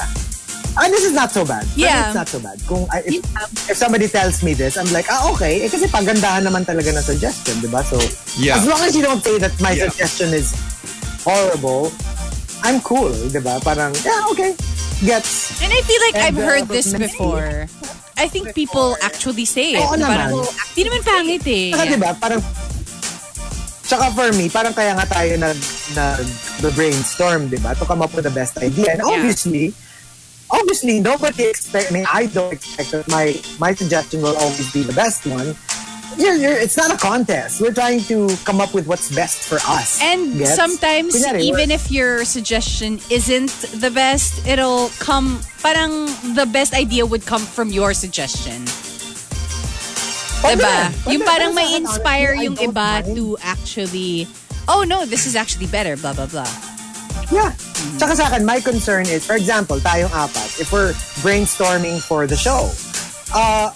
Ah, 0.74 0.90
this 0.90 1.06
is 1.06 1.14
not 1.14 1.30
so 1.30 1.46
bad. 1.46 1.68
Yeah. 1.78 2.10
It's 2.10 2.18
not 2.18 2.26
so 2.26 2.42
bad. 2.42 2.58
Kung, 2.66 2.90
I- 2.90 3.06
if, 3.06 3.22
if 3.70 3.78
somebody 3.78 4.08
tells 4.10 4.42
me 4.42 4.58
this, 4.58 4.74
I'm 4.74 4.90
like, 4.90 5.06
ah, 5.06 5.30
okay. 5.36 5.62
Eh, 5.62 5.70
kasi 5.70 5.86
pagandahan 5.86 6.42
naman 6.42 6.66
talaga 6.66 6.90
ng 6.90 7.04
suggestion, 7.04 7.62
di 7.62 7.70
ba? 7.70 7.86
So, 7.86 8.00
Yeah. 8.40 8.58
as 8.58 8.66
long 8.66 8.82
as 8.82 8.98
you 8.98 9.06
don't 9.06 9.22
say 9.22 9.38
that 9.38 9.54
my 9.62 9.78
Yeah. 9.78 9.86
suggestion 9.92 10.34
is 10.34 10.50
horrible, 11.22 11.94
I'm 12.66 12.82
cool, 12.82 13.14
di 13.30 13.38
ba? 13.38 13.62
Parang, 13.62 13.94
yeah, 14.02 14.26
okay. 14.34 14.58
Gets. 15.04 15.62
And 15.62 15.70
I 15.70 15.82
feel 15.84 16.02
like 16.10 16.16
And, 16.18 16.26
I've 16.26 16.40
uh, 16.42 16.48
heard 16.48 16.66
this 16.72 16.90
maybe- 16.90 17.06
before. 17.12 17.68
I 18.18 18.30
think 18.30 18.54
people 18.54 18.96
actually 19.02 19.46
say 19.46 19.74
it. 19.74 19.82
Oo 19.82 19.98
na 19.98 20.06
naman. 20.06 20.38
Parang, 20.38 20.74
di 20.78 20.82
naman 20.86 21.02
pangit 21.02 21.44
eh. 21.50 21.74
Saka 21.74 21.86
diba, 21.90 22.12
parang 22.18 22.42
Tsaka 23.84 24.16
for 24.16 24.32
me, 24.40 24.48
parang 24.48 24.72
kaya 24.72 24.96
nga 24.96 25.06
tayo 25.06 25.36
nag, 25.36 25.60
nag 25.92 26.24
the 26.64 26.72
brainstorm, 26.72 27.52
di 27.52 27.60
ba? 27.60 27.76
To 27.76 27.84
come 27.84 28.00
up 28.00 28.16
with 28.16 28.24
the 28.24 28.32
best 28.32 28.56
idea. 28.58 28.96
And 28.96 29.04
obviously, 29.04 29.76
obviously, 30.48 31.04
nobody 31.04 31.52
expect, 31.52 31.92
mean, 31.92 32.08
I 32.08 32.32
don't 32.32 32.50
expect 32.50 32.96
that 32.96 33.06
my, 33.12 33.36
my 33.60 33.76
suggestion 33.76 34.24
will 34.24 34.40
always 34.40 34.72
be 34.72 34.88
the 34.88 34.96
best 34.96 35.28
one. 35.28 35.52
You're, 36.18 36.36
you're, 36.36 36.58
it's 36.58 36.78
not 36.78 36.94
a 36.94 36.98
contest. 36.98 37.62
We're 37.62 37.74
trying 37.74 38.02
to 38.12 38.30
come 38.46 38.62
up 38.62 38.74
with 38.74 38.88
what's 38.88 39.14
best 39.14 39.48
for 39.50 39.58
us. 39.66 40.00
And 40.02 40.38
Gets? 40.38 40.56
sometimes, 40.56 41.16
Kunyari, 41.16 41.42
even 41.42 41.72
if 41.72 41.92
your 41.92 42.26
suggestion 42.26 43.00
isn't 43.10 43.50
the 43.82 43.92
best, 43.92 44.46
it'll 44.48 44.90
come, 45.00 45.40
parang 45.62 46.06
the 46.36 46.46
best 46.46 46.74
idea 46.74 47.06
would 47.06 47.26
come 47.26 47.42
from 47.42 47.70
your 47.70 47.94
suggestion. 47.94 48.66
Pwede 50.44 50.60
Diba? 50.60 50.92
Pwede 50.92 51.14
Yung 51.14 51.24
parang 51.24 51.56
may 51.56 51.64
Honestly, 51.64 51.78
inspire 51.82 52.34
yung 52.36 52.56
iba 52.58 53.02
mind. 53.04 53.16
to 53.16 53.38
actually, 53.42 54.28
oh 54.68 54.84
no, 54.84 55.06
this 55.06 55.26
is 55.26 55.36
actually 55.36 55.68
better, 55.68 55.96
blah, 55.98 56.14
blah, 56.14 56.28
blah. 56.28 56.50
Yeah. 57.32 57.56
Tsaka 57.98 58.16
sa 58.16 58.28
akin, 58.28 58.46
my 58.46 58.60
concern 58.60 59.08
is, 59.08 59.26
for 59.26 59.36
example, 59.36 59.80
tayong 59.80 60.12
apat, 60.12 60.60
if 60.60 60.72
we're 60.72 60.94
brainstorming 61.24 62.00
for 62.04 62.28
the 62.28 62.36
show, 62.36 62.70
uh, 63.34 63.72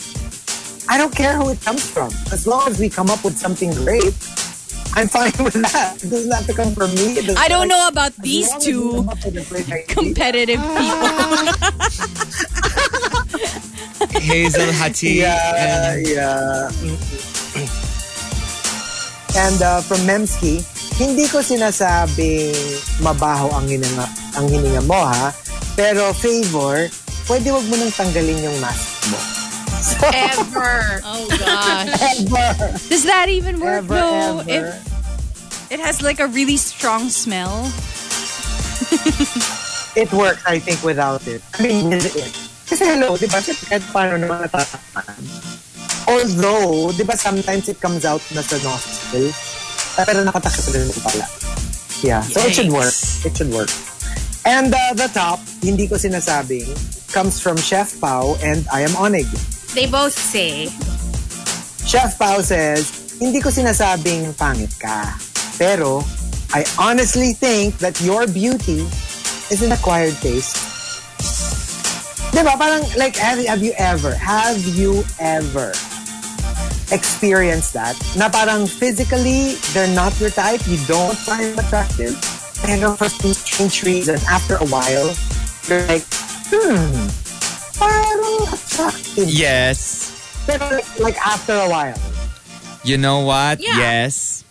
I 0.89 0.97
don't 0.97 1.13
care 1.13 1.35
who 1.35 1.49
it 1.49 1.61
comes 1.61 1.83
from. 1.89 2.07
As 2.31 2.47
long 2.47 2.67
as 2.67 2.79
we 2.79 2.89
come 2.89 3.09
up 3.09 3.23
with 3.23 3.37
something 3.37 3.71
great, 3.83 4.15
I'm 4.95 5.07
fine 5.07 5.35
with 5.43 5.53
that. 5.61 6.01
It 6.01 6.09
doesn't 6.09 6.31
have 6.31 6.47
to 6.47 6.53
come 6.53 6.71
from 6.73 6.89
me. 6.95 7.19
I 7.37 7.47
don't 7.47 7.67
like- 7.67 7.69
know 7.69 7.87
about 7.87 8.15
these 8.17 8.49
two 8.57 9.05
competitive 9.87 10.59
people. 10.79 11.11
Hazel 14.19 14.71
Hati. 14.73 15.21
Yeah, 15.21 15.95
yeah. 15.97 16.69
And 19.37 19.61
uh, 19.61 19.81
from 19.85 20.01
Memski, 20.09 20.63
hindi 20.97 21.27
ko 21.29 21.45
sinasabing 21.45 22.57
mabaho 23.05 23.53
ang 23.53 23.69
hininga, 23.69 24.07
ang 24.33 24.49
hininga 24.49 24.81
mo 24.89 24.97
ha, 24.97 25.29
pero 25.77 26.09
favor, 26.09 26.89
pwede 27.29 27.53
wag 27.53 27.65
mo 27.69 27.75
nang 27.77 27.93
tanggalin 27.93 28.41
yung 28.41 28.57
mask 28.57 29.13
mo. 29.13 29.19
Ever. 30.03 31.01
oh 31.05 31.27
gosh. 31.29 32.21
ever, 32.25 32.71
Does 32.89 33.03
that 33.05 33.29
even 33.29 33.59
work 33.59 33.83
ever, 33.83 33.95
though? 33.95 34.39
ever. 34.47 34.69
If 34.69 35.71
it 35.71 35.79
has 35.79 36.01
like 36.01 36.19
a 36.19 36.27
really 36.27 36.57
strong 36.57 37.09
smell? 37.09 37.65
it 39.97 40.11
works, 40.13 40.43
I 40.45 40.59
think, 40.59 40.83
without 40.83 41.25
it. 41.27 41.41
I 41.59 41.63
mean, 41.63 41.89
with 41.89 42.15
it. 42.15 42.31
Kasi 42.67 42.83
hello, 42.83 43.17
di 43.17 43.27
ba? 43.27 43.39
Kahit 43.41 43.83
paano 43.95 44.19
naman 44.19 44.43
natatakpan. 44.43 45.23
Although, 46.07 46.91
di 46.93 47.03
ba, 47.03 47.17
sometimes 47.17 47.67
it 47.67 47.79
comes 47.79 48.05
out 48.05 48.21
na 48.31 48.43
sa 48.43 48.59
nostril. 48.61 49.31
Pero 49.97 50.21
nakatakip 50.23 50.67
rin 50.71 50.87
pala. 51.01 51.25
Yeah, 52.05 52.21
so 52.21 52.45
it 52.45 52.53
should 52.53 52.69
work. 52.69 52.93
It 53.25 53.33
should 53.33 53.49
work. 53.49 53.71
And 54.45 54.71
uh, 54.71 54.93
the 54.93 55.09
top, 55.11 55.41
hindi 55.59 55.89
ko 55.89 55.95
sinasabing, 55.99 56.69
comes 57.11 57.41
from 57.41 57.57
Chef 57.57 57.99
Pau 57.99 58.37
and 58.39 58.63
I 58.71 58.85
am 58.85 58.93
Onig. 58.95 59.27
They 59.73 59.85
both 59.85 60.13
say, 60.13 60.67
Chef 61.87 62.17
Pau 62.19 62.41
says, 62.41 63.15
hindi 63.19 63.41
ko 63.41 63.49
sinasabing 63.49 64.35
pangit 64.35 64.75
ka. 64.79 65.15
Pero, 65.57 66.03
I 66.53 66.63
honestly 66.79 67.33
think 67.33 67.77
that 67.79 67.99
your 68.01 68.27
beauty 68.27 68.87
is 69.51 69.63
an 69.63 69.71
acquired 69.71 70.15
taste. 70.19 70.55
Diba? 72.31 72.53
Parang, 72.59 72.83
like, 72.97 73.15
have, 73.15 73.39
have 73.45 73.63
you 73.63 73.73
ever, 73.77 74.13
have 74.13 74.59
you 74.77 75.03
ever 75.19 75.71
experienced 76.91 77.73
that? 77.73 77.95
Na 78.15 78.29
parang 78.29 78.67
physically, 78.67 79.55
they're 79.73 79.93
not 79.95 80.13
your 80.19 80.29
type, 80.29 80.61
you 80.67 80.77
don't 80.85 81.17
find 81.17 81.55
them 81.55 81.59
attractive, 81.65 82.15
pero 82.63 82.93
for 82.95 83.09
some 83.09 83.33
strange 83.33 83.83
reason, 83.83 84.19
after 84.29 84.55
a 84.61 84.67
while, 84.67 85.11
you're 85.67 85.83
like, 85.87 86.05
hmm, 86.51 87.07
parang 87.79 88.47
attractive. 88.51 89.29
Yes. 89.29 90.11
Pero 90.45 90.63
like, 90.69 90.89
like 90.99 91.17
after 91.25 91.53
a 91.53 91.69
while. 91.69 91.97
You 92.83 92.97
know 92.97 93.21
what? 93.21 93.59
Yeah. 93.59 93.77
Yes. 93.77 94.43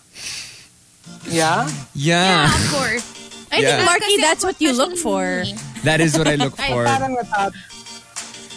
Yeah? 1.26 1.68
Yeah. 1.94 2.46
of 2.46 2.70
course. 2.70 3.04
I 3.50 3.58
Yeah. 3.62 3.78
think, 3.78 3.88
Markki, 3.88 4.16
that's 4.20 4.44
what 4.44 4.60
you 4.60 4.72
look 4.72 4.96
for. 4.98 5.44
That 5.84 6.00
is 6.00 6.18
what 6.18 6.28
I 6.28 6.34
look 6.34 6.56
for. 6.56 6.84
Parang 6.84 7.16
natat... 7.16 7.52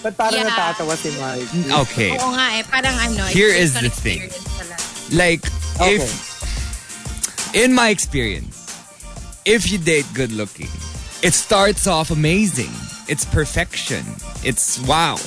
Ba't 0.04 0.16
parang 0.18 0.44
Yeah. 0.44 0.50
natatawa 0.50 0.96
si 0.98 1.12
Mike? 1.20 1.50
Okay. 1.88 2.12
Oo 2.18 2.32
nga 2.36 2.46
eh. 2.60 2.64
Parang 2.68 2.96
ano. 2.98 3.28
it's 3.28 3.36
Here 3.36 3.52
based 3.54 3.64
is 3.64 3.72
on 3.78 3.84
the 3.84 3.94
thing. 3.94 4.22
Like, 5.12 5.44
Okay. 5.80 5.96
if, 6.00 6.04
in 7.56 7.74
my 7.74 7.90
experience, 7.90 8.60
if 9.46 9.72
you 9.72 9.78
date 9.80 10.06
good 10.14 10.32
looking, 10.32 10.70
it 11.24 11.34
starts 11.34 11.88
off 11.88 12.12
amazing. 12.12 12.72
It's 13.10 13.26
perfection. 13.26 14.06
It's 14.44 14.80
wow. 14.88 15.18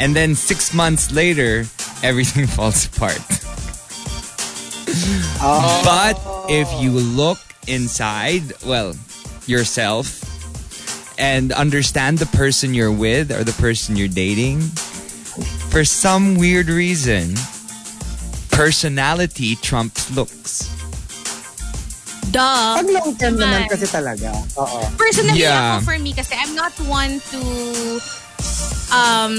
And 0.00 0.16
then 0.16 0.34
six 0.34 0.72
months 0.72 1.12
later, 1.12 1.66
everything 2.02 2.46
falls 2.56 2.86
apart. 2.86 3.20
Oh. 5.40 5.82
But 5.84 6.50
if 6.50 6.68
you 6.82 6.90
look 6.90 7.38
inside, 7.68 8.42
well, 8.64 8.94
yourself, 9.46 10.18
and 11.18 11.52
understand 11.52 12.18
the 12.18 12.26
person 12.26 12.74
you're 12.74 12.90
with 12.92 13.30
or 13.30 13.44
the 13.44 13.52
person 13.52 13.96
you're 13.96 14.08
dating, 14.08 14.60
for 15.70 15.84
some 15.84 16.36
weird 16.36 16.68
reason, 16.68 17.34
personality 18.50 19.56
trumps 19.56 20.10
looks. 20.16 20.81
Duh. 22.30 22.78
Pag 22.78 22.88
long 22.88 23.10
term 23.18 23.34
naman 23.36 23.66
Naman. 23.66 23.72
kasi 23.72 23.86
talaga. 23.90 24.30
Oo. 24.56 24.78
Personally, 24.96 25.42
Yeah. 25.42 25.76
ako 25.82 25.84
for 25.84 25.98
me 25.98 26.12
kasi 26.12 26.32
I'm 26.38 26.54
not 26.54 26.72
one 26.86 27.18
to 27.34 27.40
um 28.92 29.34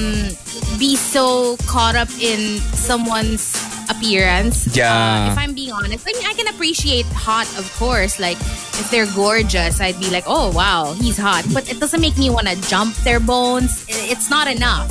be 0.81 0.95
so 0.97 1.55
caught 1.69 1.95
up 1.95 2.09
in 2.19 2.59
someone's 2.73 3.55
appearance. 3.89 4.67
Yeah. 4.75 4.91
Uh, 4.93 5.31
if 5.31 5.37
I'm 5.37 5.53
being 5.53 5.71
honest, 5.71 6.05
I 6.07 6.13
mean, 6.13 6.25
I 6.27 6.33
can 6.33 6.47
appreciate 6.47 7.05
hot, 7.11 7.47
of 7.57 7.65
course. 7.77 8.19
Like 8.19 8.37
if 8.79 8.89
they're 8.91 9.09
gorgeous, 9.15 9.79
I'd 9.81 9.99
be 9.99 10.09
like, 10.09 10.23
oh 10.27 10.51
wow, 10.51 10.93
he's 10.93 11.17
hot. 11.17 11.45
But 11.53 11.69
it 11.69 11.79
doesn't 11.79 12.01
make 12.01 12.17
me 12.17 12.29
want 12.29 12.47
to 12.47 12.55
jump 12.67 12.95
their 13.03 13.19
bones. 13.19 13.85
It's 13.87 14.29
not 14.29 14.47
enough. 14.47 14.89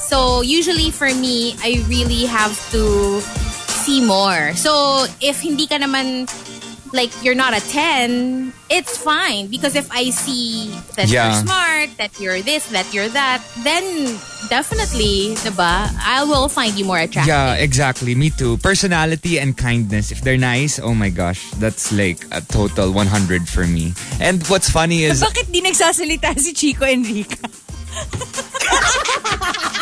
So 0.00 0.42
usually 0.42 0.90
for 0.90 1.06
me, 1.14 1.54
I 1.62 1.84
really 1.86 2.26
have 2.26 2.54
to 2.74 3.20
see 3.84 4.02
more. 4.04 4.54
So 4.58 5.06
if 5.20 5.40
hindi 5.40 5.66
ka 5.66 5.78
naman 5.78 6.26
like 6.92 7.10
you're 7.22 7.36
not 7.38 7.54
a 7.56 7.60
10, 7.60 8.52
it's 8.68 8.96
fine 8.98 9.46
because 9.46 9.76
if 9.76 9.90
I 9.92 10.10
see 10.10 10.74
that 10.96 11.08
Yeah. 11.08 11.30
you're 11.30 11.46
smart, 11.46 11.96
that 11.98 12.18
you're 12.20 12.42
this, 12.42 12.66
that 12.74 12.92
you're 12.92 13.08
that, 13.10 13.42
then 13.62 14.18
definitely, 14.48 15.34
diba, 15.38 15.86
I 16.02 16.24
will 16.24 16.48
find 16.48 16.74
you 16.74 16.84
more 16.84 16.98
attractive. 16.98 17.28
Yeah, 17.30 17.54
exactly. 17.54 18.14
Me 18.14 18.30
too. 18.30 18.56
Personality 18.58 19.38
and 19.38 19.56
kindness. 19.56 20.10
If 20.10 20.22
they're 20.22 20.38
nice, 20.40 20.78
oh 20.78 20.94
my 20.94 21.10
gosh, 21.10 21.50
that's 21.62 21.92
like 21.92 22.24
a 22.32 22.40
total 22.40 22.92
100 22.92 23.48
for 23.48 23.66
me. 23.66 23.94
And 24.20 24.42
what's 24.48 24.68
funny 24.70 25.04
is 25.04 25.22
Bakit 25.22 25.52
di 25.52 25.60
nagsasalita 25.62 26.38
si 26.38 26.52
Chico 26.52 26.84
and 26.84 27.06
Rica? 27.06 27.38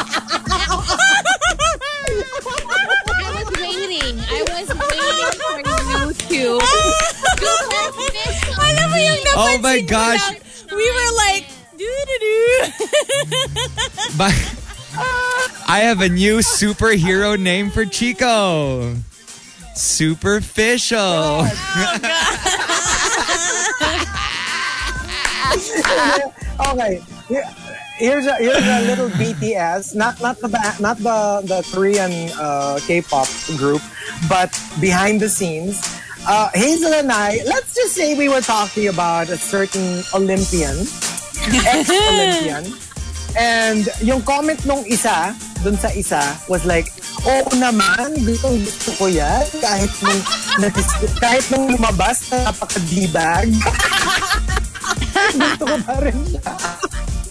I 1.98 3.32
was 3.34 3.48
waiting. 3.58 4.20
I 4.20 4.42
was 4.48 4.68
waiting 4.68 5.40
for 5.40 5.47
you. 6.30 6.58
Alam 8.58 8.86
mo 8.90 8.96
yung 8.98 9.20
napansin 9.24 9.36
Oh 9.38 9.58
my 9.62 9.80
gosh. 9.80 10.20
lang, 10.20 10.36
we 10.74 10.86
were 10.90 11.10
like, 11.16 11.44
doo-doo-doo. 11.78 12.52
But 14.16 14.34
I 15.68 15.80
have 15.84 16.00
a 16.00 16.08
new 16.08 16.38
superhero 16.38 17.38
name 17.38 17.70
for 17.70 17.84
Chico. 17.84 18.96
Superficial. 19.74 21.46
Okay. 26.58 27.00
Here's 27.98 28.26
a 28.30 28.34
here's 28.38 28.62
a 28.62 28.86
little 28.86 29.10
BTS, 29.18 29.96
not 29.98 30.22
not 30.22 30.38
the 30.38 30.46
not 30.78 30.98
the 31.02 31.42
the 31.42 31.66
Korean 31.74 32.30
uh, 32.38 32.78
K-pop 32.86 33.26
group, 33.58 33.82
but 34.30 34.54
behind 34.78 35.18
the 35.18 35.28
scenes. 35.28 35.82
Uh, 36.26 36.50
Hazel 36.54 36.92
and 36.94 37.10
I, 37.12 37.38
let's 37.46 37.74
just 37.74 37.94
say 37.94 38.16
we 38.16 38.28
were 38.28 38.40
talking 38.40 38.88
about 38.88 39.28
a 39.30 39.36
certain 39.36 40.02
Olympian, 40.14 40.76
ex-Olympian, 41.66 42.64
and 43.38 43.88
yung 44.02 44.22
comment 44.22 44.58
nung 44.66 44.84
isa 44.86 45.34
dun 45.62 45.76
sa 45.76 45.88
isa 45.94 46.22
was 46.48 46.64
like, 46.66 46.90
Oo 47.26 47.50
naman, 47.58 48.14
gustong 48.22 48.62
gusto 48.62 48.90
ko 48.94 49.04
yan. 49.10 49.42
Kahit 49.58 49.90
nung, 50.06 50.20
kahit 51.18 51.44
nung 51.50 51.66
lumabas 51.66 52.30
na 52.30 52.46
napaka-D-bag. 52.46 53.50
gusto 55.38 55.64
ko 55.66 55.76
pa 55.82 55.96
rin 55.98 56.18
siya. 56.30 56.52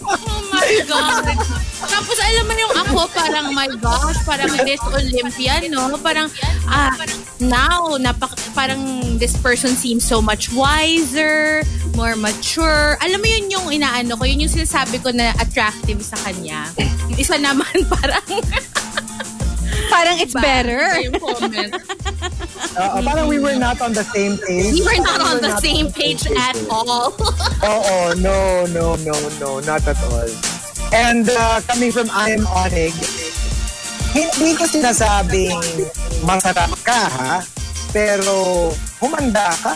Oh 0.08 0.40
my 0.48 0.72
God. 0.88 1.24
Tapos 1.78 2.16
alam 2.18 2.44
mo 2.48 2.54
yung 2.56 2.74
ako, 2.74 2.98
parang 3.12 3.46
my 3.52 3.68
gosh, 3.78 4.18
parang 4.24 4.50
this 4.64 4.82
Olympian, 4.88 5.70
no? 5.70 5.94
Parang, 6.00 6.26
ah, 6.66 6.90
now, 7.38 7.94
napak 8.00 8.34
parang 8.56 8.80
this 9.20 9.36
person 9.38 9.76
seems 9.76 10.02
so 10.02 10.18
much 10.18 10.50
wiser, 10.50 11.62
more 11.94 12.16
mature. 12.16 12.96
Alam 13.04 13.20
mo 13.22 13.28
yun 13.28 13.44
yung 13.52 13.66
inaano 13.70 14.18
ko, 14.18 14.24
yun 14.26 14.48
yung 14.48 14.52
sinasabi 14.52 14.98
ko 14.98 15.14
na 15.14 15.30
attractive 15.38 16.02
sa 16.02 16.18
kanya. 16.26 16.66
Isa 17.14 17.38
naman 17.38 17.70
parang, 17.94 18.26
Parang 19.88 20.16
it's 20.20 20.34
better. 20.36 21.00
Oo, 22.78 23.02
parang 23.02 23.26
we 23.26 23.42
were 23.42 23.58
not 23.58 23.82
on 23.82 23.90
the 23.90 24.06
same 24.14 24.38
page. 24.38 24.70
We 24.70 24.86
were 24.86 25.02
not 25.02 25.18
We 25.18 25.26
on 25.26 25.34
were 25.42 25.50
the 25.50 25.54
not 25.58 25.62
same 25.62 25.90
page 25.90 26.22
at 26.30 26.54
all. 26.70 27.10
Oo, 27.74 28.14
no, 28.22 28.66
no, 28.70 28.94
no, 29.02 29.14
no, 29.42 29.50
not 29.66 29.82
at 29.82 29.98
all. 30.14 30.30
And 30.94 31.26
uh, 31.26 31.58
coming 31.66 31.90
from 31.90 32.06
I 32.14 32.38
am 32.38 32.46
Onig, 32.46 32.94
hindi 34.14 34.54
ko 34.54 34.64
sinasabing 34.64 35.58
masarap 36.22 36.70
ka 36.86 37.02
ha, 37.10 37.34
pero 37.90 38.70
humanda 39.02 39.50
ka. 39.58 39.74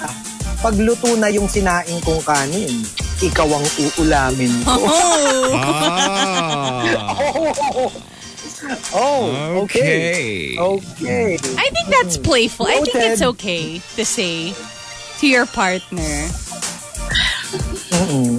Pagluto 0.62 1.18
na 1.18 1.26
yung 1.26 1.50
sinaing 1.50 1.98
kong 2.06 2.22
kanin, 2.22 2.86
ikaw 3.18 3.50
ang 3.50 3.66
uulamin 3.98 4.62
ko. 4.62 4.78
Ah, 5.58 6.86
Oh, 7.72 7.90
okay. 8.94 10.56
okay. 10.58 10.58
Okay. 10.58 11.34
I 11.58 11.66
think 11.70 11.88
that's 11.88 12.16
playful. 12.18 12.66
I 12.66 12.80
think 12.80 12.96
it's 12.96 13.22
okay 13.22 13.78
to 13.96 14.04
say 14.04 14.52
to 15.20 15.26
your 15.28 15.46
partner. 15.46 16.28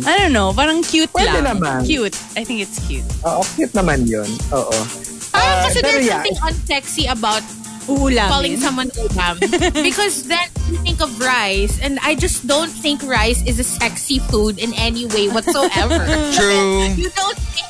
I 0.06 0.18
don't 0.18 0.34
know, 0.34 0.52
parang 0.54 0.84
cute 0.84 1.12
Pwede 1.14 1.44
lang. 1.46 1.62
naman. 1.62 1.86
Cute. 1.86 2.16
I 2.36 2.44
think 2.44 2.62
it's 2.62 2.82
cute. 2.88 3.06
Oo, 3.24 3.44
cute 3.56 3.72
naman 3.72 4.04
yun. 4.10 4.28
Oo. 4.52 4.74
Parang 5.32 5.58
Uh, 5.60 5.64
kasi 5.66 5.80
there's 5.82 6.06
yeah, 6.06 6.22
something 6.22 6.38
unsexy 6.46 7.06
about 7.10 7.42
Uulamin. 7.90 8.30
calling 8.30 8.56
someone 8.58 8.90
ulam. 8.96 9.36
because 9.88 10.24
then 10.30 10.46
you 10.70 10.78
think 10.86 11.02
of 11.02 11.10
rice, 11.20 11.78
and 11.82 11.98
I 12.02 12.16
just 12.16 12.46
don't 12.48 12.70
think 12.72 13.02
rice 13.04 13.42
is 13.46 13.60
a 13.60 13.64
sexy 13.66 14.20
food 14.32 14.58
in 14.58 14.74
any 14.78 15.06
way 15.10 15.28
whatsoever. 15.30 16.00
True. 16.38 16.90
you 16.96 17.10
don't 17.14 17.40
think 17.54 17.70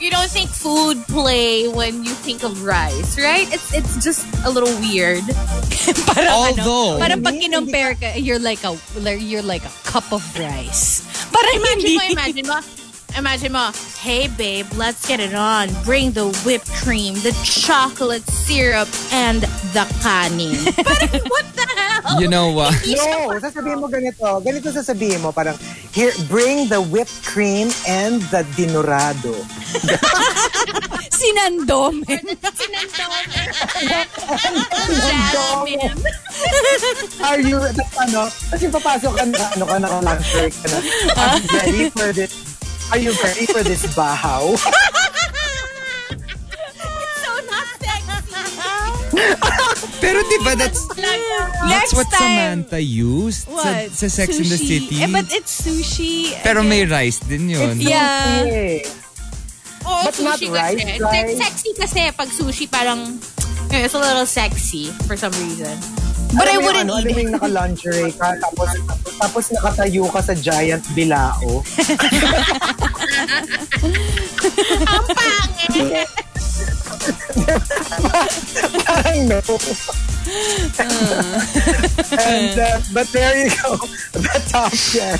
you 0.00 0.10
don't 0.10 0.30
think 0.32 0.48
food 0.48 0.96
play 1.06 1.68
when 1.68 2.04
you 2.04 2.12
think 2.16 2.42
of 2.42 2.64
rice, 2.64 3.20
right? 3.20 3.46
It's 3.52 3.68
it's 3.76 4.00
just 4.02 4.24
a 4.44 4.50
little 4.50 4.72
weird. 4.80 5.22
parang 6.08 6.32
Although- 6.32 6.96
ano, 6.96 7.04
parang 7.04 7.20
pag 7.20 7.36
kinompare 7.36 7.94
ka, 8.00 8.16
you're 8.16 8.40
like 8.40 8.64
a 8.64 8.72
you're 9.20 9.44
like 9.44 9.62
a 9.62 9.72
cup 9.84 10.08
of 10.10 10.24
rice. 10.40 11.04
Parang 11.28 11.54
Imagine 11.60 11.92
mo, 11.94 12.02
imagine 12.16 12.46
mo, 12.48 12.56
imagine 13.16 13.52
mo, 13.52 13.72
hey 13.98 14.28
babe, 14.28 14.66
let's 14.76 15.06
get 15.06 15.20
it 15.20 15.34
on. 15.34 15.68
Bring 15.84 16.12
the 16.12 16.28
whipped 16.44 16.70
cream, 16.80 17.14
the 17.20 17.32
chocolate 17.44 18.26
syrup, 18.28 18.88
and 19.12 19.42
the 19.72 19.86
kanin. 20.02 20.58
Parang, 20.84 21.22
what 21.30 21.46
the 21.54 21.66
hell? 21.66 22.20
You 22.20 22.28
know 22.28 22.50
what? 22.50 22.74
No, 22.86 23.36
sasabihin 23.38 23.80
mo 23.80 23.88
ganito. 23.88 24.40
Ganito 24.42 24.72
sasabihin 24.72 25.20
mo, 25.20 25.32
parang, 25.32 25.56
here, 25.92 26.12
bring 26.28 26.68
the 26.68 26.80
whipped 26.80 27.22
cream 27.24 27.70
and 27.86 28.22
the 28.32 28.42
dinorado. 28.56 29.34
Sinandomeng. 31.20 32.24
Jalamin. 34.88 35.92
Are 37.20 37.40
you, 37.40 37.60
that's 37.60 37.96
ano, 38.00 38.32
kasi 38.48 38.64
papasok 38.72 39.12
ka 39.12 39.24
na, 39.28 39.46
ano 39.54 39.64
ka, 39.68 39.76
naka-lunch 39.78 40.26
break 40.32 40.54
ka 40.56 40.66
na. 40.72 40.78
Are 41.20 41.36
you 41.36 41.48
ready 41.52 41.84
for 41.92 42.10
this? 42.16 42.49
Are 42.90 42.98
you 42.98 43.14
ready 43.22 43.46
for 43.46 43.62
this 43.62 43.86
bahaw? 43.94 44.50
so 44.58 44.66
not 47.46 47.66
sexy. 47.78 48.18
Pero 50.02 50.18
di 50.26 50.36
ba 50.42 50.58
that's, 50.58 50.82
Next 50.98 51.70
that's 51.70 51.92
what 51.94 52.10
time. 52.10 52.66
Samantha 52.66 52.82
used 52.82 53.46
sa, 53.46 53.54
What? 53.54 53.94
sa 53.94 54.08
Sex 54.10 54.34
in 54.38 54.48
the 54.50 54.58
Sushi. 54.58 54.90
City. 54.90 55.02
Eh, 55.04 55.06
but 55.06 55.30
it's 55.30 55.54
sushi. 55.62 56.34
Pero 56.42 56.62
may 56.66 56.82
rice 56.82 57.20
din 57.22 57.46
yun. 57.48 57.78
Yeah. 57.78 58.42
Okay. 58.42 58.82
Oh, 59.86 60.02
But 60.04 60.18
not 60.20 60.38
sushi 60.42 60.50
rice, 60.50 60.82
kasi. 60.82 60.98
rice. 60.98 61.38
Sexy 61.38 61.70
kasi 61.78 62.10
pag 62.10 62.26
sushi 62.28 62.66
parang 62.66 63.06
eh, 63.70 63.86
it's 63.86 63.94
a 63.94 64.02
little 64.02 64.26
sexy 64.26 64.90
for 65.06 65.14
some 65.14 65.30
reason. 65.38 65.78
But 66.30 66.46
I 66.46 66.54
Alam 66.54 66.54
yung 66.54 66.64
wouldn't 66.64 66.90
ano, 66.90 66.94
eat 66.94 67.02
alam 67.02 67.10
mo 67.10 67.18
yung 67.18 67.34
naka-lingerie 67.34 68.12
ka, 68.14 68.28
tapos, 68.38 68.70
tapos 69.18 69.44
nakatayo 69.50 70.04
ka 70.10 70.20
sa 70.22 70.34
giant 70.38 70.84
bilao. 70.94 71.50
Ang 74.90 75.06
pangit! 75.10 76.08
Parang 78.86 79.20
no. 79.26 79.40
And, 82.20 82.54
uh, 82.60 82.78
but 82.92 83.08
there 83.10 83.34
you 83.44 83.50
go. 83.50 83.80
The 84.12 84.38
top 84.46 84.70
10. 84.70 85.18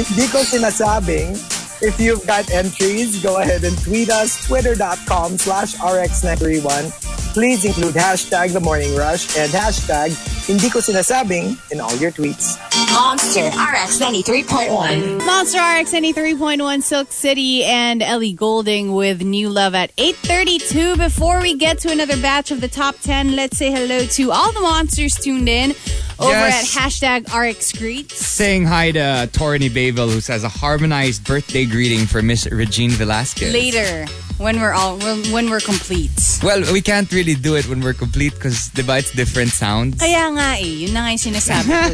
Hindi 0.00 0.24
ko 0.32 0.42
sinasabing. 0.42 1.36
If 1.82 1.98
you've 1.98 2.24
got 2.28 2.48
entries, 2.52 3.20
go 3.20 3.40
ahead 3.40 3.64
and 3.64 3.76
tweet 3.82 4.08
us, 4.08 4.46
twitter.com 4.46 5.36
slash 5.36 5.74
rx931. 5.74 7.34
Please 7.34 7.64
include 7.64 7.94
hashtag 7.94 8.52
the 8.52 8.60
morning 8.60 8.94
rush 8.94 9.36
and 9.36 9.50
hashtag 9.50 10.14
hindi 10.46 10.70
ko 10.70 10.78
sinasabing 10.78 11.58
in 11.72 11.80
all 11.80 11.94
your 11.96 12.12
tweets. 12.12 12.54
Monster 12.90 13.46
RX 13.48 14.00
93.1. 14.00 15.24
Monster 15.24 15.58
RX 15.58 15.92
93.1 15.92 16.82
Silk 16.82 17.12
City 17.12 17.64
and 17.64 18.02
Ellie 18.02 18.32
Goulding 18.32 18.92
with 18.92 19.22
New 19.22 19.48
Love 19.48 19.74
at 19.74 19.94
8.32. 19.96 20.98
Before 20.98 21.40
we 21.40 21.56
get 21.56 21.78
to 21.80 21.90
another 21.90 22.16
batch 22.20 22.50
of 22.50 22.60
the 22.60 22.68
top 22.68 22.96
10, 23.00 23.36
let's 23.36 23.56
say 23.56 23.70
hello 23.70 24.04
to 24.04 24.30
all 24.32 24.52
the 24.52 24.60
monsters 24.60 25.14
tuned 25.14 25.48
in 25.48 25.70
over 26.18 26.30
Yes. 26.32 26.76
at 26.76 26.82
hashtag 26.82 27.32
RX 27.32 27.72
Greets. 27.72 28.16
Saying 28.16 28.66
hi 28.66 28.90
to 28.92 29.28
Torny 29.32 29.72
Bayville, 29.72 30.08
who 30.10 30.20
says 30.20 30.44
a 30.44 30.48
harmonized 30.48 31.24
birthday 31.24 31.64
greeting 31.64 32.06
for 32.06 32.20
Miss 32.22 32.46
Regine 32.50 32.90
Velasquez. 32.90 33.52
Later, 33.52 34.06
when 34.38 34.60
we're 34.60 34.72
all 34.72 34.98
when, 34.98 35.22
when 35.30 35.50
we're 35.50 35.60
complete. 35.60 36.10
Well, 36.42 36.62
we 36.72 36.80
can't 36.80 37.10
really 37.12 37.34
do 37.34 37.54
it 37.56 37.68
when 37.68 37.80
we're 37.80 37.92
complete 37.94 38.34
because 38.34 38.70
diba 38.70 38.98
it's 38.98 39.12
different 39.12 39.50
sounds. 39.50 39.98
Kaya 40.00 40.30
nga 40.34 40.58
eh, 40.58 40.66
yun 40.86 40.92
na 40.94 41.06
nga 41.06 41.10
yung 41.14 41.22
sinasabi 41.30 41.70
ko. 41.70 41.90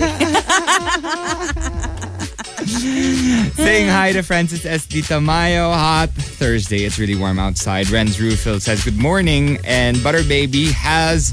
Saying 2.69 3.89
hi 3.89 4.13
to 4.13 4.23
Francis 4.23 4.65
S.D. 4.65 5.01
Tamayo. 5.03 5.75
Hot 5.75 6.11
Thursday. 6.11 6.85
It's 6.85 6.99
really 6.99 7.17
warm 7.17 7.39
outside. 7.41 7.87
Renz 7.87 8.21
Rufil 8.21 8.61
says 8.61 8.85
good 8.85 8.99
morning. 8.99 9.59
And 9.65 10.01
Butter 10.05 10.23
Baby 10.23 10.67
has, 10.73 11.33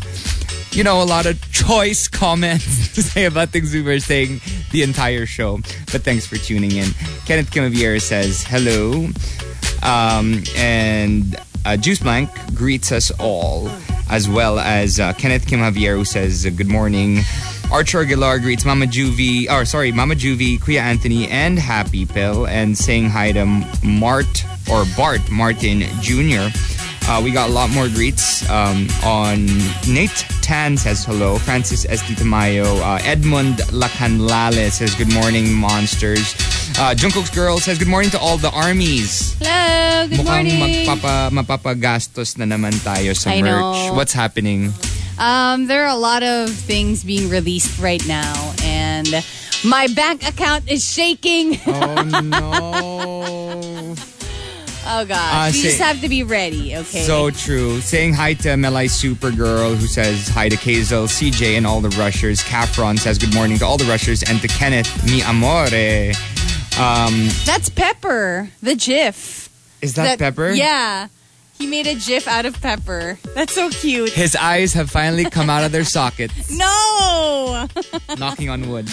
you 0.72 0.84
know, 0.84 1.02
a 1.02 1.06
lot 1.06 1.28
of 1.28 1.40
choice 1.52 2.08
comments 2.12 2.96
to 2.96 3.04
say 3.04 3.26
about 3.26 3.50
things 3.50 3.74
we 3.74 3.84
were 3.84 4.00
saying 4.00 4.42
the 4.72 4.82
entire 4.82 5.28
show. 5.28 5.58
But 5.92 6.02
thanks 6.02 6.26
for 6.26 6.38
tuning 6.38 6.72
in. 6.72 6.90
Kenneth 7.26 7.52
Kimavier 7.52 8.02
says 8.02 8.44
hello. 8.44 9.10
Um, 9.84 10.42
and 10.56 11.36
uh, 11.66 11.78
Juice 11.78 12.00
Blank 12.00 12.30
greets 12.56 12.92
us 12.92 13.12
all, 13.20 13.70
as 14.10 14.28
well 14.28 14.58
as 14.58 15.00
uh, 15.00 15.14
Kenneth 15.14 15.48
Kim 15.48 15.60
who 15.60 16.06
says 16.06 16.46
good 16.56 16.68
morning. 16.68 17.20
Archer 17.72 18.02
Aguilar 18.02 18.40
greets 18.40 18.64
Mama 18.66 18.86
Juvie, 18.86 19.50
or 19.50 19.66
sorry, 19.66 19.92
Mama 19.92 20.16
Juvie, 20.16 20.60
Kuya 20.60 20.80
Anthony, 20.82 21.28
and 21.28 21.60
Happy 21.60 22.06
Pill, 22.06 22.48
and 22.48 22.78
saying 22.78 23.10
hi 23.10 23.32
to 23.34 23.46
Mart 23.84 24.46
or 24.72 24.86
Bart 24.96 25.22
Martin 25.30 25.82
Jr. 26.00 26.48
Uh, 27.08 27.22
we 27.24 27.32
got 27.32 27.50
a 27.50 27.54
lot 27.54 27.70
more 27.70 27.88
greets 27.88 28.48
um, 28.50 28.88
on 29.04 29.46
Nate 29.88 30.26
Tan 30.42 30.78
says 30.78 31.04
hello. 31.06 31.38
Francis 31.38 31.86
S. 31.90 32.02
Tamayo. 32.04 32.66
Uh, 32.82 32.98
Edmund 33.04 33.58
Lacanlale 33.74 34.72
says 34.72 34.96
good 34.96 35.14
morning, 35.14 35.54
monsters. 35.54 36.34
Uh, 36.78 36.94
Jungkook's 36.98 37.30
girl 37.30 37.58
says 37.60 37.78
good 37.78 37.88
morning 37.88 38.10
to 38.12 38.20
all 38.20 38.38
the 38.38 38.50
armies. 38.52 39.36
Hello, 39.40 40.08
good 40.08 40.20
Mukhang 40.20 40.58
morning. 40.58 40.88
magpapa, 40.88 41.30
mapapagastos 41.32 42.38
na 42.38 42.46
naman 42.46 42.74
tayo 42.82 43.16
sa 43.16 43.30
I 43.32 43.42
merch. 43.42 43.50
know. 43.52 43.94
What's 43.94 44.14
happening? 44.14 44.74
Um, 45.18 45.68
there 45.68 45.84
are 45.86 45.90
a 45.96 46.00
lot 46.00 46.24
of 46.24 46.50
things 46.50 47.04
being 47.04 47.30
released 47.30 47.80
right 47.80 48.06
now, 48.08 48.54
and 48.64 49.08
my 49.64 49.88
bank 49.96 50.28
account 50.28 50.70
is 50.70 50.84
shaking. 50.84 51.60
Oh 51.66 52.04
no. 52.24 53.96
Oh 54.88 55.04
gosh, 55.04 55.52
Uh, 55.52 55.58
you 55.58 55.64
just 55.64 55.80
have 55.80 56.00
to 56.02 56.10
be 56.10 56.22
ready. 56.22 56.76
Okay. 56.76 57.02
So 57.02 57.32
true. 57.32 57.82
Saying 57.82 58.14
hi 58.14 58.36
to 58.36 58.50
Melai 58.50 58.86
Supergirl, 58.86 59.76
who 59.76 59.88
says 59.88 60.28
hi 60.28 60.48
to 60.48 60.56
Kazel, 60.58 61.08
CJ, 61.08 61.58
and 61.58 61.66
all 61.66 61.82
the 61.82 61.90
rushers. 61.98 62.44
Capron 62.44 62.96
says 62.98 63.18
good 63.18 63.34
morning 63.34 63.58
to 63.58 63.66
all 63.66 63.78
the 63.78 63.86
rushers, 63.86 64.22
and 64.22 64.40
to 64.44 64.48
Kenneth, 64.48 64.88
mi 65.04 65.22
amore. 65.24 65.66
Um, 66.78 67.30
that's 67.46 67.68
Pepper, 67.70 68.50
the 68.62 68.76
GIF. 68.76 69.50
is 69.82 69.96
that, 69.96 70.20
Pepper? 70.20 70.52
Yeah, 70.52 71.08
he 71.58 71.68
made 71.68 71.88
a 71.88 71.96
GIF 71.96 72.28
out 72.28 72.46
of 72.46 72.62
Pepper. 72.62 73.18
That's 73.34 73.54
so 73.54 73.70
cute. 73.70 74.12
His 74.12 74.36
eyes 74.36 74.74
have 74.74 74.90
finally 74.92 75.26
come 75.26 75.50
out 75.50 75.64
of 75.64 75.72
their 75.72 75.84
sockets, 75.98 76.52
No. 76.58 77.68
knocking 78.18 78.50
on 78.50 78.70
wood. 78.70 78.90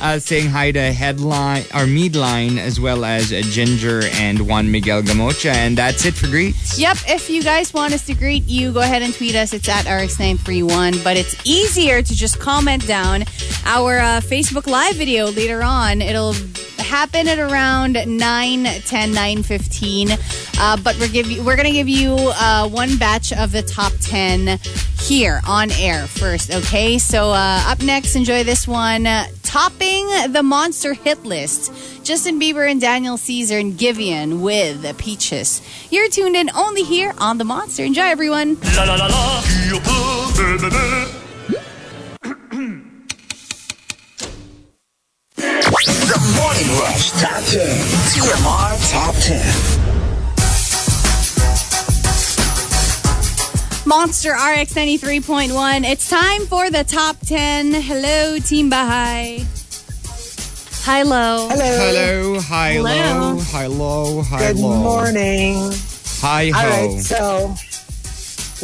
Uh, 0.00 0.18
saying 0.18 0.48
hi 0.48 0.72
to 0.72 0.92
Headline 0.92 1.62
or 1.74 1.86
Meadline, 1.86 2.58
as 2.58 2.80
well 2.80 3.04
as 3.04 3.30
Ginger 3.30 4.02
and 4.14 4.48
Juan 4.48 4.70
Miguel 4.70 5.02
Gamocha, 5.02 5.52
and 5.54 5.78
that's 5.78 6.04
it 6.04 6.14
for 6.14 6.26
greets. 6.26 6.78
Yep, 6.78 6.96
if 7.08 7.30
you 7.30 7.42
guys 7.42 7.72
want 7.72 7.94
us 7.94 8.04
to 8.06 8.14
greet 8.14 8.44
you, 8.48 8.72
go 8.72 8.80
ahead 8.80 9.02
and 9.02 9.14
tweet 9.14 9.34
us. 9.36 9.52
It's 9.52 9.68
at 9.68 9.84
RX931. 9.86 11.02
But 11.04 11.16
it's 11.16 11.36
easier 11.46 12.02
to 12.02 12.14
just 12.14 12.40
comment 12.40 12.86
down 12.86 13.22
our 13.64 13.98
uh, 13.98 14.20
Facebook 14.20 14.66
Live 14.66 14.96
video 14.96 15.26
later 15.30 15.62
on. 15.62 16.02
It'll 16.02 16.34
happen 16.78 17.28
at 17.28 17.38
around 17.38 17.96
9, 18.06 18.64
10, 18.64 19.12
9, 19.12 19.42
15. 19.44 20.08
Uh, 20.58 20.76
but 20.82 20.98
we're, 20.98 21.08
give 21.08 21.30
you, 21.30 21.42
we're 21.44 21.56
going 21.56 21.66
to 21.66 21.72
give 21.72 21.88
you 21.88 22.01
uh, 22.08 22.68
one 22.68 22.96
batch 22.96 23.32
of 23.32 23.52
the 23.52 23.62
top 23.62 23.92
10 24.00 24.58
here 25.00 25.40
on 25.46 25.70
air 25.72 26.06
first, 26.06 26.52
okay? 26.52 26.98
So 26.98 27.30
uh, 27.30 27.64
up 27.66 27.82
next, 27.82 28.16
enjoy 28.16 28.44
this 28.44 28.66
one. 28.68 29.06
Uh, 29.06 29.26
topping 29.42 30.08
the 30.32 30.42
monster 30.42 30.94
hit 30.94 31.24
list. 31.24 31.72
Justin 32.04 32.40
Bieber 32.40 32.70
and 32.70 32.80
Daniel 32.80 33.16
Caesar 33.16 33.58
and 33.58 33.74
Giveon 33.74 34.40
with 34.40 34.98
Peaches. 34.98 35.62
You're 35.90 36.08
tuned 36.08 36.36
in 36.36 36.50
only 36.54 36.82
here 36.82 37.14
on 37.18 37.38
The 37.38 37.44
Monster. 37.44 37.84
Enjoy, 37.84 38.02
everyone. 38.02 38.58
La 38.76 38.84
la 38.84 38.94
la 38.94 39.06
la. 39.06 39.42
The 45.26 46.18
Morning 46.36 46.68
Rush 46.80 47.10
Top 47.12 47.42
10. 47.44 47.60
TMR 48.10 48.90
Top 48.90 49.14
10. 49.16 49.81
Monster 53.84 54.30
RX 54.30 54.74
93.1. 54.74 55.84
It's 55.84 56.08
time 56.08 56.46
for 56.46 56.70
the 56.70 56.84
top 56.84 57.16
10. 57.26 57.72
Hello, 57.74 58.38
Team 58.38 58.70
Bahay. 58.70 59.42
Hi, 60.84 61.02
Lo. 61.02 61.48
Hello. 61.50 61.76
Hello, 61.78 62.40
hi, 62.40 62.72
Hello. 62.74 63.34
low, 63.34 63.38
hi, 63.40 63.66
low, 63.66 64.22
hi, 64.22 64.38
Good 64.52 64.56
low. 64.58 64.78
morning. 64.82 65.70
Hi, 66.22 66.50
ho. 66.50 66.58
All 66.58 66.94
right, 66.94 67.00
so 67.02 67.54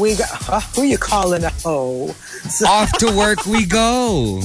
we 0.00 0.14
got 0.16 0.28
huh, 0.30 0.60
who 0.74 0.82
you 0.82 0.98
calling 0.98 1.42
a 1.44 1.50
hoe? 1.62 2.08
So, 2.50 2.66
Off 2.70 2.92
to 2.98 3.06
work 3.16 3.44
we 3.46 3.66
go. 3.66 4.40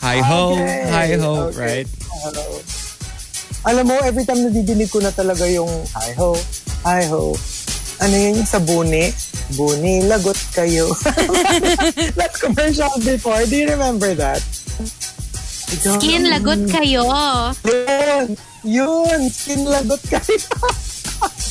Hi 0.00 0.18
ho, 0.18 0.52
Okay, 0.54 0.86
hi 0.90 1.06
ho, 1.18 1.50
okay. 1.50 1.58
right? 1.58 1.86
uh, 2.26 2.58
alam 3.66 3.86
mo, 3.90 3.98
every 4.02 4.24
time 4.24 4.38
nadidinig 4.38 4.90
ko 4.90 4.98
na 5.02 5.10
talaga 5.10 5.46
yung 5.50 5.70
hi 5.94 6.14
ho, 6.14 6.34
hi 6.86 7.02
ho. 7.10 7.34
Ano 7.98 8.14
yun 8.14 8.38
yung 8.38 8.46
sa 8.46 8.62
buni? 8.62 9.10
Buni, 9.58 10.06
lagot 10.06 10.38
kayo. 10.54 10.86
that 12.18 12.34
commercial 12.38 12.94
before. 13.02 13.42
Do 13.46 13.54
you 13.58 13.68
remember 13.74 14.14
that? 14.14 14.38
Skin 15.68 16.30
lagot 16.30 16.64
kayo. 16.70 17.04
Yun, 17.66 18.38
yun, 18.64 19.20
skin 19.28 19.66
lagot 19.66 20.00
kayo. 20.06 20.38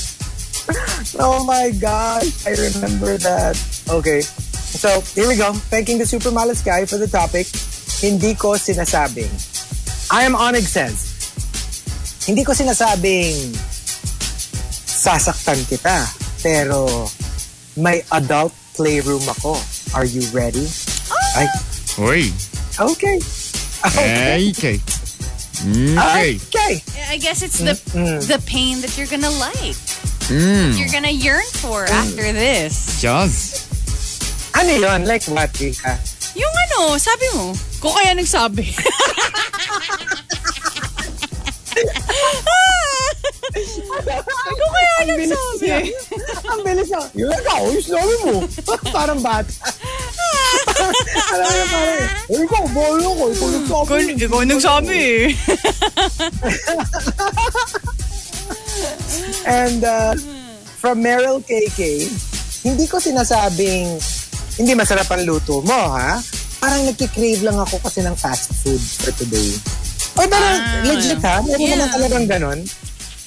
oh 1.21 1.43
my 1.43 1.69
gosh, 1.75 2.47
I 2.47 2.55
remember 2.55 3.19
that. 3.21 3.55
Okay, 3.91 4.21
so 4.23 5.01
here 5.13 5.27
we 5.27 5.35
go. 5.35 5.53
Thanking 5.69 5.99
the 5.99 6.05
Super 6.05 6.31
Malas 6.31 6.63
guy 6.63 6.85
for 6.85 6.97
the 6.97 7.07
topic. 7.07 7.45
Hindi 7.99 8.33
ko 8.33 8.55
sinasabing. 8.55 9.29
I 10.09 10.23
am 10.23 10.33
Onyx 10.33 10.71
says, 10.71 10.97
hindi 12.23 12.47
ko 12.47 12.55
sinasabing 12.55 13.51
sasaktan 14.87 15.59
kita, 15.67 16.07
pero 16.41 17.09
may 17.77 18.01
adult 18.11 18.53
playroom 18.75 19.23
ako. 19.27 19.57
Are 19.93 20.05
you 20.05 20.21
ready? 20.33 20.67
Ay, 21.37 21.47
Oi. 21.99 22.23
okay. 22.79 23.17
Okay. 23.85 24.49
Okay. 24.51 24.77
Okay. 25.57 26.37
Okay. 26.37 26.73
I 27.09 27.17
guess 27.17 27.41
it's 27.41 27.57
the 27.59 27.73
the 28.29 28.41
pain 28.45 28.81
that 28.81 28.97
you're 28.97 29.09
gonna 29.09 29.33
like. 29.41 29.77
Mm. 30.29 30.77
You're 30.77 30.91
gonna 30.91 31.13
yearn 31.13 31.45
for 31.61 31.85
after 31.85 32.33
this. 32.33 33.01
Just. 33.01 33.65
Ano 34.57 34.69
yun? 34.73 35.05
Like 35.05 35.23
what, 35.29 35.53
Rika? 35.57 35.97
Yung 36.35 36.53
ano, 36.69 36.97
sabi 36.97 37.25
mo. 37.37 37.53
Ko 37.81 37.93
kaya 37.93 38.13
nagsabi. 38.13 38.65
Ko 43.47 44.65
kaya 44.67 44.91
Ang 44.97 45.07
nagsabi. 45.13 45.61
niya. 45.61 45.79
Ang 46.45 46.61
bilis 46.61 46.87
niya. 46.87 47.01
Yung 47.15 47.31
ikaw, 47.33 47.61
yung 47.65 47.79
sinabi 47.81 48.13
mo. 48.21 48.33
parang 48.89 49.19
bata. 49.19 49.51
Alam 51.27 51.47
mo, 51.47 51.63
parang, 51.65 51.97
eh, 52.27 52.37
ikaw, 52.37 52.63
bolo 52.69 53.07
ko. 53.09 53.23
Ikaw 53.29 53.49
nagsabi. 53.49 53.95
Ikaw 54.19 54.41
nagsabi 54.43 54.95
eh. 54.95 55.25
And 59.45 59.81
uh, 59.81 60.13
from 60.77 60.99
Meryl 60.99 61.39
KK, 61.41 61.79
hindi 62.63 62.85
ko 62.85 62.99
sinasabing 62.99 63.95
hindi 64.57 64.73
masarap 64.73 65.07
ang 65.09 65.23
luto 65.23 65.61
mo, 65.61 65.93
ha? 65.93 66.17
Parang 66.57 66.83
nagkikrave 66.83 67.41
lang 67.41 67.55
ako 67.55 67.77
kasi 67.79 68.01
ng 68.01 68.17
fast 68.17 68.49
food 68.57 68.81
for 68.81 69.13
today. 69.15 69.53
O 70.15 70.25
parang 70.25 70.57
legit 70.83 71.21
ha? 71.21 71.37
Meron 71.39 71.61
Yeah. 71.61 71.77
naman 71.77 71.89
talagang 71.91 72.25
ganon. 72.27 72.59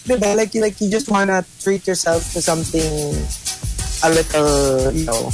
Diba? 0.06 0.36
Like, 0.36 0.54
you- 0.54 0.62
like 0.62 0.80
you 0.80 0.90
just 0.90 1.08
wanna 1.08 1.44
treat 1.62 1.86
yourself 1.86 2.32
to 2.32 2.40
something 2.40 2.90
a 4.02 4.08
little, 4.10 4.92
you 4.92 5.04
know, 5.04 5.30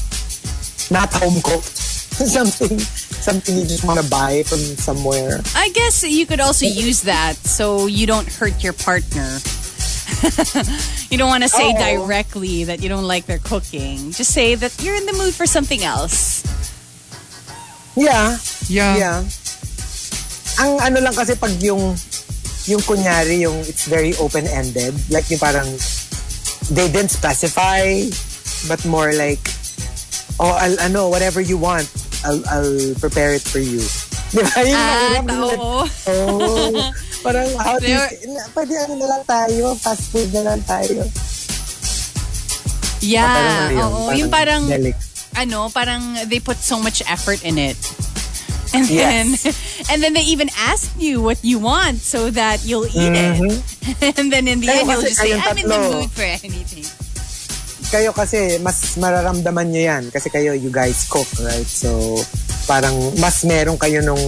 not 0.91 1.13
home 1.15 1.41
cooked. 1.43 1.77
something, 2.17 2.79
something 2.81 3.57
you 3.59 3.65
just 3.69 3.85
wanna 3.85 4.03
buy 4.05 4.43
from 4.45 4.59
somewhere. 4.81 5.41
I 5.55 5.69
guess 5.75 6.03
you 6.03 6.25
could 6.25 6.41
also 6.41 6.65
use 6.67 7.03
that 7.03 7.37
so 7.37 7.87
you 7.87 8.07
don't 8.07 8.27
hurt 8.27 8.65
your 8.65 8.73
partner. 8.73 9.39
you 11.11 11.19
don't 11.19 11.29
want 11.29 11.43
to 11.43 11.49
say 11.51 11.75
Oh. 11.77 11.79
directly 11.99 12.65
that 12.65 12.81
you 12.81 12.89
don't 12.89 13.05
like 13.05 13.27
their 13.27 13.39
cooking. 13.43 14.13
Just 14.13 14.33
say 14.33 14.55
that 14.55 14.73
you're 14.81 14.97
in 14.97 15.05
the 15.05 15.13
mood 15.13 15.35
for 15.35 15.47
something 15.47 15.83
else. 15.85 16.41
Yeah, 17.97 18.39
Yeah. 18.69 18.97
Yeah. 18.97 19.19
Ang 20.59 20.81
ano 20.81 20.99
lang 21.05 21.13
kasi 21.13 21.37
pag 21.37 21.53
yung 21.61 21.97
yung 22.67 22.83
kunyari 22.83 23.47
yung 23.47 23.59
it's 23.67 23.87
very 23.87 24.15
open-ended 24.19 24.95
like 25.11 25.27
yung 25.31 25.39
parang 25.39 25.67
they 26.75 26.91
didn't 26.91 27.15
specify 27.15 28.03
but 28.67 28.83
more 28.85 29.15
like 29.15 29.43
oh 30.43 30.51
I'll 30.51 30.79
ano 30.83 31.09
whatever 31.09 31.39
you 31.41 31.57
want 31.57 31.87
I'll 32.27 32.43
I'll 32.51 32.95
prepare 32.99 33.39
it 33.39 33.45
for 33.47 33.63
you. 33.63 33.79
Di 34.35 34.43
ba? 34.43 34.59
Yun 34.67 34.75
ang 34.75 35.29
Ah, 35.31 35.47
oo. 35.47 35.87
Oh, 36.11 36.91
parang 37.23 37.47
how 37.63 37.79
do 37.79 37.87
you, 37.87 38.03
pwede 38.51 38.75
ano 38.83 38.95
na 38.99 39.07
lang 39.07 39.23
tayo, 39.23 39.79
fast 39.79 40.11
food 40.11 40.35
na 40.35 40.43
lang 40.43 40.61
tayo. 40.67 41.07
Yeah. 42.99 43.31
Parang 43.31 43.55
ano 43.55 43.79
Oo. 43.87 44.03
Yung 44.19 44.31
parang, 44.33 44.63
delic. 44.67 44.99
ano, 45.39 45.71
parang 45.71 46.03
they 46.27 46.43
put 46.43 46.59
so 46.59 46.83
much 46.83 46.99
effort 47.07 47.39
in 47.47 47.63
it. 47.63 47.79
And 48.77 48.91
Yes. 48.91 49.43
then, 49.43 49.55
and 49.91 49.99
then 50.03 50.13
they 50.13 50.27
even 50.29 50.49
ask 50.57 50.93
you 50.99 51.23
what 51.23 51.41
you 51.43 51.59
want 51.59 51.99
so 51.99 52.29
that 52.31 52.65
you'll 52.65 52.87
eat 52.87 53.13
it. 53.17 53.41
and 54.19 54.29
then 54.33 54.47
in 54.47 54.61
the 54.61 54.69
Kayo 54.69 54.81
end, 54.85 54.89
you'll 54.93 55.03
just 55.03 55.17
say, 55.17 55.33
I'm 55.33 55.57
in 55.57 55.69
the 55.69 55.75
tatlo. 55.75 55.93
mood 56.05 56.11
for 56.13 56.23
anything. 56.23 56.85
Kayo 57.87 58.11
kasi, 58.13 58.59
mas 58.61 58.99
mararamdaman 58.99 59.71
nyo 59.71 59.81
yan. 59.81 60.05
Kasi 60.11 60.29
kayo, 60.29 60.53
you 60.53 60.71
guys 60.71 61.07
cook, 61.07 61.29
right? 61.41 61.65
So, 61.67 62.19
parang 62.67 62.95
mas 63.23 63.45
meron 63.45 63.79
kayo 63.79 64.03
nung... 64.03 64.19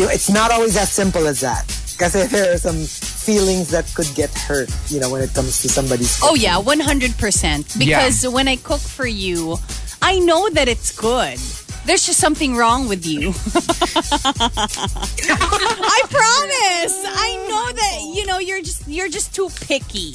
You 0.00 0.08
it's 0.08 0.32
not 0.32 0.48
always 0.50 0.74
as 0.80 0.88
simple 0.88 1.28
as 1.28 1.44
that. 1.44 1.68
Kasi 2.00 2.24
there 2.32 2.56
are 2.56 2.58
some 2.58 2.80
feelings 2.88 3.68
that 3.76 3.84
could 3.92 4.08
get 4.16 4.32
hurt, 4.48 4.72
you 4.88 4.98
know, 4.98 5.12
when 5.12 5.20
it 5.20 5.30
comes 5.36 5.60
to 5.60 5.68
somebody's 5.68 6.16
Oh 6.24 6.32
cooking. 6.32 6.48
yeah, 6.48 6.56
100%. 6.56 7.12
Because 7.78 8.24
when 8.26 8.48
I 8.48 8.56
cook 8.56 8.80
for 8.80 9.04
you, 9.06 9.60
I 10.00 10.18
know 10.18 10.48
that 10.56 10.66
it's 10.66 10.90
good. 10.96 11.36
There's 11.84 12.06
just 12.06 12.20
something 12.20 12.54
wrong 12.56 12.86
with 12.88 13.04
you. 13.04 13.30
I 15.28 16.00
promise. 16.08 16.94
I 17.06 17.36
know 17.48 17.72
that 17.72 17.98
you 18.14 18.26
know 18.26 18.38
you're 18.38 18.62
just 18.62 18.86
you're 18.86 19.08
just 19.08 19.34
too 19.34 19.48
picky. 19.66 20.14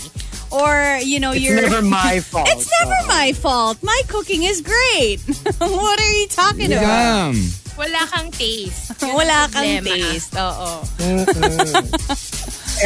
Or, 0.50 0.98
you 1.04 1.20
know, 1.20 1.32
It's 1.36 1.42
you're 1.44 1.60
never 1.60 1.82
my 1.82 2.20
fault. 2.32 2.48
It's 2.50 2.70
never 2.80 2.96
my 3.08 3.34
fault. 3.34 3.84
My 3.84 4.00
cooking 4.08 4.44
is 4.44 4.62
great. 4.62 5.20
what 5.60 6.00
are 6.00 6.14
you 6.14 6.28
talking 6.28 6.72
about? 6.72 7.36
Yum. 7.36 7.52
Wala 7.78 8.08
kang 8.08 8.32
taste. 8.32 8.96
Wala 9.04 9.50
kang 9.52 9.84
problema. 9.84 9.92
taste. 9.92 10.34
Oo. 10.40 10.88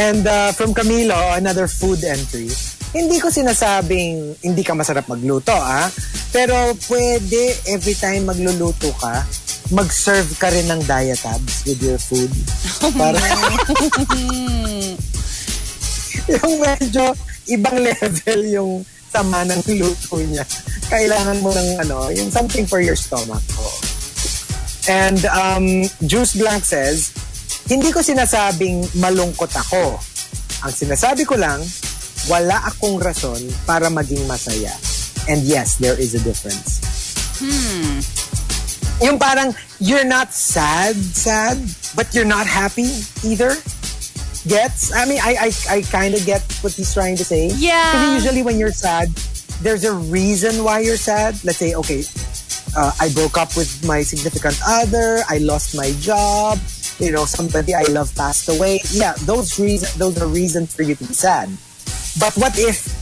And 0.00 0.26
uh, 0.26 0.50
from 0.52 0.74
Camilo, 0.74 1.36
another 1.38 1.68
food 1.68 2.02
entry. 2.02 2.50
Hindi 2.92 3.16
ko 3.16 3.32
sinasabing 3.32 4.44
hindi 4.44 4.62
ka 4.62 4.76
masarap 4.76 5.08
magluto, 5.08 5.52
ah. 5.52 5.88
Pero 6.28 6.76
pwede 6.92 7.56
every 7.72 7.96
time 7.96 8.28
magluluto 8.28 8.92
ka, 9.00 9.24
mag-serve 9.72 10.28
ka 10.36 10.52
rin 10.52 10.68
ng 10.68 10.84
diatabs 10.84 11.64
with 11.64 11.80
your 11.80 11.96
food. 11.96 12.28
Para 12.92 13.16
yung 16.36 16.54
medyo 16.60 17.16
ibang 17.48 17.80
level 17.80 18.40
yung 18.52 18.72
sama 19.08 19.44
ng 19.44 19.60
luto 19.76 20.20
niya. 20.20 20.44
Kailangan 20.88 21.40
mo 21.40 21.52
ng 21.52 21.68
ano, 21.84 22.12
yung 22.12 22.28
something 22.28 22.68
for 22.68 22.80
your 22.80 22.96
stomach. 22.96 23.40
Oh. 23.56 23.76
And 24.88 25.20
um, 25.28 25.66
Juice 26.04 26.36
Blank 26.36 26.64
says, 26.64 27.12
hindi 27.68 27.92
ko 27.92 28.00
sinasabing 28.00 28.88
malungkot 28.98 29.52
ako. 29.52 30.00
Ang 30.64 30.72
sinasabi 30.72 31.24
ko 31.28 31.36
lang, 31.36 31.60
wala 32.28 32.58
akong 32.66 33.00
rason 33.00 33.40
para 33.66 33.88
maging 33.90 34.22
masaya. 34.26 34.72
And 35.30 35.42
yes, 35.42 35.78
there 35.78 35.98
is 35.98 36.14
a 36.14 36.22
difference. 36.22 36.82
Hmm. 37.38 38.02
Yung 39.02 39.18
parang, 39.18 39.54
you're 39.80 40.06
not 40.06 40.32
sad, 40.32 40.94
sad, 40.94 41.58
but 41.96 42.14
you're 42.14 42.28
not 42.28 42.46
happy 42.46 42.90
either. 43.26 43.54
Gets? 44.46 44.94
I 44.94 45.06
mean, 45.06 45.18
I, 45.22 45.50
I, 45.50 45.78
I 45.78 45.82
kind 45.82 46.14
of 46.14 46.26
get 46.26 46.42
what 46.62 46.72
he's 46.72 46.92
trying 46.94 47.16
to 47.16 47.24
say. 47.24 47.50
Yeah. 47.54 47.92
Kasi 47.92 48.14
usually 48.14 48.42
when 48.42 48.58
you're 48.58 48.74
sad, 48.74 49.08
there's 49.62 49.84
a 49.84 49.92
reason 49.92 50.64
why 50.64 50.80
you're 50.80 50.98
sad. 50.98 51.38
Let's 51.44 51.58
say, 51.58 51.74
okay, 51.74 52.02
uh, 52.76 52.92
I 53.00 53.10
broke 53.10 53.38
up 53.38 53.56
with 53.56 53.84
my 53.86 54.02
significant 54.02 54.58
other, 54.66 55.22
I 55.28 55.38
lost 55.38 55.76
my 55.76 55.92
job, 56.00 56.58
you 56.98 57.10
know, 57.10 57.24
somebody 57.24 57.74
I 57.74 57.82
love 57.90 58.14
passed 58.14 58.48
away. 58.48 58.80
Yeah, 58.90 59.14
those 59.22 59.58
reasons, 59.58 59.94
those 59.94 60.20
are 60.20 60.26
reasons 60.26 60.74
for 60.74 60.82
you 60.82 60.94
to 60.94 61.04
be 61.04 61.14
sad. 61.14 61.50
But 62.18 62.34
what 62.36 62.58
if 62.58 63.00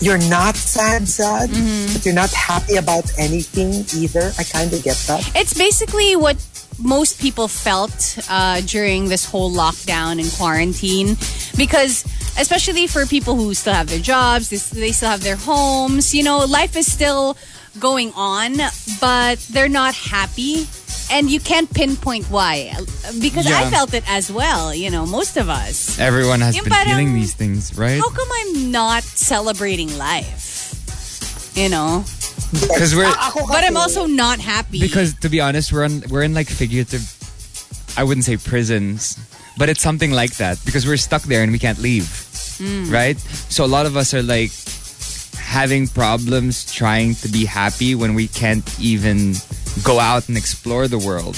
you're 0.00 0.18
not 0.28 0.56
sad, 0.56 1.08
sad, 1.08 1.50
but 1.92 2.04
you're 2.04 2.14
not 2.14 2.30
happy 2.30 2.76
about 2.76 3.10
anything 3.18 3.84
either? 4.00 4.32
I 4.38 4.44
kind 4.44 4.72
of 4.72 4.82
get 4.82 4.96
that. 5.08 5.30
It's 5.34 5.54
basically 5.54 6.16
what 6.16 6.36
most 6.78 7.20
people 7.20 7.48
felt 7.48 8.18
uh, 8.28 8.60
during 8.66 9.08
this 9.08 9.24
whole 9.24 9.50
lockdown 9.50 10.20
and 10.20 10.30
quarantine 10.32 11.16
because 11.56 12.04
especially 12.38 12.86
for 12.86 13.06
people 13.06 13.34
who 13.34 13.54
still 13.54 13.72
have 13.72 13.88
their 13.88 13.98
jobs 13.98 14.50
they 14.50 14.92
still 14.92 15.08
have 15.08 15.22
their 15.22 15.36
homes 15.36 16.14
you 16.14 16.22
know 16.22 16.44
life 16.44 16.76
is 16.76 16.90
still 16.90 17.34
going 17.78 18.12
on 18.14 18.56
but 19.00 19.38
they're 19.50 19.68
not 19.68 19.94
happy 19.94 20.66
and 21.10 21.30
you 21.30 21.38
can't 21.38 21.72
pinpoint 21.72 22.24
why 22.30 22.72
because 23.20 23.46
i 23.46 23.68
felt 23.70 23.94
it 23.94 24.04
as 24.08 24.30
well 24.30 24.74
you 24.74 24.90
know 24.90 25.06
most 25.06 25.36
of 25.36 25.48
us 25.48 25.98
Everyone 25.98 26.40
has 26.40 26.56
Yung 26.56 26.64
been 26.64 26.72
parang- 26.72 26.88
feeling 26.90 27.08
um, 27.08 27.14
these 27.14 27.34
things, 27.34 27.76
right? 27.78 27.98
how 27.98 28.10
come 28.10 28.28
i'm 28.42 28.70
not 28.70 29.02
celebrating 29.02 29.96
life 29.98 31.54
you 31.54 31.68
know 31.68 32.04
Because 32.52 32.94
we're 32.94 33.06
ah, 33.06 33.28
Ako 33.34 33.46
but 33.48 33.64
i'm 33.64 33.76
also 33.76 34.06
not 34.06 34.38
happy 34.38 34.78
because 34.78 35.14
to 35.20 35.28
be 35.28 35.40
honest, 35.40 35.72
we're 35.72 35.84
on 35.84 36.02
we're 36.08 36.22
in 36.22 36.32
like 36.34 36.46
figurative. 36.48 37.02
I 37.98 38.04
wouldn't 38.04 38.24
say 38.24 38.36
prisons, 38.36 39.18
but 39.58 39.68
it's 39.68 39.82
something 39.82 40.12
like 40.12 40.36
that 40.36 40.60
because 40.64 40.86
we're 40.86 41.00
stuck 41.00 41.22
there 41.26 41.42
and 41.42 41.50
we 41.50 41.58
can't 41.58 41.78
leave, 41.82 42.06
mm. 42.62 42.86
right? 42.92 43.18
So 43.50 43.64
a 43.64 43.70
lot 43.76 43.86
of 43.86 43.96
us 43.96 44.14
are 44.14 44.22
like 44.22 44.52
having 45.38 45.86
problems 45.86 46.70
trying 46.72 47.14
to 47.16 47.28
be 47.28 47.44
happy 47.44 47.94
when 47.94 48.14
we 48.14 48.28
can't 48.28 48.66
even 48.80 49.34
go 49.84 50.00
out 50.00 50.28
and 50.28 50.36
explore 50.36 50.88
the 50.88 50.98
world. 50.98 51.36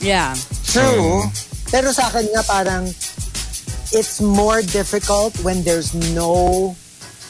yeah 0.00 0.36
True. 0.74 1.22
Pero 1.70 1.94
sa 1.94 2.10
akin 2.10 2.26
nga 2.34 2.42
parang 2.46 2.86
it's 3.94 4.18
more 4.18 4.58
difficult 4.62 5.34
when 5.46 5.62
there's 5.62 5.94
no 6.14 6.74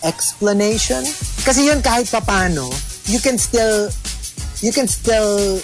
explanation. 0.01 1.05
Kasi 1.45 1.69
yun 1.69 1.85
kahit 1.85 2.09
papano, 2.09 2.73
you 3.05 3.21
can 3.21 3.37
still 3.37 3.93
you 4.65 4.73
can 4.73 4.89
still 4.89 5.61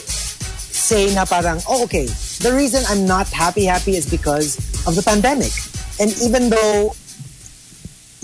say 0.90 1.08
na 1.14 1.24
parang, 1.24 1.60
oh, 1.68 1.84
okay, 1.88 2.04
the 2.44 2.52
reason 2.52 2.84
I'm 2.88 3.08
not 3.08 3.28
happy 3.32 3.64
happy 3.64 3.96
is 3.96 4.04
because 4.04 4.60
of 4.84 4.92
the 4.96 5.04
pandemic. 5.04 5.52
And 6.00 6.12
even 6.20 6.52
though 6.52 6.92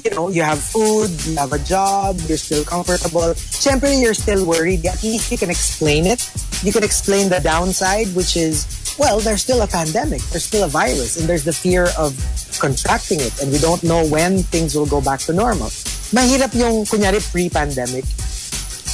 you 0.07 0.15
know, 0.15 0.29
you 0.29 0.43
have 0.43 0.63
food, 0.63 1.11
you 1.27 1.37
have 1.37 1.53
a 1.53 1.59
job, 1.59 2.19
you're 2.29 2.39
still 2.39 2.65
comfortable. 2.65 3.35
Siyempre, 3.35 3.91
you're 4.01 4.15
still 4.15 4.47
worried. 4.47 4.87
At 4.87 5.03
least 5.03 5.33
you 5.33 5.39
can 5.39 5.51
explain 5.51 6.07
it. 6.07 6.23
You 6.63 6.73
can 6.73 6.85
explain 6.85 7.29
the 7.29 7.41
downside, 7.41 8.15
which 8.15 8.37
is, 8.37 8.95
well, 8.99 9.19
there's 9.19 9.43
still 9.43 9.63
a 9.63 9.67
pandemic. 9.67 10.23
There's 10.31 10.45
still 10.45 10.65
a 10.65 10.69
virus. 10.71 11.19
And 11.19 11.29
there's 11.29 11.43
the 11.43 11.53
fear 11.53 11.89
of 11.99 12.15
contracting 12.61 13.19
it. 13.19 13.35
And 13.43 13.51
we 13.51 13.59
don't 13.59 13.83
know 13.83 14.07
when 14.07 14.47
things 14.47 14.77
will 14.77 14.87
go 14.87 15.01
back 15.01 15.21
to 15.27 15.33
normal. 15.33 15.75
Mahirap 16.15 16.55
yung, 16.55 16.87
kunyari, 16.87 17.19
pre-pandemic. 17.19 18.07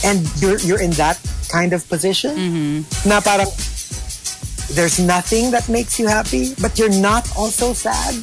And 0.04 0.24
you're, 0.40 0.58
you're 0.64 0.80
in 0.80 0.96
that 0.96 1.20
kind 1.52 1.74
of 1.74 1.86
position. 1.88 2.36
Mm-hmm. 2.36 3.08
Na 3.08 3.20
parang, 3.20 3.52
there's 4.72 4.98
nothing 4.98 5.50
that 5.52 5.68
makes 5.68 6.00
you 6.00 6.08
happy, 6.08 6.54
but 6.56 6.78
you're 6.78 7.00
not 7.04 7.28
also 7.36 7.74
sad 7.74 8.16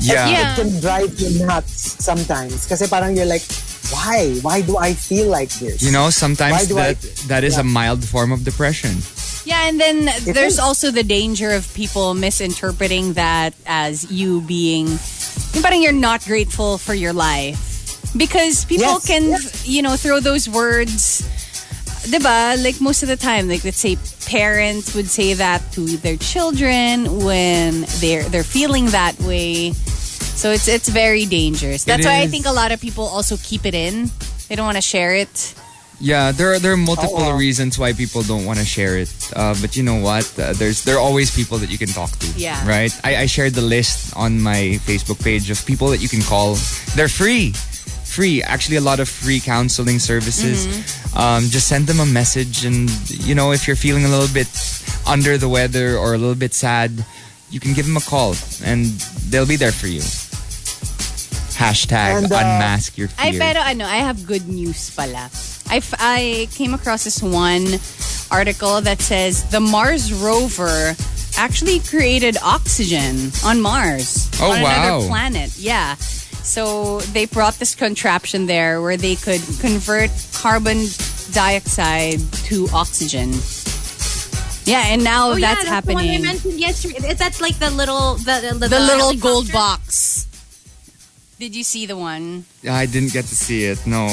Yeah. 0.00 0.28
Yeah. 0.28 0.52
it 0.52 0.56
can 0.56 0.80
drive 0.80 1.12
you 1.20 1.44
nuts 1.46 2.02
sometimes. 2.02 2.66
Kasi 2.66 2.86
parang 2.88 3.16
you're 3.16 3.26
like, 3.28 3.42
why? 3.92 4.38
Why 4.42 4.62
do 4.62 4.78
I 4.78 4.94
feel 4.94 5.28
like 5.28 5.50
this? 5.60 5.82
You 5.82 5.92
know, 5.92 6.10
sometimes 6.10 6.68
do 6.68 6.78
I- 6.78 6.94
that 6.94 7.00
that 7.28 7.42
is 7.44 7.58
a 7.58 7.64
mild 7.64 8.04
form 8.04 8.32
of 8.32 8.44
depression. 8.44 8.96
Yeah, 9.44 9.66
and 9.68 9.80
then 9.80 10.04
there's 10.24 10.54
is. 10.56 10.58
also 10.60 10.90
the 10.92 11.02
danger 11.02 11.50
of 11.56 11.64
people 11.74 12.12
misinterpreting 12.14 13.14
that 13.14 13.54
as 13.66 14.10
you 14.12 14.42
being, 14.42 14.86
yung 15.56 15.62
parang 15.64 15.80
you're 15.82 15.96
not 15.96 16.22
grateful 16.28 16.76
for 16.76 16.92
your 16.92 17.12
life. 17.16 17.56
Because 18.16 18.64
people 18.68 19.00
Yes, 19.00 19.06
can, 19.06 19.24
yes. 19.30 19.66
you 19.66 19.80
know, 19.82 19.96
throw 19.96 20.20
those 20.20 20.44
words, 20.48 21.22
diba? 22.04 22.58
Like 22.62 22.80
most 22.80 23.02
of 23.02 23.08
the 23.08 23.16
time, 23.16 23.48
like 23.48 23.64
let's 23.64 23.78
say 23.80 23.96
parents 24.28 24.94
would 24.94 25.08
say 25.08 25.32
that 25.34 25.62
to 25.72 25.96
their 25.98 26.16
children 26.20 27.06
when 27.24 27.86
they're 28.04 28.24
they're 28.28 28.44
feeling 28.46 28.86
that 28.92 29.18
way. 29.24 29.72
So 30.40 30.48
it's 30.56 30.68
it's 30.68 30.88
very 30.88 31.26
dangerous. 31.26 31.84
That's 31.84 32.06
why 32.06 32.24
I 32.24 32.26
think 32.26 32.46
a 32.46 32.52
lot 32.52 32.72
of 32.72 32.80
people 32.80 33.04
also 33.04 33.36
keep 33.36 33.66
it 33.68 33.74
in. 33.74 34.08
They 34.48 34.56
don't 34.56 34.64
want 34.64 34.80
to 34.80 34.88
share 34.94 35.12
it. 35.14 35.54
Yeah, 36.00 36.32
there 36.32 36.54
are 36.54 36.58
there 36.58 36.72
are 36.72 36.80
multiple 36.80 37.28
Oo. 37.28 37.36
reasons 37.36 37.76
why 37.78 37.92
people 37.92 38.22
don't 38.24 38.46
want 38.48 38.58
to 38.58 38.64
share 38.64 38.96
it. 38.96 39.12
Uh, 39.36 39.52
but 39.60 39.76
you 39.76 39.84
know 39.84 40.00
what? 40.00 40.24
Uh, 40.40 40.56
there's 40.56 40.80
there 40.88 40.96
are 40.96 41.04
always 41.04 41.28
people 41.28 41.60
that 41.60 41.68
you 41.68 41.76
can 41.76 41.92
talk 41.92 42.08
to. 42.24 42.26
Yeah. 42.40 42.56
Right. 42.64 42.88
I, 43.04 43.16
I 43.16 43.26
shared 43.26 43.52
the 43.52 43.60
list 43.60 44.16
on 44.16 44.40
my 44.40 44.80
Facebook 44.88 45.20
page 45.22 45.52
of 45.52 45.60
people 45.66 45.92
that 45.92 46.00
you 46.00 46.08
can 46.08 46.22
call. 46.24 46.56
They're 46.96 47.12
free. 47.12 47.52
free. 48.08 48.40
Actually, 48.42 48.80
a 48.80 48.86
lot 48.90 48.98
of 48.98 49.12
free 49.12 49.44
counseling 49.44 50.00
services. 50.00 50.64
Um, 51.12 51.52
just 51.52 51.68
send 51.68 51.84
them 51.84 52.00
a 52.00 52.06
message, 52.08 52.64
and 52.64 52.88
you 53.12 53.34
know, 53.36 53.52
if 53.52 53.68
you're 53.68 53.76
feeling 53.76 54.06
a 54.06 54.08
little 54.08 54.32
bit 54.32 54.48
under 55.04 55.36
the 55.36 55.52
weather 55.52 56.00
or 56.00 56.14
a 56.16 56.18
little 56.18 56.34
bit 56.34 56.54
sad, 56.56 57.04
you 57.52 57.60
can 57.60 57.74
give 57.76 57.84
them 57.84 57.98
a 58.00 58.04
call, 58.08 58.32
and 58.64 58.86
they'll 59.28 59.44
be 59.44 59.60
there 59.60 59.72
for 59.72 59.86
you. 59.86 60.00
Hashtag 61.60 62.24
And, 62.24 62.32
uh, 62.32 62.36
unmask 62.40 62.96
your 62.96 63.08
Ay, 63.18 63.32
fear. 63.32 63.40
pero 63.40 63.60
ano, 63.60 63.84
I 63.84 64.00
have 64.00 64.24
good 64.26 64.48
news 64.48 64.88
pala. 64.96 65.28
I, 65.68 65.76
f- 65.84 65.94
I 66.00 66.48
came 66.56 66.72
across 66.72 67.04
this 67.04 67.22
one 67.22 67.66
article 68.32 68.80
that 68.80 69.00
says 69.02 69.44
the 69.50 69.60
Mars 69.60 70.08
rover 70.12 70.96
actually 71.36 71.78
created 71.80 72.36
oxygen 72.42 73.30
on 73.44 73.60
Mars. 73.60 74.30
Oh, 74.40 74.50
on 74.52 74.62
wow. 74.62 74.68
another 74.98 75.06
planet. 75.08 75.52
Yeah. 75.58 75.94
So 76.42 77.00
they 77.12 77.26
brought 77.26 77.54
this 77.60 77.74
contraption 77.76 78.46
there 78.46 78.80
where 78.80 78.96
they 78.96 79.14
could 79.14 79.42
convert 79.60 80.10
carbon 80.32 80.88
dioxide 81.30 82.18
to 82.48 82.66
oxygen. 82.72 83.36
Yeah, 84.64 84.86
and 84.92 85.02
now 85.04 85.32
Oh, 85.32 85.36
yeah, 85.36 85.54
that's, 85.54 85.64
The 85.86 85.92
one 85.94 86.02
I 86.04 86.06
happening. 86.16 86.22
mentioned 86.22 86.58
yesterday. 86.60 87.08
Is 87.10 87.18
that 87.18 87.40
like 87.40 87.58
the 87.58 87.70
little 87.70 88.14
the 88.16 88.54
the, 88.58 88.68
The 88.68 88.80
little 88.80 89.12
helicopter? 89.14 89.20
gold 89.20 89.52
box. 89.52 90.26
Did 91.40 91.56
you 91.56 91.64
see 91.64 91.86
the 91.88 91.96
one? 91.96 92.44
I 92.68 92.84
didn't 92.84 93.16
get 93.16 93.24
to 93.24 93.36
see 93.36 93.64
it. 93.64 93.80
No, 93.88 94.04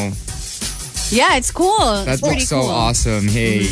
Yeah, 1.11 1.35
it's 1.35 1.51
cool. 1.51 2.07
that 2.07 2.19
it's 2.19 2.21
pretty 2.23 2.47
looks 2.47 2.51
so 2.51 2.63
cool. 2.63 2.71
awesome. 2.71 3.27
Hey, 3.27 3.67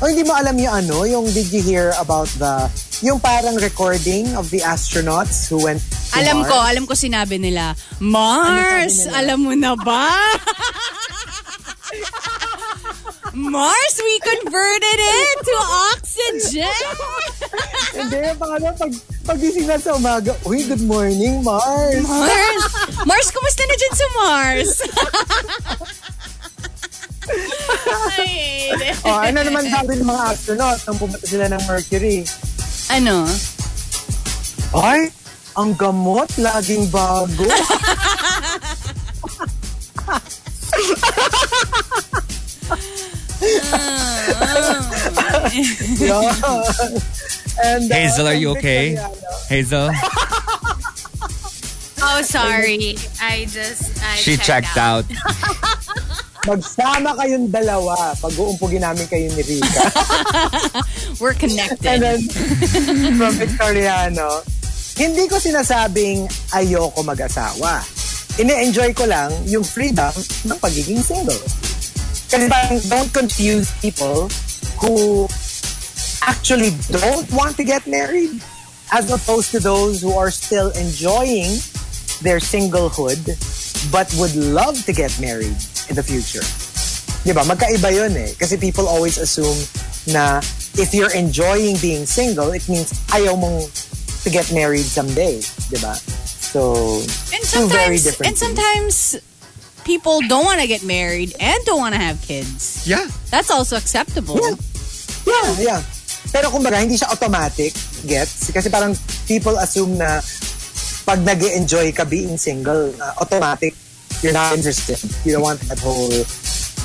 O 0.00 0.08
hindi 0.08 0.24
mo 0.24 0.32
alam 0.32 0.56
yung 0.58 0.72
ano, 0.74 1.04
yung 1.04 1.24
did 1.30 1.52
you 1.52 1.60
hear 1.60 1.92
about 2.00 2.26
the, 2.40 2.66
yung 3.00 3.20
parang 3.20 3.60
recording 3.60 4.32
of 4.36 4.48
the 4.50 4.58
astronauts 4.60 5.48
who 5.48 5.60
went 5.62 5.80
to 5.84 6.18
Alam 6.18 6.42
Mars? 6.44 6.48
ko, 6.50 6.56
alam 6.60 6.84
ko 6.84 6.94
sinabi 6.96 7.36
nila, 7.36 7.76
Mars, 8.00 9.04
Ano 9.04 9.12
nila? 9.12 9.16
alam 9.20 9.38
mo 9.44 9.52
na 9.54 9.72
ba? 9.76 10.08
Mars, 13.36 13.94
we 14.00 14.14
converted 14.24 14.98
it 14.98 15.36
to 15.44 15.56
oxygen. 15.92 16.84
Hindi, 17.94 18.18
pang 18.34 18.52
ano, 18.56 18.66
pag, 18.74 18.92
pagising 19.24 19.64
na 19.64 19.80
sa 19.80 19.96
umaga, 19.96 20.36
uy, 20.44 20.68
good 20.68 20.84
morning, 20.84 21.40
Mars. 21.40 22.04
Mars, 22.04 22.64
Mars, 23.08 23.28
kumusta 23.32 23.64
na 23.64 23.74
dyan 23.74 23.94
sa 23.96 24.06
Mars? 24.20 24.70
Ay, 28.20 28.68
hate 28.68 28.92
it. 28.92 29.00
O, 29.00 29.16
ano 29.16 29.40
naman 29.40 29.64
sabi 29.72 29.96
ng 29.96 30.04
mga 30.04 30.24
astronaut 30.28 30.76
nung 30.84 31.00
pumunta 31.00 31.24
sila 31.24 31.48
ng 31.48 31.62
Mercury? 31.64 32.28
Ano? 32.92 33.24
Ay, 34.76 35.08
ang 35.56 35.72
gamot, 35.72 36.28
laging 36.36 36.92
bago. 36.92 37.48
Yan. 46.04 46.34
And, 47.62 47.86
uh, 47.90 47.94
Hazel, 47.94 48.26
are 48.26 48.34
you 48.34 48.50
and 48.50 48.58
okay? 48.58 48.84
Hazel, 49.48 49.90
Oh, 52.04 52.20
sorry. 52.22 53.00
I 53.20 53.48
just 53.48 53.96
I 54.04 54.16
she 54.20 54.36
checked 54.36 54.76
out. 54.76 55.08
Magsama 56.48 57.16
kayong 57.16 57.48
dalawa 57.48 58.12
pag 58.20 58.32
uumpugin 58.36 58.84
namin 58.84 59.08
kayo 59.08 59.32
ni 59.32 59.40
Rika. 59.40 59.82
We're 61.20 61.32
And 61.32 61.40
connected. 61.48 62.04
then, 62.04 62.20
from 63.16 63.32
Victoriano, 63.40 64.44
hindi 65.00 65.24
ko 65.24 65.40
sinasabing 65.40 66.28
ayoko 66.52 67.00
mag-asawa. 67.00 67.80
Ini-enjoy 68.36 68.92
ko 68.92 69.08
lang 69.08 69.32
yung 69.48 69.64
freedom 69.64 70.12
ng 70.44 70.58
pagiging 70.60 71.00
single. 71.00 71.40
Kasi 72.28 72.44
parang 72.44 72.76
don't 72.92 73.12
confuse 73.16 73.72
people 73.80 74.28
who 74.84 75.24
actually 76.26 76.70
don't 76.90 77.30
want 77.32 77.56
to 77.56 77.64
get 77.64 77.86
married 77.86 78.40
as 78.92 79.10
opposed 79.10 79.50
to 79.52 79.60
those 79.60 80.00
who 80.00 80.12
are 80.12 80.30
still 80.30 80.70
enjoying 80.72 81.58
their 82.22 82.38
singlehood 82.38 83.20
but 83.90 84.08
would 84.18 84.34
love 84.36 84.78
to 84.84 84.92
get 84.92 85.12
married 85.20 85.56
in 85.88 85.94
the 85.96 86.02
future. 86.02 86.44
Di 87.24 87.32
ba? 87.32 87.44
Magkaiba 87.44 87.92
yun 87.92 88.16
eh. 88.16 88.32
Kasi 88.38 88.56
people 88.56 88.88
always 88.88 89.18
assume 89.18 89.56
na 90.12 90.38
if 90.76 90.92
you're 90.92 91.12
enjoying 91.12 91.76
being 91.80 92.04
single, 92.06 92.52
it 92.52 92.68
means 92.68 92.92
ayaw 93.12 93.36
mong 93.36 93.68
to 94.24 94.28
get 94.30 94.48
married 94.52 94.84
someday. 94.84 95.40
Di 95.72 95.80
ba? 95.80 95.96
So, 96.54 97.00
And 97.34 97.42
two 97.44 97.66
very 97.66 97.98
sometimes, 97.98 98.04
different 98.04 98.28
and 98.28 98.36
sometimes 98.38 98.94
people 99.84 100.20
don't 100.28 100.44
want 100.44 100.60
to 100.60 100.68
get 100.68 100.84
married 100.84 101.34
and 101.40 101.58
don't 101.64 101.80
want 101.80 101.94
to 101.94 102.00
have 102.00 102.20
kids. 102.22 102.86
Yeah. 102.86 103.08
That's 103.30 103.50
also 103.50 103.76
acceptable. 103.76 104.38
Yeah. 104.40 104.56
Yeah, 105.26 105.48
yeah. 105.58 105.80
Pero 106.32 106.50
kumbaga, 106.50 106.80
hindi 106.80 106.96
siya 106.96 107.10
automatic, 107.12 107.72
gets? 108.06 108.50
Kasi 108.50 108.68
parang 108.70 108.94
people 109.26 109.56
assume 109.58 109.98
na 109.98 110.20
pag 111.04 111.20
nag 111.20 111.42
enjoy 111.42 111.92
ka 111.92 112.04
being 112.04 112.36
single, 112.38 112.90
uh, 113.00 113.12
automatic, 113.20 113.74
you're 114.22 114.32
not 114.32 114.54
interested. 114.56 114.96
You 115.24 115.32
don't 115.36 115.42
want 115.44 115.60
that 115.68 115.78
whole, 115.78 116.10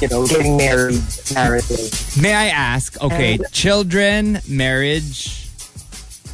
you 0.04 0.08
know, 0.12 0.28
getting 0.28 0.58
married 0.58 1.02
narrative. 1.34 1.88
May 2.20 2.36
I 2.36 2.48
ask? 2.52 3.00
Okay, 3.02 3.40
And- 3.40 3.46
children, 3.52 4.42
marriage. 4.48 5.48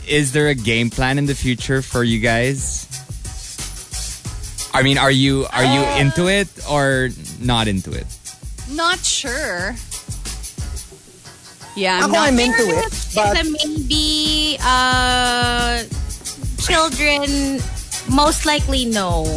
Is 0.05 0.33
there 0.33 0.49
a 0.49 0.55
game 0.57 0.89
plan 0.89 1.17
in 1.17 1.25
the 1.25 1.33
future 1.33 1.81
for 1.81 2.03
you 2.03 2.19
guys? 2.19 2.85
I 4.73 4.83
mean, 4.83 4.97
are 4.97 5.09
you 5.09 5.47
are 5.49 5.63
you 5.63 5.81
Uh, 5.81 5.97
into 6.03 6.27
it 6.27 6.49
or 6.69 7.09
not 7.39 7.67
into 7.67 7.89
it? 7.95 8.05
Not 8.69 9.01
sure. 9.05 9.73
Yeah, 11.75 11.99
I'm 11.99 12.07
Ako, 12.09 12.13
not 12.15 12.27
I'm 12.31 12.39
into 12.39 12.63
it, 12.71 12.87
It's 12.87 13.13
but 13.15 13.35
a 13.35 13.43
maybe 13.43 14.55
uh 14.63 15.83
children 16.63 17.59
most 18.09 18.45
likely 18.47 18.85
no. 18.87 19.27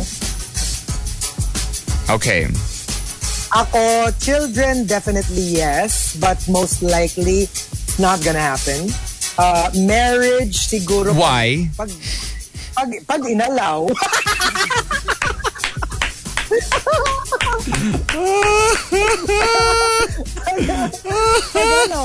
Okay. 2.09 2.47
ako, 3.52 4.12
children, 4.20 4.85
definitely 4.86 5.43
yes, 5.56 6.15
but 6.20 6.36
most 6.48 6.82
likely, 6.85 7.48
not 7.98 8.20
gonna 8.23 8.39
happen. 8.40 8.93
Uh, 9.40 9.70
marriage, 9.89 10.69
siguro. 10.69 11.16
Why? 11.16 11.69
Pag, 11.77 11.89
pag, 12.77 12.90
pag 13.09 13.23
inalaw. 13.24 13.89
pag 21.52 21.68
ano, 21.84 22.02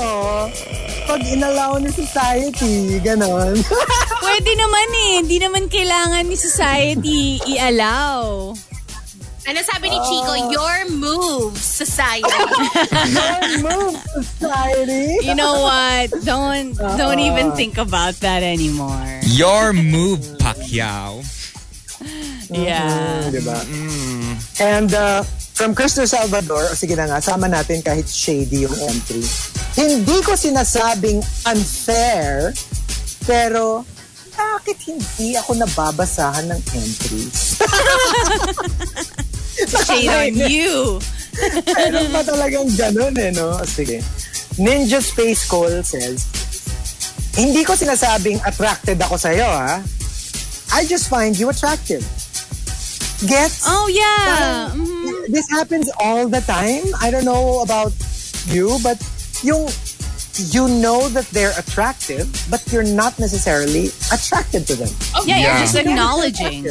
pag 1.08 1.20
inalaw 1.24 1.80
ni 1.80 1.90
society, 1.90 3.00
ganon. 3.00 3.56
Pwede 4.24 4.50
naman 4.56 4.88
eh. 4.88 5.12
Hindi 5.24 5.36
naman 5.40 5.68
kailangan 5.68 6.24
ni 6.28 6.36
society 6.36 7.40
i-allow. 7.44 8.52
Ano 9.44 9.60
sabi 9.60 9.92
ni 9.92 9.98
Chico? 10.08 10.32
Your 10.48 10.88
move, 10.96 11.52
society. 11.60 12.24
Move 13.60 14.00
society. 14.16 15.20
You 15.20 15.36
know 15.36 15.60
what? 15.68 16.08
Don't 16.24 16.72
don't 16.96 17.20
even 17.20 17.52
think 17.52 17.76
about 17.76 18.16
that 18.24 18.40
anymore. 18.40 19.20
Your 19.28 19.76
move, 19.76 20.24
Pacquiao. 20.40 21.20
Yeah. 22.48 23.28
Diba? 23.28 23.60
And 24.64 24.88
uh, 24.96 25.28
from 25.54 25.72
Cristo 25.72 26.02
Salvador, 26.04 26.66
o 26.68 26.74
sige 26.74 26.98
na 26.98 27.06
nga, 27.06 27.18
sama 27.22 27.46
natin 27.46 27.80
kahit 27.80 28.06
shady 28.06 28.66
yung 28.66 28.74
entry. 28.84 29.22
Hindi 29.74 30.18
ko 30.22 30.34
sinasabing 30.34 31.22
unfair, 31.46 32.50
pero 33.22 33.86
bakit 34.34 34.82
hindi 34.90 35.38
ako 35.38 35.54
nababasahan 35.62 36.50
ng 36.50 36.60
entries? 36.74 37.38
Shade 39.86 40.10
on 40.10 40.34
you. 40.50 40.98
Meron 41.70 42.10
pa 42.10 42.26
talagang 42.26 42.66
ganun 42.74 43.14
eh, 43.14 43.30
no? 43.30 43.54
O, 43.54 43.62
Sige. 43.62 44.02
Ninja 44.58 44.98
Space 44.98 45.46
Call 45.46 45.82
says, 45.86 46.26
Hindi 47.34 47.62
ko 47.62 47.74
sinasabing 47.74 48.42
attracted 48.42 48.98
ako 48.98 49.14
sa'yo, 49.14 49.46
ha? 49.46 49.82
I 50.74 50.82
just 50.86 51.06
find 51.06 51.34
you 51.34 51.50
attractive. 51.50 52.02
Gets? 53.22 53.62
Oh 53.66 53.86
yeah. 53.86 54.74
Mhm. 54.74 54.93
This 55.28 55.48
happens 55.50 55.90
all 56.00 56.28
the 56.28 56.40
time. 56.40 56.84
I 57.00 57.10
don't 57.10 57.24
know 57.24 57.62
about 57.62 57.92
you, 58.46 58.78
but 58.82 58.98
yung 59.42 59.68
you 60.50 60.66
know 60.66 61.08
that 61.10 61.26
they're 61.30 61.54
attractive, 61.58 62.26
but 62.50 62.60
you're 62.72 62.82
not 62.82 63.18
necessarily 63.18 63.86
attracted 64.12 64.66
to 64.66 64.74
them. 64.74 64.90
Yeah, 65.24 65.38
you're 65.38 65.58
just 65.62 65.76
acknowledging. 65.76 66.66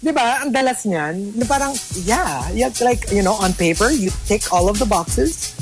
Di 0.00 0.10
ba? 0.16 0.40
Ang 0.40 0.50
dalas 0.50 0.88
niyan, 0.88 1.36
na 1.36 1.44
parang, 1.44 1.76
yeah, 2.08 2.48
yeah, 2.56 2.72
like, 2.80 3.12
you 3.12 3.22
know, 3.22 3.36
on 3.36 3.52
paper, 3.52 3.90
you 3.92 4.10
tick 4.24 4.48
all 4.50 4.68
of 4.68 4.80
the 4.80 4.88
boxes, 4.88 5.52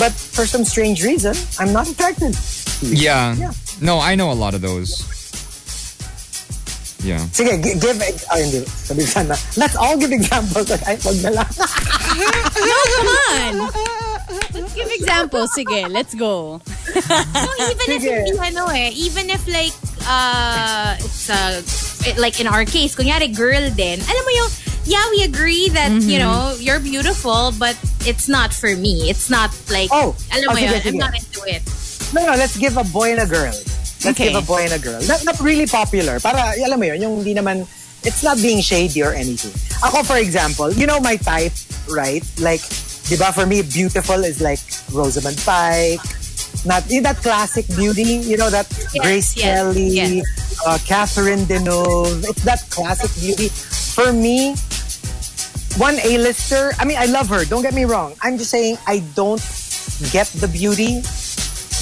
but 0.00 0.10
for 0.12 0.46
some 0.48 0.64
strange 0.64 1.04
reason, 1.04 1.36
I'm 1.60 1.72
not 1.76 1.86
attracted. 1.86 2.34
Yeah. 2.80 3.36
Yeah. 3.36 3.52
No, 3.80 4.00
I 4.00 4.16
know 4.16 4.32
a 4.32 4.38
lot 4.38 4.54
of 4.54 4.62
those. 4.62 5.04
Yeah. 7.02 7.18
Sige, 7.34 7.58
gi- 7.58 7.78
give, 7.82 7.98
ay 8.30 8.40
hindi, 8.46 8.62
sabi 8.62 9.02
sana, 9.02 9.34
let's 9.58 9.74
all 9.74 9.98
give 9.98 10.14
examples. 10.14 10.70
Ay, 10.86 10.94
wag 11.02 11.18
na 11.26 11.30
lang. 11.42 11.50
Come 12.94 13.10
on! 13.10 13.52
Let's 14.54 14.72
give 14.74 14.90
examples. 14.94 15.50
Sige, 15.50 15.90
let's 15.90 16.14
go. 16.14 16.62
No, 16.62 17.50
even 17.58 17.86
if 17.90 18.02
Sige. 18.06 18.14
hindi 18.22 18.38
ano 18.38 18.70
eh, 18.70 18.90
even 18.94 19.26
if 19.34 19.42
like 19.50 19.74
uh 20.06 20.94
it's 20.98 21.26
uh 21.26 21.58
it- 22.06 22.18
like 22.22 22.38
in 22.38 22.46
our 22.46 22.64
case, 22.64 22.94
kunyari 22.94 23.34
girl 23.34 23.66
din. 23.74 23.98
Alam 23.98 24.22
mo 24.22 24.30
yung 24.38 24.50
yeah, 24.86 25.02
we 25.10 25.22
agree 25.26 25.68
that 25.74 25.90
you 26.06 26.18
know, 26.22 26.54
you're 26.58 26.80
beautiful 26.80 27.50
but 27.58 27.74
it's 28.06 28.28
not 28.30 28.54
for 28.54 28.70
me. 28.78 29.10
It's 29.10 29.26
not 29.30 29.50
like 29.70 29.90
Oh, 29.90 30.14
alam 30.30 30.46
oh, 30.50 30.54
mo 30.54 30.58
sige, 30.60 30.70
yun, 30.70 30.80
sige. 30.86 30.88
I'm 30.94 31.02
not 31.02 31.14
into 31.18 31.40
it. 31.50 31.62
No, 32.14 32.18
no, 32.28 32.32
let's 32.38 32.54
give 32.56 32.76
a 32.78 32.84
boy 32.84 33.10
and 33.16 33.24
a 33.24 33.26
girl. 33.26 33.54
Let's 34.04 34.18
Okay. 34.18 34.32
give 34.32 34.42
a 34.42 34.44
boy 34.46 34.64
and 34.66 34.72
a 34.74 34.78
girl. 34.78 35.00
Not, 35.06 35.24
not 35.24 35.38
really 35.40 35.66
popular. 35.66 36.18
Para, 36.20 36.54
alam 36.58 36.78
mo 36.78 36.84
yun, 36.86 37.00
yung 37.02 37.14
hindi 37.22 37.34
naman, 37.34 37.66
it's 38.02 38.22
not 38.22 38.36
being 38.42 38.60
shady 38.60 39.02
or 39.02 39.12
anything. 39.14 39.54
Ako, 39.86 40.02
for 40.02 40.18
example, 40.18 40.72
you 40.72 40.86
know 40.86 40.98
my 41.00 41.16
type, 41.16 41.52
right? 41.88 42.22
Like, 42.40 42.62
di 43.06 43.16
ba, 43.16 43.30
for 43.32 43.46
me, 43.46 43.62
beautiful 43.62 44.24
is 44.24 44.40
like 44.42 44.58
Rosamund 44.90 45.38
Pike, 45.46 46.02
not 46.66 46.82
in 46.90 47.02
that 47.06 47.18
classic 47.22 47.66
beauty, 47.78 48.22
you 48.26 48.36
know, 48.36 48.50
that 48.50 48.66
Grace 48.98 49.36
yes, 49.36 49.42
Kelly, 49.42 49.88
yes. 50.02 50.26
Uh, 50.66 50.78
Catherine 50.86 51.46
Deneuve. 51.46 52.22
It's 52.28 52.42
that 52.44 52.62
classic 52.70 53.10
beauty. 53.22 53.48
For 53.94 54.12
me, 54.12 54.54
one 55.78 55.96
A-lister, 56.02 56.72
I 56.78 56.84
mean, 56.84 56.98
I 56.98 57.06
love 57.06 57.28
her. 57.28 57.44
Don't 57.44 57.62
get 57.62 57.74
me 57.74 57.84
wrong. 57.84 58.14
I'm 58.22 58.38
just 58.38 58.50
saying 58.50 58.78
I 58.86 59.00
don't 59.14 59.40
get 60.10 60.26
the 60.38 60.48
beauty, 60.50 61.02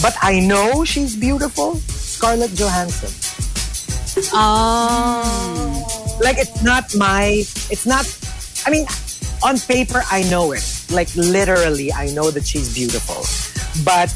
but 0.01 0.17
I 0.23 0.41
know 0.41 0.85
she's 0.85 1.17
beautiful. 1.17 1.81
Scarlett 2.21 2.53
Johansson. 2.55 3.09
Oh. 4.35 6.19
Like, 6.23 6.37
it's 6.37 6.63
not 6.63 6.95
my, 6.95 7.45
it's 7.73 7.87
not, 7.87 8.05
I 8.67 8.71
mean, 8.71 8.85
on 9.43 9.59
paper, 9.61 10.03
I 10.11 10.23
know 10.29 10.53
it. 10.53 10.63
Like, 10.91 11.09
literally, 11.17 11.91
I 11.91 12.09
know 12.13 12.31
that 12.31 12.47
she's 12.47 12.75
beautiful. 12.75 13.25
But 13.87 14.13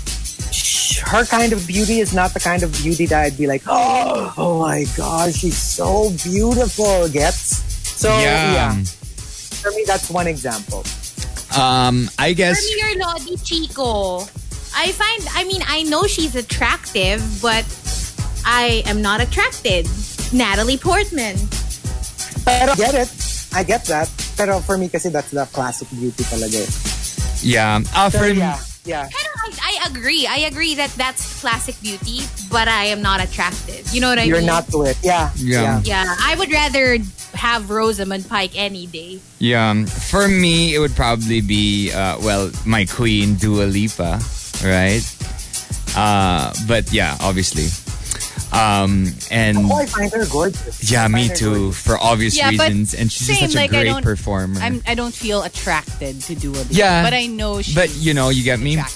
her 1.06 1.24
kind 1.24 1.55
of 1.55 1.66
beauty 1.66 2.01
is 2.01 2.12
not 2.12 2.35
the 2.35 2.40
kind 2.40 2.62
of 2.62 2.72
beauty 2.74 3.06
that 3.06 3.24
I'd 3.24 3.39
be 3.39 3.47
like, 3.47 3.62
oh, 3.66 4.35
oh 4.36 4.60
my 4.60 4.85
gosh, 4.98 5.36
she's 5.36 5.56
so 5.56 6.10
beautiful. 6.24 7.09
Gets? 7.09 7.64
So, 7.98 8.10
Yeah. 8.18 8.52
yeah. 8.52 8.74
For 8.85 9.70
me, 9.70 9.85
that's 9.86 10.10
one 10.10 10.26
example. 10.26 10.85
Um, 11.59 12.10
I 12.18 12.35
guess 12.35 12.60
For 12.60 12.76
guess. 12.76 12.85
me, 12.85 12.97
you're 12.98 12.98
Lodi 13.06 13.36
Chico. 13.43 14.20
I 14.76 14.93
find, 14.93 15.22
I 15.32 15.44
mean, 15.44 15.62
I 15.66 15.85
know 15.85 16.02
she's 16.06 16.35
attractive, 16.36 17.22
but 17.40 17.64
I 18.44 18.82
am 18.86 19.00
not 19.02 19.20
attracted. 19.20 19.86
Natalie 20.32 20.76
Portman. 20.78 21.36
Pero 22.44 22.72
I 22.72 22.76
get 22.76 22.94
it. 22.94 23.10
I 23.54 23.62
get 23.62 23.84
that. 23.86 24.10
Pero 24.36 24.60
for 24.60 24.76
me 24.76 24.88
kasi 24.88 25.08
that's 25.08 25.30
the 25.30 25.46
classic 25.52 25.88
beauty 25.90 26.24
talaga. 26.24 26.60
eh. 26.60 26.70
Yeah. 27.42 27.80
Uh, 27.94 28.10
So 28.10 28.18
for 28.18 28.28
yeah, 28.28 28.58
yeah. 28.84 29.06
Pero 29.08 29.30
I, 29.46 29.50
I 29.84 29.88
agree. 29.88 30.26
I 30.26 30.48
agree 30.50 30.74
that 30.74 30.90
that's 30.96 31.40
classic 31.40 31.76
beauty, 31.80 32.20
but 32.50 32.66
I 32.68 32.86
am 32.90 33.00
not 33.00 33.22
attracted. 33.22 33.86
You 33.94 34.00
know 34.00 34.08
what 34.08 34.18
I 34.18 34.24
You're 34.24 34.38
mean? 34.38 34.46
not 34.50 34.66
to 34.72 34.82
it. 34.82 34.96
Yeah. 35.02 35.30
Yeah. 35.36 35.80
Yeah, 35.84 36.04
I 36.20 36.34
would 36.36 36.50
rather 36.50 36.98
have 37.34 37.70
Rosamund 37.70 38.28
Pike 38.28 38.52
any 38.56 38.86
day. 38.86 39.20
Yeah, 39.38 39.84
for 39.86 40.26
me, 40.28 40.74
it 40.74 40.78
would 40.80 40.96
probably 40.96 41.40
be 41.40 41.92
uh, 41.92 42.18
well, 42.20 42.50
my 42.66 42.84
queen 42.86 43.36
Dua 43.36 43.64
Lipa, 43.68 44.18
right? 44.64 45.04
Uh, 45.94 46.52
but 46.66 46.90
yeah, 46.92 47.16
obviously, 47.20 47.68
um, 48.55 49.10
and 49.31 49.59
Oh, 49.59 49.74
I 49.74 49.86
find 49.86 50.12
her 50.12 50.24
gorgeous. 50.31 50.78
yeah, 50.90 51.09
me 51.09 51.28
too, 51.28 51.74
gorgeous. 51.74 51.82
for 51.82 51.98
obvious 51.98 52.36
Yeah, 52.36 52.51
reasons, 52.51 52.94
and 52.94 53.10
she's 53.10 53.26
same, 53.26 53.48
such 53.51 53.55
a 53.56 53.59
like, 53.66 53.72
I 53.74 53.82
great 53.82 53.90
don't- 53.90 54.02
performer. 54.06 54.60
I'm, 54.60 54.81
I 54.86 54.94
don't 54.94 55.12
feel 55.14 55.43
attracted 55.43 56.20
to 56.22 56.35
Dua 56.39 56.62
Lipa. 56.62 56.72
Yeah. 56.72 57.02
But 57.02 57.14
I 57.14 57.26
know 57.26 57.60
she. 57.62 57.74
but 57.74 57.90
you 57.97 58.14
know, 58.14 58.31
you 58.31 58.44
get 58.44 58.60
me. 58.60 58.76
Yeah. 58.76 58.86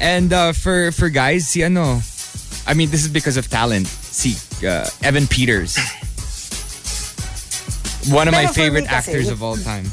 And 0.00 0.32
uh, 0.32 0.52
for 0.54 0.92
for 0.92 1.08
guys, 1.10 1.48
si 1.48 1.64
ano, 1.66 1.98
I 2.66 2.74
mean, 2.74 2.90
this 2.90 3.02
is 3.02 3.08
because 3.10 3.36
of 3.36 3.48
talent. 3.50 3.86
See, 3.88 4.38
uh, 4.66 4.86
Evan 5.02 5.26
Peters, 5.26 5.74
one 8.10 8.28
of 8.28 8.32
my 8.32 8.44
Pero 8.46 8.52
for 8.52 8.60
me 8.60 8.64
favorite 8.64 8.86
kasi, 8.86 8.94
actors 9.12 9.24
with- 9.26 9.32
of 9.34 9.42
all 9.42 9.56
time. 9.56 9.84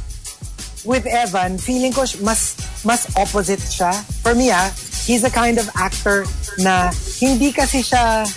With 0.85 1.07
Evan, 1.09 1.57
feeling 1.57 1.89
ko 1.91 2.05
sh- 2.05 2.21
mas 2.21 2.53
mas 2.85 3.09
opposite 3.17 3.57
siya. 3.57 3.89
For 4.21 4.35
me 4.37 4.51
ah, 4.53 4.69
he's 5.09 5.25
the 5.25 5.33
kind 5.33 5.57
of 5.57 5.65
actor 5.73 6.29
na 6.61 6.93
hindi 7.17 7.49
kasi 7.51 7.81
siya 7.81 8.29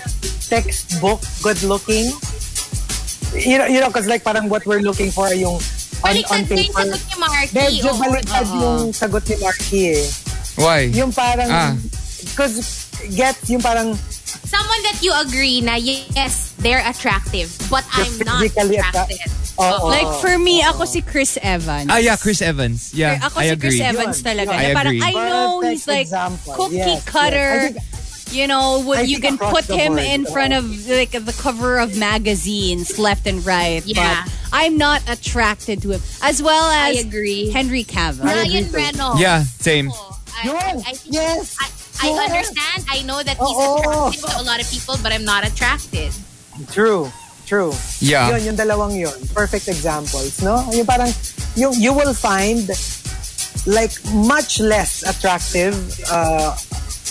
textbook 0.49 1.21
good 1.41 1.61
looking. 1.63 2.09
You 3.37 3.61
know, 3.61 3.67
you 3.69 3.79
know, 3.79 3.93
cause 3.93 4.09
like 4.09 4.23
parang 4.23 4.49
what 4.49 4.65
we're 4.65 4.81
looking 4.81 5.13
for 5.13 5.29
ay 5.29 5.45
yung 5.45 5.61
on, 6.01 6.15
on 6.33 6.41
Baliktad 6.41 6.41
ko 6.49 6.53
yung 6.55 6.65
paper. 6.65 6.81
sagot 6.81 7.01
ni 7.05 7.15
Marky. 7.19 7.53
Medyo 7.53 7.89
oh. 7.93 7.97
baliktad 8.01 8.47
yung 8.49 8.79
sagot 8.89 9.23
ni 9.29 9.35
Marky 9.37 9.81
eh. 9.93 10.03
Why? 10.57 10.79
Yung 10.91 11.11
parang, 11.13 11.49
Ah. 11.51 11.71
cause 12.33 12.89
get 13.13 13.37
yung 13.47 13.61
parang 13.61 13.93
Someone 14.49 14.81
that 14.85 15.01
you 15.01 15.13
agree 15.13 15.61
na 15.61 15.77
yes, 15.77 16.53
they're 16.57 16.81
attractive, 16.85 17.49
but 17.69 17.85
I'm 17.93 18.17
not 18.25 18.45
attracted. 18.45 19.29
Oo. 19.59 19.89
like 19.91 20.07
for 20.21 20.37
me, 20.39 20.63
ako 20.63 20.85
si 20.85 21.01
Chris 21.01 21.37
Evans. 21.41 21.89
Ah, 21.91 21.97
yeah, 21.99 22.15
Chris 22.15 22.41
Evans. 22.41 22.93
Yeah, 22.93 23.19
ako 23.21 23.41
I 23.41 23.43
si 23.43 23.49
agree. 23.53 23.69
Chris 23.75 23.81
Evans 23.81 24.17
Yun, 24.21 24.25
talaga. 24.25 24.51
yun. 24.55 24.61
Na 24.61 24.69
I 24.69 24.73
parang, 24.73 24.95
agree. 24.95 25.09
I 25.09 25.13
know 25.13 25.47
Perfect 25.59 25.73
he's 25.73 25.87
like 25.87 26.07
example. 26.07 26.53
cookie 26.55 26.77
Yes, 26.79 26.87
yes. 26.97 27.03
cutter. 27.05 27.51
I 27.51 27.59
think- 27.73 27.98
you 28.31 28.47
know, 28.47 28.81
would 28.85 28.99
I 28.99 29.01
you 29.01 29.19
can 29.19 29.37
put 29.37 29.65
him 29.65 29.93
board. 29.93 30.03
in 30.03 30.25
front 30.25 30.53
of 30.53 30.65
like 30.87 31.11
the 31.11 31.35
cover 31.39 31.79
of 31.79 31.97
magazines 31.97 32.97
left 32.99 33.27
and 33.27 33.45
right. 33.45 33.83
Yeah. 33.85 34.23
But 34.25 34.33
I'm 34.53 34.77
not 34.77 35.01
attracted 35.09 35.81
to 35.83 35.91
him. 35.91 36.01
As 36.21 36.41
well 36.41 36.69
as 36.71 36.97
I 36.97 36.99
agree. 36.99 37.49
Henry 37.51 37.83
Cavill. 37.83 38.23
Ryan. 38.25 38.71
Reynolds. 38.71 39.21
Yeah, 39.21 39.43
same. 39.43 39.89
Oh, 39.93 40.19
I, 40.37 40.45
Yun. 40.45 40.55
I, 40.55 40.89
I 40.89 40.93
Yes. 41.05 41.55
I, 41.59 41.67
I 42.01 42.07
Yes. 42.09 42.31
understand. 42.31 42.85
I 42.89 43.01
know 43.03 43.21
that 43.21 43.37
he's 43.37 43.57
Oo. 43.57 43.79
attractive 43.79 44.21
to 44.29 44.39
a 44.39 44.43
lot 44.43 44.61
of 44.61 44.69
people, 44.71 44.95
but 45.03 45.11
I'm 45.11 45.25
not 45.25 45.45
attracted. 45.45 46.11
True. 46.71 47.11
True. 47.45 47.73
Yeah. 47.99 48.29
Yun, 48.37 48.53
yung 48.53 48.55
dalawang 48.55 48.93
yun. 48.97 49.13
Perfect 49.33 49.67
examples, 49.67 50.41
no? 50.41 50.63
Yung 50.71 50.85
parang, 50.85 51.09
yung, 51.55 51.73
you 51.73 51.91
will 51.93 52.13
find 52.13 52.69
like 53.65 53.91
much 54.13 54.59
less 54.61 55.03
attractive 55.03 55.75
uh, 56.09 56.55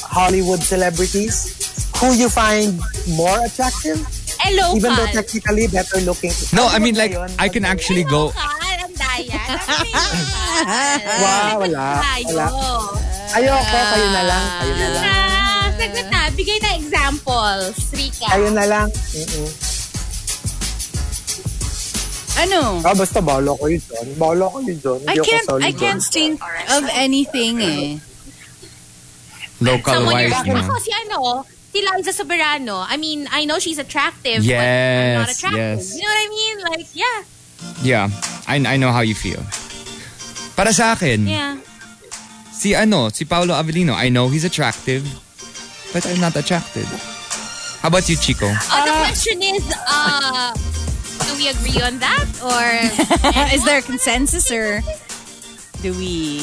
Hollywood 0.03 0.63
celebrities 0.63 1.55
who 1.99 2.15
you 2.15 2.29
find 2.29 2.79
more 3.11 3.39
attractive, 3.45 3.99
Hello, 4.39 4.77
even 4.77 4.95
though 4.95 5.11
Cal. 5.11 5.19
technically 5.19 5.67
better 5.67 5.99
looking. 6.03 6.31
No, 6.53 6.67
Ano 6.67 6.75
I 6.75 6.79
mean 6.79 6.95
ba 6.95 7.01
like 7.01 7.13
yun? 7.13 7.31
I 7.39 7.49
can 7.49 7.65
Ano? 7.65 7.73
actually 7.75 8.05
go. 8.05 8.31
Ang. 8.31 8.57
Wow, 11.19 11.59
wala. 11.63 11.85
Wala. 12.25 12.47
Ayoko, 13.35 13.79
kayo 13.89 14.07
na 14.09 14.23
lang. 14.25 14.45
Kayo 14.59 14.75
na 14.75 14.89
lang. 14.89 15.05
Ah, 15.05 15.67
sagot 15.75 16.07
na. 16.09 16.21
Bigay 16.33 16.59
na 16.59 16.71
examples. 16.77 17.75
Rika. 17.93 18.27
Kayo 18.31 18.49
na 18.51 18.65
lang. 18.65 18.89
Mm-mm. 18.91 19.49
Ano? 22.39 22.61
Ah, 22.87 22.95
basta 22.95 23.19
bala 23.19 23.51
ko 23.53 23.67
yun. 23.67 23.83
Bala 24.15 24.47
ko 24.47 24.63
yun 24.63 24.79
dyan. 24.79 24.99
I 25.03 25.07
Hindi 25.09 25.19
ako 25.19 25.27
can't 25.27 25.47
solid 25.47 25.63
I 25.67 25.73
can't 25.73 26.05
think 26.05 26.35
of 26.71 26.85
anything 26.95 27.55
eh. 27.59 27.99
Local 29.61 29.95
Someone 29.95 30.15
wise, 30.15 30.31
you're, 30.47 30.55
no? 30.55 30.63
ako 30.63 30.79
si 30.79 30.91
ano, 30.95 31.45
si 31.75 31.83
Liza 31.83 32.13
Soberano. 32.15 32.85
I 32.87 32.97
mean, 32.97 33.27
I 33.31 33.45
know 33.45 33.59
she's 33.59 33.79
attractive, 33.79 34.43
but 34.47 34.55
I'm 34.55 34.55
Yes, 34.55 35.19
not 35.19 35.31
attractive. 35.35 35.79
yes. 35.83 35.95
You 35.99 36.03
know 36.07 36.13
what 36.15 36.23
I 36.23 36.29
mean? 36.31 36.57
Like, 36.71 36.87
yeah. 36.95 37.19
Yeah, 37.83 38.07
I 38.47 38.57
I 38.63 38.77
know 38.79 38.93
how 38.95 39.03
you 39.03 39.15
feel. 39.19 39.43
Para 40.55 40.71
sa 40.73 40.95
akin, 40.95 41.27
Yeah. 41.27 41.59
si 42.55 42.75
ano, 42.75 43.11
si 43.11 43.27
Paulo 43.27 43.55
Avelino, 43.55 43.95
I 43.95 44.11
know 44.11 44.31
he's 44.31 44.47
attractive, 44.47 45.03
but 45.93 46.07
I'm 46.07 46.23
not 46.23 46.35
attracted. 46.39 46.87
How 47.83 47.91
about 47.91 48.07
you, 48.11 48.15
Chico? 48.19 48.47
Oh, 48.47 48.81
the 48.87 48.95
question 49.07 49.39
is, 49.43 49.63
uh, 49.87 50.51
do 51.27 51.31
we 51.39 51.47
agree 51.51 51.79
on 51.83 51.99
that? 52.03 52.27
Or 52.43 52.63
Is 53.55 53.63
there 53.67 53.79
a 53.79 53.87
consensus 53.91 54.51
or 54.51 54.83
do 55.83 55.95
we 55.95 56.43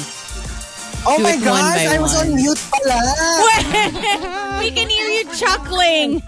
Oh 1.08 1.18
Do 1.18 1.24
my 1.24 1.34
it 1.38 1.46
one 1.46 1.62
gosh, 1.62 1.86
by 1.86 1.96
I 1.96 2.00
was 2.02 2.14
one. 2.18 2.28
on 2.28 2.36
mute 2.36 2.62
pala. 2.74 3.00
We 4.66 4.72
can 4.74 4.90
hear 4.90 5.06
you 5.06 5.24
chuckling. 5.38 6.24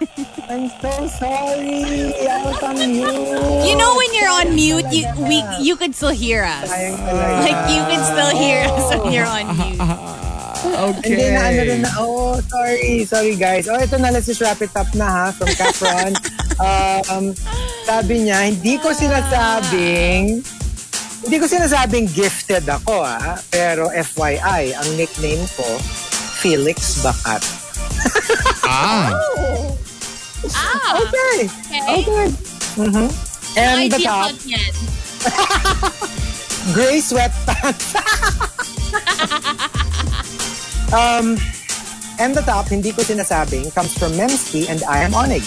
I'm 0.45 0.69
so 0.77 1.07
sorry. 1.17 2.13
I 2.29 2.37
was 2.45 2.61
on 2.61 2.77
mute. 2.77 3.65
You 3.65 3.73
know 3.75 3.91
when 3.97 4.09
you're 4.13 4.29
on 4.29 4.47
mute, 4.53 4.85
you 4.93 5.09
we 5.25 5.41
you 5.59 5.73
could 5.75 5.95
still 5.95 6.13
hear 6.13 6.43
us. 6.45 6.69
Like 6.69 7.57
you 7.73 7.81
can 7.89 8.01
still 8.05 8.33
hear 8.37 8.69
us 8.69 8.85
when 9.01 9.09
you're 9.13 9.25
on 9.25 9.45
mute. 9.57 9.81
Hindi 11.07 11.25
na 11.31 11.41
ano 11.49 11.61
rin 11.63 11.81
na. 11.81 11.91
Oh, 12.01 12.37
sorry. 12.49 13.05
Sorry 13.05 13.33
guys. 13.39 13.65
Oh, 13.71 13.79
ito 13.79 13.97
na. 13.97 14.09
Let's 14.13 14.27
just 14.29 14.41
wrap 14.41 14.61
it 14.61 14.73
up 14.77 14.89
na 14.93 15.07
ha. 15.07 15.25
From 15.33 15.49
Capron. 15.57 16.13
um, 16.61 17.33
sabi 17.87 18.27
niya, 18.27 18.51
hindi 18.53 18.77
ko 18.77 18.91
sinasabing 18.93 20.43
hindi 21.23 21.37
ko 21.39 21.45
sinasabing 21.47 22.07
gifted 22.13 22.67
ako 22.67 23.01
ah. 23.01 23.37
Pero 23.49 23.89
FYI, 23.89 24.73
ang 24.75 24.89
nickname 24.95 25.43
ko, 25.57 25.65
Felix 26.37 27.01
Bakat. 27.01 27.41
Ah, 28.63 29.09
ah, 30.53 31.01
Okay. 31.01 31.37
okay. 31.49 31.81
Okay. 32.03 32.27
Mhm. 32.77 33.07
And 33.57 33.89
the 33.89 33.97
top, 34.05 34.29
gray 36.77 37.01
sweatpants. 37.01 37.97
um, 40.93 41.41
and 42.21 42.37
the 42.37 42.45
top, 42.45 42.69
hindi 42.69 42.93
ko 42.93 43.01
sinasabing, 43.01 43.73
comes 43.73 43.97
from 43.97 44.13
Memski 44.13 44.69
and 44.69 44.83
I 44.85 45.01
am 45.01 45.17
Onig. 45.17 45.41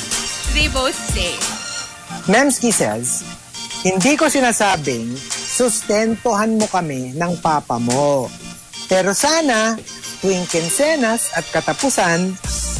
They 0.50 0.66
both 0.66 0.98
say. 1.14 1.38
Memski 2.26 2.74
says, 2.74 3.22
hindi 3.80 4.12
ko 4.12 4.28
sinasabing 4.28 5.16
sustentuhan 5.30 6.60
mo 6.60 6.68
kami 6.68 7.16
ng 7.16 7.32
papa 7.40 7.80
mo. 7.80 8.28
Pero 8.90 9.16
sana, 9.16 9.78
tuwing 10.20 10.44
kinsenas 10.44 11.32
at 11.32 11.48
katapusan, 11.48 12.36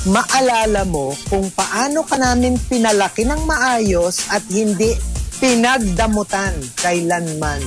maalala 0.09 0.85
mo 0.85 1.17
kung 1.33 1.49
paano 1.57 2.05
ka 2.05 2.21
namin 2.21 2.61
pinalaki 2.69 3.25
ng 3.25 3.49
maayos 3.49 4.29
at 4.29 4.45
hindi 4.53 4.93
pinagdamutan 5.41 6.53
kailanman. 6.77 7.65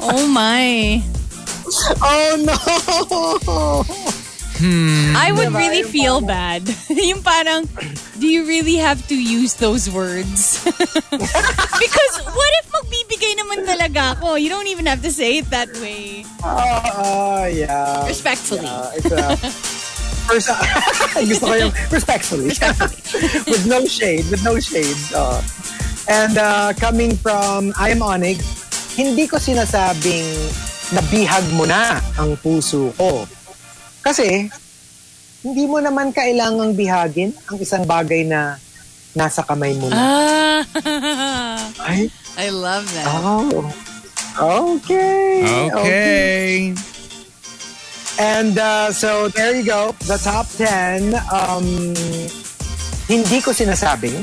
Oh 0.00 0.24
my. 0.28 1.00
Oh 2.02 2.34
no! 2.34 2.58
I 4.60 5.32
would 5.32 5.48
Diba? 5.48 5.58
really 5.58 5.82
feel 5.82 6.20
bad. 6.20 6.68
yung 6.90 7.22
parang, 7.22 7.64
do 8.18 8.26
you 8.26 8.46
really 8.46 8.76
have 8.76 9.00
to 9.08 9.16
use 9.16 9.54
those 9.54 9.88
words? 9.88 10.62
because 10.64 12.14
what 12.28 12.52
if 12.60 12.66
magbibigay 12.68 13.32
naman 13.40 13.64
talaga 13.64 14.20
ako? 14.20 14.34
You 14.36 14.48
don't 14.48 14.68
even 14.68 14.86
have 14.86 15.02
to 15.02 15.12
say 15.12 15.38
it 15.38 15.48
that 15.50 15.72
way. 15.80 16.24
Ah, 16.44 17.46
yeah. 17.46 18.06
Respectfully. 18.06 18.64
Yeah, 18.64 18.96
it's 18.96 19.12
a... 19.12 19.36
First, 20.30 20.46
gusto 21.26 21.46
ko 21.50 21.54
yung 21.58 21.74
respectfully. 21.90 22.54
with 23.50 23.66
no 23.66 23.82
shade, 23.82 24.22
with 24.30 24.44
no 24.46 24.60
shade. 24.62 24.94
Uh, 25.10 25.42
and 26.06 26.38
uh, 26.38 26.70
coming 26.78 27.18
from 27.18 27.74
I 27.74 27.90
am 27.90 27.98
Onig, 27.98 28.38
hindi 28.94 29.26
ko 29.26 29.42
sinasabing 29.42 30.30
nabihag 30.94 31.42
mo 31.58 31.66
na 31.66 31.98
ang 32.14 32.38
puso 32.38 32.94
ko. 32.94 33.26
Kasi, 34.00 34.48
hindi 35.40 35.64
mo 35.64 35.80
naman 35.80 36.12
kailangang 36.12 36.76
bihagin 36.76 37.32
ang 37.48 37.56
isang 37.60 37.84
bagay 37.84 38.24
na 38.24 38.56
nasa 39.12 39.42
kamay 39.42 39.74
mo 39.76 39.88
na. 39.88 39.96
Ah, 39.96 40.60
Ay, 41.84 42.12
I 42.36 42.48
love 42.52 42.84
that. 42.94 43.06
oh. 43.08 43.64
Okay. 44.40 45.68
Okay. 45.72 46.72
And 48.20 48.56
uh, 48.58 48.92
so 48.92 49.28
there 49.28 49.56
you 49.56 49.64
go, 49.64 49.92
the 50.06 50.16
top 50.16 50.46
10. 50.56 51.16
Um, 51.32 51.64
hindi 53.08 53.40
ko 53.40 53.50
sinasabing. 53.50 54.20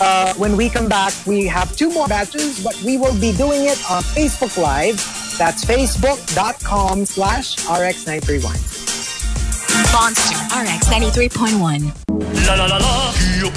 Uh, 0.00 0.34
when 0.34 0.56
we 0.56 0.68
come 0.68 0.88
back, 0.88 1.12
we 1.24 1.46
have 1.46 1.70
two 1.76 1.92
more 1.92 2.08
batches, 2.08 2.58
but 2.64 2.74
we 2.82 2.96
will 2.98 3.14
be 3.20 3.30
doing 3.36 3.64
it 3.68 3.78
on 3.86 4.02
Facebook 4.02 4.56
Live. 4.58 4.96
That's 5.38 5.62
facebook.com 5.64 7.04
slash 7.06 7.56
rx931. 7.68 8.56
Monster 9.92 10.36
RX 10.54 10.86
93.1. 10.88 12.46
La 12.46 12.54
la 12.54 12.66
la 12.66 12.78
la. 12.78 13.12
Yo. 13.40 13.50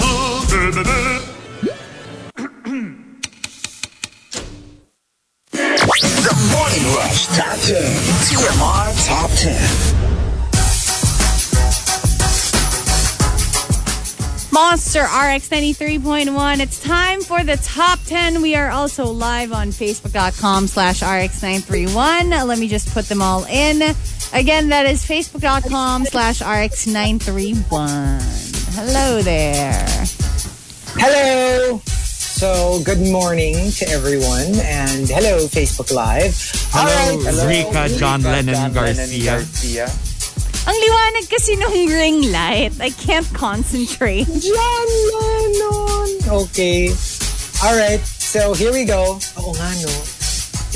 The 5.52 6.34
Morning 6.52 6.86
Rush 6.96 7.28
Top 7.28 7.58
10. 7.60 7.84
TMR 8.28 8.88
Top 9.08 9.30
10. 9.32 10.08
Monster 14.52 15.04
RX 15.04 15.50
93.1. 15.50 16.60
It's 16.60 16.82
time 16.82 17.22
for 17.22 17.44
the 17.44 17.58
top 17.58 18.00
10. 18.06 18.42
We 18.42 18.56
are 18.56 18.72
also 18.72 19.06
live 19.06 19.54
on 19.54 19.68
facebook.com 19.70 20.66
slash 20.68 21.02
RX931. 21.02 22.48
Let 22.48 22.58
me 22.58 22.68
just 22.68 22.92
put 22.92 23.06
them 23.06 23.22
all 23.22 23.46
in. 23.46 23.94
Again, 24.34 24.70
that 24.70 24.86
is 24.86 25.06
facebook.com 25.06 26.06
slash 26.06 26.42
RX931. 26.42 28.76
Hello 28.76 29.22
there. 29.22 29.86
Hello! 31.00 31.82
So, 32.38 32.82
good 32.86 33.00
morning 33.00 33.72
to 33.82 33.90
everyone, 33.90 34.54
and 34.62 35.10
hello, 35.10 35.48
Facebook 35.50 35.92
Live. 35.92 36.38
Hello, 36.70 37.48
Rika 37.48 37.90
John 37.98 38.22
Lennon 38.22 38.74
Garcia. 38.74 39.90
Ang 40.68 40.76
liwanag 40.76 41.26
kasi 41.32 41.56
nung 41.58 41.74
ring 41.74 42.30
light. 42.30 42.78
I 42.78 42.94
can't 42.94 43.26
concentrate. 43.34 44.30
John 44.30 44.88
Lennon! 45.18 46.10
Okay. 46.46 46.94
Alright, 47.66 48.06
so 48.06 48.54
here 48.54 48.70
we 48.70 48.86
go. 48.86 49.18
Oo 49.42 49.52
nga, 49.58 49.70
no? 49.82 49.90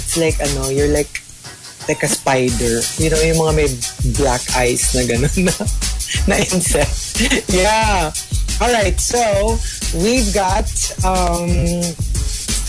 It's 0.02 0.18
like, 0.18 0.42
ano, 0.42 0.74
you're 0.74 0.90
like, 0.90 1.21
like 1.88 2.04
a 2.04 2.10
spider. 2.10 2.82
You 2.98 3.10
know, 3.10 3.22
yung 3.22 3.40
mga 3.40 3.54
may 3.56 3.70
black 4.18 4.42
eyes 4.58 4.94
na 4.94 5.06
gano'n 5.06 5.38
na, 5.46 5.56
na 6.30 6.36
insect. 6.42 7.18
yeah. 7.50 8.12
Alright, 8.62 9.00
so, 9.00 9.58
we've 9.98 10.30
got, 10.34 10.70
um, 11.02 11.82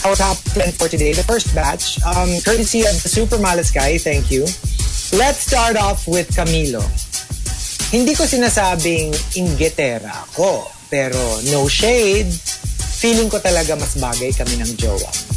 our 0.05 0.17
top 0.17 0.39
10 0.57 0.73
for 0.73 0.89
today. 0.89 1.13
The 1.13 1.23
first 1.23 1.55
batch, 1.55 2.03
um, 2.03 2.31
courtesy 2.43 2.81
of 2.83 2.97
the 3.03 3.09
Super 3.09 3.37
Malas 3.37 3.73
guy, 3.73 3.99
thank 3.99 4.31
you. 4.31 4.43
Let's 5.13 5.45
start 5.45 5.77
off 5.77 6.09
with 6.09 6.33
Camilo. 6.33 6.83
Hindi 7.93 8.17
ko 8.17 8.25
sinasabing 8.25 9.13
inggitera 9.37 10.25
ako, 10.25 10.65
pero 10.89 11.21
no 11.53 11.69
shade, 11.69 12.33
feeling 12.97 13.29
ko 13.29 13.37
talaga 13.37 13.77
mas 13.77 14.01
bagay 14.01 14.33
kami 14.33 14.57
ng 14.57 14.73
jowa. 14.81 15.32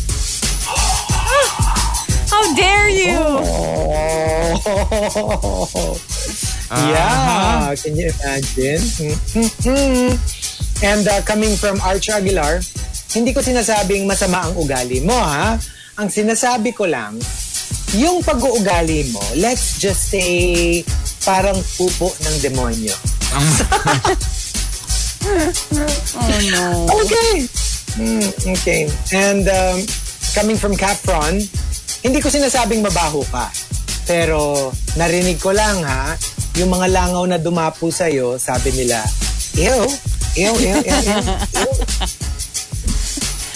How 2.36 2.52
dare 2.52 2.92
you? 2.92 3.16
Oh. 3.16 4.60
Yeah, 6.76 7.72
can 7.78 7.96
you 7.96 8.12
imagine? 8.12 8.82
And 10.84 11.08
uh, 11.08 11.22
coming 11.24 11.56
from 11.56 11.80
Arch 11.80 12.12
Aguilar, 12.12 12.60
hindi 13.16 13.32
ko 13.32 13.40
sinasabing 13.40 14.04
masama 14.04 14.44
ang 14.44 14.60
ugali 14.60 15.00
mo, 15.00 15.16
ha? 15.16 15.56
Ang 15.96 16.10
sinasabi 16.12 16.76
ko 16.76 16.84
lang, 16.84 17.16
yung 17.96 18.20
pag-uugali 18.20 19.08
mo, 19.16 19.24
let's 19.40 19.80
just 19.80 20.12
say, 20.12 20.84
parang 21.24 21.56
pupo 21.80 22.12
ng 22.20 22.36
demonyo. 22.44 22.96
Oh 25.26 26.40
no. 26.54 26.86
Okay. 27.02 27.50
Mm, 27.98 28.30
okay. 28.46 28.86
And 29.10 29.50
um, 29.50 29.82
coming 30.38 30.54
from 30.54 30.78
Capron, 30.78 31.42
hindi 32.06 32.22
ko 32.22 32.30
sinasabing 32.30 32.86
mabaho 32.86 33.26
ka. 33.34 33.50
Pero 34.06 34.70
narinig 34.94 35.42
ko 35.42 35.50
lang 35.50 35.82
ha, 35.82 36.14
yung 36.62 36.70
mga 36.70 36.94
langaw 36.94 37.26
na 37.26 37.42
dumapo 37.42 37.90
sa'yo, 37.90 38.38
sabi 38.38 38.70
nila, 38.78 39.02
ew, 39.58 39.82
ew, 40.38 40.54
ew, 40.54 40.78
ew, 40.86 41.02
ew, 41.02 41.22
ew. 41.26 41.72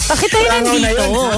Bakit 0.10 0.30
tayo 0.34 0.48
Langaw 0.50 0.74
na 0.82 0.90
nandito? 0.90 1.06
yun, 1.06 1.14
ha? 1.22 1.38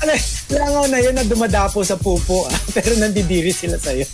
Ano, 0.00 0.12
langaw 0.48 0.84
na 0.88 0.98
yun 1.04 1.12
na 1.12 1.24
dumadapo 1.28 1.84
sa 1.84 2.00
pupo, 2.00 2.48
ah, 2.48 2.60
pero 2.74 2.96
nandidiri 2.96 3.52
sila 3.52 3.76
sa'yo. 3.76 4.08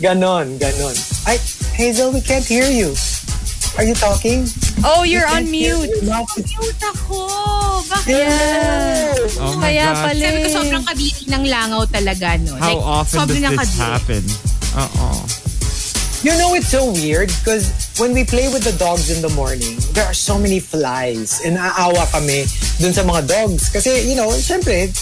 Ganon, 0.00 0.56
ganon. 0.56 0.96
Ay, 1.28 1.36
Hazel, 1.76 2.08
we 2.08 2.24
can't 2.24 2.48
hear 2.48 2.72
you. 2.72 2.96
Are 3.78 3.84
you 3.84 3.94
talking? 3.94 4.44
Oh, 4.84 5.02
you're 5.04 5.26
on 5.28 5.50
mute. 5.50 5.88
you. 5.88 6.02
Not- 6.02 6.26
Mute 6.36 6.84
ako. 6.92 7.16
Bakit? 7.86 8.12
Yeah. 8.12 9.14
Oh 9.40 9.56
my 9.56 9.72
Kaya 9.72 9.84
gosh. 9.94 10.02
pala. 10.04 10.20
Sabi 10.26 10.38
ko 10.42 10.48
sobrang 10.52 10.84
kadiri 10.84 11.22
ng 11.30 11.44
langaw 11.48 11.82
talaga, 11.88 12.26
no? 12.42 12.52
How 12.58 12.76
like, 12.76 12.82
often 12.84 13.18
does 13.28 13.40
this 13.40 13.46
nakadiri. 13.46 13.80
happen? 13.80 14.22
Uh-oh. 14.76 15.20
You 16.20 16.36
know, 16.36 16.52
it's 16.52 16.68
so 16.68 16.92
weird 16.92 17.32
because 17.40 17.72
when 17.96 18.12
we 18.12 18.28
play 18.28 18.52
with 18.52 18.60
the 18.60 18.76
dogs 18.76 19.08
in 19.08 19.24
the 19.24 19.32
morning, 19.32 19.80
there 19.96 20.04
are 20.04 20.12
so 20.12 20.36
many 20.36 20.60
flies. 20.60 21.40
And 21.40 21.56
aawa 21.56 22.04
kami 22.12 22.44
dun 22.76 22.92
sa 22.92 23.00
mga 23.08 23.24
dogs. 23.24 23.72
Kasi, 23.72 24.04
you 24.04 24.12
know, 24.20 24.28
syempre, 24.36 24.92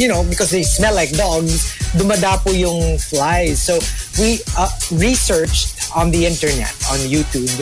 you 0.00 0.08
know, 0.08 0.24
because 0.24 0.48
they 0.48 0.64
smell 0.64 0.96
like 0.96 1.12
dogs, 1.12 1.76
dumadapo 1.92 2.56
yung 2.56 2.96
flies. 2.96 3.60
So, 3.60 3.76
we 4.16 4.40
uh, 4.56 4.72
researched 4.96 5.92
on 5.92 6.08
the 6.08 6.24
internet, 6.24 6.72
on 6.88 7.04
YouTube, 7.04 7.52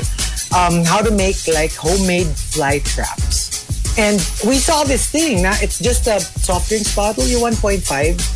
um, 0.54 0.84
how 0.84 1.00
to 1.02 1.10
make 1.10 1.36
like 1.48 1.72
homemade 1.72 2.26
fly 2.26 2.80
traps. 2.80 3.50
And 3.98 4.16
we 4.46 4.56
saw 4.56 4.84
this 4.84 5.10
thing 5.10 5.42
na 5.42 5.54
it's 5.60 5.78
just 5.78 6.06
a 6.06 6.20
soft 6.20 6.68
drinks 6.68 6.94
bottle, 6.94 7.26
yung 7.26 7.42
1.5 7.42 7.84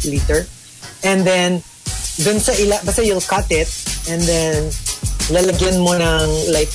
liter. 0.04 0.46
And 1.04 1.22
then, 1.22 1.62
dun 2.20 2.38
sa 2.40 2.52
ila, 2.52 2.82
basta 2.84 3.04
you'll 3.04 3.24
cut 3.24 3.46
it 3.50 3.70
and 4.10 4.20
then 4.22 4.70
lalagyan 5.32 5.80
mo 5.80 5.96
ng 5.96 6.28
like 6.52 6.70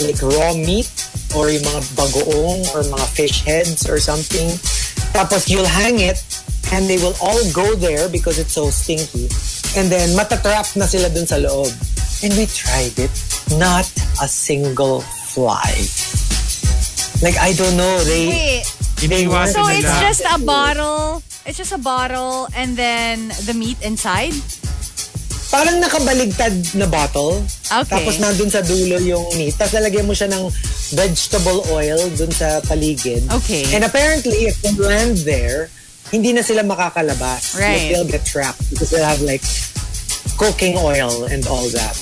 like 0.00 0.18
raw 0.22 0.54
meat 0.54 0.88
or 1.34 1.50
yung 1.50 1.64
mga 1.66 1.82
bagoong 1.98 2.60
or 2.72 2.86
mga 2.86 3.06
fish 3.12 3.42
heads 3.44 3.88
or 3.90 3.98
something. 3.98 4.48
Tapos 5.12 5.50
you'll 5.50 5.68
hang 5.68 5.98
it 6.00 6.22
and 6.72 6.86
they 6.86 6.98
will 6.98 7.16
all 7.20 7.40
go 7.52 7.74
there 7.74 8.08
because 8.08 8.38
it's 8.38 8.54
so 8.54 8.70
stinky. 8.70 9.26
And 9.76 9.90
then 9.90 10.14
matatrap 10.16 10.76
na 10.78 10.86
sila 10.86 11.10
dun 11.10 11.26
sa 11.26 11.36
loob. 11.36 11.70
And 12.22 12.34
we 12.34 12.46
tried 12.46 12.98
it. 12.98 13.12
Not 13.58 13.86
a 14.22 14.28
single 14.28 15.00
fly. 15.02 15.70
Like, 17.22 17.38
I 17.38 17.52
don't 17.54 17.76
know. 17.76 17.98
They, 18.04 18.28
Wait, 18.28 18.64
Iniiwasan 19.02 19.54
so 19.54 19.66
it's 19.68 19.86
nila. 19.86 20.00
just 20.00 20.22
a 20.26 20.38
bottle. 20.42 21.22
It's 21.46 21.58
just 21.58 21.72
a 21.72 21.78
bottle 21.78 22.48
and 22.54 22.76
then 22.76 23.28
the 23.46 23.54
meat 23.54 23.78
inside? 23.82 24.34
parang 25.48 25.80
nakabaligtad 25.80 26.76
na 26.76 26.86
bottle. 26.86 27.40
Okay. 27.64 27.88
Tapos 27.88 28.20
nandun 28.20 28.52
sa 28.52 28.60
dulo 28.60 29.00
yung 29.00 29.24
meat. 29.36 29.56
Tapos 29.56 29.80
lalagyan 29.80 30.04
mo 30.04 30.12
siya 30.12 30.28
ng 30.28 30.44
vegetable 30.92 31.64
oil 31.72 31.96
dun 32.16 32.32
sa 32.32 32.60
paligid. 32.64 33.24
Okay. 33.42 33.64
And 33.72 33.84
apparently, 33.84 34.48
if 34.48 34.60
they 34.60 34.76
land 34.76 35.24
there, 35.24 35.72
hindi 36.12 36.32
na 36.32 36.44
sila 36.44 36.64
makakalabas. 36.64 37.56
Right. 37.56 37.64
Like, 37.64 37.84
they'll 37.92 38.12
get 38.12 38.24
trapped 38.28 38.64
because 38.68 38.92
they'll 38.92 39.08
have 39.08 39.24
like 39.24 39.44
cooking 40.36 40.76
oil 40.76 41.24
and 41.28 41.44
all 41.48 41.68
that. 41.72 41.96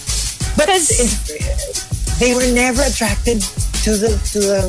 But 0.57 0.67
Because 0.73 0.89
it's, 0.89 2.19
they 2.19 2.35
were 2.35 2.49
never 2.53 2.83
attracted 2.83 3.41
to 3.85 3.93
the 3.93 4.09
to 4.33 4.39
the 4.41 4.61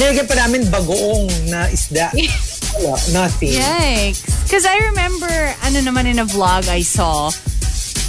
nilagyan 0.00 0.26
pa 0.26 0.34
namin 0.40 0.66
bagoong 0.72 1.28
na 1.52 1.68
isda. 1.68 2.10
Wala, 2.82 2.98
nothing. 3.12 3.54
Yikes. 3.54 4.24
Because 4.42 4.66
I 4.66 4.90
remember, 4.90 5.30
ano 5.62 5.78
naman 5.84 6.10
in 6.10 6.18
a 6.18 6.26
vlog 6.26 6.66
I 6.66 6.82
saw, 6.82 7.30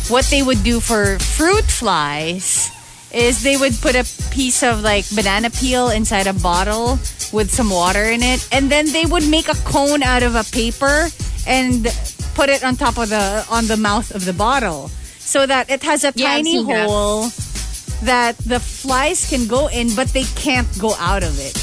what 0.09 0.25
they 0.31 0.41
would 0.41 0.63
do 0.63 0.79
for 0.79 1.19
fruit 1.19 1.67
flies 1.67 2.71
is 3.13 3.43
they 3.43 3.57
would 3.59 3.77
put 3.83 3.93
a 3.93 4.07
piece 4.31 4.63
of 4.63 4.81
like 4.81 5.05
banana 5.13 5.51
peel 5.51 5.91
inside 5.91 6.25
a 6.25 6.33
bottle 6.33 6.97
with 7.35 7.51
some 7.51 7.69
water 7.69 8.03
in 8.09 8.23
it, 8.23 8.47
and 8.51 8.71
then 8.71 8.87
they 8.89 9.05
would 9.05 9.27
make 9.27 9.51
a 9.51 9.59
cone 9.67 10.01
out 10.01 10.23
of 10.23 10.33
a 10.33 10.47
paper 10.55 11.11
and 11.45 11.85
put 12.33 12.49
it 12.49 12.63
on 12.63 12.75
top 12.75 12.97
of 12.97 13.11
the 13.11 13.45
on 13.51 13.67
the 13.67 13.77
mouth 13.77 14.09
of 14.15 14.25
the 14.25 14.33
bottle 14.33 14.89
so 15.25 15.45
that 15.45 15.69
it 15.69 15.83
has 15.83 16.03
a 16.03 16.13
Yeah, 16.15 16.27
tiny 16.37 16.51
seen 16.61 16.67
that. 16.67 16.87
hole 16.87 17.29
that 18.03 18.37
the 18.45 18.59
flies 18.59 19.27
can 19.29 19.47
go 19.47 19.67
in, 19.67 19.95
but 19.95 20.09
they 20.13 20.25
can't 20.35 20.67
go 20.79 20.93
out 20.99 21.23
of 21.23 21.39
it. 21.39 21.55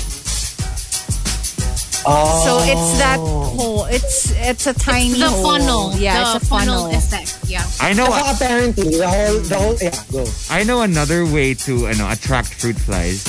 Oh. 2.05 2.43
So 2.44 2.59
it's 2.66 2.98
that 2.98 3.18
oh. 3.20 3.44
hole. 3.55 3.84
It's 3.86 4.32
it's 4.34 4.66
a 4.66 4.74
tiny 4.74 5.20
the 5.20 5.30
hole. 5.30 5.43
funnel. 5.44 5.94
Yeah, 5.94 6.18
the 6.18 6.36
it's 6.36 6.44
a 6.44 6.48
funnel. 6.51 6.86
effect. 6.90 7.39
Yeah. 7.47 7.62
I 7.80 7.93
know 7.93 8.06
Saka 8.06 8.34
apparently, 8.34 8.98
the 8.98 9.06
whole, 9.09 9.39
the 9.39 9.56
whole, 9.56 9.76
yeah, 9.78 9.94
go. 10.10 10.24
I 10.51 10.64
know 10.64 10.82
another 10.82 11.24
way 11.24 11.55
to 11.66 11.86
ano, 11.86 12.10
attract 12.10 12.55
fruit 12.59 12.74
flies. 12.76 13.22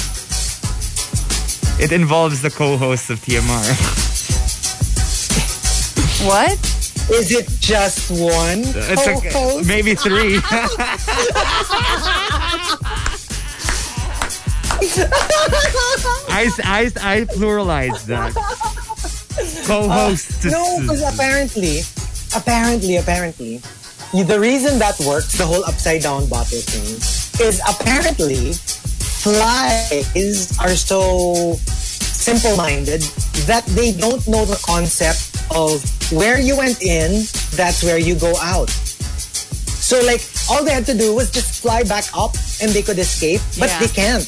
It 1.80 1.92
involves 1.92 2.42
the 2.42 2.50
co-host 2.50 3.10
of 3.12 3.20
TMR. 3.22 3.62
What? 6.24 6.58
Is 7.12 7.32
it 7.32 7.48
just 7.60 8.10
one? 8.12 8.64
It's 8.64 9.06
like, 9.06 9.32
co-host? 9.32 9.68
maybe 9.68 9.96
three. 10.06 10.40
I, 16.30 16.50
I, 16.64 16.92
I 17.02 17.26
pluralized 17.36 18.06
that. 18.06 18.34
Co-hosts. 19.66 20.46
No, 20.46 20.80
because 20.82 21.02
apparently, 21.02 21.82
apparently, 22.36 22.98
apparently, 22.98 23.62
the 24.14 24.40
reason 24.40 24.80
that 24.80 25.00
works, 25.02 25.38
the 25.38 25.46
whole 25.46 25.64
upside 25.66 26.02
down 26.04 26.28
bottle 26.28 26.60
thing, 26.60 26.96
is 27.46 27.62
apparently 27.68 28.54
flies 29.24 30.60
are 30.60 30.76
so 30.76 31.56
simple 31.64 32.56
minded 32.56 33.02
that 33.48 33.66
they 33.68 33.92
don't 33.92 34.28
know 34.28 34.46
the 34.46 34.62
concept 34.66 35.33
of 35.56 35.82
where 36.12 36.40
you 36.40 36.58
went 36.58 36.82
in, 36.82 37.24
that's 37.56 37.84
where 37.84 37.98
you 37.98 38.16
go 38.16 38.34
out. 38.42 38.70
So, 38.70 40.00
like, 40.06 40.22
all 40.50 40.64
they 40.64 40.72
had 40.72 40.86
to 40.88 40.98
do 40.98 41.14
was 41.14 41.30
just 41.30 41.62
fly 41.62 41.84
back 41.84 42.06
up 42.16 42.34
and 42.62 42.72
they 42.72 42.82
could 42.82 42.98
escape, 43.00 43.42
but 43.60 43.70
Yeah. 43.70 43.80
they 43.80 43.92
can't 43.92 44.26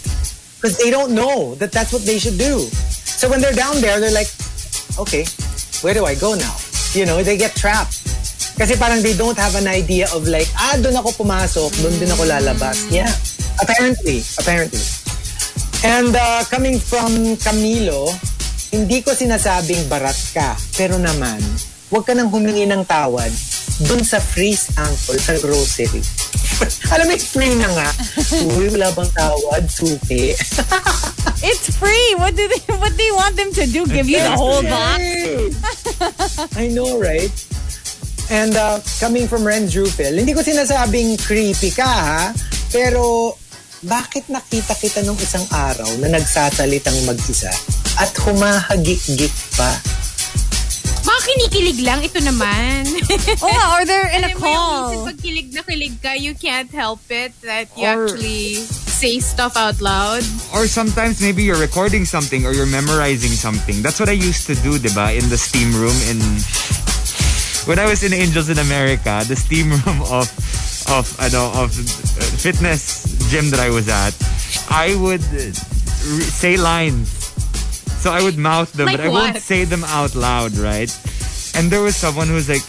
because 0.60 0.78
they 0.78 0.90
don't 0.92 1.12
know 1.16 1.56
that 1.56 1.72
that's 1.72 1.92
what 1.94 2.04
they 2.06 2.20
should 2.20 2.38
do. 2.38 2.68
So, 3.06 3.30
when 3.30 3.40
they're 3.42 3.56
down 3.56 3.80
there, 3.82 4.00
they're 4.00 4.12
like, 4.14 4.28
okay, 5.00 5.26
where 5.82 5.94
do 5.94 6.06
I 6.06 6.16
go 6.16 6.36
now? 6.36 6.56
You 6.94 7.06
know, 7.06 7.24
they 7.24 7.38
get 7.38 7.56
trapped. 7.56 8.04
Kasi 8.56 8.76
parang 8.80 9.04
they 9.04 9.16
don't 9.16 9.36
have 9.38 9.56
an 9.56 9.68
idea 9.68 10.08
of 10.16 10.28
like, 10.28 10.48
ah, 10.56 10.80
doon 10.80 10.96
ako 10.96 11.12
pumasok, 11.24 11.72
doon 11.84 11.96
din 12.00 12.08
ako 12.12 12.24
lalabas. 12.24 12.88
Yeah. 12.88 13.12
Apparently. 13.60 14.24
Apparently. 14.40 14.80
And 15.84 16.16
uh, 16.16 16.44
coming 16.48 16.80
from 16.80 17.36
Camilo, 17.44 18.12
hindi 18.76 19.00
ko 19.00 19.16
sinasabing 19.16 19.88
barat 19.88 20.20
ka, 20.36 20.60
pero 20.76 21.00
naman, 21.00 21.40
huwag 21.88 22.04
ka 22.04 22.12
nang 22.12 22.28
humingi 22.28 22.68
ng 22.68 22.84
tawad 22.84 23.32
dun 23.88 24.04
sa 24.04 24.20
free 24.20 24.52
sample 24.52 25.16
sa 25.16 25.40
grocery. 25.40 26.04
Alam 26.96 27.08
mo, 27.08 27.16
free 27.16 27.56
na 27.56 27.72
nga. 27.72 27.90
Uy, 28.60 28.68
wala 28.76 28.92
bang 28.92 29.12
tawad? 29.16 29.64
Suki. 29.72 30.36
It's 31.48 31.72
free. 31.80 32.10
What 32.20 32.36
do 32.36 32.44
they 32.48 32.64
what 32.76 32.96
do 33.00 33.04
you 33.04 33.16
want 33.16 33.40
them 33.40 33.52
to 33.56 33.64
do? 33.68 33.88
Give 33.88 34.08
you 34.08 34.20
the 34.20 34.36
whole 34.36 34.64
box? 34.64 35.04
I 36.60 36.68
know, 36.72 37.00
right? 37.00 37.32
And 38.28 38.56
uh, 38.56 38.84
coming 39.00 39.32
from 39.32 39.48
Renz 39.48 39.72
Rufil, 39.78 40.20
hindi 40.20 40.36
ko 40.36 40.42
sinasabing 40.44 41.22
creepy 41.22 41.72
ka 41.72 41.86
ha, 41.86 42.24
pero 42.74 43.36
bakit 43.86 44.28
nakita 44.28 44.74
kita 44.74 45.06
nung 45.06 45.20
isang 45.20 45.46
araw 45.54 45.88
na 46.02 46.10
nagsasalitang 46.10 46.98
mag-isa 47.06 47.54
at 48.00 48.12
humahagik-gik 48.18 49.32
pa? 49.56 49.72
Baka 51.06 51.20
kinikilig 51.24 51.80
lang. 51.86 52.02
Ito 52.02 52.20
naman. 52.22 52.84
Oh, 53.46 53.76
or 53.78 53.86
they're 53.86 54.10
in 54.10 54.26
a 54.26 54.34
Alam 54.34 54.40
mo 54.40 54.42
call. 54.42 55.06
pag 55.06 55.18
kilig 55.22 55.54
na 55.54 55.62
kilig 55.62 55.96
ka, 56.02 56.14
you 56.18 56.34
can't 56.34 56.72
help 56.72 57.00
it 57.14 57.30
that 57.46 57.70
you 57.78 57.86
Or- 57.86 58.10
actually 58.10 58.58
say 58.90 59.20
stuff 59.20 59.54
out 59.60 59.78
loud. 59.84 60.24
or 60.56 60.66
sometimes 60.66 61.20
maybe 61.22 61.44
you're 61.44 61.60
recording 61.60 62.06
something 62.06 62.46
or 62.48 62.52
you're 62.56 62.70
memorizing 62.70 63.36
something. 63.36 63.84
That's 63.84 64.00
what 64.00 64.08
I 64.10 64.16
used 64.18 64.48
to 64.48 64.56
do, 64.56 64.80
diba? 64.80 65.14
In 65.14 65.28
the 65.30 65.38
steam 65.38 65.76
room 65.76 65.94
in 66.10 66.18
when 67.68 67.78
I 67.78 67.86
was 67.86 68.02
in 68.04 68.14
Angels 68.14 68.48
in 68.50 68.58
America, 68.58 69.22
the 69.28 69.36
steam 69.36 69.70
room 69.70 70.00
of 70.10 70.26
of 70.90 71.06
ano 71.20 71.52
of 71.60 71.74
fitness 72.40 73.04
gym 73.30 73.50
that 73.52 73.60
I 73.60 73.70
was 73.70 73.90
at, 73.90 74.16
I 74.72 74.96
would 74.96 75.22
uh, 75.28 75.52
re- 76.16 76.30
say 76.30 76.56
lines. 76.58 77.25
So 78.06 78.12
I 78.12 78.22
would 78.22 78.38
mouth 78.38 78.72
them, 78.74 78.86
Like 78.86 78.98
but 78.98 79.06
I 79.08 79.10
won't 79.10 79.38
say 79.38 79.66
them 79.66 79.84
out 79.84 80.14
loud, 80.14 80.56
right? 80.58 80.94
And 81.58 81.72
there 81.74 81.82
was 81.82 81.96
someone 81.96 82.28
who 82.28 82.36
was 82.36 82.48
like, 82.48 82.62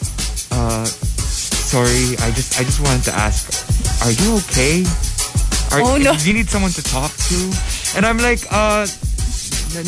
uh, 0.49 0.87
"Sorry, 0.89 2.17
I 2.25 2.33
just 2.33 2.57
I 2.59 2.65
just 2.65 2.81
wanted 2.81 3.05
to 3.05 3.13
ask, 3.13 3.45
are 4.01 4.17
you 4.17 4.41
okay? 4.49 4.81
Are, 5.77 5.85
Oh, 5.85 6.01
no. 6.01 6.17
Do 6.17 6.25
you 6.25 6.33
need 6.33 6.49
someone 6.49 6.73
to 6.73 6.83
talk 6.83 7.13
to?" 7.29 7.37
And 7.93 8.09
I'm 8.09 8.17
like, 8.17 8.49
"Uh, 8.49 8.89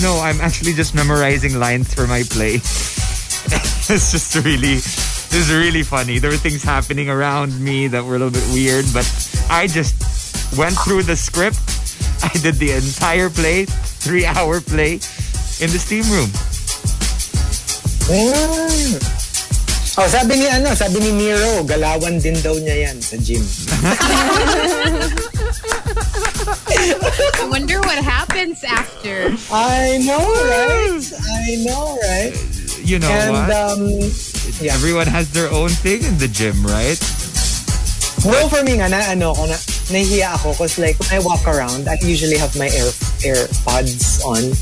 no, 0.04 0.20
I'm 0.20 0.36
actually 0.44 0.76
just 0.76 0.92
memorizing 0.94 1.56
lines 1.56 1.94
for 1.94 2.06
my 2.06 2.28
play." 2.28 2.56
it's 3.88 4.12
just 4.12 4.36
really, 4.44 4.84
it's 4.84 5.48
really 5.48 5.82
funny. 5.82 6.18
There 6.18 6.28
were 6.30 6.36
things 6.36 6.62
happening 6.62 7.08
around 7.08 7.58
me 7.58 7.88
that 7.88 8.04
were 8.04 8.16
a 8.16 8.20
little 8.20 8.36
bit 8.36 8.44
weird, 8.52 8.84
but 8.92 9.08
I 9.48 9.64
just 9.66 9.96
went 10.60 10.76
through 10.84 11.08
the 11.08 11.16
script. 11.16 11.56
I 12.22 12.36
did 12.36 12.56
the 12.60 12.72
entire 12.76 13.30
play, 13.30 13.64
three-hour 13.64 14.60
play, 14.60 15.00
in 15.60 15.70
the 15.70 15.78
steam 15.78 16.05
room. 16.10 16.30
Mm. 18.09 18.98
Oh, 19.98 20.06
sabi 20.06 20.39
ni 20.39 20.47
ano, 20.47 20.70
sabi 20.78 21.02
ni 21.02 21.10
Nero, 21.10 21.66
galawan 21.66 22.22
din 22.22 22.39
daw 22.39 22.55
niya 22.55 22.86
yan 22.86 23.02
sa 23.02 23.18
gym. 23.18 23.43
I 27.39 27.48
wonder 27.51 27.80
what 27.82 27.98
happens 27.98 28.62
after. 28.62 29.35
I 29.51 29.98
know, 30.06 30.22
right? 30.22 31.02
I 31.02 31.59
know, 31.66 31.98
right? 32.06 32.32
You 32.86 32.98
know 33.02 33.10
And 33.10 33.32
what? 33.35 33.51
um, 33.51 33.82
yeah. 34.62 34.74
Everyone 34.78 35.06
has 35.10 35.30
their 35.35 35.51
own 35.51 35.68
thing 35.70 36.02
in 36.06 36.16
the 36.18 36.28
gym, 36.28 36.62
right? 36.64 36.98
Well, 38.24 38.48
for 38.48 38.62
me 38.62 38.78
nga, 38.78 38.89
na, 38.90 38.98
ano, 39.14 39.35
ko 39.35 39.47
na, 39.47 39.59
nahihiya 39.90 40.35
ako 40.39 40.52
because 40.55 40.78
like, 40.78 40.98
when 40.98 41.10
I 41.10 41.18
walk 41.22 41.43
around, 41.47 41.86
I 41.90 41.98
usually 42.02 42.39
have 42.39 42.55
my 42.59 42.66
air 42.70 42.90
AirPods 43.22 44.22
on. 44.26 44.55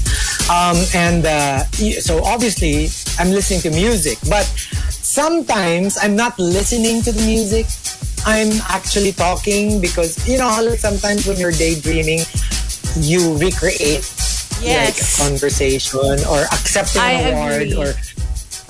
Um, 0.51 0.77
and 0.95 1.27
uh, 1.27 1.65
so 2.01 2.23
obviously, 2.23 2.89
I'm 3.19 3.31
listening 3.31 3.61
to 3.63 3.71
music. 3.71 4.19
But 4.29 4.47
sometimes, 4.91 5.99
I'm 6.01 6.15
not 6.15 6.39
listening 6.39 7.03
to 7.03 7.13
the 7.13 7.23
music. 7.27 7.67
I'm 8.27 8.53
actually 8.69 9.13
talking 9.13 9.81
because, 9.81 10.27
you 10.29 10.39
know, 10.39 10.49
how 10.49 10.63
sometimes 10.77 11.27
when 11.27 11.39
you're 11.39 11.53
daydreaming, 11.53 12.21
you 12.99 13.37
recreate 13.39 14.03
like 14.65 14.97
a 14.97 15.09
conversation 15.19 16.19
or 16.31 16.43
accepting 16.53 17.03
I 17.03 17.11
an 17.13 17.35
award 17.35 17.63
agree. 17.63 17.77
or 17.77 17.95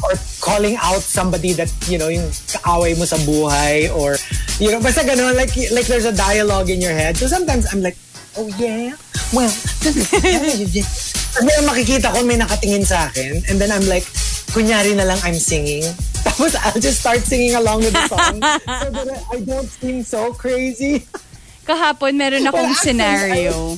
or 0.04 0.12
calling 0.40 0.76
out 0.76 1.00
somebody 1.00 1.52
that 1.54 1.72
you 1.88 1.98
know 1.98 2.08
yung 2.08 2.28
kaaway 2.60 2.98
mo 2.98 3.04
sa 3.04 3.16
buhay 3.24 3.88
or 3.96 4.16
you 4.60 4.70
know 4.70 4.80
basta 4.80 5.00
ganun 5.06 5.34
like 5.34 5.54
like 5.72 5.86
there's 5.86 6.04
a 6.04 6.12
dialogue 6.12 6.68
in 6.68 6.80
your 6.80 6.92
head 6.92 7.16
so 7.16 7.26
sometimes 7.26 7.66
I'm 7.72 7.80
like 7.80 7.96
oh 8.36 8.46
yeah 8.60 8.92
well 9.32 9.48
Tapos 11.36 11.52
may 11.52 11.60
makikita 11.68 12.08
ko 12.16 12.24
may 12.24 12.40
nakatingin 12.40 12.80
sa 12.80 13.12
akin 13.12 13.44
and 13.52 13.60
then 13.60 13.68
I'm 13.68 13.84
like 13.92 14.08
kunyari 14.56 14.96
na 14.96 15.04
lang 15.04 15.20
I'm 15.20 15.36
singing 15.36 15.84
tapos 16.24 16.56
I'll 16.56 16.80
just 16.80 17.04
start 17.04 17.20
singing 17.20 17.52
along 17.52 17.84
with 17.84 17.92
the 17.92 18.08
song 18.08 18.40
so 18.64 18.88
that 19.04 19.20
I 19.28 19.44
don't 19.44 19.68
seem 19.68 20.00
so 20.00 20.32
crazy 20.32 21.04
Kahapon, 21.66 22.14
meron 22.14 22.46
akong 22.46 22.70
Well, 22.70 22.78
scenario. 22.78 23.74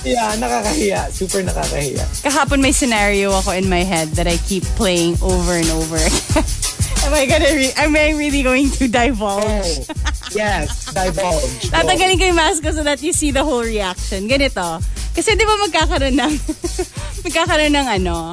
Yeah, 0.00 0.32
nakakahiya. 0.40 1.12
Super 1.12 1.44
nakakahiya. 1.44 2.08
Kahapon 2.24 2.64
may 2.64 2.72
scenario 2.72 3.36
ako 3.36 3.52
in 3.52 3.68
my 3.68 3.84
head 3.84 4.16
that 4.16 4.24
I 4.24 4.40
keep 4.48 4.64
playing 4.80 5.20
over 5.20 5.52
and 5.52 5.68
over 5.76 6.00
again. 6.00 6.40
Am 7.02 7.12
I 7.14 7.26
gonna 7.26 7.50
re- 7.50 7.74
am 7.76 7.96
I 7.96 8.14
really 8.14 8.42
going 8.42 8.70
to 8.78 8.86
divulge? 8.86 9.42
Oh, 9.42 10.34
yes, 10.34 10.86
divulge. 10.94 11.70
Tatanggalin 11.74 12.16
ko 12.18 12.24
yung 12.30 12.38
mask 12.38 12.62
ko 12.62 12.70
so 12.70 12.82
that 12.82 13.02
you 13.02 13.12
see 13.12 13.30
the 13.34 13.42
whole 13.42 13.62
reaction. 13.62 14.30
Ganito. 14.30 14.78
Kasi 15.12 15.34
di 15.36 15.44
ba 15.44 15.54
magkakaroon 15.68 16.16
ng, 16.16 16.32
magkakaroon 17.26 17.74
ng 17.74 17.86
ano, 18.00 18.32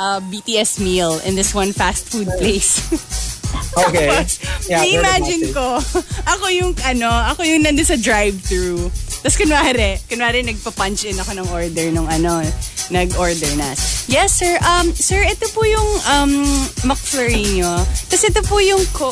uh, 0.00 0.18
BTS 0.26 0.80
meal 0.80 1.20
in 1.22 1.36
this 1.36 1.54
one 1.54 1.70
fast 1.72 2.08
food 2.08 2.28
place. 2.40 2.80
Okay. 3.76 4.08
Tapos, 4.08 4.40
Yeah, 4.68 4.84
imagine 4.88 5.52
ko, 5.52 5.78
ako 6.26 6.44
yung 6.50 6.72
ano, 6.82 7.08
ako 7.08 7.44
yung 7.44 7.60
nandun 7.62 7.84
sa 7.84 7.96
drive-thru. 7.96 8.88
Tapos 9.26 9.42
kunwari, 9.42 9.98
kunwari 10.06 10.46
nagpa-punch 10.46 11.10
in 11.10 11.18
ako 11.18 11.34
ng 11.34 11.50
order 11.50 11.90
nung 11.90 12.06
ano, 12.06 12.46
nag-order 12.94 13.50
na. 13.58 13.74
Yes, 14.06 14.38
sir. 14.38 14.54
Um, 14.62 14.94
sir, 14.94 15.18
ito 15.26 15.50
po 15.50 15.66
yung 15.66 15.90
um, 16.06 16.46
McFlurry 16.86 17.58
nyo. 17.58 17.74
Tapos 18.06 18.22
ito 18.22 18.38
po 18.46 18.62
yung 18.62 18.86
ko... 18.94 19.10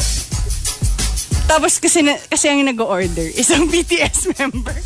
Tapos 1.51 1.83
kasi, 1.83 2.07
na, 2.07 2.15
kasi 2.31 2.47
ang 2.47 2.63
nag-order, 2.63 3.27
isang 3.35 3.67
BTS 3.75 4.39
member. 4.39 4.79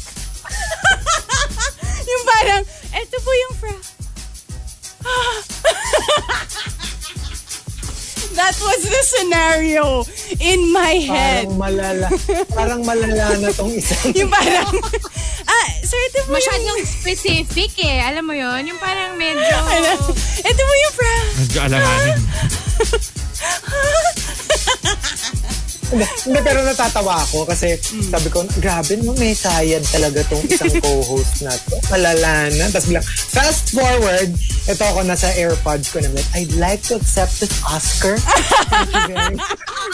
yung 2.16 2.22
parang, 2.24 2.64
ito 2.96 3.16
po 3.20 3.28
yung 3.28 3.54
fra... 3.60 3.76
That 8.38 8.54
was 8.62 8.86
the 8.86 9.02
scenario 9.02 10.06
in 10.38 10.70
my 10.70 11.02
head. 11.02 11.50
Parang 11.50 11.58
malala. 11.58 12.06
Parang 12.54 12.80
malala 12.86 13.34
na 13.42 13.50
tong 13.50 13.74
isang. 13.74 14.14
Yung 14.14 14.30
parang, 14.30 14.78
ah, 15.50 15.68
sir, 15.82 15.98
ito 16.06 16.22
po 16.22 16.30
yung, 16.30 16.38
Masyadong 16.38 16.80
specific 16.86 17.74
eh. 17.82 17.98
Alam 17.98 18.30
mo 18.30 18.38
yon 18.38 18.62
Yung 18.62 18.78
parang 18.78 19.18
medyo... 19.18 19.42
ano, 19.42 20.14
ito 20.38 20.60
po 20.62 20.74
yung 20.78 20.94
fra. 20.94 21.14
Medyo 21.34 21.58
alanganin. 21.66 22.18
Hindi, 25.88 26.40
pero 26.44 26.60
natatawa 26.64 27.24
ako 27.24 27.48
kasi 27.48 27.80
sabi 27.80 28.28
ko, 28.28 28.44
grabe 28.60 29.00
no, 29.00 29.16
may 29.16 29.32
sayad 29.32 29.80
talaga 29.88 30.20
tong 30.28 30.44
isang 30.44 30.74
co-host 30.84 31.40
na 31.44 31.52
to. 31.56 31.74
Malala 31.88 32.52
na. 32.52 32.64
Tapos 32.68 32.86
bilang, 32.92 33.06
fast 33.06 33.72
forward, 33.72 34.28
ito 34.68 34.84
ako 34.84 35.00
nasa 35.08 35.32
AirPods 35.32 35.88
ko 35.88 36.04
na 36.04 36.12
like, 36.12 36.28
I'd 36.36 36.52
like 36.60 36.82
to 36.92 37.00
accept 37.00 37.40
this 37.40 37.52
Oscar. 37.64 38.20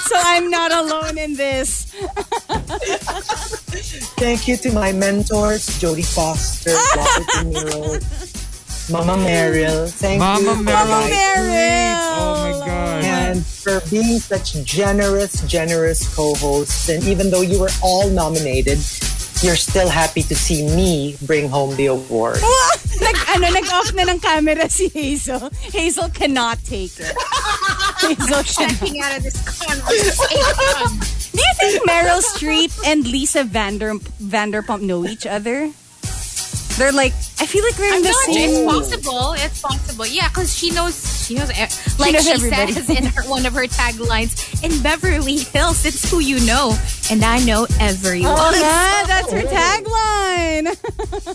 So 0.05 0.17
I'm 0.19 0.51
not 0.51 0.73
alone 0.73 1.17
in 1.19 1.35
this. 1.35 1.87
Thank 4.19 4.49
you 4.49 4.57
to 4.59 4.73
my 4.73 4.93
mentors, 4.93 5.67
Jodie 5.81 6.05
Foster, 6.05 6.75
Robert 6.97 7.27
De 7.31 7.41
Niro, 7.49 7.83
Mama 8.91 9.17
Meryl. 9.17 9.91
Thank 9.91 10.19
Mama 10.21 10.41
you. 10.41 10.57
for 10.57 10.63
Meryl. 10.63 10.89
Mama. 10.89 11.09
Meryl. 11.09 11.95
Oh 12.17 12.61
my 12.61 12.67
God. 12.67 13.05
And 13.05 13.47
for 13.47 13.81
being 13.91 14.19
such 14.19 14.63
generous, 14.65 15.41
generous 15.47 16.15
co-hosts. 16.15 16.89
And 16.89 17.03
even 17.05 17.31
though 17.31 17.41
you 17.41 17.59
were 17.59 17.73
all 17.83 18.11
nominated, 18.11 18.79
you're 19.43 19.57
still 19.57 19.89
happy 19.89 20.23
to 20.23 20.35
see 20.35 20.67
me 20.77 21.17
bring 21.23 21.49
home 21.49 21.75
the 21.77 21.87
award. 21.87 22.39
nag, 23.01 23.17
ano, 23.35 23.49
nag-off 23.51 23.93
na 23.95 24.05
ng 24.05 24.21
camera 24.21 24.69
si 24.69 24.89
Hazel. 24.89 25.51
Hazel 25.73 26.09
cannot 26.11 26.59
take 26.65 26.93
it. 27.01 27.17
Hazel 28.05 28.45
cannot. 28.53 28.79
Checking 28.79 29.01
out 29.01 29.17
of 29.17 29.23
this 29.25 29.41
conversation. 29.65 30.93
Do 31.35 31.41
you 31.43 31.55
think 31.59 31.89
Meryl 31.89 32.23
Streep 32.23 32.71
and 32.87 33.07
Lisa 33.07 33.45
Vander 33.45 33.95
Vanderpump 34.23 34.83
know 34.83 35.05
each 35.05 35.27
other? 35.27 35.73
They're 36.77 36.91
like, 36.93 37.13
I 37.39 37.47
feel 37.47 37.63
like 37.63 37.77
they're 37.77 37.95
in 37.95 38.03
No, 38.03 38.11
the 38.11 38.17
it's 38.29 38.35
same. 38.35 38.67
possible. 38.67 39.33
It's 39.39 39.61
possible. 39.63 40.07
Yeah, 40.07 40.29
because 40.29 40.51
she 40.53 40.71
knows. 40.71 40.99
She 41.25 41.35
knows. 41.37 41.49
Like 41.99 42.13
knows 42.15 42.25
she 42.27 42.33
everybody. 42.33 42.73
says 42.73 42.91
in 42.91 43.05
her, 43.15 43.23
one 43.31 43.47
of 43.47 43.55
her 43.55 43.67
taglines, 43.71 44.35
"In 44.63 44.83
Beverly 44.83 45.39
Hills, 45.39 45.87
it's 45.87 46.03
who 46.11 46.19
you 46.19 46.41
know, 46.45 46.75
and 47.11 47.23
I 47.25 47.39
know 47.47 47.67
everyone." 47.79 48.35
Oh, 48.37 48.51
yeah, 48.59 49.07
that's 49.07 49.31
her 49.31 49.47
tagline. 49.47 50.67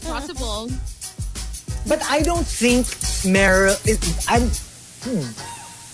possible. 0.04 0.70
But 1.88 2.04
I 2.10 2.22
don't 2.22 2.46
think 2.46 2.86
Meryl 3.24 3.80
is. 3.88 3.98
I'm. 4.28 4.52
Hmm. 5.08 5.24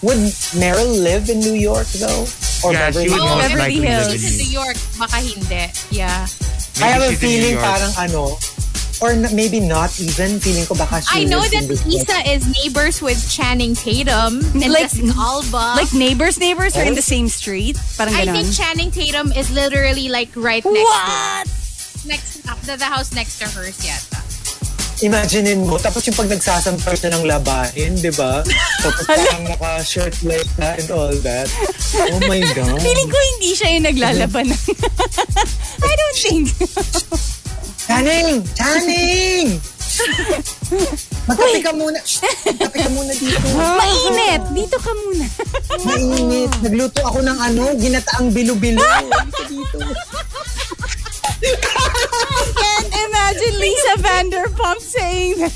Would 0.01 0.17
Meryl 0.57 0.89
live 1.01 1.29
in 1.29 1.39
New 1.39 1.53
York 1.53 1.87
though? 2.01 2.25
Or 2.65 2.73
Yeah, 2.73 2.91
she 2.91 3.09
would 3.09 3.19
Oh, 3.21 3.25
most 3.37 3.41
Beverly 3.53 3.61
likely 3.61 3.79
live 3.79 3.89
Hills. 3.89 4.13
in 4.13 4.25
in 4.25 4.37
New 4.37 4.43
New 4.43 4.51
York. 4.51 4.77
Baka 4.97 5.17
hindi. 5.21 5.63
Yeah. 5.91 6.27
I 6.81 6.87
have 6.91 7.01
a 7.05 7.09
she's 7.13 7.23
in 7.23 7.29
New 7.29 7.35
feeling 7.37 7.53
York. 7.55 7.63
parang 7.63 7.93
ano, 7.97 8.23
or 9.01 9.11
n- 9.11 9.27
maybe 9.33 9.59
not 9.59 9.91
even. 9.99 10.39
Feeling 10.39 10.65
ko 10.65 10.75
baka 10.75 11.01
she 11.01 11.21
I 11.21 11.23
know 11.25 11.41
that 11.41 11.65
Lisa 11.85 12.17
is 12.25 12.47
neighbors 12.47 13.01
with 13.01 13.17
Channing 13.27 13.75
Tatum 13.75 14.39
and 14.55 14.71
Like- 14.71 14.91
Jessica 14.91 15.13
Alba. 15.17 15.75
like 15.75 15.91
neighbors, 15.93 16.39
neighbors 16.39 16.75
are 16.75 16.83
in 16.85 16.95
the 16.95 17.03
same 17.05 17.27
street. 17.27 17.75
Parang 17.97 18.13
I 18.15 18.25
ganon. 18.25 18.33
think 18.33 18.47
Channing 18.55 18.91
Tatum 18.91 19.31
is 19.33 19.51
literally 19.51 20.07
like 20.09 20.29
right 20.35 20.63
next 20.63 20.75
What? 20.85 21.45
door. 21.47 21.53
Next, 22.05 22.43
the, 22.69 22.75
the 22.77 22.85
house 22.85 23.11
next 23.13 23.39
to 23.41 23.49
hers 23.49 23.77
yata. 23.81 24.21
Imaginein 25.03 25.67
mo, 25.67 25.75
tapos 25.75 26.07
yung 26.07 26.15
pag 26.15 26.31
nagsasampal 26.31 26.95
siya 26.95 27.11
ng 27.19 27.27
labahin, 27.27 27.99
di 27.99 28.15
ba? 28.15 28.39
Tapos 28.79 29.03
parang 29.03 29.43
naka-shirt 29.43 30.15
like 30.23 30.47
that 30.55 30.79
and 30.79 30.87
all 30.87 31.11
that. 31.19 31.51
Oh 31.99 32.15
my 32.31 32.39
God. 32.55 32.79
Feeling 32.79 33.09
ko 33.11 33.17
hindi 33.35 33.51
siya 33.59 33.75
yung 33.75 33.85
naglalaban 33.91 34.55
ng... 34.55 34.61
I 35.83 35.93
don't 35.99 36.15
think. 36.23 36.47
Channing! 37.85 38.41
Channing! 38.57 39.61
Magkape 41.29 41.59
ka 41.63 41.71
muna. 41.71 41.99
Magkape 42.01 42.77
ka 42.81 42.89
muna 42.91 43.13
dito. 43.15 43.47
Mainit. 43.55 44.41
Dito 44.51 44.77
ka 44.81 44.91
muna. 44.91 45.25
Mainit. 45.85 46.51
Nagluto 46.65 47.01
ako 47.05 47.19
ng 47.21 47.37
ano, 47.39 47.63
ginataang 47.77 48.33
bilo-bilo. 48.33 48.81
Dito, 49.15 49.41
dito. 49.47 49.77
Can't 52.55 52.89
imagine 52.89 53.55
Lisa 53.61 53.93
Vanderpump 54.01 54.81
saying 54.81 55.45
that. 55.45 55.53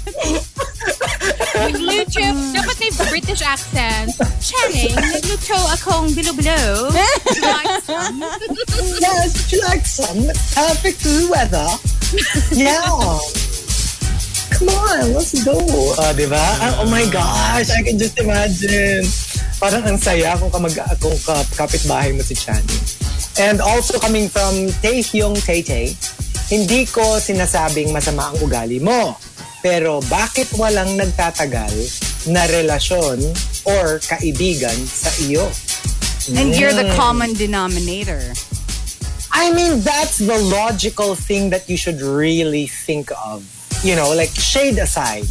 Nagluto, 1.60 2.22
dapat 2.54 2.76
may 2.78 2.92
British 3.10 3.42
accent. 3.42 4.14
Channing, 4.40 4.94
nagluto 4.94 5.58
akong 5.74 6.14
bilo-bilo. 6.14 6.94
Like 6.94 7.82
some. 7.90 8.22
Yes, 9.02 9.34
would 9.36 9.50
you 9.52 9.62
like 9.66 9.86
some? 9.86 10.30
Perfect 10.54 11.02
weather. 11.28 11.68
Yeah. 12.52 13.20
Come 14.50 14.70
on, 14.70 15.14
let's 15.14 15.32
go. 15.46 15.56
Ah, 16.02 16.12
di 16.12 16.26
ba? 16.26 16.42
Ah, 16.60 16.82
oh 16.84 16.90
my 16.90 17.06
gosh, 17.08 17.70
I 17.70 17.80
can 17.86 17.96
just 18.02 18.18
imagine. 18.20 19.06
Parang 19.62 19.84
ang 19.86 20.00
saya 20.00 20.36
kung, 20.40 20.52
kamag 20.52 20.76
kung 21.00 21.16
ka, 21.22 21.44
kapitbahay 21.56 22.12
mo 22.16 22.24
si 22.24 22.34
Channing. 22.34 22.84
And 23.40 23.62
also 23.64 24.00
coming 24.00 24.28
from 24.28 24.74
Taehyung 24.84 25.38
Tay 25.40 25.96
hindi 26.50 26.90
ko 26.90 27.22
sinasabing 27.22 27.94
masama 27.94 28.34
ang 28.34 28.38
ugali 28.42 28.82
mo. 28.82 29.14
Pero 29.62 30.02
bakit 30.10 30.50
walang 30.58 30.98
nagtatagal 30.98 31.72
na 32.34 32.48
relasyon 32.50 33.22
or 33.70 34.02
kaibigan 34.02 34.76
sa 34.82 35.14
iyo? 35.22 35.46
And 36.34 36.58
you're 36.58 36.74
the 36.74 36.90
Mm. 36.90 36.98
common 36.98 37.32
denominator. 37.38 38.34
I 39.32 39.54
mean, 39.54 39.82
that's 39.82 40.18
the 40.18 40.38
logical 40.38 41.16
thing 41.16 41.50
that 41.52 41.70
you 41.70 41.78
should 41.78 42.02
really 42.02 42.68
think 42.68 43.12
of. 43.26 43.46
You 43.84 43.96
know, 43.96 44.14
like 44.14 44.30
shade 44.30 44.78
aside. 44.78 45.26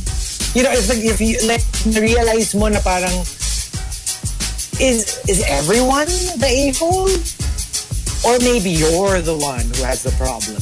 You 0.57 0.63
know, 0.63 0.73
it's 0.73 0.89
like 0.89 1.05
if 1.05 1.21
you 1.21 1.37
like 1.47 1.65
realize 1.85 2.55
mo 2.55 2.69
na 2.69 2.81
parang 2.81 3.13
is 4.81 5.21
is 5.29 5.45
everyone 5.47 6.09
the 6.39 6.49
a-hole? 6.49 7.13
Or 8.27 8.39
maybe 8.43 8.71
you're 8.71 9.21
the 9.23 9.37
one 9.37 9.63
who 9.79 9.83
has 9.87 10.03
the 10.03 10.11
problem. 10.19 10.59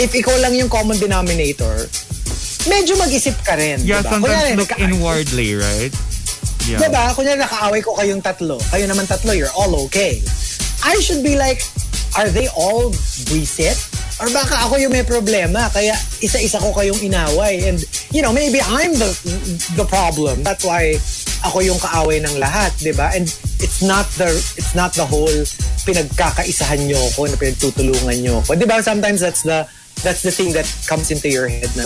If 0.00 0.16
ikaw 0.16 0.40
lang 0.40 0.56
yung 0.56 0.72
common 0.72 0.96
denominator, 0.96 1.84
medyo 2.64 2.96
mag-isip 2.96 3.36
ka 3.44 3.60
rin. 3.60 3.84
Yeah, 3.84 4.00
diba? 4.00 4.24
sometimes 4.24 4.24
Kunyari, 4.24 4.56
look 4.56 4.72
inwardly, 4.80 5.50
right? 5.54 5.92
Yeah. 6.64 6.80
Diba? 6.80 7.12
Kunyari 7.12 7.44
nakaaway 7.44 7.84
ko 7.84 7.92
kayong 7.92 8.24
tatlo. 8.24 8.56
Kayo 8.72 8.88
naman 8.88 9.04
tatlo, 9.04 9.36
you're 9.36 9.52
all 9.52 9.84
okay. 9.86 10.24
I 10.80 10.96
should 11.04 11.20
be 11.20 11.36
like, 11.36 11.60
are 12.16 12.30
they 12.30 12.48
all 12.56 12.90
buisit? 13.26 13.78
Or 14.22 14.30
baka 14.30 14.54
ako 14.70 14.78
yung 14.78 14.94
may 14.94 15.02
problema, 15.02 15.66
kaya 15.74 15.98
isa-isa 16.22 16.62
ko 16.62 16.70
kayong 16.70 17.02
inaway. 17.02 17.66
And, 17.66 17.82
you 18.14 18.22
know, 18.22 18.30
maybe 18.30 18.62
I'm 18.62 18.94
the 18.94 19.10
the 19.74 19.86
problem. 19.90 20.46
That's 20.46 20.62
why 20.62 20.94
ako 21.42 21.66
yung 21.66 21.78
kaaway 21.82 22.22
ng 22.22 22.38
lahat, 22.38 22.78
di 22.78 22.94
ba? 22.94 23.10
And 23.10 23.26
it's 23.58 23.82
not 23.82 24.06
the 24.14 24.30
it's 24.54 24.78
not 24.78 24.94
the 24.94 25.02
whole 25.02 25.34
pinagkakaisahan 25.82 26.86
nyo 26.86 27.02
ko, 27.18 27.26
na 27.26 27.34
pinagtutulungan 27.34 28.16
nyo 28.22 28.38
ko. 28.46 28.54
Di 28.54 28.66
ba? 28.70 28.78
Sometimes 28.78 29.18
that's 29.18 29.42
the 29.42 29.66
that's 30.06 30.22
the 30.22 30.30
thing 30.30 30.54
that 30.54 30.66
comes 30.86 31.10
into 31.10 31.26
your 31.26 31.50
head 31.50 31.70
na 31.74 31.82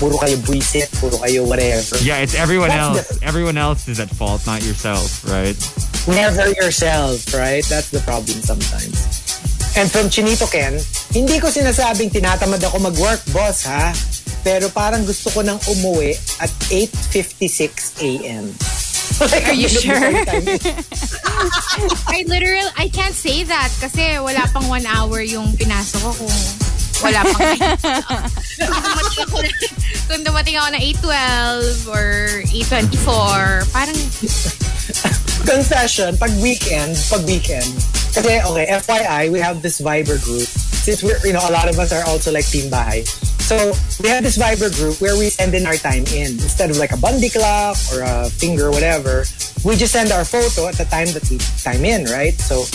puro 0.00 0.16
kayo 0.16 0.40
buisit, 0.48 0.88
puro 0.96 1.20
kayo 1.20 1.44
whatever. 1.44 2.00
Yeah, 2.00 2.24
it's 2.24 2.32
everyone 2.32 2.72
That's 2.72 3.12
else. 3.12 3.20
Everyone 3.20 3.60
else 3.60 3.84
is 3.84 4.00
at 4.00 4.08
fault, 4.08 4.48
not 4.48 4.64
yourself, 4.64 5.28
right? 5.28 5.56
never 6.08 6.52
yourself, 6.52 7.32
right? 7.32 7.64
That's 7.64 7.90
the 7.90 8.00
problem 8.00 8.40
sometimes. 8.44 9.23
And 9.74 9.90
from 9.90 10.06
Chinito 10.06 10.46
Ken, 10.46 10.78
hindi 11.10 11.42
ko 11.42 11.50
sinasabing 11.50 12.14
tinatamad 12.14 12.62
ako 12.62 12.90
mag-work, 12.90 13.22
boss, 13.34 13.66
ha? 13.66 13.90
pero 14.44 14.68
parang 14.68 15.08
gusto 15.08 15.32
ko 15.32 15.40
nang 15.40 15.56
umuwi 15.66 16.14
at 16.38 16.52
8.56 16.68 17.96
a.m. 18.04 18.52
Like, 19.24 19.48
Are 19.48 19.56
you 19.56 19.72
sure? 19.72 19.96
I 22.12 22.28
literal, 22.28 22.68
I 22.76 22.92
can't 22.92 23.16
say 23.16 23.40
that 23.48 23.72
kasi 23.80 24.20
wala 24.20 24.44
pang 24.52 24.68
one 24.68 24.84
hour 24.84 25.24
yung 25.24 25.56
pinasok 25.56 26.04
ko 26.04 26.12
kung 26.12 26.36
wala 27.08 27.24
pang 27.24 27.40
kung 30.12 30.20
dumating 30.20 30.60
ako 30.60 30.68
na 30.76 30.80
8.12 31.88 31.88
or 31.88 32.44
8.24, 32.52 33.72
parang 33.72 33.96
Confession, 35.42 36.14
pag 36.16 36.30
weekend, 36.38 36.94
pag 37.10 37.26
weekend, 37.26 37.74
kasi, 38.14 38.38
okay, 38.38 38.70
FYI, 38.70 39.26
we 39.34 39.42
have 39.42 39.58
this 39.58 39.82
Viber 39.82 40.22
group. 40.22 40.46
Since 40.46 41.02
we're, 41.02 41.18
you 41.26 41.34
know, 41.34 41.42
a 41.42 41.50
lot 41.50 41.66
of 41.66 41.74
us 41.82 41.90
are 41.90 42.06
also 42.06 42.30
like 42.30 42.46
Team 42.46 42.70
Bahay. 42.70 43.02
So, 43.42 43.74
we 43.98 44.08
have 44.08 44.22
this 44.22 44.38
Viber 44.38 44.70
group 44.70 45.02
where 45.02 45.18
we 45.18 45.34
send 45.34 45.50
in 45.50 45.66
our 45.66 45.74
time 45.74 46.06
in. 46.14 46.38
Instead 46.38 46.70
of 46.70 46.78
like 46.78 46.94
a 46.94 46.96
bundy 46.96 47.28
clock 47.28 47.74
or 47.90 48.06
a 48.06 48.30
finger, 48.30 48.70
whatever, 48.70 49.26
we 49.66 49.74
just 49.74 49.90
send 49.90 50.14
our 50.14 50.24
photo 50.24 50.70
at 50.70 50.78
the 50.78 50.86
time 50.86 51.10
that 51.10 51.26
we 51.26 51.42
time 51.58 51.82
in, 51.82 52.06
right? 52.06 52.38
So, 52.38 52.70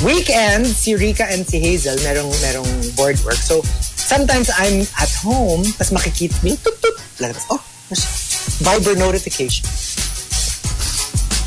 weekend, 0.00 0.64
si 0.64 0.96
Rica 0.96 1.28
and 1.28 1.44
si 1.44 1.60
Hazel, 1.60 2.00
merong, 2.00 2.32
merong 2.40 2.96
board 2.96 3.20
work. 3.28 3.36
So, 3.36 3.60
sometimes 3.62 4.48
I'm 4.56 4.88
at 4.96 5.12
home, 5.20 5.68
tas 5.76 5.92
makikita 5.92 6.40
me, 6.40 6.56
tup, 6.56 6.80
tup, 6.80 6.96
lalabas, 7.20 7.44
oh, 7.52 7.60
Viber 8.64 8.96
notification. 8.96 9.68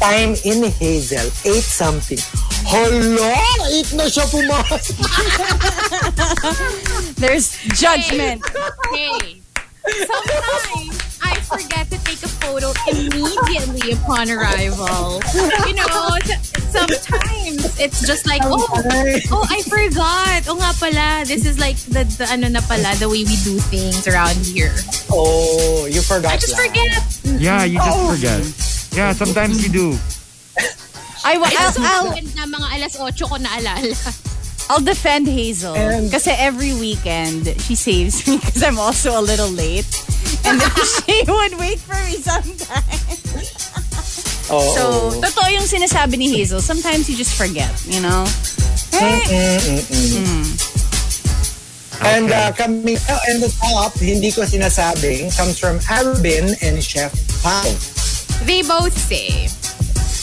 Time 0.06 0.36
in 0.46 0.70
Hazel, 0.70 1.26
8 1.50 1.66
something. 1.66 2.22
Hala! 2.70 3.34
8 3.74 3.98
na 3.98 4.06
siya 4.06 4.30
pumasok. 4.30 5.02
There's 7.22 7.58
judgment. 7.74 8.46
hey, 8.94 9.42
sometimes 10.06 10.94
I 11.26 11.42
forget 11.50 11.90
to 11.90 11.98
take 12.06 12.22
a 12.22 12.30
photo 12.38 12.70
immediately 12.86 13.98
upon 13.98 14.30
arrival. 14.30 15.26
You 15.66 15.74
know, 15.74 16.22
sometimes 16.70 17.66
it's 17.82 18.06
just 18.06 18.30
like, 18.30 18.46
oh, 18.46 18.62
oh, 18.62 19.46
I 19.50 19.66
forgot. 19.66 20.46
Oh 20.46 20.54
nga 20.54 20.70
pala, 20.78 21.26
this 21.26 21.50
is 21.50 21.58
like 21.58 21.82
the, 21.90 22.06
the 22.22 22.30
ano 22.30 22.54
na 22.54 22.62
pala, 22.70 22.94
the 23.02 23.10
way 23.10 23.26
we 23.26 23.42
do 23.42 23.58
things 23.74 24.06
around 24.06 24.38
here. 24.46 24.78
Oh, 25.10 25.90
you 25.90 26.06
forgot 26.06 26.38
I 26.38 26.38
just 26.38 26.54
that. 26.54 26.62
forget. 26.62 26.94
Yeah, 27.42 27.66
you 27.66 27.82
just 27.82 27.98
oh. 27.98 28.14
forget. 28.14 28.75
Yeah, 28.96 29.12
sometimes 29.14 29.60
you 29.62 29.70
do. 29.70 29.88
I, 31.26 31.38
wa- 31.38 31.50
I'll, 31.52 31.74
I'll, 31.80 32.12
na 32.38 32.46
mga 32.48 32.68
alas 32.80 32.94
8 32.96 33.28
ko 33.28 33.36
naalala. 33.36 33.98
I'll 34.70 34.82
defend 34.82 35.28
Hazel. 35.28 35.76
And- 35.76 36.10
Kasi 36.12 36.32
every 36.32 36.74
weekend, 36.74 37.50
she 37.62 37.76
saves 37.76 38.26
me 38.28 38.38
because 38.38 38.64
I'm 38.64 38.80
also 38.80 39.20
a 39.20 39.22
little 39.22 39.50
late. 39.52 39.90
And 40.46 40.62
then 40.62 40.72
she 41.06 41.24
would 41.28 41.60
wait 41.60 41.80
for 41.80 41.98
me 42.08 42.18
sometimes. 42.22 43.20
Oh, 44.48 44.62
So, 44.78 44.84
totoo 45.20 45.50
yung 45.52 45.66
sinasabi 45.66 46.18
ni 46.18 46.30
Hazel. 46.30 46.62
Sometimes 46.62 47.10
you 47.10 47.18
just 47.18 47.34
forget, 47.36 47.74
you 47.90 48.00
know? 48.00 48.24
Eh, 48.94 49.82
And 52.06 52.30
uh, 52.30 52.52
coming 52.54 52.98
out 53.10 53.22
and 53.32 53.42
the 53.42 53.50
top, 53.58 53.96
hindi 53.98 54.30
ko 54.30 54.44
sinasabing, 54.46 55.32
comes 55.36 55.58
from 55.58 55.80
Arabin 55.90 56.54
and 56.62 56.78
Chef 56.84 57.10
Pao. 57.42 57.66
They 58.44 58.62
both 58.68 58.92
say, 58.92 59.48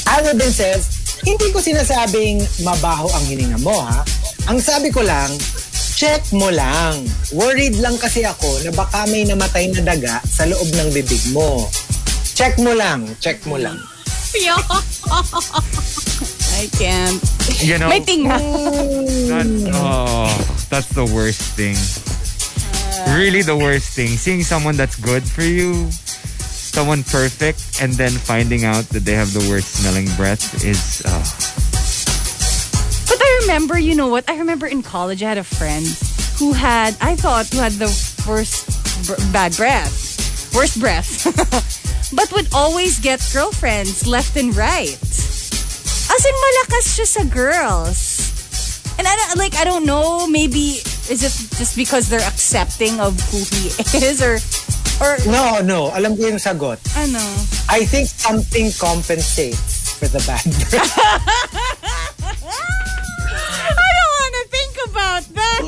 Arabin 0.04 0.52
says, 0.52 1.16
hindi 1.24 1.48
ko 1.54 1.62
sinasabing 1.64 2.44
mabaho 2.66 3.08
ang 3.16 3.24
hininga 3.24 3.58
mo 3.64 3.80
ha. 3.80 4.04
Ang 4.52 4.60
sabi 4.60 4.92
ko 4.92 5.00
lang, 5.00 5.30
check 5.96 6.20
mo 6.34 6.50
lang. 6.50 7.06
Worried 7.32 7.78
lang 7.80 7.96
kasi 7.96 8.26
ako 8.26 8.60
na 8.66 8.74
baka 8.74 9.06
may 9.08 9.24
namatay 9.24 9.70
na 9.72 9.94
daga 9.94 10.20
sa 10.26 10.44
loob 10.44 10.66
ng 10.74 10.90
bibig 10.90 11.22
mo. 11.30 11.70
Check 12.34 12.58
mo 12.58 12.74
lang, 12.74 13.06
check 13.22 13.38
mo 13.46 13.56
lang. 13.56 13.78
Yo! 14.34 14.58
I 16.52 16.68
can't. 16.76 17.22
You 17.62 17.78
know, 17.78 17.88
May 17.88 18.00
tinga. 18.02 18.36
that, 19.30 19.46
oh, 19.72 20.28
that's 20.68 20.90
the 20.92 21.06
worst 21.06 21.54
thing. 21.56 21.78
Really 23.16 23.42
the 23.42 23.56
worst 23.56 23.94
thing. 23.94 24.14
Seeing 24.14 24.42
someone 24.42 24.76
that's 24.76 24.96
good 24.96 25.24
for 25.24 25.42
you, 25.42 25.90
someone 26.72 27.04
perfect, 27.04 27.80
and 27.80 27.92
then 27.92 28.10
finding 28.10 28.64
out 28.64 28.88
that 28.96 29.04
they 29.04 29.12
have 29.12 29.32
the 29.32 29.44
worst 29.52 29.76
smelling 29.76 30.08
breath 30.16 30.64
is, 30.64 31.04
uh, 31.04 31.20
But 33.08 33.20
I 33.20 33.38
remember, 33.42 33.78
you 33.78 33.94
know 33.94 34.08
what? 34.08 34.24
I 34.28 34.38
remember 34.38 34.66
in 34.66 34.82
college, 34.82 35.22
I 35.22 35.28
had 35.28 35.38
a 35.38 35.44
friend 35.44 35.84
who 36.40 36.54
had, 36.54 36.96
I 37.00 37.14
thought, 37.14 37.52
who 37.52 37.58
had 37.58 37.72
the 37.72 37.92
worst 38.26 38.72
br- 39.06 39.20
bad 39.32 39.54
breath. 39.54 40.54
Worst 40.56 40.80
breath. 40.80 41.28
but 42.16 42.32
would 42.32 42.48
always 42.54 42.98
get 43.00 43.20
girlfriends 43.32 44.06
left 44.06 44.36
and 44.36 44.56
right. 44.56 44.96
As 44.96 46.22
in, 46.24 46.34
malakas 46.40 46.86
siya 46.96 47.06
sa 47.06 47.24
girls. 47.28 48.00
And 48.96 49.06
I 49.06 49.16
don't, 49.16 49.36
like, 49.36 49.56
I 49.56 49.64
don't 49.64 49.84
know, 49.84 50.26
maybe, 50.26 50.80
is 51.12 51.20
it 51.20 51.32
just 51.56 51.76
because 51.76 52.08
they're 52.08 52.24
accepting 52.24 53.00
of 53.00 53.20
who 53.28 53.44
he 53.44 53.68
is 54.08 54.24
or, 54.24 54.40
or, 55.02 55.18
No, 55.26 55.58
no. 55.60 55.90
Alam 55.90 56.14
ko 56.14 56.30
yung 56.30 56.38
sagot. 56.38 56.78
ano? 56.94 57.18
I 57.68 57.82
think 57.84 58.06
something 58.06 58.70
compensates 58.78 59.98
for 59.98 60.06
the 60.06 60.22
bad 60.22 60.44
breath. 60.46 60.94
I 63.72 63.88
don't 63.96 64.12
want 64.14 64.32
to 64.38 64.44
think 64.48 64.74
about 64.88 65.24
that. 65.34 65.60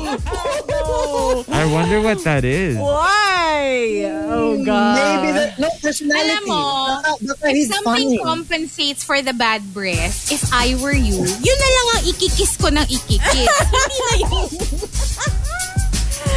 No. 0.69 1.43
I 1.49 1.65
wonder 1.65 2.01
what 2.01 2.23
that 2.23 2.45
is. 2.45 2.77
Why? 2.77 4.05
Oh, 4.29 4.61
God. 4.63 4.95
Maybe 4.95 5.29
that, 5.33 5.59
no, 5.59 5.69
personality. 5.81 6.29
Alam 6.29 6.41
mo, 6.45 6.61
baka, 7.01 7.09
baka 7.25 7.43
If 7.49 7.55
he's 7.55 7.69
something 7.73 8.09
funny. 8.15 8.23
compensates 8.23 9.03
for 9.03 9.21
the 9.21 9.33
bad 9.33 9.73
breath, 9.73 10.31
if 10.31 10.43
I 10.53 10.75
were 10.79 10.93
you, 10.95 11.17
yun 11.17 11.57
na 11.57 11.69
lang 11.71 11.85
ang 11.97 12.03
ikikis 12.05 12.53
ko 12.55 12.67
ng 12.69 12.85
ikikis. 12.85 13.49
Hindi 13.73 13.97
na 13.97 14.13
yun. 14.21 14.49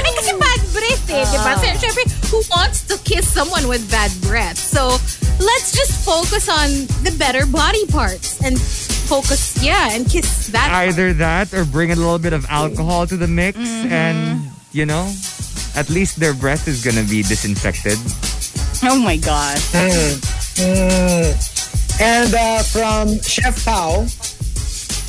Ay, 0.05 0.13
kasi 0.15 0.33
bad 0.39 0.61
breath 0.73 1.05
eh, 1.11 1.25
di 1.25 1.39
ba? 1.43 1.53
So, 1.59 1.67
syempre, 1.79 2.03
who 2.31 2.41
wants 2.53 2.87
to 2.87 2.97
kiss 3.03 3.27
someone 3.27 3.67
with 3.69 3.83
bad 3.91 4.11
breath? 4.23 4.59
So, 4.59 4.99
let's 5.41 5.73
just 5.75 6.05
focus 6.05 6.49
on 6.49 6.87
the 7.03 7.15
better 7.19 7.47
body 7.47 7.87
parts 7.87 8.41
and 8.43 8.59
focus, 9.09 9.59
yeah, 9.63 9.91
and 9.93 10.09
kiss 10.09 10.49
that 10.55 10.71
part. 10.71 10.89
Either 10.89 11.13
that 11.15 11.53
or 11.55 11.65
bring 11.65 11.91
a 11.91 11.97
little 11.97 12.19
bit 12.19 12.33
of 12.33 12.47
alcohol 12.49 13.07
to 13.07 13.17
the 13.17 13.29
mix 13.29 13.59
and, 13.89 14.43
you 14.73 14.87
know, 14.87 15.11
at 15.77 15.91
least 15.91 16.21
their 16.21 16.35
breath 16.35 16.69
is 16.69 16.85
gonna 16.85 17.07
be 17.07 17.23
disinfected. 17.23 17.99
Oh, 18.85 18.99
my 18.99 19.17
God. 19.17 19.59
Mm. 19.75 21.55
And 22.01 22.33
uh, 22.33 22.63
from 22.63 23.19
Chef 23.27 23.65
Pao, 23.65 24.07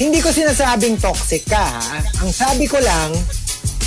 hindi 0.01 0.25
ko 0.25 0.33
sinasabing 0.33 0.97
toxic 0.97 1.45
ka 1.45 1.61
ha. 1.61 2.01
Ang 2.25 2.33
sabi 2.33 2.65
ko 2.65 2.81
lang, 2.81 3.13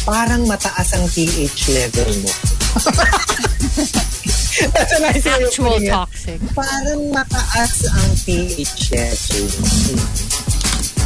parang 0.05 0.47
mataas 0.47 0.95
ang 0.99 1.09
pH 1.11 1.71
level 1.75 2.11
mo. 2.23 2.33
That's 4.73 4.93
a 4.93 5.01
nice 5.01 5.27
Actual 5.27 5.81
toxic. 5.81 6.41
Parang 6.55 7.11
mataas 7.11 7.85
ang 7.89 8.11
pH 8.27 8.93
level 8.95 9.47
mo. 9.63 9.69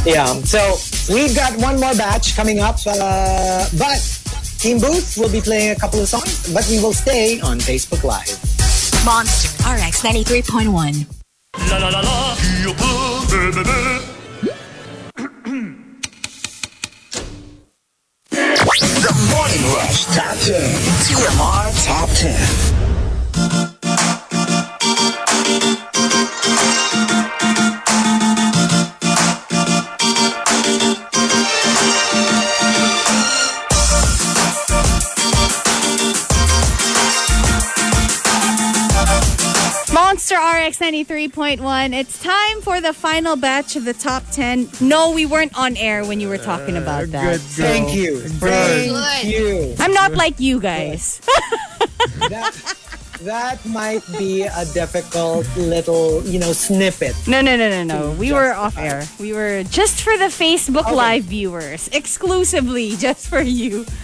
Yeah, 0.07 0.39
so 0.47 0.79
we've 1.13 1.35
got 1.35 1.57
one 1.59 1.79
more 1.79 1.93
batch 1.93 2.35
coming 2.35 2.59
up, 2.59 2.77
uh, 2.87 3.67
but 3.77 3.99
Team 4.57 4.79
Booth 4.79 5.17
will 5.17 5.29
be 5.31 5.41
playing 5.41 5.71
a 5.71 5.75
couple 5.75 6.01
of 6.01 6.07
songs, 6.07 6.51
but 6.53 6.65
we 6.69 6.79
will 6.81 6.93
stay 6.93 7.39
on 7.41 7.59
Facebook 7.59 8.03
Live. 8.03 8.39
Monster 9.05 9.49
RX 9.67 10.01
93.1. 10.01 11.05
La 11.69 11.77
la 11.77 11.89
la 11.89 12.01
la, 12.01 12.35
The 18.79 19.11
Morning 19.33 19.73
Rush 19.73 20.05
Top 20.05 20.37
10. 20.37 20.53
TMR 21.01 21.85
Top 21.85 22.09
10. 22.09 23.66
Monster 40.29 40.65
RX 40.67 40.79
93.1. 40.79 41.93
It's 41.93 42.21
time 42.21 42.61
for 42.61 42.81
the 42.81 42.91
final 42.91 43.37
batch 43.37 43.77
of 43.77 43.85
the 43.85 43.93
top 43.93 44.23
10. 44.31 44.67
No, 44.81 45.11
we 45.11 45.25
weren't 45.25 45.57
on 45.57 45.77
air 45.77 46.03
when 46.03 46.19
you 46.19 46.27
were 46.27 46.37
talking 46.37 46.75
about 46.75 47.07
that. 47.11 47.39
Thank 47.39 47.95
you. 47.95 48.19
Thank 48.19 49.25
you. 49.25 49.73
I'm 49.79 49.93
not 49.93 50.13
like 50.13 50.37
you 50.41 50.59
guys. 50.59 51.21
that, 52.29 52.75
that 53.21 53.65
might 53.65 54.03
be 54.17 54.41
a 54.41 54.65
difficult 54.73 55.47
little, 55.55 56.21
you 56.23 56.39
know, 56.39 56.51
snippet. 56.51 57.15
No, 57.25 57.39
no, 57.39 57.55
no, 57.55 57.69
no, 57.69 57.83
no. 57.83 58.11
We 58.11 58.33
were 58.33 58.51
off 58.51 58.77
air. 58.77 59.05
We 59.21 59.31
were 59.31 59.63
just 59.63 60.01
for 60.01 60.17
the 60.17 60.25
Facebook 60.25 60.87
Okay. 60.87 60.95
Live 60.95 61.23
viewers, 61.23 61.87
exclusively 61.93 62.97
just 62.97 63.29
for 63.29 63.41
you. 63.41 63.85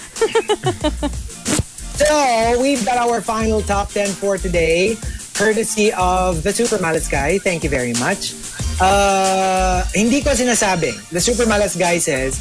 So, 1.94 2.60
we've 2.60 2.84
got 2.84 2.98
our 2.98 3.22
final 3.22 3.62
top 3.62 3.90
10 3.90 4.08
for 4.08 4.36
today, 4.40 4.96
courtesy 5.34 5.92
of 5.94 6.42
the 6.46 6.54
Super 6.54 6.78
Malas 6.78 7.10
Guy. 7.10 7.38
Thank 7.42 7.66
you 7.66 7.70
very 7.70 7.94
much. 7.98 8.38
Uh, 8.78 9.84
hindi 9.94 10.22
ko 10.22 10.34
sinasabing. 10.34 10.98
The 11.10 11.22
Super 11.22 11.46
Malas 11.46 11.78
Guy 11.78 11.98
says, 11.98 12.40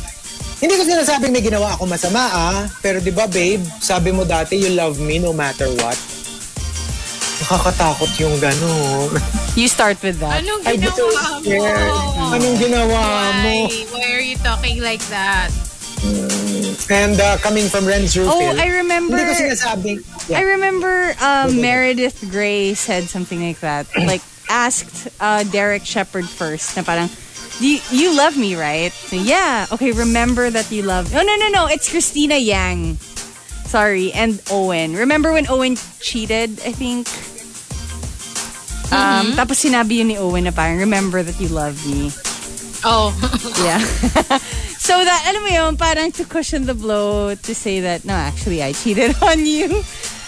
hindi 0.62 0.78
ko 0.78 0.86
sinasabing 0.86 1.32
may 1.34 1.42
ginawa 1.42 1.74
ako 1.74 1.90
masama 1.90 2.22
ah, 2.30 2.60
pero 2.78 3.02
di 3.02 3.10
ba 3.10 3.26
babe, 3.26 3.60
sabi 3.82 4.14
mo 4.14 4.22
dati 4.22 4.54
you 4.60 4.70
love 4.78 5.00
me 5.02 5.18
no 5.18 5.34
matter 5.34 5.66
what. 5.82 5.98
Nakakatakot 7.42 8.10
yung 8.22 8.38
gano'n. 8.38 9.10
You 9.58 9.68
start 9.68 10.00
with 10.00 10.16
that. 10.24 10.40
Anong 10.40 10.64
ginawa 10.64 11.44
mo? 11.44 11.60
Anong 12.32 12.56
ginawa 12.56 13.00
mo? 13.44 13.68
Why? 13.68 13.84
Why 13.92 14.06
are 14.16 14.24
you 14.24 14.40
talking 14.40 14.80
like 14.80 15.04
that? 15.12 15.52
And 16.02 17.20
uh, 17.20 17.38
coming 17.38 17.66
from 17.68 17.84
Renz 17.84 18.18
Rufil. 18.18 18.28
Oh, 18.28 18.56
I 18.58 18.82
remember. 18.82 19.16
Hindi 19.16 19.32
ko 19.32 19.38
sinasabing. 19.38 20.34
I 20.34 20.42
remember 20.42 21.14
um, 21.22 21.60
Meredith 21.60 22.26
Grey 22.30 22.74
said 22.74 23.04
something 23.04 23.40
like 23.40 23.60
that. 23.60 23.86
Like 23.96 24.20
asked 24.50 25.08
uh, 25.20 25.44
Derek 25.44 25.86
Shepard 25.86 26.28
first. 26.28 26.76
Na 26.76 26.82
parang, 26.82 27.08
you, 27.60 27.78
you 27.90 28.16
love 28.16 28.36
me, 28.36 28.56
right? 28.56 28.92
So, 28.92 29.16
yeah. 29.16 29.66
Okay, 29.72 29.92
remember 29.92 30.50
that 30.50 30.70
you 30.70 30.82
love. 30.82 31.12
No, 31.14 31.22
no, 31.22 31.36
no, 31.36 31.48
no. 31.48 31.66
It's 31.66 31.88
Christina 31.88 32.36
Yang. 32.36 32.96
Sorry, 33.64 34.12
and 34.12 34.42
Owen. 34.50 34.96
Remember 34.96 35.32
when 35.32 35.48
Owen 35.48 35.76
cheated? 36.00 36.60
I 36.66 36.72
think. 36.72 37.08
Um, 38.92 39.32
Tapos 39.32 39.64
sinabi 39.64 40.04
yun 40.04 40.08
ni 40.08 40.18
Owen 40.18 40.44
na 40.44 40.50
parang, 40.50 40.76
remember 40.76 41.22
that 41.22 41.40
you 41.40 41.48
love 41.48 41.80
me. 41.86 42.12
Oh. 42.84 43.14
Yeah. 43.64 43.80
so 44.92 45.00
that, 45.08 45.24
alam 45.24 45.40
mo 45.40 45.48
yun, 45.48 45.72
parang 45.80 46.12
to 46.12 46.24
cushion 46.28 46.68
the 46.68 46.76
blow 46.76 47.32
to 47.32 47.52
say 47.56 47.80
that, 47.80 48.04
no, 48.04 48.12
actually, 48.12 48.60
I 48.60 48.76
cheated 48.76 49.16
on 49.24 49.40
you. 49.40 49.80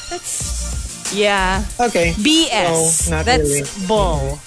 That's, 0.09 1.13
yeah. 1.13 1.61
Okay. 1.77 2.17
BS. 2.17 3.13
No, 3.13 3.21
That's 3.21 3.45
really. 3.45 3.69
bull. 3.85 4.41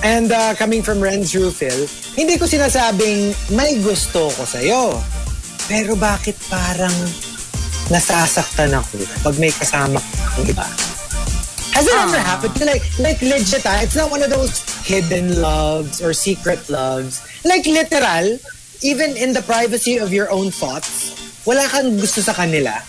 And 0.00 0.32
uh, 0.32 0.56
coming 0.56 0.80
from 0.80 1.04
Renz 1.04 1.36
Rufil, 1.36 1.84
hindi 2.16 2.40
ko 2.40 2.48
sinasabing 2.48 3.36
may 3.52 3.76
gusto 3.84 4.32
ko 4.32 4.48
sa'yo. 4.48 4.96
Pero 5.68 5.92
bakit 6.00 6.40
parang 6.48 6.94
nasasaktan 7.92 8.72
ako 8.72 8.96
pag 9.20 9.36
may 9.36 9.52
kasama 9.52 10.00
kang 10.40 10.48
iba? 10.48 10.64
Has 11.76 11.84
it 11.84 11.94
ever 11.94 12.16
happened? 12.18 12.56
Like, 12.64 12.82
like 12.96 13.20
legit 13.20 13.62
ah, 13.68 13.84
it's 13.84 13.94
not 13.94 14.10
one 14.10 14.24
of 14.24 14.32
those 14.32 14.64
hidden 14.88 15.36
loves 15.36 16.00
or 16.00 16.16
secret 16.16 16.64
loves. 16.72 17.20
Like 17.44 17.68
literal, 17.68 18.40
even 18.82 19.16
in 19.16 19.32
the 19.32 19.42
privacy 19.42 19.96
of 19.98 20.12
your 20.12 20.30
own 20.30 20.50
thoughts, 20.50 21.12
wala 21.46 21.66
kang 21.68 21.96
gusto 21.98 22.20
sa 22.20 22.32
kanila. 22.32 22.80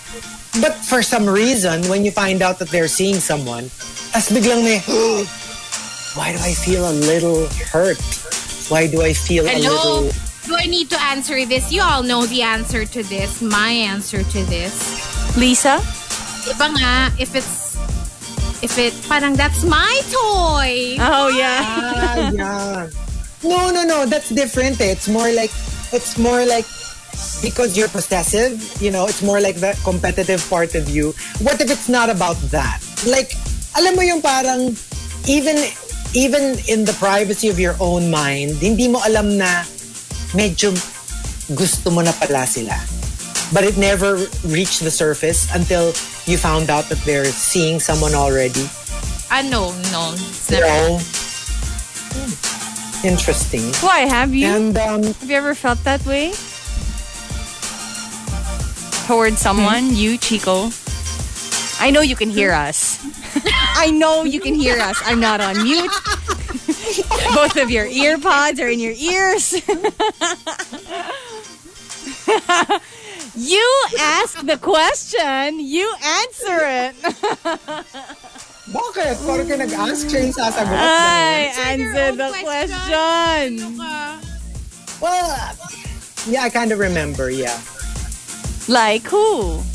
But 0.59 0.76
for 0.84 1.01
some 1.01 1.27
reason, 1.30 1.88
when 1.88 2.03
you 2.03 2.11
find 2.11 2.41
out 2.41 2.59
that 2.59 2.69
they're 2.69 2.91
seeing 2.91 3.19
someone, 3.23 3.72
tas 4.11 4.27
biglang 4.31 4.63
may, 4.68 4.80
why 6.19 6.35
do 6.35 6.39
I 6.43 6.51
feel 6.53 6.84
a 6.89 6.91
little 6.91 7.47
hurt? 7.72 7.99
Why 8.68 8.88
do 8.88 9.01
I 9.01 9.13
feel 9.13 9.45
a 9.45 9.49
Hello? 9.55 10.07
little... 10.07 10.11
Do 10.47 10.55
I 10.57 10.65
need 10.65 10.89
to 10.89 10.99
answer 10.99 11.45
this? 11.45 11.72
You 11.72 11.81
all 11.84 12.03
know 12.03 12.26
the 12.26 12.41
answer 12.41 12.84
to 12.84 13.03
this. 13.03 13.41
My 13.41 13.69
answer 13.72 14.23
to 14.23 14.39
this. 14.49 14.73
Lisa? 15.38 15.80
Iba 16.49 16.68
nga, 16.76 16.93
if 17.22 17.35
it's 17.35 17.77
if 18.61 18.77
it 18.77 18.93
parang 19.07 19.35
that's 19.38 19.63
my 19.63 20.01
toy. 20.09 20.97
Oh, 20.99 21.30
yeah. 21.30 21.61
Ah, 21.61 22.30
yeah. 22.34 22.89
No, 23.43 23.69
no, 23.72 23.84
no. 23.84 24.05
That's 24.05 24.30
different. 24.30 24.81
eh. 24.81 24.91
It's 24.91 25.07
more 25.07 25.31
like, 25.31 25.51
it's 25.93 26.18
more 26.18 26.45
like, 26.45 26.65
because 27.41 27.77
you're 27.77 27.89
possessive, 27.89 28.57
you 28.81 28.91
know, 28.91 29.05
it's 29.07 29.22
more 29.22 29.39
like 29.41 29.57
the 29.57 29.77
competitive 29.84 30.43
part 30.49 30.76
of 30.76 30.89
you. 30.89 31.13
What 31.41 31.59
if 31.61 31.69
it's 31.69 31.89
not 31.89 32.09
about 32.09 32.38
that? 32.51 32.80
Like, 33.05 33.34
alam 33.77 33.95
mo 33.95 34.01
yung 34.01 34.22
parang, 34.22 34.76
even, 35.27 35.57
even 36.13 36.57
in 36.68 36.85
the 36.85 36.95
privacy 36.99 37.49
of 37.49 37.59
your 37.59 37.76
own 37.80 38.09
mind, 38.09 38.57
hindi 38.57 38.88
mo 38.88 39.01
alam 39.05 39.38
na 39.38 39.63
medyo 40.34 40.72
gusto 41.55 41.91
mo 41.91 42.01
na 42.01 42.11
pala 42.11 42.47
sila. 42.47 42.76
But 43.51 43.65
it 43.65 43.76
never 43.76 44.15
reached 44.47 44.80
the 44.80 44.91
surface 44.91 45.51
until 45.53 45.91
you 46.26 46.38
found 46.38 46.69
out 46.69 46.88
that 46.88 47.03
they're 47.03 47.26
seeing 47.26 47.80
someone 47.80 48.15
already. 48.15 48.63
Ah, 49.30 49.43
no, 49.43 49.76
no. 49.91 50.15
It's 50.15 50.51
never. 50.51 50.68
know? 50.68 50.99
Interesting. 53.03 53.73
Why? 53.82 54.02
Have 54.02 54.34
you? 54.34 54.45
And 54.48 54.78
um, 54.78 55.03
have 55.03 55.30
you 55.30 55.36
ever 55.36 55.56
felt 55.56 55.84
that 55.86 56.06
way? 56.06 56.34
Towards 59.07 59.40
someone? 59.40 59.95
You, 59.95 60.18
Chico? 60.18 60.69
I 61.80 61.90
know 61.90 62.02
you 62.02 62.15
can 62.15 62.30
hear 62.30 62.52
us. 62.52 62.99
I 63.76 63.90
know 63.90 64.23
you 64.23 64.40
can 64.40 64.53
hear 64.53 64.78
us. 64.80 65.02
I'm 65.03 65.19
not 65.19 65.41
on 65.41 65.64
mute. 65.64 65.91
Both 67.34 67.57
of 67.57 67.72
your 67.72 67.88
ear 67.88 68.19
pods 68.19 68.60
are 68.60 68.69
in 68.69 68.80
your 68.80 68.94
ears. 68.94 69.53
you 73.36 73.86
ask 73.99 74.45
the 74.45 74.57
question, 74.61 75.60
you 75.60 75.91
answer 76.03 76.60
it. 76.61 76.95
Bakit? 78.70 79.26
Parang 79.26 79.48
ka 79.50 79.58
nag-ask, 79.58 80.06
siya 80.06 80.30
yung 80.30 80.36
sasagot. 80.38 80.70
I 80.70 81.50
Ganun. 81.50 81.66
answer 81.74 82.08
the 82.14 82.30
question. 82.46 83.48
Well, 85.02 85.34
yeah, 86.30 86.46
I 86.46 86.50
kind 86.54 86.70
of 86.70 86.78
remember, 86.78 87.34
yeah. 87.34 87.58
Like 88.70 89.02
who? 89.10 89.66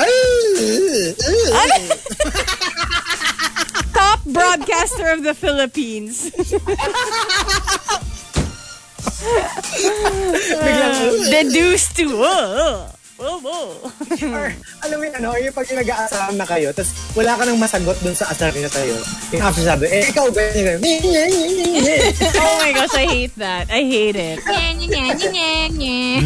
Top 3.92 4.20
broadcaster 4.24 5.08
of 5.08 5.24
the 5.24 5.34
Philippines. 5.34 6.30
Deduced 11.30 11.96
to. 11.96 12.22
Uh, 12.22 12.28
uh. 12.28 12.92
Oh, 13.20 13.36
oh, 13.44 13.76
oh. 13.84 14.32
Or, 14.32 14.48
alam 14.80 14.96
mo 14.96 15.04
yun, 15.04 15.12
ano, 15.20 15.36
yung 15.36 15.52
pag 15.52 15.68
nag-aasahan 15.68 16.40
na 16.40 16.48
kayo, 16.48 16.72
tapos 16.72 16.88
wala 17.12 17.36
ka 17.36 17.44
nang 17.44 17.60
masagot 17.60 17.92
dun 18.00 18.16
sa 18.16 18.32
asar 18.32 18.48
niya 18.56 18.72
sa'yo. 18.72 18.96
Yung 19.36 19.44
after 19.44 19.60
sabi, 19.60 19.92
eh, 19.92 20.08
ikaw 20.08 20.32
ba? 20.32 20.40
Yung 20.56 20.80
Oh 22.40 22.54
my 22.64 22.72
gosh, 22.72 22.96
I 22.96 23.04
hate 23.04 23.36
that. 23.36 23.68
I 23.68 23.84
hate 23.84 24.16
it. 24.16 24.40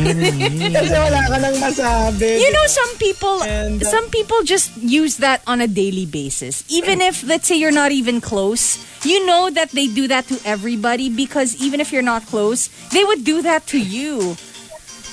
Kasi 0.79 0.95
wala 0.95 1.21
ka 1.27 1.37
nang 1.43 1.57
masabi. 1.59 2.39
You 2.39 2.55
know, 2.55 2.67
some 2.71 2.93
people, 3.03 3.43
And, 3.43 3.83
uh, 3.83 3.91
some 3.91 4.07
people 4.15 4.47
just 4.47 4.71
use 4.79 5.19
that 5.19 5.43
on 5.51 5.59
a 5.59 5.67
daily 5.67 6.07
basis. 6.07 6.63
Even 6.71 7.03
if, 7.03 7.27
let's 7.27 7.51
say, 7.51 7.59
you're 7.59 7.75
not 7.75 7.91
even 7.91 8.23
close, 8.23 8.79
you 9.03 9.27
know 9.27 9.51
that 9.51 9.75
they 9.75 9.91
do 9.91 10.07
that 10.07 10.31
to 10.31 10.39
everybody 10.47 11.11
because 11.11 11.59
even 11.59 11.83
if 11.83 11.91
you're 11.91 12.07
not 12.07 12.23
close, 12.31 12.71
they 12.95 13.03
would 13.03 13.27
do 13.27 13.43
that 13.43 13.67
to 13.75 13.83
you. 13.83 14.39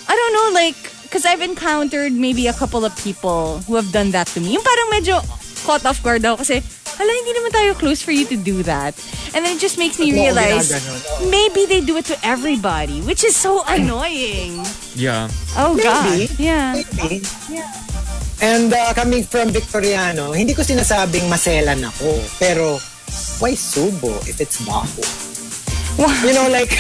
I 0.05 0.13
don't 0.13 0.33
know, 0.37 0.49
like, 0.53 0.90
because 1.11 1.27
I've 1.27 1.43
encountered 1.43 2.13
maybe 2.13 2.47
a 2.47 2.55
couple 2.55 2.87
of 2.87 2.95
people 2.95 3.59
who 3.67 3.75
have 3.75 3.91
done 3.91 4.15
that 4.15 4.31
to 4.31 4.39
me. 4.39 4.55
Yung 4.55 4.63
parang 4.63 4.87
medyo 4.95 5.19
caught 5.67 5.83
off 5.83 5.99
guard 5.99 6.23
ako 6.23 6.39
kasi, 6.39 6.63
hala, 6.95 7.11
hindi 7.11 7.31
naman 7.35 7.51
tayo 7.51 7.75
close 7.75 7.99
for 7.99 8.15
you 8.15 8.23
to 8.31 8.39
do 8.39 8.63
that. 8.63 8.95
And 9.35 9.43
then 9.43 9.59
it 9.59 9.59
just 9.59 9.75
makes 9.75 9.99
me 9.99 10.15
realize, 10.15 10.71
maybe 11.27 11.67
they 11.67 11.83
do 11.83 11.99
it 11.99 12.07
to 12.07 12.17
everybody, 12.23 13.03
which 13.03 13.27
is 13.27 13.35
so 13.35 13.59
annoying. 13.67 14.63
Yeah. 14.95 15.27
Oh, 15.59 15.75
Maybe. 15.75 16.31
God. 16.31 16.39
Yeah. 16.39 16.79
Maybe. 16.79 17.19
And 18.39 18.71
uh, 18.71 18.95
coming 18.95 19.27
from 19.27 19.51
Victoriano, 19.51 20.31
hindi 20.31 20.55
ko 20.55 20.63
sinasabing 20.63 21.27
maselan 21.27 21.83
ako. 21.91 22.23
Pero, 22.39 22.79
why 23.43 23.51
subo 23.51 24.15
if 24.31 24.39
it's 24.39 24.63
baho? 24.63 25.03
You 26.23 26.33
know, 26.39 26.47
like, 26.47 26.71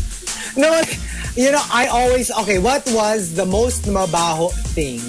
no, 0.56 0.72
like, 0.72 0.96
you 1.36 1.52
know, 1.52 1.62
I 1.70 1.86
always, 1.88 2.30
okay, 2.44 2.58
what 2.58 2.82
was 2.92 3.34
the 3.34 3.44
most 3.46 3.84
mabaho 3.84 4.50
thing 4.74 5.00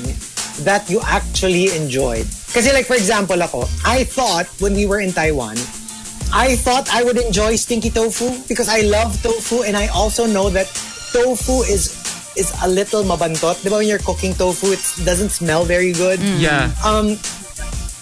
that 0.63 0.89
you 0.89 0.99
actually 1.03 1.75
enjoyed? 1.75 2.27
Kasi 2.53 2.71
like, 2.73 2.85
for 2.85 2.95
example, 2.95 3.41
ako, 3.41 3.65
I 3.85 4.03
thought 4.03 4.47
when 4.59 4.73
we 4.73 4.85
were 4.85 4.99
in 4.99 5.11
Taiwan, 5.13 5.57
I 6.33 6.55
thought 6.59 6.91
I 6.91 7.03
would 7.03 7.17
enjoy 7.17 7.55
stinky 7.55 7.89
tofu 7.89 8.29
because 8.47 8.67
I 8.67 8.81
love 8.81 9.15
tofu 9.23 9.63
and 9.63 9.77
I 9.77 9.87
also 9.87 10.27
know 10.27 10.49
that 10.51 10.67
tofu 11.15 11.63
is 11.63 11.95
is 12.35 12.51
a 12.61 12.67
little 12.69 13.01
mabantot. 13.03 13.63
Di 13.63 13.69
ba 13.69 13.77
when 13.81 13.87
you're 13.87 14.03
cooking 14.03 14.33
tofu, 14.35 14.75
it 14.75 14.83
doesn't 15.07 15.31
smell 15.31 15.63
very 15.65 15.91
good. 15.93 16.19
Yeah. 16.37 16.69
Um, 16.85 17.17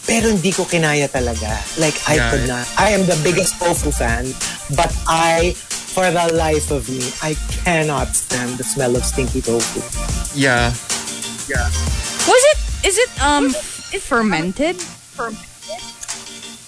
pero 0.06 0.30
hindi 0.30 0.52
ko 0.52 0.66
kinaya 0.66 1.08
talaga. 1.10 1.56
Like, 1.80 1.96
I 2.10 2.16
Yeah. 2.18 2.30
could 2.34 2.46
not. 2.50 2.66
I 2.78 2.92
am 2.98 3.06
the 3.06 3.18
biggest 3.24 3.58
tofu 3.62 3.90
fan, 3.94 4.30
but 4.78 4.92
I, 5.08 5.56
for 5.96 6.12
the 6.12 6.34
life 6.36 6.72
of 6.72 6.90
me, 6.90 7.00
I 7.24 7.36
cannot 7.64 8.16
stand 8.16 8.58
the 8.60 8.64
smell 8.64 8.96
of 8.96 9.04
stinky 9.06 9.42
tofu. 9.42 9.80
Yeah. 10.38 10.74
Yeah. 11.48 11.64
Was 12.28 12.44
it, 12.52 12.58
is 12.86 12.98
it, 13.00 13.12
um, 13.24 13.50
fermented? 14.04 14.76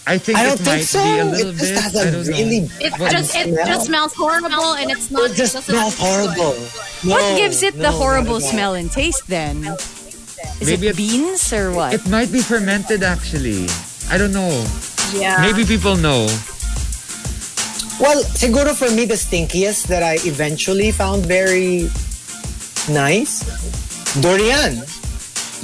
I 0.07 0.17
think 0.17 0.37
I 0.37 0.43
don't 0.47 0.55
think 0.55 0.67
might 0.79 0.87
so. 0.87 1.03
be 1.03 1.19
a 1.19 1.25
little 1.25 1.51
It 1.51 1.57
just 1.59 1.73
bit. 1.73 1.83
has 1.83 1.95
I 1.97 2.03
a 2.07 2.11
don't 2.11 2.27
really 2.27 2.59
know. 2.61 2.67
It 2.79 2.93
What 2.97 3.11
just 3.11 3.35
it 3.35 3.51
smell? 3.51 3.65
just 3.67 3.85
smells 3.87 4.13
horrible 4.15 4.73
and 4.79 4.89
it's 4.89 5.11
not. 5.11 5.31
It 5.31 5.35
just 5.35 5.53
doesn't 5.53 5.67
smells 5.75 5.95
taste 5.99 5.99
good. 5.99 6.37
horrible. 6.39 6.55
What 7.11 7.35
gives 7.37 7.61
it 7.61 7.75
the 7.77 7.91
horrible 7.91 8.39
not 8.39 8.43
at 8.43 8.45
all. 8.47 8.51
smell 8.55 8.73
and 8.75 8.89
taste 8.89 9.27
then? 9.27 9.67
Is 10.63 10.69
Maybe 10.71 10.87
it 10.87 10.95
it's- 10.95 10.95
beans 10.95 11.51
or 11.51 11.73
what? 11.73 11.91
It 11.93 12.07
might 12.07 12.31
be 12.31 12.39
fermented 12.39 13.03
actually. 13.03 13.67
I 14.09 14.17
don't 14.17 14.31
know. 14.31 14.63
Yeah. 15.11 15.41
Maybe 15.43 15.65
people 15.65 15.97
know. 15.97 16.23
Well, 17.99 18.21
siguro 18.37 18.77
for 18.77 18.91
me, 18.93 19.05
the 19.05 19.17
stinkiest 19.17 19.87
that 19.87 20.03
I 20.03 20.21
eventually 20.21 20.91
found 20.91 21.25
very 21.25 21.89
nice, 22.89 23.41
durian. 24.21 24.85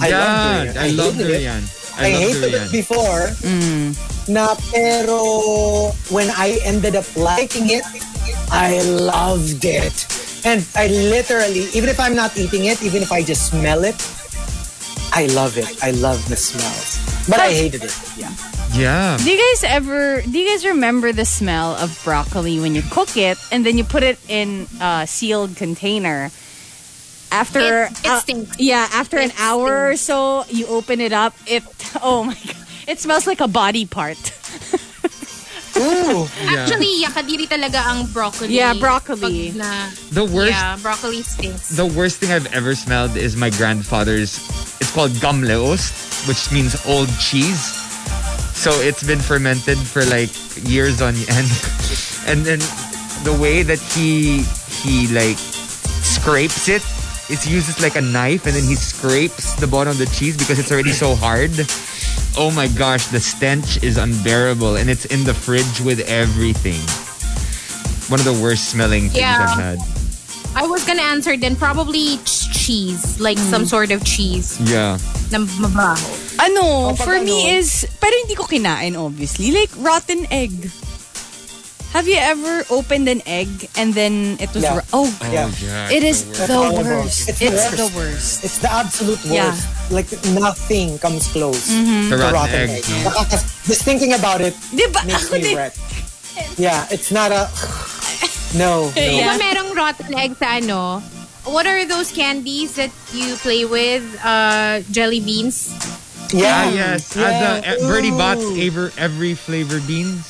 I 0.01 0.09
yeah, 0.09 0.17
love 0.17 0.65
durian. 0.65 0.77
I 0.77 0.89
love 0.97 1.15
hated 1.15 1.29
it. 1.29 1.47
I, 1.93 2.09
I, 2.09 2.09
love 2.09 2.21
hated 2.21 2.41
durian. 2.41 2.63
it 2.65 2.71
before. 2.71 3.21
Mm. 3.45 3.93
Na 4.33 4.55
pero 4.73 5.93
when 6.09 6.33
I 6.33 6.57
ended 6.65 6.95
up 6.95 7.05
liking 7.13 7.69
it, 7.69 7.85
I 8.49 8.81
loved 8.81 9.61
it. 9.61 9.93
And 10.41 10.65
I 10.75 10.87
literally, 10.87 11.69
even 11.77 11.87
if 11.87 11.99
I'm 11.99 12.15
not 12.15 12.35
eating 12.35 12.65
it, 12.65 12.81
even 12.81 13.03
if 13.03 13.11
I 13.11 13.21
just 13.21 13.53
smell 13.53 13.85
it, 13.85 13.95
I 15.13 15.27
love 15.37 15.57
it. 15.57 15.69
I 15.85 15.91
love 15.91 16.17
the 16.27 16.35
smells. 16.35 17.12
But 17.29 17.39
I 17.39 17.53
hated 17.53 17.83
it. 17.83 17.95
Yeah. 18.17 18.31
Yeah. 18.73 19.17
Do 19.17 19.29
you 19.31 19.37
guys 19.37 19.63
ever 19.63 20.21
do 20.21 20.37
you 20.37 20.47
guys 20.49 20.65
remember 20.65 21.11
the 21.13 21.25
smell 21.25 21.75
of 21.75 21.99
broccoli 22.03 22.59
when 22.59 22.73
you 22.75 22.81
cook 22.81 23.15
it 23.15 23.37
and 23.51 23.65
then 23.65 23.77
you 23.77 23.83
put 23.83 24.03
it 24.03 24.19
in 24.27 24.67
a 24.81 25.05
sealed 25.07 25.55
container? 25.55 26.31
After 27.31 27.85
It- 27.85 27.91
it 28.03 28.07
uh, 28.07 28.19
stinks. 28.19 28.59
yeah, 28.59 28.87
after 28.93 29.17
an 29.17 29.29
It 29.31 29.39
hour 29.39 29.89
or 29.89 29.95
so, 29.97 30.45
you 30.49 30.67
open 30.67 31.01
it 31.01 31.13
up. 31.13 31.33
It 31.47 31.63
oh 32.03 32.23
my 32.25 32.33
god, 32.45 32.55
it 32.87 32.99
smells 32.99 33.25
like 33.25 33.41
a 33.41 33.47
body 33.47 33.85
part. 33.85 34.17
Ooh. 35.77 36.29
Yeah. 36.37 36.53
Actually, 36.63 37.01
yakadiri 37.01 37.49
talaga 37.49 37.81
ang 37.89 38.05
broccoli. 38.13 38.53
Yeah, 38.53 38.73
broccoli. 38.77 39.49
Pag 39.51 39.57
na, 39.57 39.89
The 40.13 40.25
worst 40.25 40.53
yeah, 40.53 40.77
broccoli 40.77 41.23
stinks. 41.25 41.73
the 41.73 41.85
worst 41.89 42.17
thing 42.21 42.29
I've 42.31 42.45
ever 42.53 42.75
smelled 42.75 43.17
is 43.17 43.35
my 43.35 43.49
grandfather's. 43.49 44.37
It's 44.77 44.93
called 44.93 45.11
gamleost, 45.17 46.27
which 46.27 46.51
means 46.53 46.77
old 46.85 47.09
cheese. 47.17 47.81
So 48.53 48.69
it's 48.85 49.01
been 49.01 49.19
fermented 49.19 49.77
for 49.81 50.05
like 50.05 50.29
years 50.69 51.01
on 51.01 51.17
end, 51.33 51.49
and 52.29 52.45
then 52.45 52.61
the 53.25 53.33
way 53.33 53.63
that 53.65 53.81
he 53.97 54.45
he 54.85 55.09
like 55.09 55.39
scrapes 56.05 56.69
it, 56.69 56.85
it 57.33 57.41
uses 57.49 57.81
like 57.81 57.95
a 57.97 58.01
knife, 58.05 58.45
and 58.45 58.53
then 58.55 58.63
he 58.63 58.75
scrapes 58.75 59.57
the 59.57 59.67
bottom 59.67 59.91
of 59.91 59.97
the 59.97 60.05
cheese 60.13 60.37
because 60.37 60.59
it's 60.59 60.71
already 60.71 60.93
so 60.93 61.15
hard. 61.17 61.51
Oh 62.35 62.49
my 62.49 62.67
gosh, 62.67 63.07
the 63.13 63.19
stench 63.19 63.77
is 63.83 63.97
unbearable, 63.97 64.75
and 64.77 64.89
it's 64.89 65.05
in 65.05 65.23
the 65.23 65.33
fridge 65.33 65.81
with 65.81 66.01
everything. 66.09 66.81
One 68.09 68.19
of 68.19 68.25
the 68.25 68.33
worst 68.41 68.69
smelling 68.69 69.09
things 69.09 69.21
Yeah. 69.21 69.37
I've 69.45 69.59
had. 69.59 69.77
I 70.55 70.65
was 70.69 70.85
gonna 70.85 71.01
answer 71.01 71.33
then 71.37 71.55
probably 71.55 72.17
ch- 72.25 72.49
cheese, 72.53 73.19
like 73.19 73.37
some 73.37 73.65
sort 73.65 73.89
of 73.89 74.03
cheese 74.05 74.57
Yeah. 74.65 74.97
na 75.33 75.41
mabaho. 75.61 76.09
Ano, 76.41 76.93
Oh, 76.93 76.95
for 76.97 77.17
me 77.21 77.33
ano? 77.49 77.57
is, 77.57 77.85
pero 78.01 78.13
hindi 78.25 78.35
ko 78.37 78.45
kinain 78.45 78.93
obviously, 78.97 79.49
like 79.53 79.69
rotten 79.81 80.25
egg. 80.29 80.53
Have 81.93 82.07
you 82.09 82.17
ever 82.17 82.65
opened 82.73 83.05
an 83.07 83.21
egg 83.29 83.69
and 83.77 83.93
then 83.93 84.37
it 84.41 84.49
was, 84.53 84.63
Yeah. 84.65 84.81
ro- 84.81 84.89
oh, 85.05 85.09
Yeah. 85.29 85.45
yeah. 85.61 85.93
it's 85.93 86.25
the 86.25 86.49
the 86.49 86.57
worst. 86.57 86.89
worst. 86.89 87.29
It's 87.29 87.41
It's, 87.41 87.65
the 87.69 87.77
the 87.77 87.89
worst. 87.93 87.95
worst. 87.95 88.43
It's 88.43 88.57
the 88.57 88.71
absolute 88.73 89.21
worst. 89.29 89.29
Yeah. 89.29 89.53
Like 89.93 90.09
nothing 90.33 90.97
comes 90.97 91.29
close 91.29 91.69
The 91.69 92.09
to 92.09 92.17
rotten 92.17 92.33
rotten 92.33 92.59
egg, 92.73 92.81
egg. 92.81 93.05
no? 93.05 93.13
Just 93.69 93.85
thinking 93.85 94.13
about 94.17 94.41
it 94.41 94.57
Di 94.73 94.89
ba? 94.89 95.05
makes 95.05 95.29
me 95.29 95.37
din. 95.45 95.53
wreck. 95.53 95.73
Yeah, 96.57 96.89
it's 96.89 97.13
not 97.13 97.29
a. 97.31 97.45
No, 98.57 98.89
no. 98.97 98.97
Yeah. 98.97 99.37
Merong 99.37 99.73
rotten 99.73 100.13
egg 100.17 100.37
sa 100.37 100.57
ano, 100.61 101.01
what 101.45 101.65
are 101.69 101.85
those 101.89 102.09
candies 102.13 102.73
that 102.77 102.89
you 103.13 103.33
play 103.41 103.65
with? 103.65 104.01
Uh, 104.21 104.81
jelly 104.93 105.21
beans? 105.21 105.73
Ah, 106.33 106.33
Yeah, 106.33 106.63
yes. 106.69 107.13
Uh, 107.13 107.21
the 107.21 107.29
Yeah. 107.61 107.77
uh, 107.81 107.85
Bertie 107.85 108.13
Bott's 108.13 108.41
Ooh. 108.45 108.57
every, 108.57 108.89
every 108.97 109.33
flavor 109.37 109.77
beans. 109.85 110.21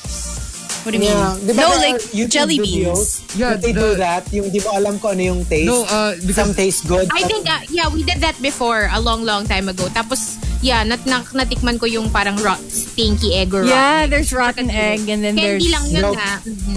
What 0.83 0.91
do 0.91 0.99
you 0.99 1.07
Yeah. 1.07 1.39
mean? 1.39 1.47
Di 1.47 1.51
ba 1.55 1.61
No, 1.63 1.69
like 1.79 1.99
YouTube 2.11 2.29
jelly 2.35 2.57
videos 2.59 3.23
beans. 3.23 3.35
Yeah, 3.39 3.55
that 3.55 3.61
they 3.63 3.71
the- 3.71 3.79
do 3.79 3.89
that. 4.03 4.21
Yung 4.31 4.51
di 4.51 4.59
mo 4.59 4.69
alam 4.75 4.99
ko 4.99 5.15
ano 5.15 5.23
yung 5.23 5.41
taste. 5.47 5.67
No, 5.67 5.87
uh, 5.87 6.11
because 6.19 6.35
Some 6.43 6.51
taste 6.53 6.83
good. 6.87 7.07
I 7.07 7.23
think, 7.23 7.47
uh, 7.47 7.63
yeah, 7.71 7.87
we 7.87 8.03
did 8.03 8.19
that 8.19 8.35
before 8.43 8.91
a 8.91 8.99
long, 8.99 9.23
long 9.23 9.47
time 9.47 9.71
ago. 9.71 9.87
Tapos, 9.87 10.35
yeah, 10.59 10.83
nat 10.83 10.99
nat 11.07 11.23
natikman 11.31 11.79
ko 11.79 11.87
yung 11.87 12.11
parang 12.11 12.35
rot, 12.43 12.59
stinky 12.67 13.31
egg 13.39 13.55
or 13.55 13.63
Yeah, 13.63 14.03
rotten 14.03 14.09
there's 14.11 14.31
rotten 14.35 14.67
egg 14.67 15.07
and 15.07 15.23
then 15.23 15.39
Candy 15.39 15.63
there's 15.63 15.71
lang 15.71 15.85
yun 15.87 16.03
Nope. 16.03 16.19
na. 16.19 16.29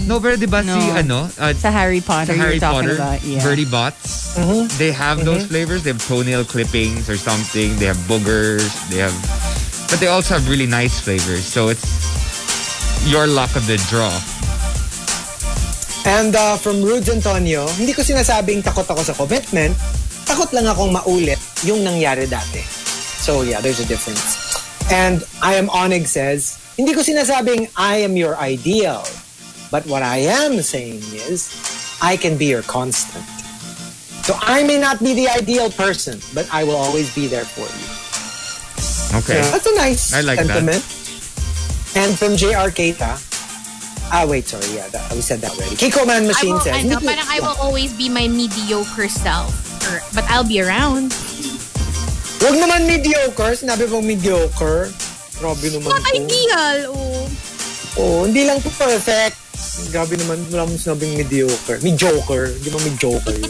no, 0.07 0.19
pero 0.23 0.39
di 0.39 0.47
ba 0.47 0.63
si 0.63 0.71
No. 0.71 0.95
ano, 0.95 1.19
uh, 1.35 1.51
sa 1.51 1.67
Harry 1.67 1.99
Potter 1.99 2.31
sa 2.31 2.39
Harry 2.39 2.59
Potter, 2.63 2.95
about. 2.95 3.19
Yeah. 3.27 3.43
Birdie 3.43 3.67
Bots, 3.67 4.39
they 4.79 4.95
have 4.95 5.27
those 5.27 5.43
flavors. 5.43 5.83
They 5.83 5.91
have 5.91 5.99
toenail 6.07 6.47
clippings 6.47 7.11
or 7.11 7.19
something. 7.19 7.75
They 7.75 7.91
have 7.91 7.99
boogers. 8.07 8.71
They 8.87 9.03
have, 9.03 9.15
but 9.91 9.99
they 9.99 10.07
also 10.07 10.39
have 10.39 10.47
really 10.47 10.67
nice 10.69 10.95
flavors. 11.03 11.43
So 11.43 11.67
it's 11.67 11.83
your 13.05 13.27
luck 13.27 13.53
of 13.55 13.67
the 13.67 13.77
draw. 13.89 14.13
And 16.07 16.35
uh, 16.35 16.55
from 16.55 16.81
Rudes 16.81 17.09
Antonio, 17.11 17.67
hindi 17.75 17.91
ko 17.91 18.01
sinasabing 18.01 18.63
takot 18.63 18.87
ako 18.87 19.03
sa 19.03 19.13
commitment. 19.13 19.75
Takot 20.23 20.49
lang 20.55 20.65
akong 20.65 20.95
maulit 20.95 21.39
yung 21.67 21.83
nangyari 21.83 22.25
dati. 22.25 22.63
So 23.21 23.43
yeah, 23.43 23.59
there's 23.59 23.83
a 23.83 23.87
difference. 23.87 24.39
And 24.87 25.27
I 25.43 25.59
am 25.59 25.67
Onyx 25.69 26.15
says, 26.15 26.55
hindi 26.79 26.95
ko 26.95 27.03
sinasabing 27.03 27.67
I 27.75 28.07
am 28.07 28.15
your 28.15 28.39
ideal. 28.39 29.03
But 29.67 29.83
what 29.85 29.99
I 29.99 30.23
am 30.23 30.63
saying 30.63 31.03
is, 31.27 31.51
I 32.01 32.15
can 32.15 32.39
be 32.39 32.47
your 32.47 32.63
constant. 32.63 33.27
So 34.23 34.35
I 34.39 34.63
may 34.63 34.79
not 34.79 34.99
be 35.03 35.11
the 35.11 35.27
ideal 35.27 35.71
person, 35.71 36.23
but 36.31 36.47
I 36.55 36.63
will 36.63 36.79
always 36.79 37.11
be 37.15 37.27
there 37.27 37.43
for 37.43 37.67
you. 37.67 37.87
Okay. 39.19 39.39
That's 39.51 39.67
a 39.67 39.75
nice 39.75 40.13
I 40.13 40.21
like 40.21 40.39
that. 40.39 40.83
And 41.95 42.17
from 42.17 42.35
JR 42.35 42.67
Keita, 42.73 43.15
ah 44.11 44.25
wait, 44.27 44.47
sorry, 44.47 44.67
yeah, 44.75 44.87
that, 44.89 45.11
we 45.13 45.21
said 45.21 45.39
that 45.41 45.51
already. 45.55 45.75
Kiko 45.75 46.07
Man 46.07 46.27
Machine 46.27 46.53
will, 46.53 46.61
says, 46.61 46.83
ano, 46.83 46.99
parang 46.99 47.27
I 47.29 47.39
will 47.39 47.57
always 47.59 47.93
be 47.93 48.09
my 48.09 48.27
mediocre 48.27 49.07
self. 49.07 49.53
Or, 49.87 50.03
but 50.13 50.27
I'll 50.27 50.47
be 50.47 50.59
around. 50.59 51.15
Huwag 52.37 52.53
naman 52.59 52.85
mediocre. 52.85 53.57
Sinabi 53.57 53.89
mong 53.89 54.05
mediocre. 54.05 54.93
Grabe 55.41 55.67
naman 55.73 55.89
Not 55.89 56.05
po. 56.05 56.13
ideal. 56.13 56.77
Oh. 56.93 57.25
Oo, 57.97 58.17
hindi 58.29 58.45
lang 58.45 58.61
po 58.61 58.69
perfect. 58.77 59.37
Grabe 59.89 60.21
naman. 60.21 60.45
Wala 60.53 60.69
mong 60.69 60.77
sinabing 60.77 61.17
mediocre. 61.17 61.81
Mediocre. 61.81 62.53
Hindi 62.61 62.69
mo 62.69 62.79
mediocre. 62.85 63.41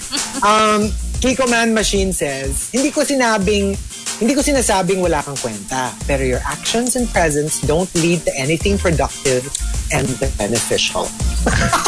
um, 0.46 0.86
Kiko 1.18 1.48
Man 1.50 1.74
Machine 1.74 2.12
says, 2.12 2.70
hindi 2.70 2.92
ko 2.94 3.02
sinabing 3.02 3.74
hindi 4.16 4.32
ko 4.32 4.40
sinasabing 4.40 5.04
wala 5.04 5.20
kang 5.20 5.36
kwenta, 5.36 5.92
pero 6.08 6.24
your 6.24 6.40
actions 6.44 6.96
and 6.96 7.04
presence 7.12 7.60
don't 7.64 7.90
lead 7.96 8.24
to 8.24 8.32
anything 8.36 8.80
productive 8.80 9.44
and 9.92 10.08
beneficial. 10.40 11.04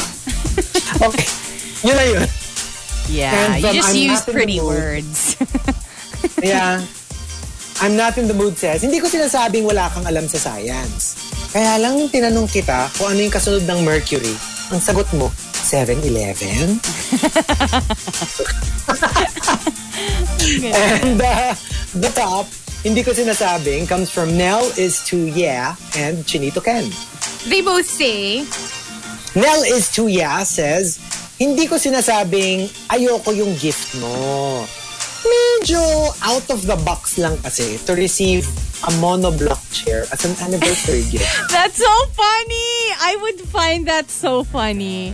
okay. 1.09 1.27
Yun 1.85 1.97
na 1.97 2.05
yun. 2.05 2.27
Yeah, 3.09 3.33
And 3.33 3.51
you 3.57 3.65
from 3.65 3.75
just 3.75 3.91
I'm 3.91 3.97
use 3.97 4.23
pretty 4.29 4.61
words. 4.61 5.37
Yeah. 6.43 6.83
I'm 7.79 7.95
not 7.95 8.19
in 8.19 8.27
the 8.27 8.35
mood 8.35 8.59
says, 8.59 8.83
hindi 8.83 8.99
ko 8.99 9.07
sinasabing 9.07 9.63
wala 9.63 9.87
kang 9.95 10.03
alam 10.03 10.27
sa 10.27 10.51
science. 10.51 11.15
Kaya 11.55 11.79
lang 11.79 12.11
tinanong 12.11 12.51
kita 12.51 12.91
kung 12.99 13.15
ano 13.15 13.23
yung 13.23 13.31
kasunod 13.31 13.63
ng 13.63 13.87
Mercury. 13.87 14.35
Ang 14.75 14.83
sagot 14.83 15.07
mo, 15.15 15.31
7-Eleven? 15.69 16.81
and 20.65 21.21
uh, 21.21 21.53
the 21.93 22.09
top, 22.17 22.49
hindi 22.81 23.05
ko 23.05 23.13
sinasabing, 23.13 23.85
comes 23.85 24.09
from 24.09 24.33
Nell 24.33 24.65
is 24.81 25.05
to 25.13 25.29
yeah 25.29 25.77
and 25.93 26.25
Chinito 26.25 26.65
Ken. 26.65 26.89
They 27.45 27.61
both 27.61 27.85
say, 27.85 28.49
Nell 29.37 29.61
is 29.69 29.93
to 29.93 30.09
yeah 30.09 30.41
says, 30.49 30.97
hindi 31.37 31.69
ko 31.69 31.77
sinasabing 31.77 32.73
ayoko 32.89 33.37
yung 33.37 33.53
gift 33.61 34.01
mo. 34.01 34.65
Medyo 35.21 35.83
out 36.25 36.49
of 36.49 36.65
the 36.65 36.81
box 36.81 37.21
lang 37.21 37.37
kasi 37.45 37.77
to 37.85 37.93
receive 37.93 38.49
a 38.87 38.91
monoblock 39.03 39.61
chair 39.75 40.07
as 40.15 40.25
an 40.25 40.33
anniversary 40.41 41.05
gift. 41.13 41.29
That's 41.53 41.77
so 41.77 41.95
funny. 42.17 42.73
I 43.05 43.19
would 43.21 43.41
find 43.53 43.85
that 43.85 44.09
so 44.09 44.45
funny. 44.49 45.13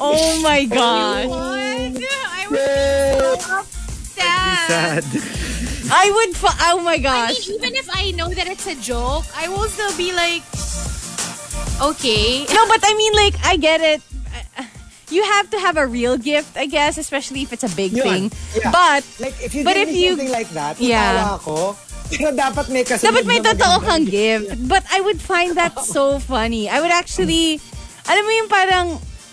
Oh 0.00 0.40
my 0.40 0.64
gosh. 0.80 1.28
What? 1.28 2.00
I 2.00 2.42
was 2.48 2.64
so 3.44 3.60
upset. 3.60 5.04
Sad. 5.04 5.04
I 5.92 6.06
would 6.08 6.32
fi- 6.36 6.56
Oh 6.72 6.80
my 6.80 6.96
I 6.96 7.34
mean, 7.34 7.58
even 7.58 7.74
if 7.74 7.88
I 7.92 8.10
know 8.12 8.30
that 8.30 8.46
it's 8.46 8.66
a 8.66 8.74
joke, 8.76 9.26
I 9.36 9.48
will 9.48 9.66
still 9.68 9.90
be 9.96 10.12
like, 10.14 10.42
okay. 11.82 12.46
No, 12.48 12.62
but 12.68 12.80
I 12.82 12.94
mean 12.94 13.12
like 13.14 13.34
I 13.44 13.56
get 13.56 13.80
it. 13.80 14.00
You 15.10 15.24
have 15.26 15.50
to 15.50 15.58
have 15.58 15.76
a 15.76 15.86
real 15.90 16.14
gift, 16.16 16.54
I 16.56 16.66
guess, 16.70 16.94
especially 16.96 17.42
if 17.42 17.52
it's 17.52 17.66
a 17.66 17.72
big 17.74 17.90
Yun. 17.90 18.06
thing. 18.06 18.22
Yeah. 18.54 18.70
But 18.70 19.02
Like, 19.18 19.34
if 19.42 19.54
you 19.58 19.64
But 19.66 19.74
give 19.74 19.88
if 19.90 19.94
me 19.94 20.04
you- 20.06 20.10
something 20.14 20.30
like 20.30 20.50
that, 20.54 20.78
Yeah. 20.78 20.94
yeah. 21.26 21.34
ako, 21.34 21.74
pero 22.14 22.30
dapat 22.30 22.70
may 22.70 22.86
kasunod 22.86 23.18
dapat 23.18 23.24
may 23.26 23.42
na 23.42 23.50
totoo 23.50 23.74
magandang 23.82 23.86
kang 23.90 24.04
gift. 24.06 24.46
But 24.70 24.86
I 24.86 25.02
would 25.02 25.18
find 25.18 25.58
that 25.58 25.74
so 25.94 26.22
funny. 26.22 26.70
I 26.70 26.78
would 26.78 26.94
actually, 26.94 27.58
alam 28.06 28.22
mo 28.22 28.30
yung 28.30 28.46
parang 28.46 28.86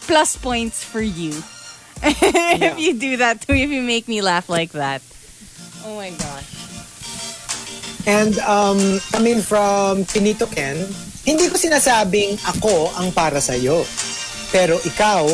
plus 0.07 0.39
points 0.39 0.83
for 0.83 1.03
you. 1.03 1.35
if 2.01 2.79
you 2.79 2.95
do 2.95 3.17
that 3.17 3.41
to 3.41 3.53
me, 3.53 3.63
if 3.63 3.69
you 3.69 3.83
make 3.83 4.07
me 4.07 4.23
laugh 4.23 4.49
like 4.49 4.71
that. 4.71 5.03
Oh 5.83 5.95
my 5.95 6.09
gosh. 6.11 6.47
And 8.07 8.39
um, 8.47 8.79
coming 9.11 9.43
from 9.43 10.07
Pinito 10.07 10.47
Ken, 10.47 10.79
hindi 11.27 11.51
ko 11.51 11.59
sinasabing 11.59 12.39
ako 12.47 12.95
ang 12.95 13.11
para 13.11 13.43
sa'yo. 13.43 13.83
Pero 14.47 14.79
ikaw 14.79 15.27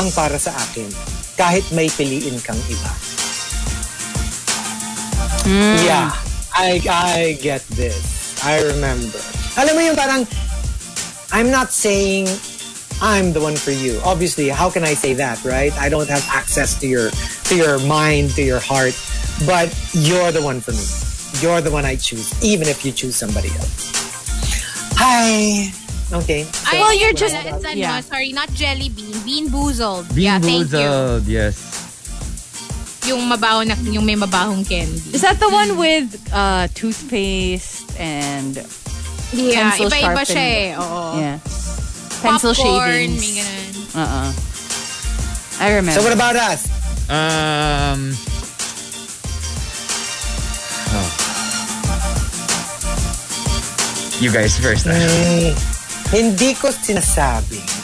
ang 0.00 0.08
para 0.16 0.40
sa 0.40 0.56
akin. 0.56 0.88
Kahit 1.36 1.68
may 1.76 1.92
piliin 1.92 2.40
kang 2.40 2.58
iba. 2.72 2.92
Yeah. 5.84 6.16
I, 6.56 6.80
I 6.88 7.38
get 7.44 7.60
this. 7.76 8.40
I 8.40 8.64
remember. 8.72 9.20
Alam 9.60 9.72
mo 9.76 9.82
yung 9.84 9.98
parang, 9.98 10.24
I'm 11.28 11.52
not 11.52 11.76
saying 11.76 12.24
I'm 13.00 13.32
the 13.32 13.40
one 13.40 13.54
for 13.56 13.70
you. 13.70 14.00
Obviously, 14.04 14.48
how 14.48 14.70
can 14.70 14.82
I 14.82 14.94
say 14.94 15.14
that, 15.14 15.44
right? 15.44 15.72
I 15.78 15.88
don't 15.88 16.08
have 16.08 16.26
access 16.34 16.74
to 16.80 16.86
your 16.86 17.10
to 17.46 17.54
your 17.54 17.78
mind, 17.86 18.34
to 18.34 18.42
your 18.42 18.58
heart, 18.58 18.94
but 19.46 19.70
you're 19.94 20.32
the 20.32 20.42
one 20.42 20.58
for 20.60 20.72
me. 20.74 20.82
You're 21.38 21.60
the 21.60 21.70
one 21.70 21.84
I 21.84 21.94
choose, 21.94 22.32
even 22.42 22.66
if 22.66 22.82
you 22.84 22.90
choose 22.90 23.14
somebody 23.14 23.48
else. 23.54 23.92
Hi. 24.98 25.70
Okay. 26.10 26.46
Ay, 26.66 26.80
Well, 26.80 26.94
you're 26.96 27.12
just- 27.12 27.36
It's 27.36 27.62
ano, 27.62 27.76
yeah. 27.76 28.00
sorry, 28.00 28.32
not 28.32 28.48
jelly 28.56 28.88
bean. 28.88 29.14
BeanBoozled. 29.22 30.08
Bean 30.16 30.24
yeah, 30.24 30.38
thank 30.40 30.72
you. 30.72 30.88
boozled, 30.88 31.24
yes. 31.28 31.54
Yung 33.06 33.28
mabaho 33.28 33.60
na, 33.62 33.76
yung 33.92 34.04
may 34.04 34.16
mabahong 34.16 34.64
candy. 34.66 35.00
Is 35.12 35.20
that 35.20 35.38
the 35.38 35.48
one 35.52 35.76
with 35.76 36.08
uh, 36.32 36.66
toothpaste 36.74 37.92
and 38.00 38.56
Yeah, 39.30 39.76
Pencil 39.76 39.92
iba-iba 39.92 40.22
siya 40.24 40.40
eh. 40.40 40.80
Oo. 40.80 41.20
yeah, 41.20 41.36
pencil 42.20 42.54
Popcorn, 42.54 43.18
shavings? 43.18 43.20
may 43.20 43.32
ganun. 43.42 43.96
Uh-uh. 43.96 44.30
I 45.60 45.74
remember. 45.74 45.98
So 45.98 46.02
what 46.04 46.12
about 46.12 46.36
us? 46.36 46.70
Um, 47.08 48.14
oh. 50.94 51.10
You 54.20 54.30
guys 54.30 54.58
first. 54.58 54.86
Hmm, 54.86 55.54
hindi 56.14 56.54
ko 56.54 56.70
sinasabi. 56.70 57.78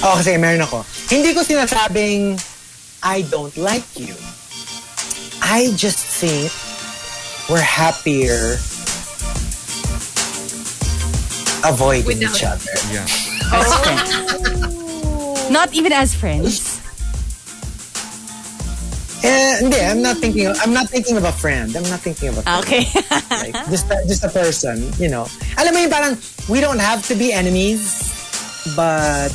Oh, 0.00 0.16
kasi 0.16 0.40
meron 0.40 0.64
ako. 0.64 0.80
Hindi 1.12 1.36
ko 1.36 1.44
sinasabing 1.44 2.40
I 3.04 3.20
don't 3.28 3.52
like 3.60 3.84
you. 4.00 4.16
I 5.44 5.72
just 5.76 6.00
think 6.00 6.48
we're 7.50 7.60
happier 7.60 8.54
avoiding 11.66 12.06
Without- 12.06 12.36
each 12.36 12.44
other. 12.44 12.72
Yeah. 12.92 13.06
As 13.52 13.74
friends. 13.82 15.50
Not 15.50 15.74
even 15.74 15.92
as 15.92 16.14
friends. 16.14 16.78
Eh, 19.22 19.58
hindi, 19.60 19.76
I'm 19.78 20.00
not 20.00 20.16
thinking 20.16 20.46
of, 20.46 20.56
I'm 20.62 20.72
not 20.72 20.88
thinking 20.88 21.16
of 21.18 21.24
a 21.24 21.32
friend. 21.32 21.76
I'm 21.76 21.82
not 21.82 22.00
thinking 22.00 22.28
of 22.30 22.38
a 22.38 22.42
friend. 22.42 22.64
Okay. 22.64 22.88
like 23.30 23.52
just 23.68 23.90
a, 23.90 24.00
just 24.08 24.24
a 24.24 24.30
person, 24.30 24.80
you 24.96 25.08
know. 25.10 25.26
Alam 25.58 25.74
mo 25.74 25.80
yung 25.84 25.90
parang 25.92 26.16
we 26.48 26.60
don't 26.62 26.78
have 26.80 27.04
to 27.08 27.14
be 27.14 27.28
enemies, 27.32 28.08
but 28.74 29.28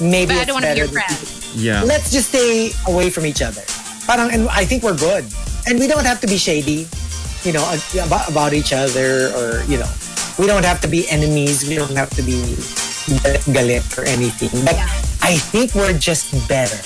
maybe 0.00 0.32
But 0.32 0.36
I 0.36 0.40
it's 0.40 0.46
don't 0.48 0.54
want 0.56 0.64
to 0.64 0.72
be 0.72 0.78
your 0.80 0.86
that 0.88 1.04
friend. 1.12 1.18
Yeah. 1.52 1.82
let's 1.84 2.10
just 2.12 2.30
stay 2.30 2.72
away 2.88 3.10
from 3.10 3.26
each 3.26 3.42
other. 3.42 3.60
Parang, 4.08 4.32
and 4.32 4.48
I 4.48 4.64
think 4.64 4.82
we're 4.82 4.96
good. 4.96 5.26
And 5.68 5.78
we 5.80 5.86
don't 5.88 6.06
have 6.06 6.20
to 6.22 6.26
be 6.28 6.38
shady, 6.38 6.86
you 7.46 7.52
know, 7.54 7.62
about, 8.02 8.26
about 8.28 8.52
each 8.52 8.72
other 8.74 9.30
or, 9.38 9.62
you 9.70 9.78
know, 9.78 9.88
we 10.38 10.46
don't 10.50 10.64
have 10.66 10.80
to 10.82 10.88
be 10.88 11.08
enemies. 11.08 11.62
We 11.68 11.76
don't 11.78 11.94
have 11.94 12.10
to 12.18 12.22
be 12.22 12.42
galit 13.54 13.86
or 13.96 14.02
anything. 14.04 14.50
But 14.66 14.74
I 15.22 15.38
think 15.38 15.74
we're 15.74 15.94
just 15.96 16.34
better, 16.50 16.76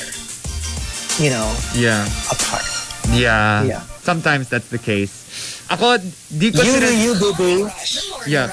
you 1.16 1.31
know, 1.32 1.49
Yeah. 1.74 2.05
apart. 2.31 2.69
Yeah. 3.11 3.65
Yeah. 3.65 3.82
Sometimes 4.05 4.49
that's 4.53 4.69
the 4.69 4.78
case. 4.78 5.16
Ako, 5.70 5.97
di 6.37 6.53
ko 6.53 6.61
You 6.62 6.77
do 6.77 6.87
sinas- 6.87 7.01
you, 7.01 7.12
boo-boo. 7.16 7.61
Yeah. 8.28 8.51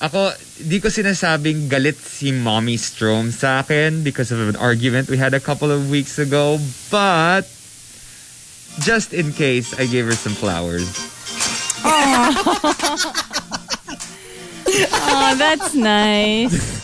Ako, 0.00 0.30
di 0.62 0.78
ko 0.78 0.88
sinasabing 0.88 1.66
galit 1.68 1.96
si 1.98 2.30
Mommy 2.30 2.76
Stroem 2.78 3.32
sa 3.32 3.60
akin 3.60 4.04
because 4.04 4.30
of 4.30 4.38
an 4.38 4.54
argument 4.54 5.08
we 5.10 5.16
had 5.18 5.34
a 5.34 5.40
couple 5.40 5.72
of 5.72 5.90
weeks 5.90 6.18
ago. 6.20 6.60
But, 6.92 7.48
just 8.84 9.10
in 9.12 9.32
case, 9.32 9.74
I 9.74 9.86
gave 9.90 10.06
her 10.06 10.14
some 10.14 10.34
flowers. 10.38 10.86
Oh, 14.92 15.34
that's 15.38 15.74
nice. 15.74 16.78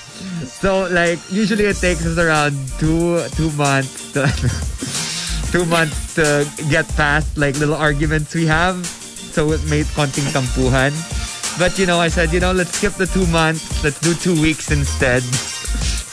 So, 0.61 0.89
like, 0.91 1.19
usually 1.31 1.65
it 1.65 1.77
takes 1.77 2.07
us 2.07 2.19
around 2.19 2.57
two 2.79 3.21
two 3.37 3.51
months 3.53 4.13
to 4.13 4.27
two 5.53 5.65
months 5.67 6.15
to 6.15 6.49
get 6.71 6.89
past 6.97 7.37
like 7.37 7.57
little 7.59 7.77
arguments 7.77 8.35
we 8.35 8.47
have. 8.47 8.87
So 8.87 9.53
it 9.53 9.63
made 9.69 9.87
konting 9.99 10.27
tampuhan. 10.33 10.95
But 11.59 11.79
you 11.79 11.87
know, 11.87 12.01
I 12.01 12.09
said, 12.09 12.33
you 12.33 12.41
know, 12.41 12.53
let's 12.53 12.77
skip 12.77 12.95
the 12.95 13.07
two 13.07 13.27
months. 13.29 13.83
Let's 13.85 14.01
do 14.01 14.15
two 14.15 14.35
weeks 14.41 14.71
instead. 14.71 15.23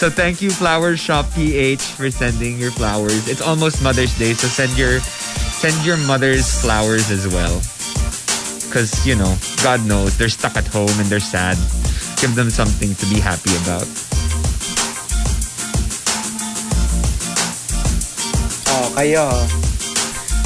So 0.01 0.09
thank 0.09 0.41
you, 0.41 0.49
Flower 0.49 0.97
Shop 0.97 1.25
PH, 1.33 1.81
for 1.93 2.09
sending 2.09 2.57
your 2.57 2.71
flowers. 2.71 3.27
It's 3.27 3.41
almost 3.41 3.83
Mother's 3.83 4.17
Day, 4.17 4.33
so 4.33 4.47
send 4.47 4.75
your 4.77 4.99
send 4.99 5.77
your 5.85 5.97
mother's 6.09 6.49
flowers 6.61 7.11
as 7.11 7.27
well. 7.27 7.61
Cause 8.71 9.03
you 9.03 9.19
know, 9.19 9.35
God 9.59 9.83
knows 9.83 10.15
they're 10.15 10.31
stuck 10.31 10.55
at 10.55 10.63
home 10.63 10.95
and 10.95 11.11
they're 11.11 11.19
sad. 11.19 11.59
Give 12.23 12.31
them 12.39 12.47
something 12.47 12.95
to 12.95 13.05
be 13.11 13.19
happy 13.19 13.51
about. 13.67 13.83
Oh, 18.71 18.87
kayo. 18.95 19.27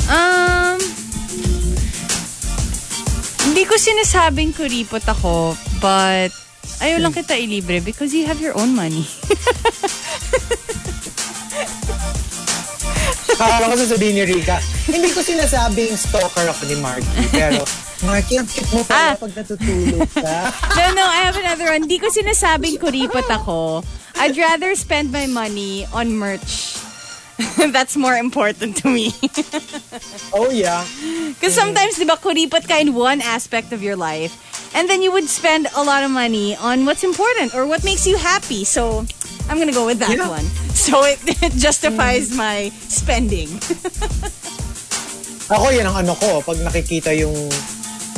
Um, 0.09 0.81
hindi 3.45 3.61
ko 3.69 3.77
sinasabing 3.77 4.57
kuripot 4.57 5.05
ako, 5.05 5.53
but 5.77 6.33
ayaw 6.81 7.05
lang 7.05 7.13
kita 7.13 7.37
ilibre 7.37 7.77
because 7.77 8.09
you 8.09 8.25
have 8.25 8.41
your 8.41 8.57
own 8.57 8.73
money. 8.73 9.05
Akala 13.37 13.69
ko 13.69 13.77
sasabihin 13.77 14.17
ni 14.17 14.23
Rika, 14.25 14.57
hindi 14.89 15.13
ko 15.13 15.21
sinasabing 15.21 15.93
stalker 15.93 16.49
ako 16.49 16.65
ni 16.65 16.75
Marky, 16.81 17.21
pero 17.29 17.61
Marky, 18.05 18.37
ang 18.37 18.45
cute 18.45 18.69
mo 18.71 18.85
pala 18.85 19.13
Ah. 19.13 19.13
pag 19.17 19.33
natutulog 19.33 20.05
ka. 20.13 20.35
no, 20.77 20.83
no, 20.93 21.05
I 21.05 21.19
have 21.25 21.35
another 21.35 21.65
one. 21.67 21.89
Hindi 21.89 21.97
ko 21.97 22.07
sinasabing 22.07 22.77
kuripot 22.77 23.25
ako. 23.27 23.81
I'd 24.15 24.37
rather 24.37 24.71
spend 24.75 25.11
my 25.11 25.25
money 25.25 25.83
on 25.91 26.13
merch. 26.13 26.77
That's 27.75 27.97
more 27.97 28.15
important 28.15 28.79
to 28.81 28.87
me. 28.87 29.11
Oh, 30.35 30.51
yeah. 30.51 30.83
Because 31.31 31.55
sometimes, 31.55 31.95
di 31.95 32.03
ba, 32.03 32.19
kuripot 32.19 32.67
ka 32.67 32.75
in 32.77 32.91
one 32.91 33.23
aspect 33.23 33.71
of 33.71 33.79
your 33.79 33.95
life, 33.95 34.35
and 34.75 34.87
then 34.87 34.99
you 34.99 35.07
would 35.11 35.27
spend 35.27 35.67
a 35.71 35.83
lot 35.83 36.03
of 36.03 36.11
money 36.11 36.55
on 36.59 36.83
what's 36.83 37.03
important 37.03 37.55
or 37.55 37.63
what 37.63 37.83
makes 37.83 38.03
you 38.03 38.19
happy. 38.19 38.67
So, 38.67 39.07
I'm 39.47 39.55
gonna 39.55 39.71
go 39.71 39.87
with 39.87 40.03
that 40.03 40.11
Yeah. 40.11 40.27
one. 40.27 40.43
So, 40.75 41.07
it, 41.07 41.23
it 41.39 41.55
justifies 41.55 42.35
my 42.35 42.67
spending. 42.91 43.47
Ako, 45.47 45.71
yan 45.71 45.87
ang 45.87 46.03
ano 46.03 46.19
ko. 46.19 46.43
Pag 46.43 46.59
nakikita 46.59 47.15
yung 47.15 47.35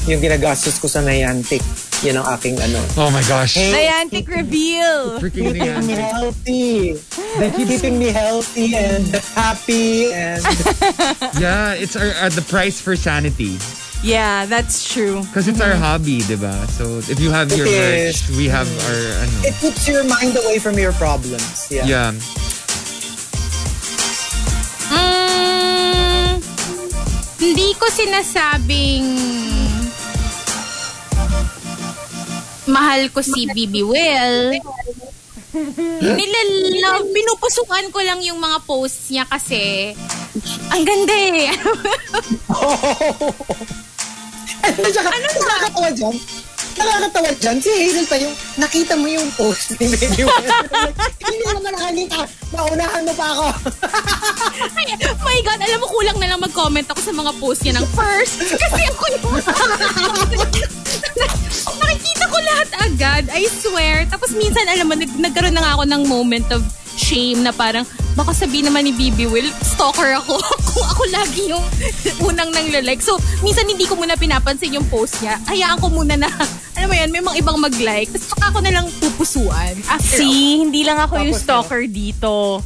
yung 0.08 0.24
ginagastos 0.24 0.80
ko 0.80 0.88
sa 0.88 1.04
Niantic, 1.04 1.60
yan 2.02 2.16
ang 2.16 2.28
aking 2.34 2.56
ano. 2.58 2.80
Oh 2.96 3.12
my 3.12 3.20
gosh. 3.28 3.60
Niantic 3.60 4.24
reveal! 4.28 5.20
Freaking 5.20 5.52
Keeping 5.52 5.84
me 5.86 5.94
healthy. 6.00 6.96
They're 7.38 7.52
keeping 7.52 8.00
me 8.00 8.10
healthy 8.10 8.72
and 8.74 9.04
happy 9.36 10.16
and 10.16 10.40
Yeah, 11.44 11.76
it's 11.76 11.96
our, 11.96 12.08
uh, 12.24 12.30
the 12.32 12.42
price 12.48 12.80
for 12.80 12.96
sanity. 12.96 13.60
Yeah, 14.02 14.46
that's 14.46 14.86
true. 14.88 15.22
Because 15.28 15.48
it's 15.48 15.60
our 15.60 15.74
hobby, 15.76 16.22
diba? 16.22 16.54
So 16.70 17.02
if 17.12 17.20
you 17.20 17.32
have 17.32 17.52
It 17.52 17.58
your 17.58 17.66
merch, 17.68 18.30
is. 18.30 18.38
we 18.38 18.46
have 18.48 18.70
our 18.88 19.02
ano. 19.26 19.38
it 19.44 19.56
keeps 19.60 19.90
your 19.90 20.06
mind 20.06 20.38
away 20.38 20.60
from 20.60 20.78
your 20.78 20.94
problems. 20.94 21.68
Yeah. 21.70 21.84
Yeah. 21.84 22.14
Mm, 24.88 26.38
hindi 27.42 27.70
ko 27.76 27.86
sinasabing 27.90 29.06
mahal 32.68 33.07
ko 33.11 33.23
si 33.23 33.48
Bibi 33.49 33.81
Will. 33.84 34.60
Nilalove, 36.03 37.10
pinupusukan 37.15 37.89
ko 37.89 37.99
lang 38.03 38.22
yung 38.22 38.38
mga 38.38 38.61
posts 38.68 39.10
niya 39.10 39.26
kasi 39.26 39.95
ang 40.69 40.84
ganda 40.85 41.15
eh. 41.15 41.49
Tsaka, 44.91 45.10
ano 45.15 45.26
nakakatawa 45.26 45.89
dyan? 45.95 46.15
Nakakatawa 46.77 47.30
dyan. 47.41 47.57
Si 47.57 47.69
Hazel 47.73 48.06
pa 48.06 48.15
yung, 48.22 48.35
nakita 48.61 48.94
mo 48.99 49.07
yung 49.10 49.26
post 49.34 49.73
ni 49.81 49.89
Baby 49.98 50.30
Will. 50.30 50.38
Hindi 51.26 51.38
naman 51.41 51.73
nakakita. 51.73 52.18
Maunahan 52.53 53.02
mo 53.07 53.14
pa 53.18 53.26
ako. 53.34 53.48
my 55.26 55.39
God, 55.41 55.60
alam 55.64 55.80
mo, 55.81 55.88
kulang 55.89 56.18
na 56.22 56.27
lang 56.30 56.41
mag-comment 56.44 56.85
ako 56.85 56.99
sa 57.02 57.14
mga 57.15 57.31
post 57.41 57.61
niya 57.65 57.81
ng 57.81 57.88
first. 57.98 58.35
Kasi 58.45 58.81
ako 58.94 59.03
yung... 59.10 59.23
Nakikita 61.82 62.24
ko 62.28 62.38
lahat 62.38 62.69
agad. 62.86 63.24
I 63.34 63.45
swear. 63.49 64.06
Tapos 64.10 64.34
minsan, 64.34 64.65
alam 64.68 64.88
mo, 64.90 64.95
nag 64.98 65.11
nagkaroon 65.18 65.56
na 65.56 65.64
nga 65.64 65.74
ako 65.78 65.84
ng 65.86 66.03
moment 66.07 66.48
of 66.53 66.61
shame 66.98 67.45
na 67.45 67.53
parang 67.53 67.86
baka 68.18 68.34
sabi 68.34 68.65
naman 68.65 68.90
ni 68.90 68.91
Bibi 68.98 69.30
Will, 69.30 69.45
stalker 69.61 70.18
ako. 70.18 70.41
Kung 70.74 70.86
ako 70.90 71.03
lagi 71.14 71.53
yung 71.53 71.65
unang 72.26 72.49
nang 72.49 72.68
like. 72.82 73.06
So, 73.06 73.22
minsan 73.45 73.69
hindi 73.69 73.86
ko 73.86 73.94
muna 73.94 74.18
pinapansin 74.18 74.74
yung 74.74 74.90
post 74.90 75.22
niya. 75.22 75.38
Hayaan 75.45 75.78
ko 75.78 75.94
muna 75.94 76.18
na, 76.18 76.26
alam 76.76 76.90
mo 76.90 76.95
yan, 76.98 77.14
may 77.14 77.22
mga 77.22 77.38
ibang 77.45 77.61
mag-like. 77.61 78.10
Tapos 78.10 78.28
saka 78.34 78.45
ako 78.49 78.60
na 78.65 78.74
lang 78.74 78.86
pupusuan. 78.98 79.78
After 79.86 80.18
See, 80.18 80.65
hindi 80.65 80.82
lang 80.82 80.98
ako 80.98 81.22
yung 81.22 81.38
Tapos, 81.38 81.45
stalker 81.45 81.86
dito. 81.86 82.65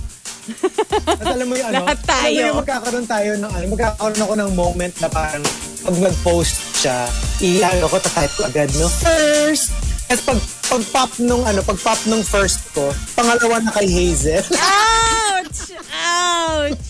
At 1.08 1.26
alam 1.26 1.46
mo 1.48 1.54
yung 1.56 1.68
ano, 1.70 1.84
Lahat 1.84 2.00
tayo. 2.04 2.26
alam 2.26 2.36
mo 2.36 2.50
yung 2.50 2.62
magkakaroon 2.64 3.08
tayo 3.08 3.32
ng 3.38 3.52
ano, 3.52 3.66
magkakaroon 3.70 4.22
ako 4.22 4.34
ng 4.38 4.52
moment 4.54 4.94
na 5.00 5.08
parang 5.08 5.44
pag 5.82 5.96
mag-post 5.98 6.58
siya, 6.78 6.98
i-ano 7.42 7.86
ko, 7.90 7.98
tatype 7.98 8.34
ko 8.38 8.42
agad, 8.46 8.70
no? 8.78 8.86
First! 8.90 9.74
Tapos 10.06 10.24
pag, 10.28 10.40
pag 10.68 10.84
pop 10.92 11.12
nung 11.24 11.42
ano, 11.42 11.60
pag 11.64 11.80
pop 11.80 12.00
nung 12.06 12.22
first 12.22 12.60
ko, 12.76 12.92
pangalawa 13.16 13.64
na 13.64 13.72
kay 13.72 13.88
Hazel. 13.88 14.44
Ouch! 14.60 15.60
Ouch! 15.96 16.82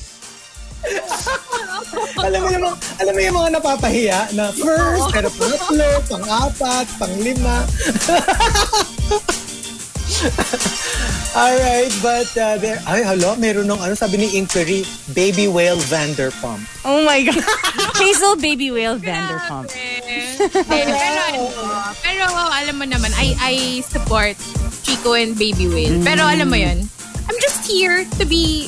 alam 2.17 2.39
mo 2.41 2.49
yung 2.49 2.63
mga, 2.65 2.77
alam 2.97 3.13
mo 3.13 3.21
yung 3.21 3.38
mga 3.38 3.49
napapahiya 3.53 4.19
na 4.33 4.49
first, 4.49 5.07
pero 5.13 5.29
pangatlo, 5.29 5.88
pang-apat, 6.09 6.85
pang-lima. 6.97 7.55
Alright, 11.35 11.93
but 12.03 12.27
uh, 12.35 12.59
there, 12.59 12.83
ay, 12.83 13.03
hello, 13.07 13.39
meron 13.39 13.67
nung 13.67 13.79
ano, 13.79 13.95
sabi 13.95 14.19
ni 14.19 14.35
Inquiry, 14.35 14.83
Baby 15.15 15.47
Whale 15.47 15.79
Vanderpump. 15.88 16.59
Oh 16.83 17.03
my 17.07 17.23
God. 17.23 17.39
Hazel 18.01 18.35
Baby 18.35 18.71
Whale 18.71 18.99
Vanderpump. 18.99 19.71
pero, 20.67 20.91
pero 22.03 22.25
alam 22.27 22.75
mo 22.75 22.85
naman, 22.85 23.15
I, 23.15 23.35
I 23.39 23.53
support 23.88 24.35
Chico 24.83 25.15
and 25.15 25.39
Baby 25.39 25.71
Will. 25.71 26.03
Pero 26.03 26.27
alam 26.27 26.51
mo 26.51 26.57
yun, 26.59 26.83
I'm 27.31 27.39
just 27.39 27.63
here 27.63 28.03
to 28.19 28.23
be 28.27 28.67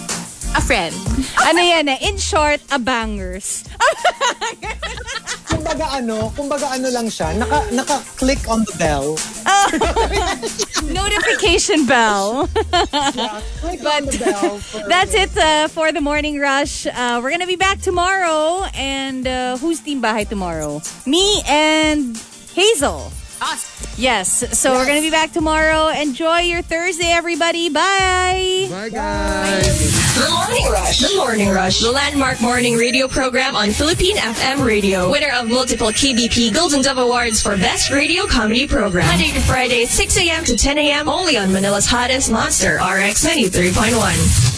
a 0.56 0.62
friend. 0.62 0.94
Ano 1.42 1.60
yan 1.60 1.88
eh? 1.90 1.98
In 2.10 2.18
short, 2.18 2.62
a 2.72 2.78
bangers. 2.80 3.64
Kumbaga 5.50 5.86
ano, 5.98 6.30
kumbaga 6.36 6.68
ano 6.72 6.90
lang 6.90 7.08
siya, 7.08 7.34
naka, 7.38 7.64
naka-click 7.72 8.42
on 8.50 8.66
the 8.66 8.76
bell. 8.78 9.16
Notification 10.94 11.86
bell. 11.86 12.48
Click 13.62 13.82
on 13.86 14.06
the 14.06 14.18
bell. 14.20 14.58
for- 14.60 14.88
That's 14.90 15.14
it 15.14 15.32
uh, 15.38 15.68
for 15.70 15.92
the 15.92 16.02
morning 16.02 16.40
rush. 16.40 16.86
Uh, 16.88 17.20
we're 17.22 17.32
gonna 17.32 17.48
be 17.48 17.56
back 17.56 17.80
tomorrow. 17.82 18.66
And 18.76 19.28
uh, 19.28 19.58
who's 19.58 19.80
team 19.80 20.02
bahay 20.02 20.28
tomorrow? 20.28 20.82
Me 21.06 21.42
and 21.48 22.18
Hazel. 22.54 23.12
Us. 23.42 23.98
Yes. 23.98 24.58
So 24.58 24.74
we're 24.74 24.86
gonna 24.88 25.02
be 25.02 25.12
back 25.12 25.32
tomorrow. 25.32 25.88
Enjoy 25.90 26.40
your 26.40 26.62
Thursday, 26.62 27.12
everybody. 27.12 27.70
Bye. 27.70 28.68
Bye, 28.70 28.90
guys. 28.90 30.16
The 30.16 30.30
Morning 30.30 30.72
Rush. 30.72 31.00
The 31.00 31.16
Morning 31.16 31.50
Rush. 31.50 31.80
The 31.80 31.92
landmark 31.92 32.42
morning 32.42 32.76
radio 32.78 33.08
program 33.08 33.56
on 33.56 33.72
Philippine 33.72 34.16
FM 34.18 34.66
Radio. 34.66 35.12
Winner 35.12 35.32
of 35.34 35.50
multiple 35.50 35.90
KBP 35.90 36.54
Golden 36.54 36.82
Dove 36.82 36.98
Awards 36.98 37.42
for 37.42 37.58
Best 37.58 37.92
Radio 37.92 38.26
Comedy 38.26 38.68
Program. 38.68 39.08
Monday 39.08 39.32
to 39.32 39.42
Friday, 39.42 39.86
6 39.86 40.18
a.m. 40.18 40.44
to 40.46 40.56
10 40.56 40.78
a.m. 40.78 41.10
only 41.10 41.38
on 41.38 41.52
Manila's 41.52 41.88
hottest 41.88 42.32
monster, 42.32 42.76
RX 42.76 43.26
93.1. 43.26 44.53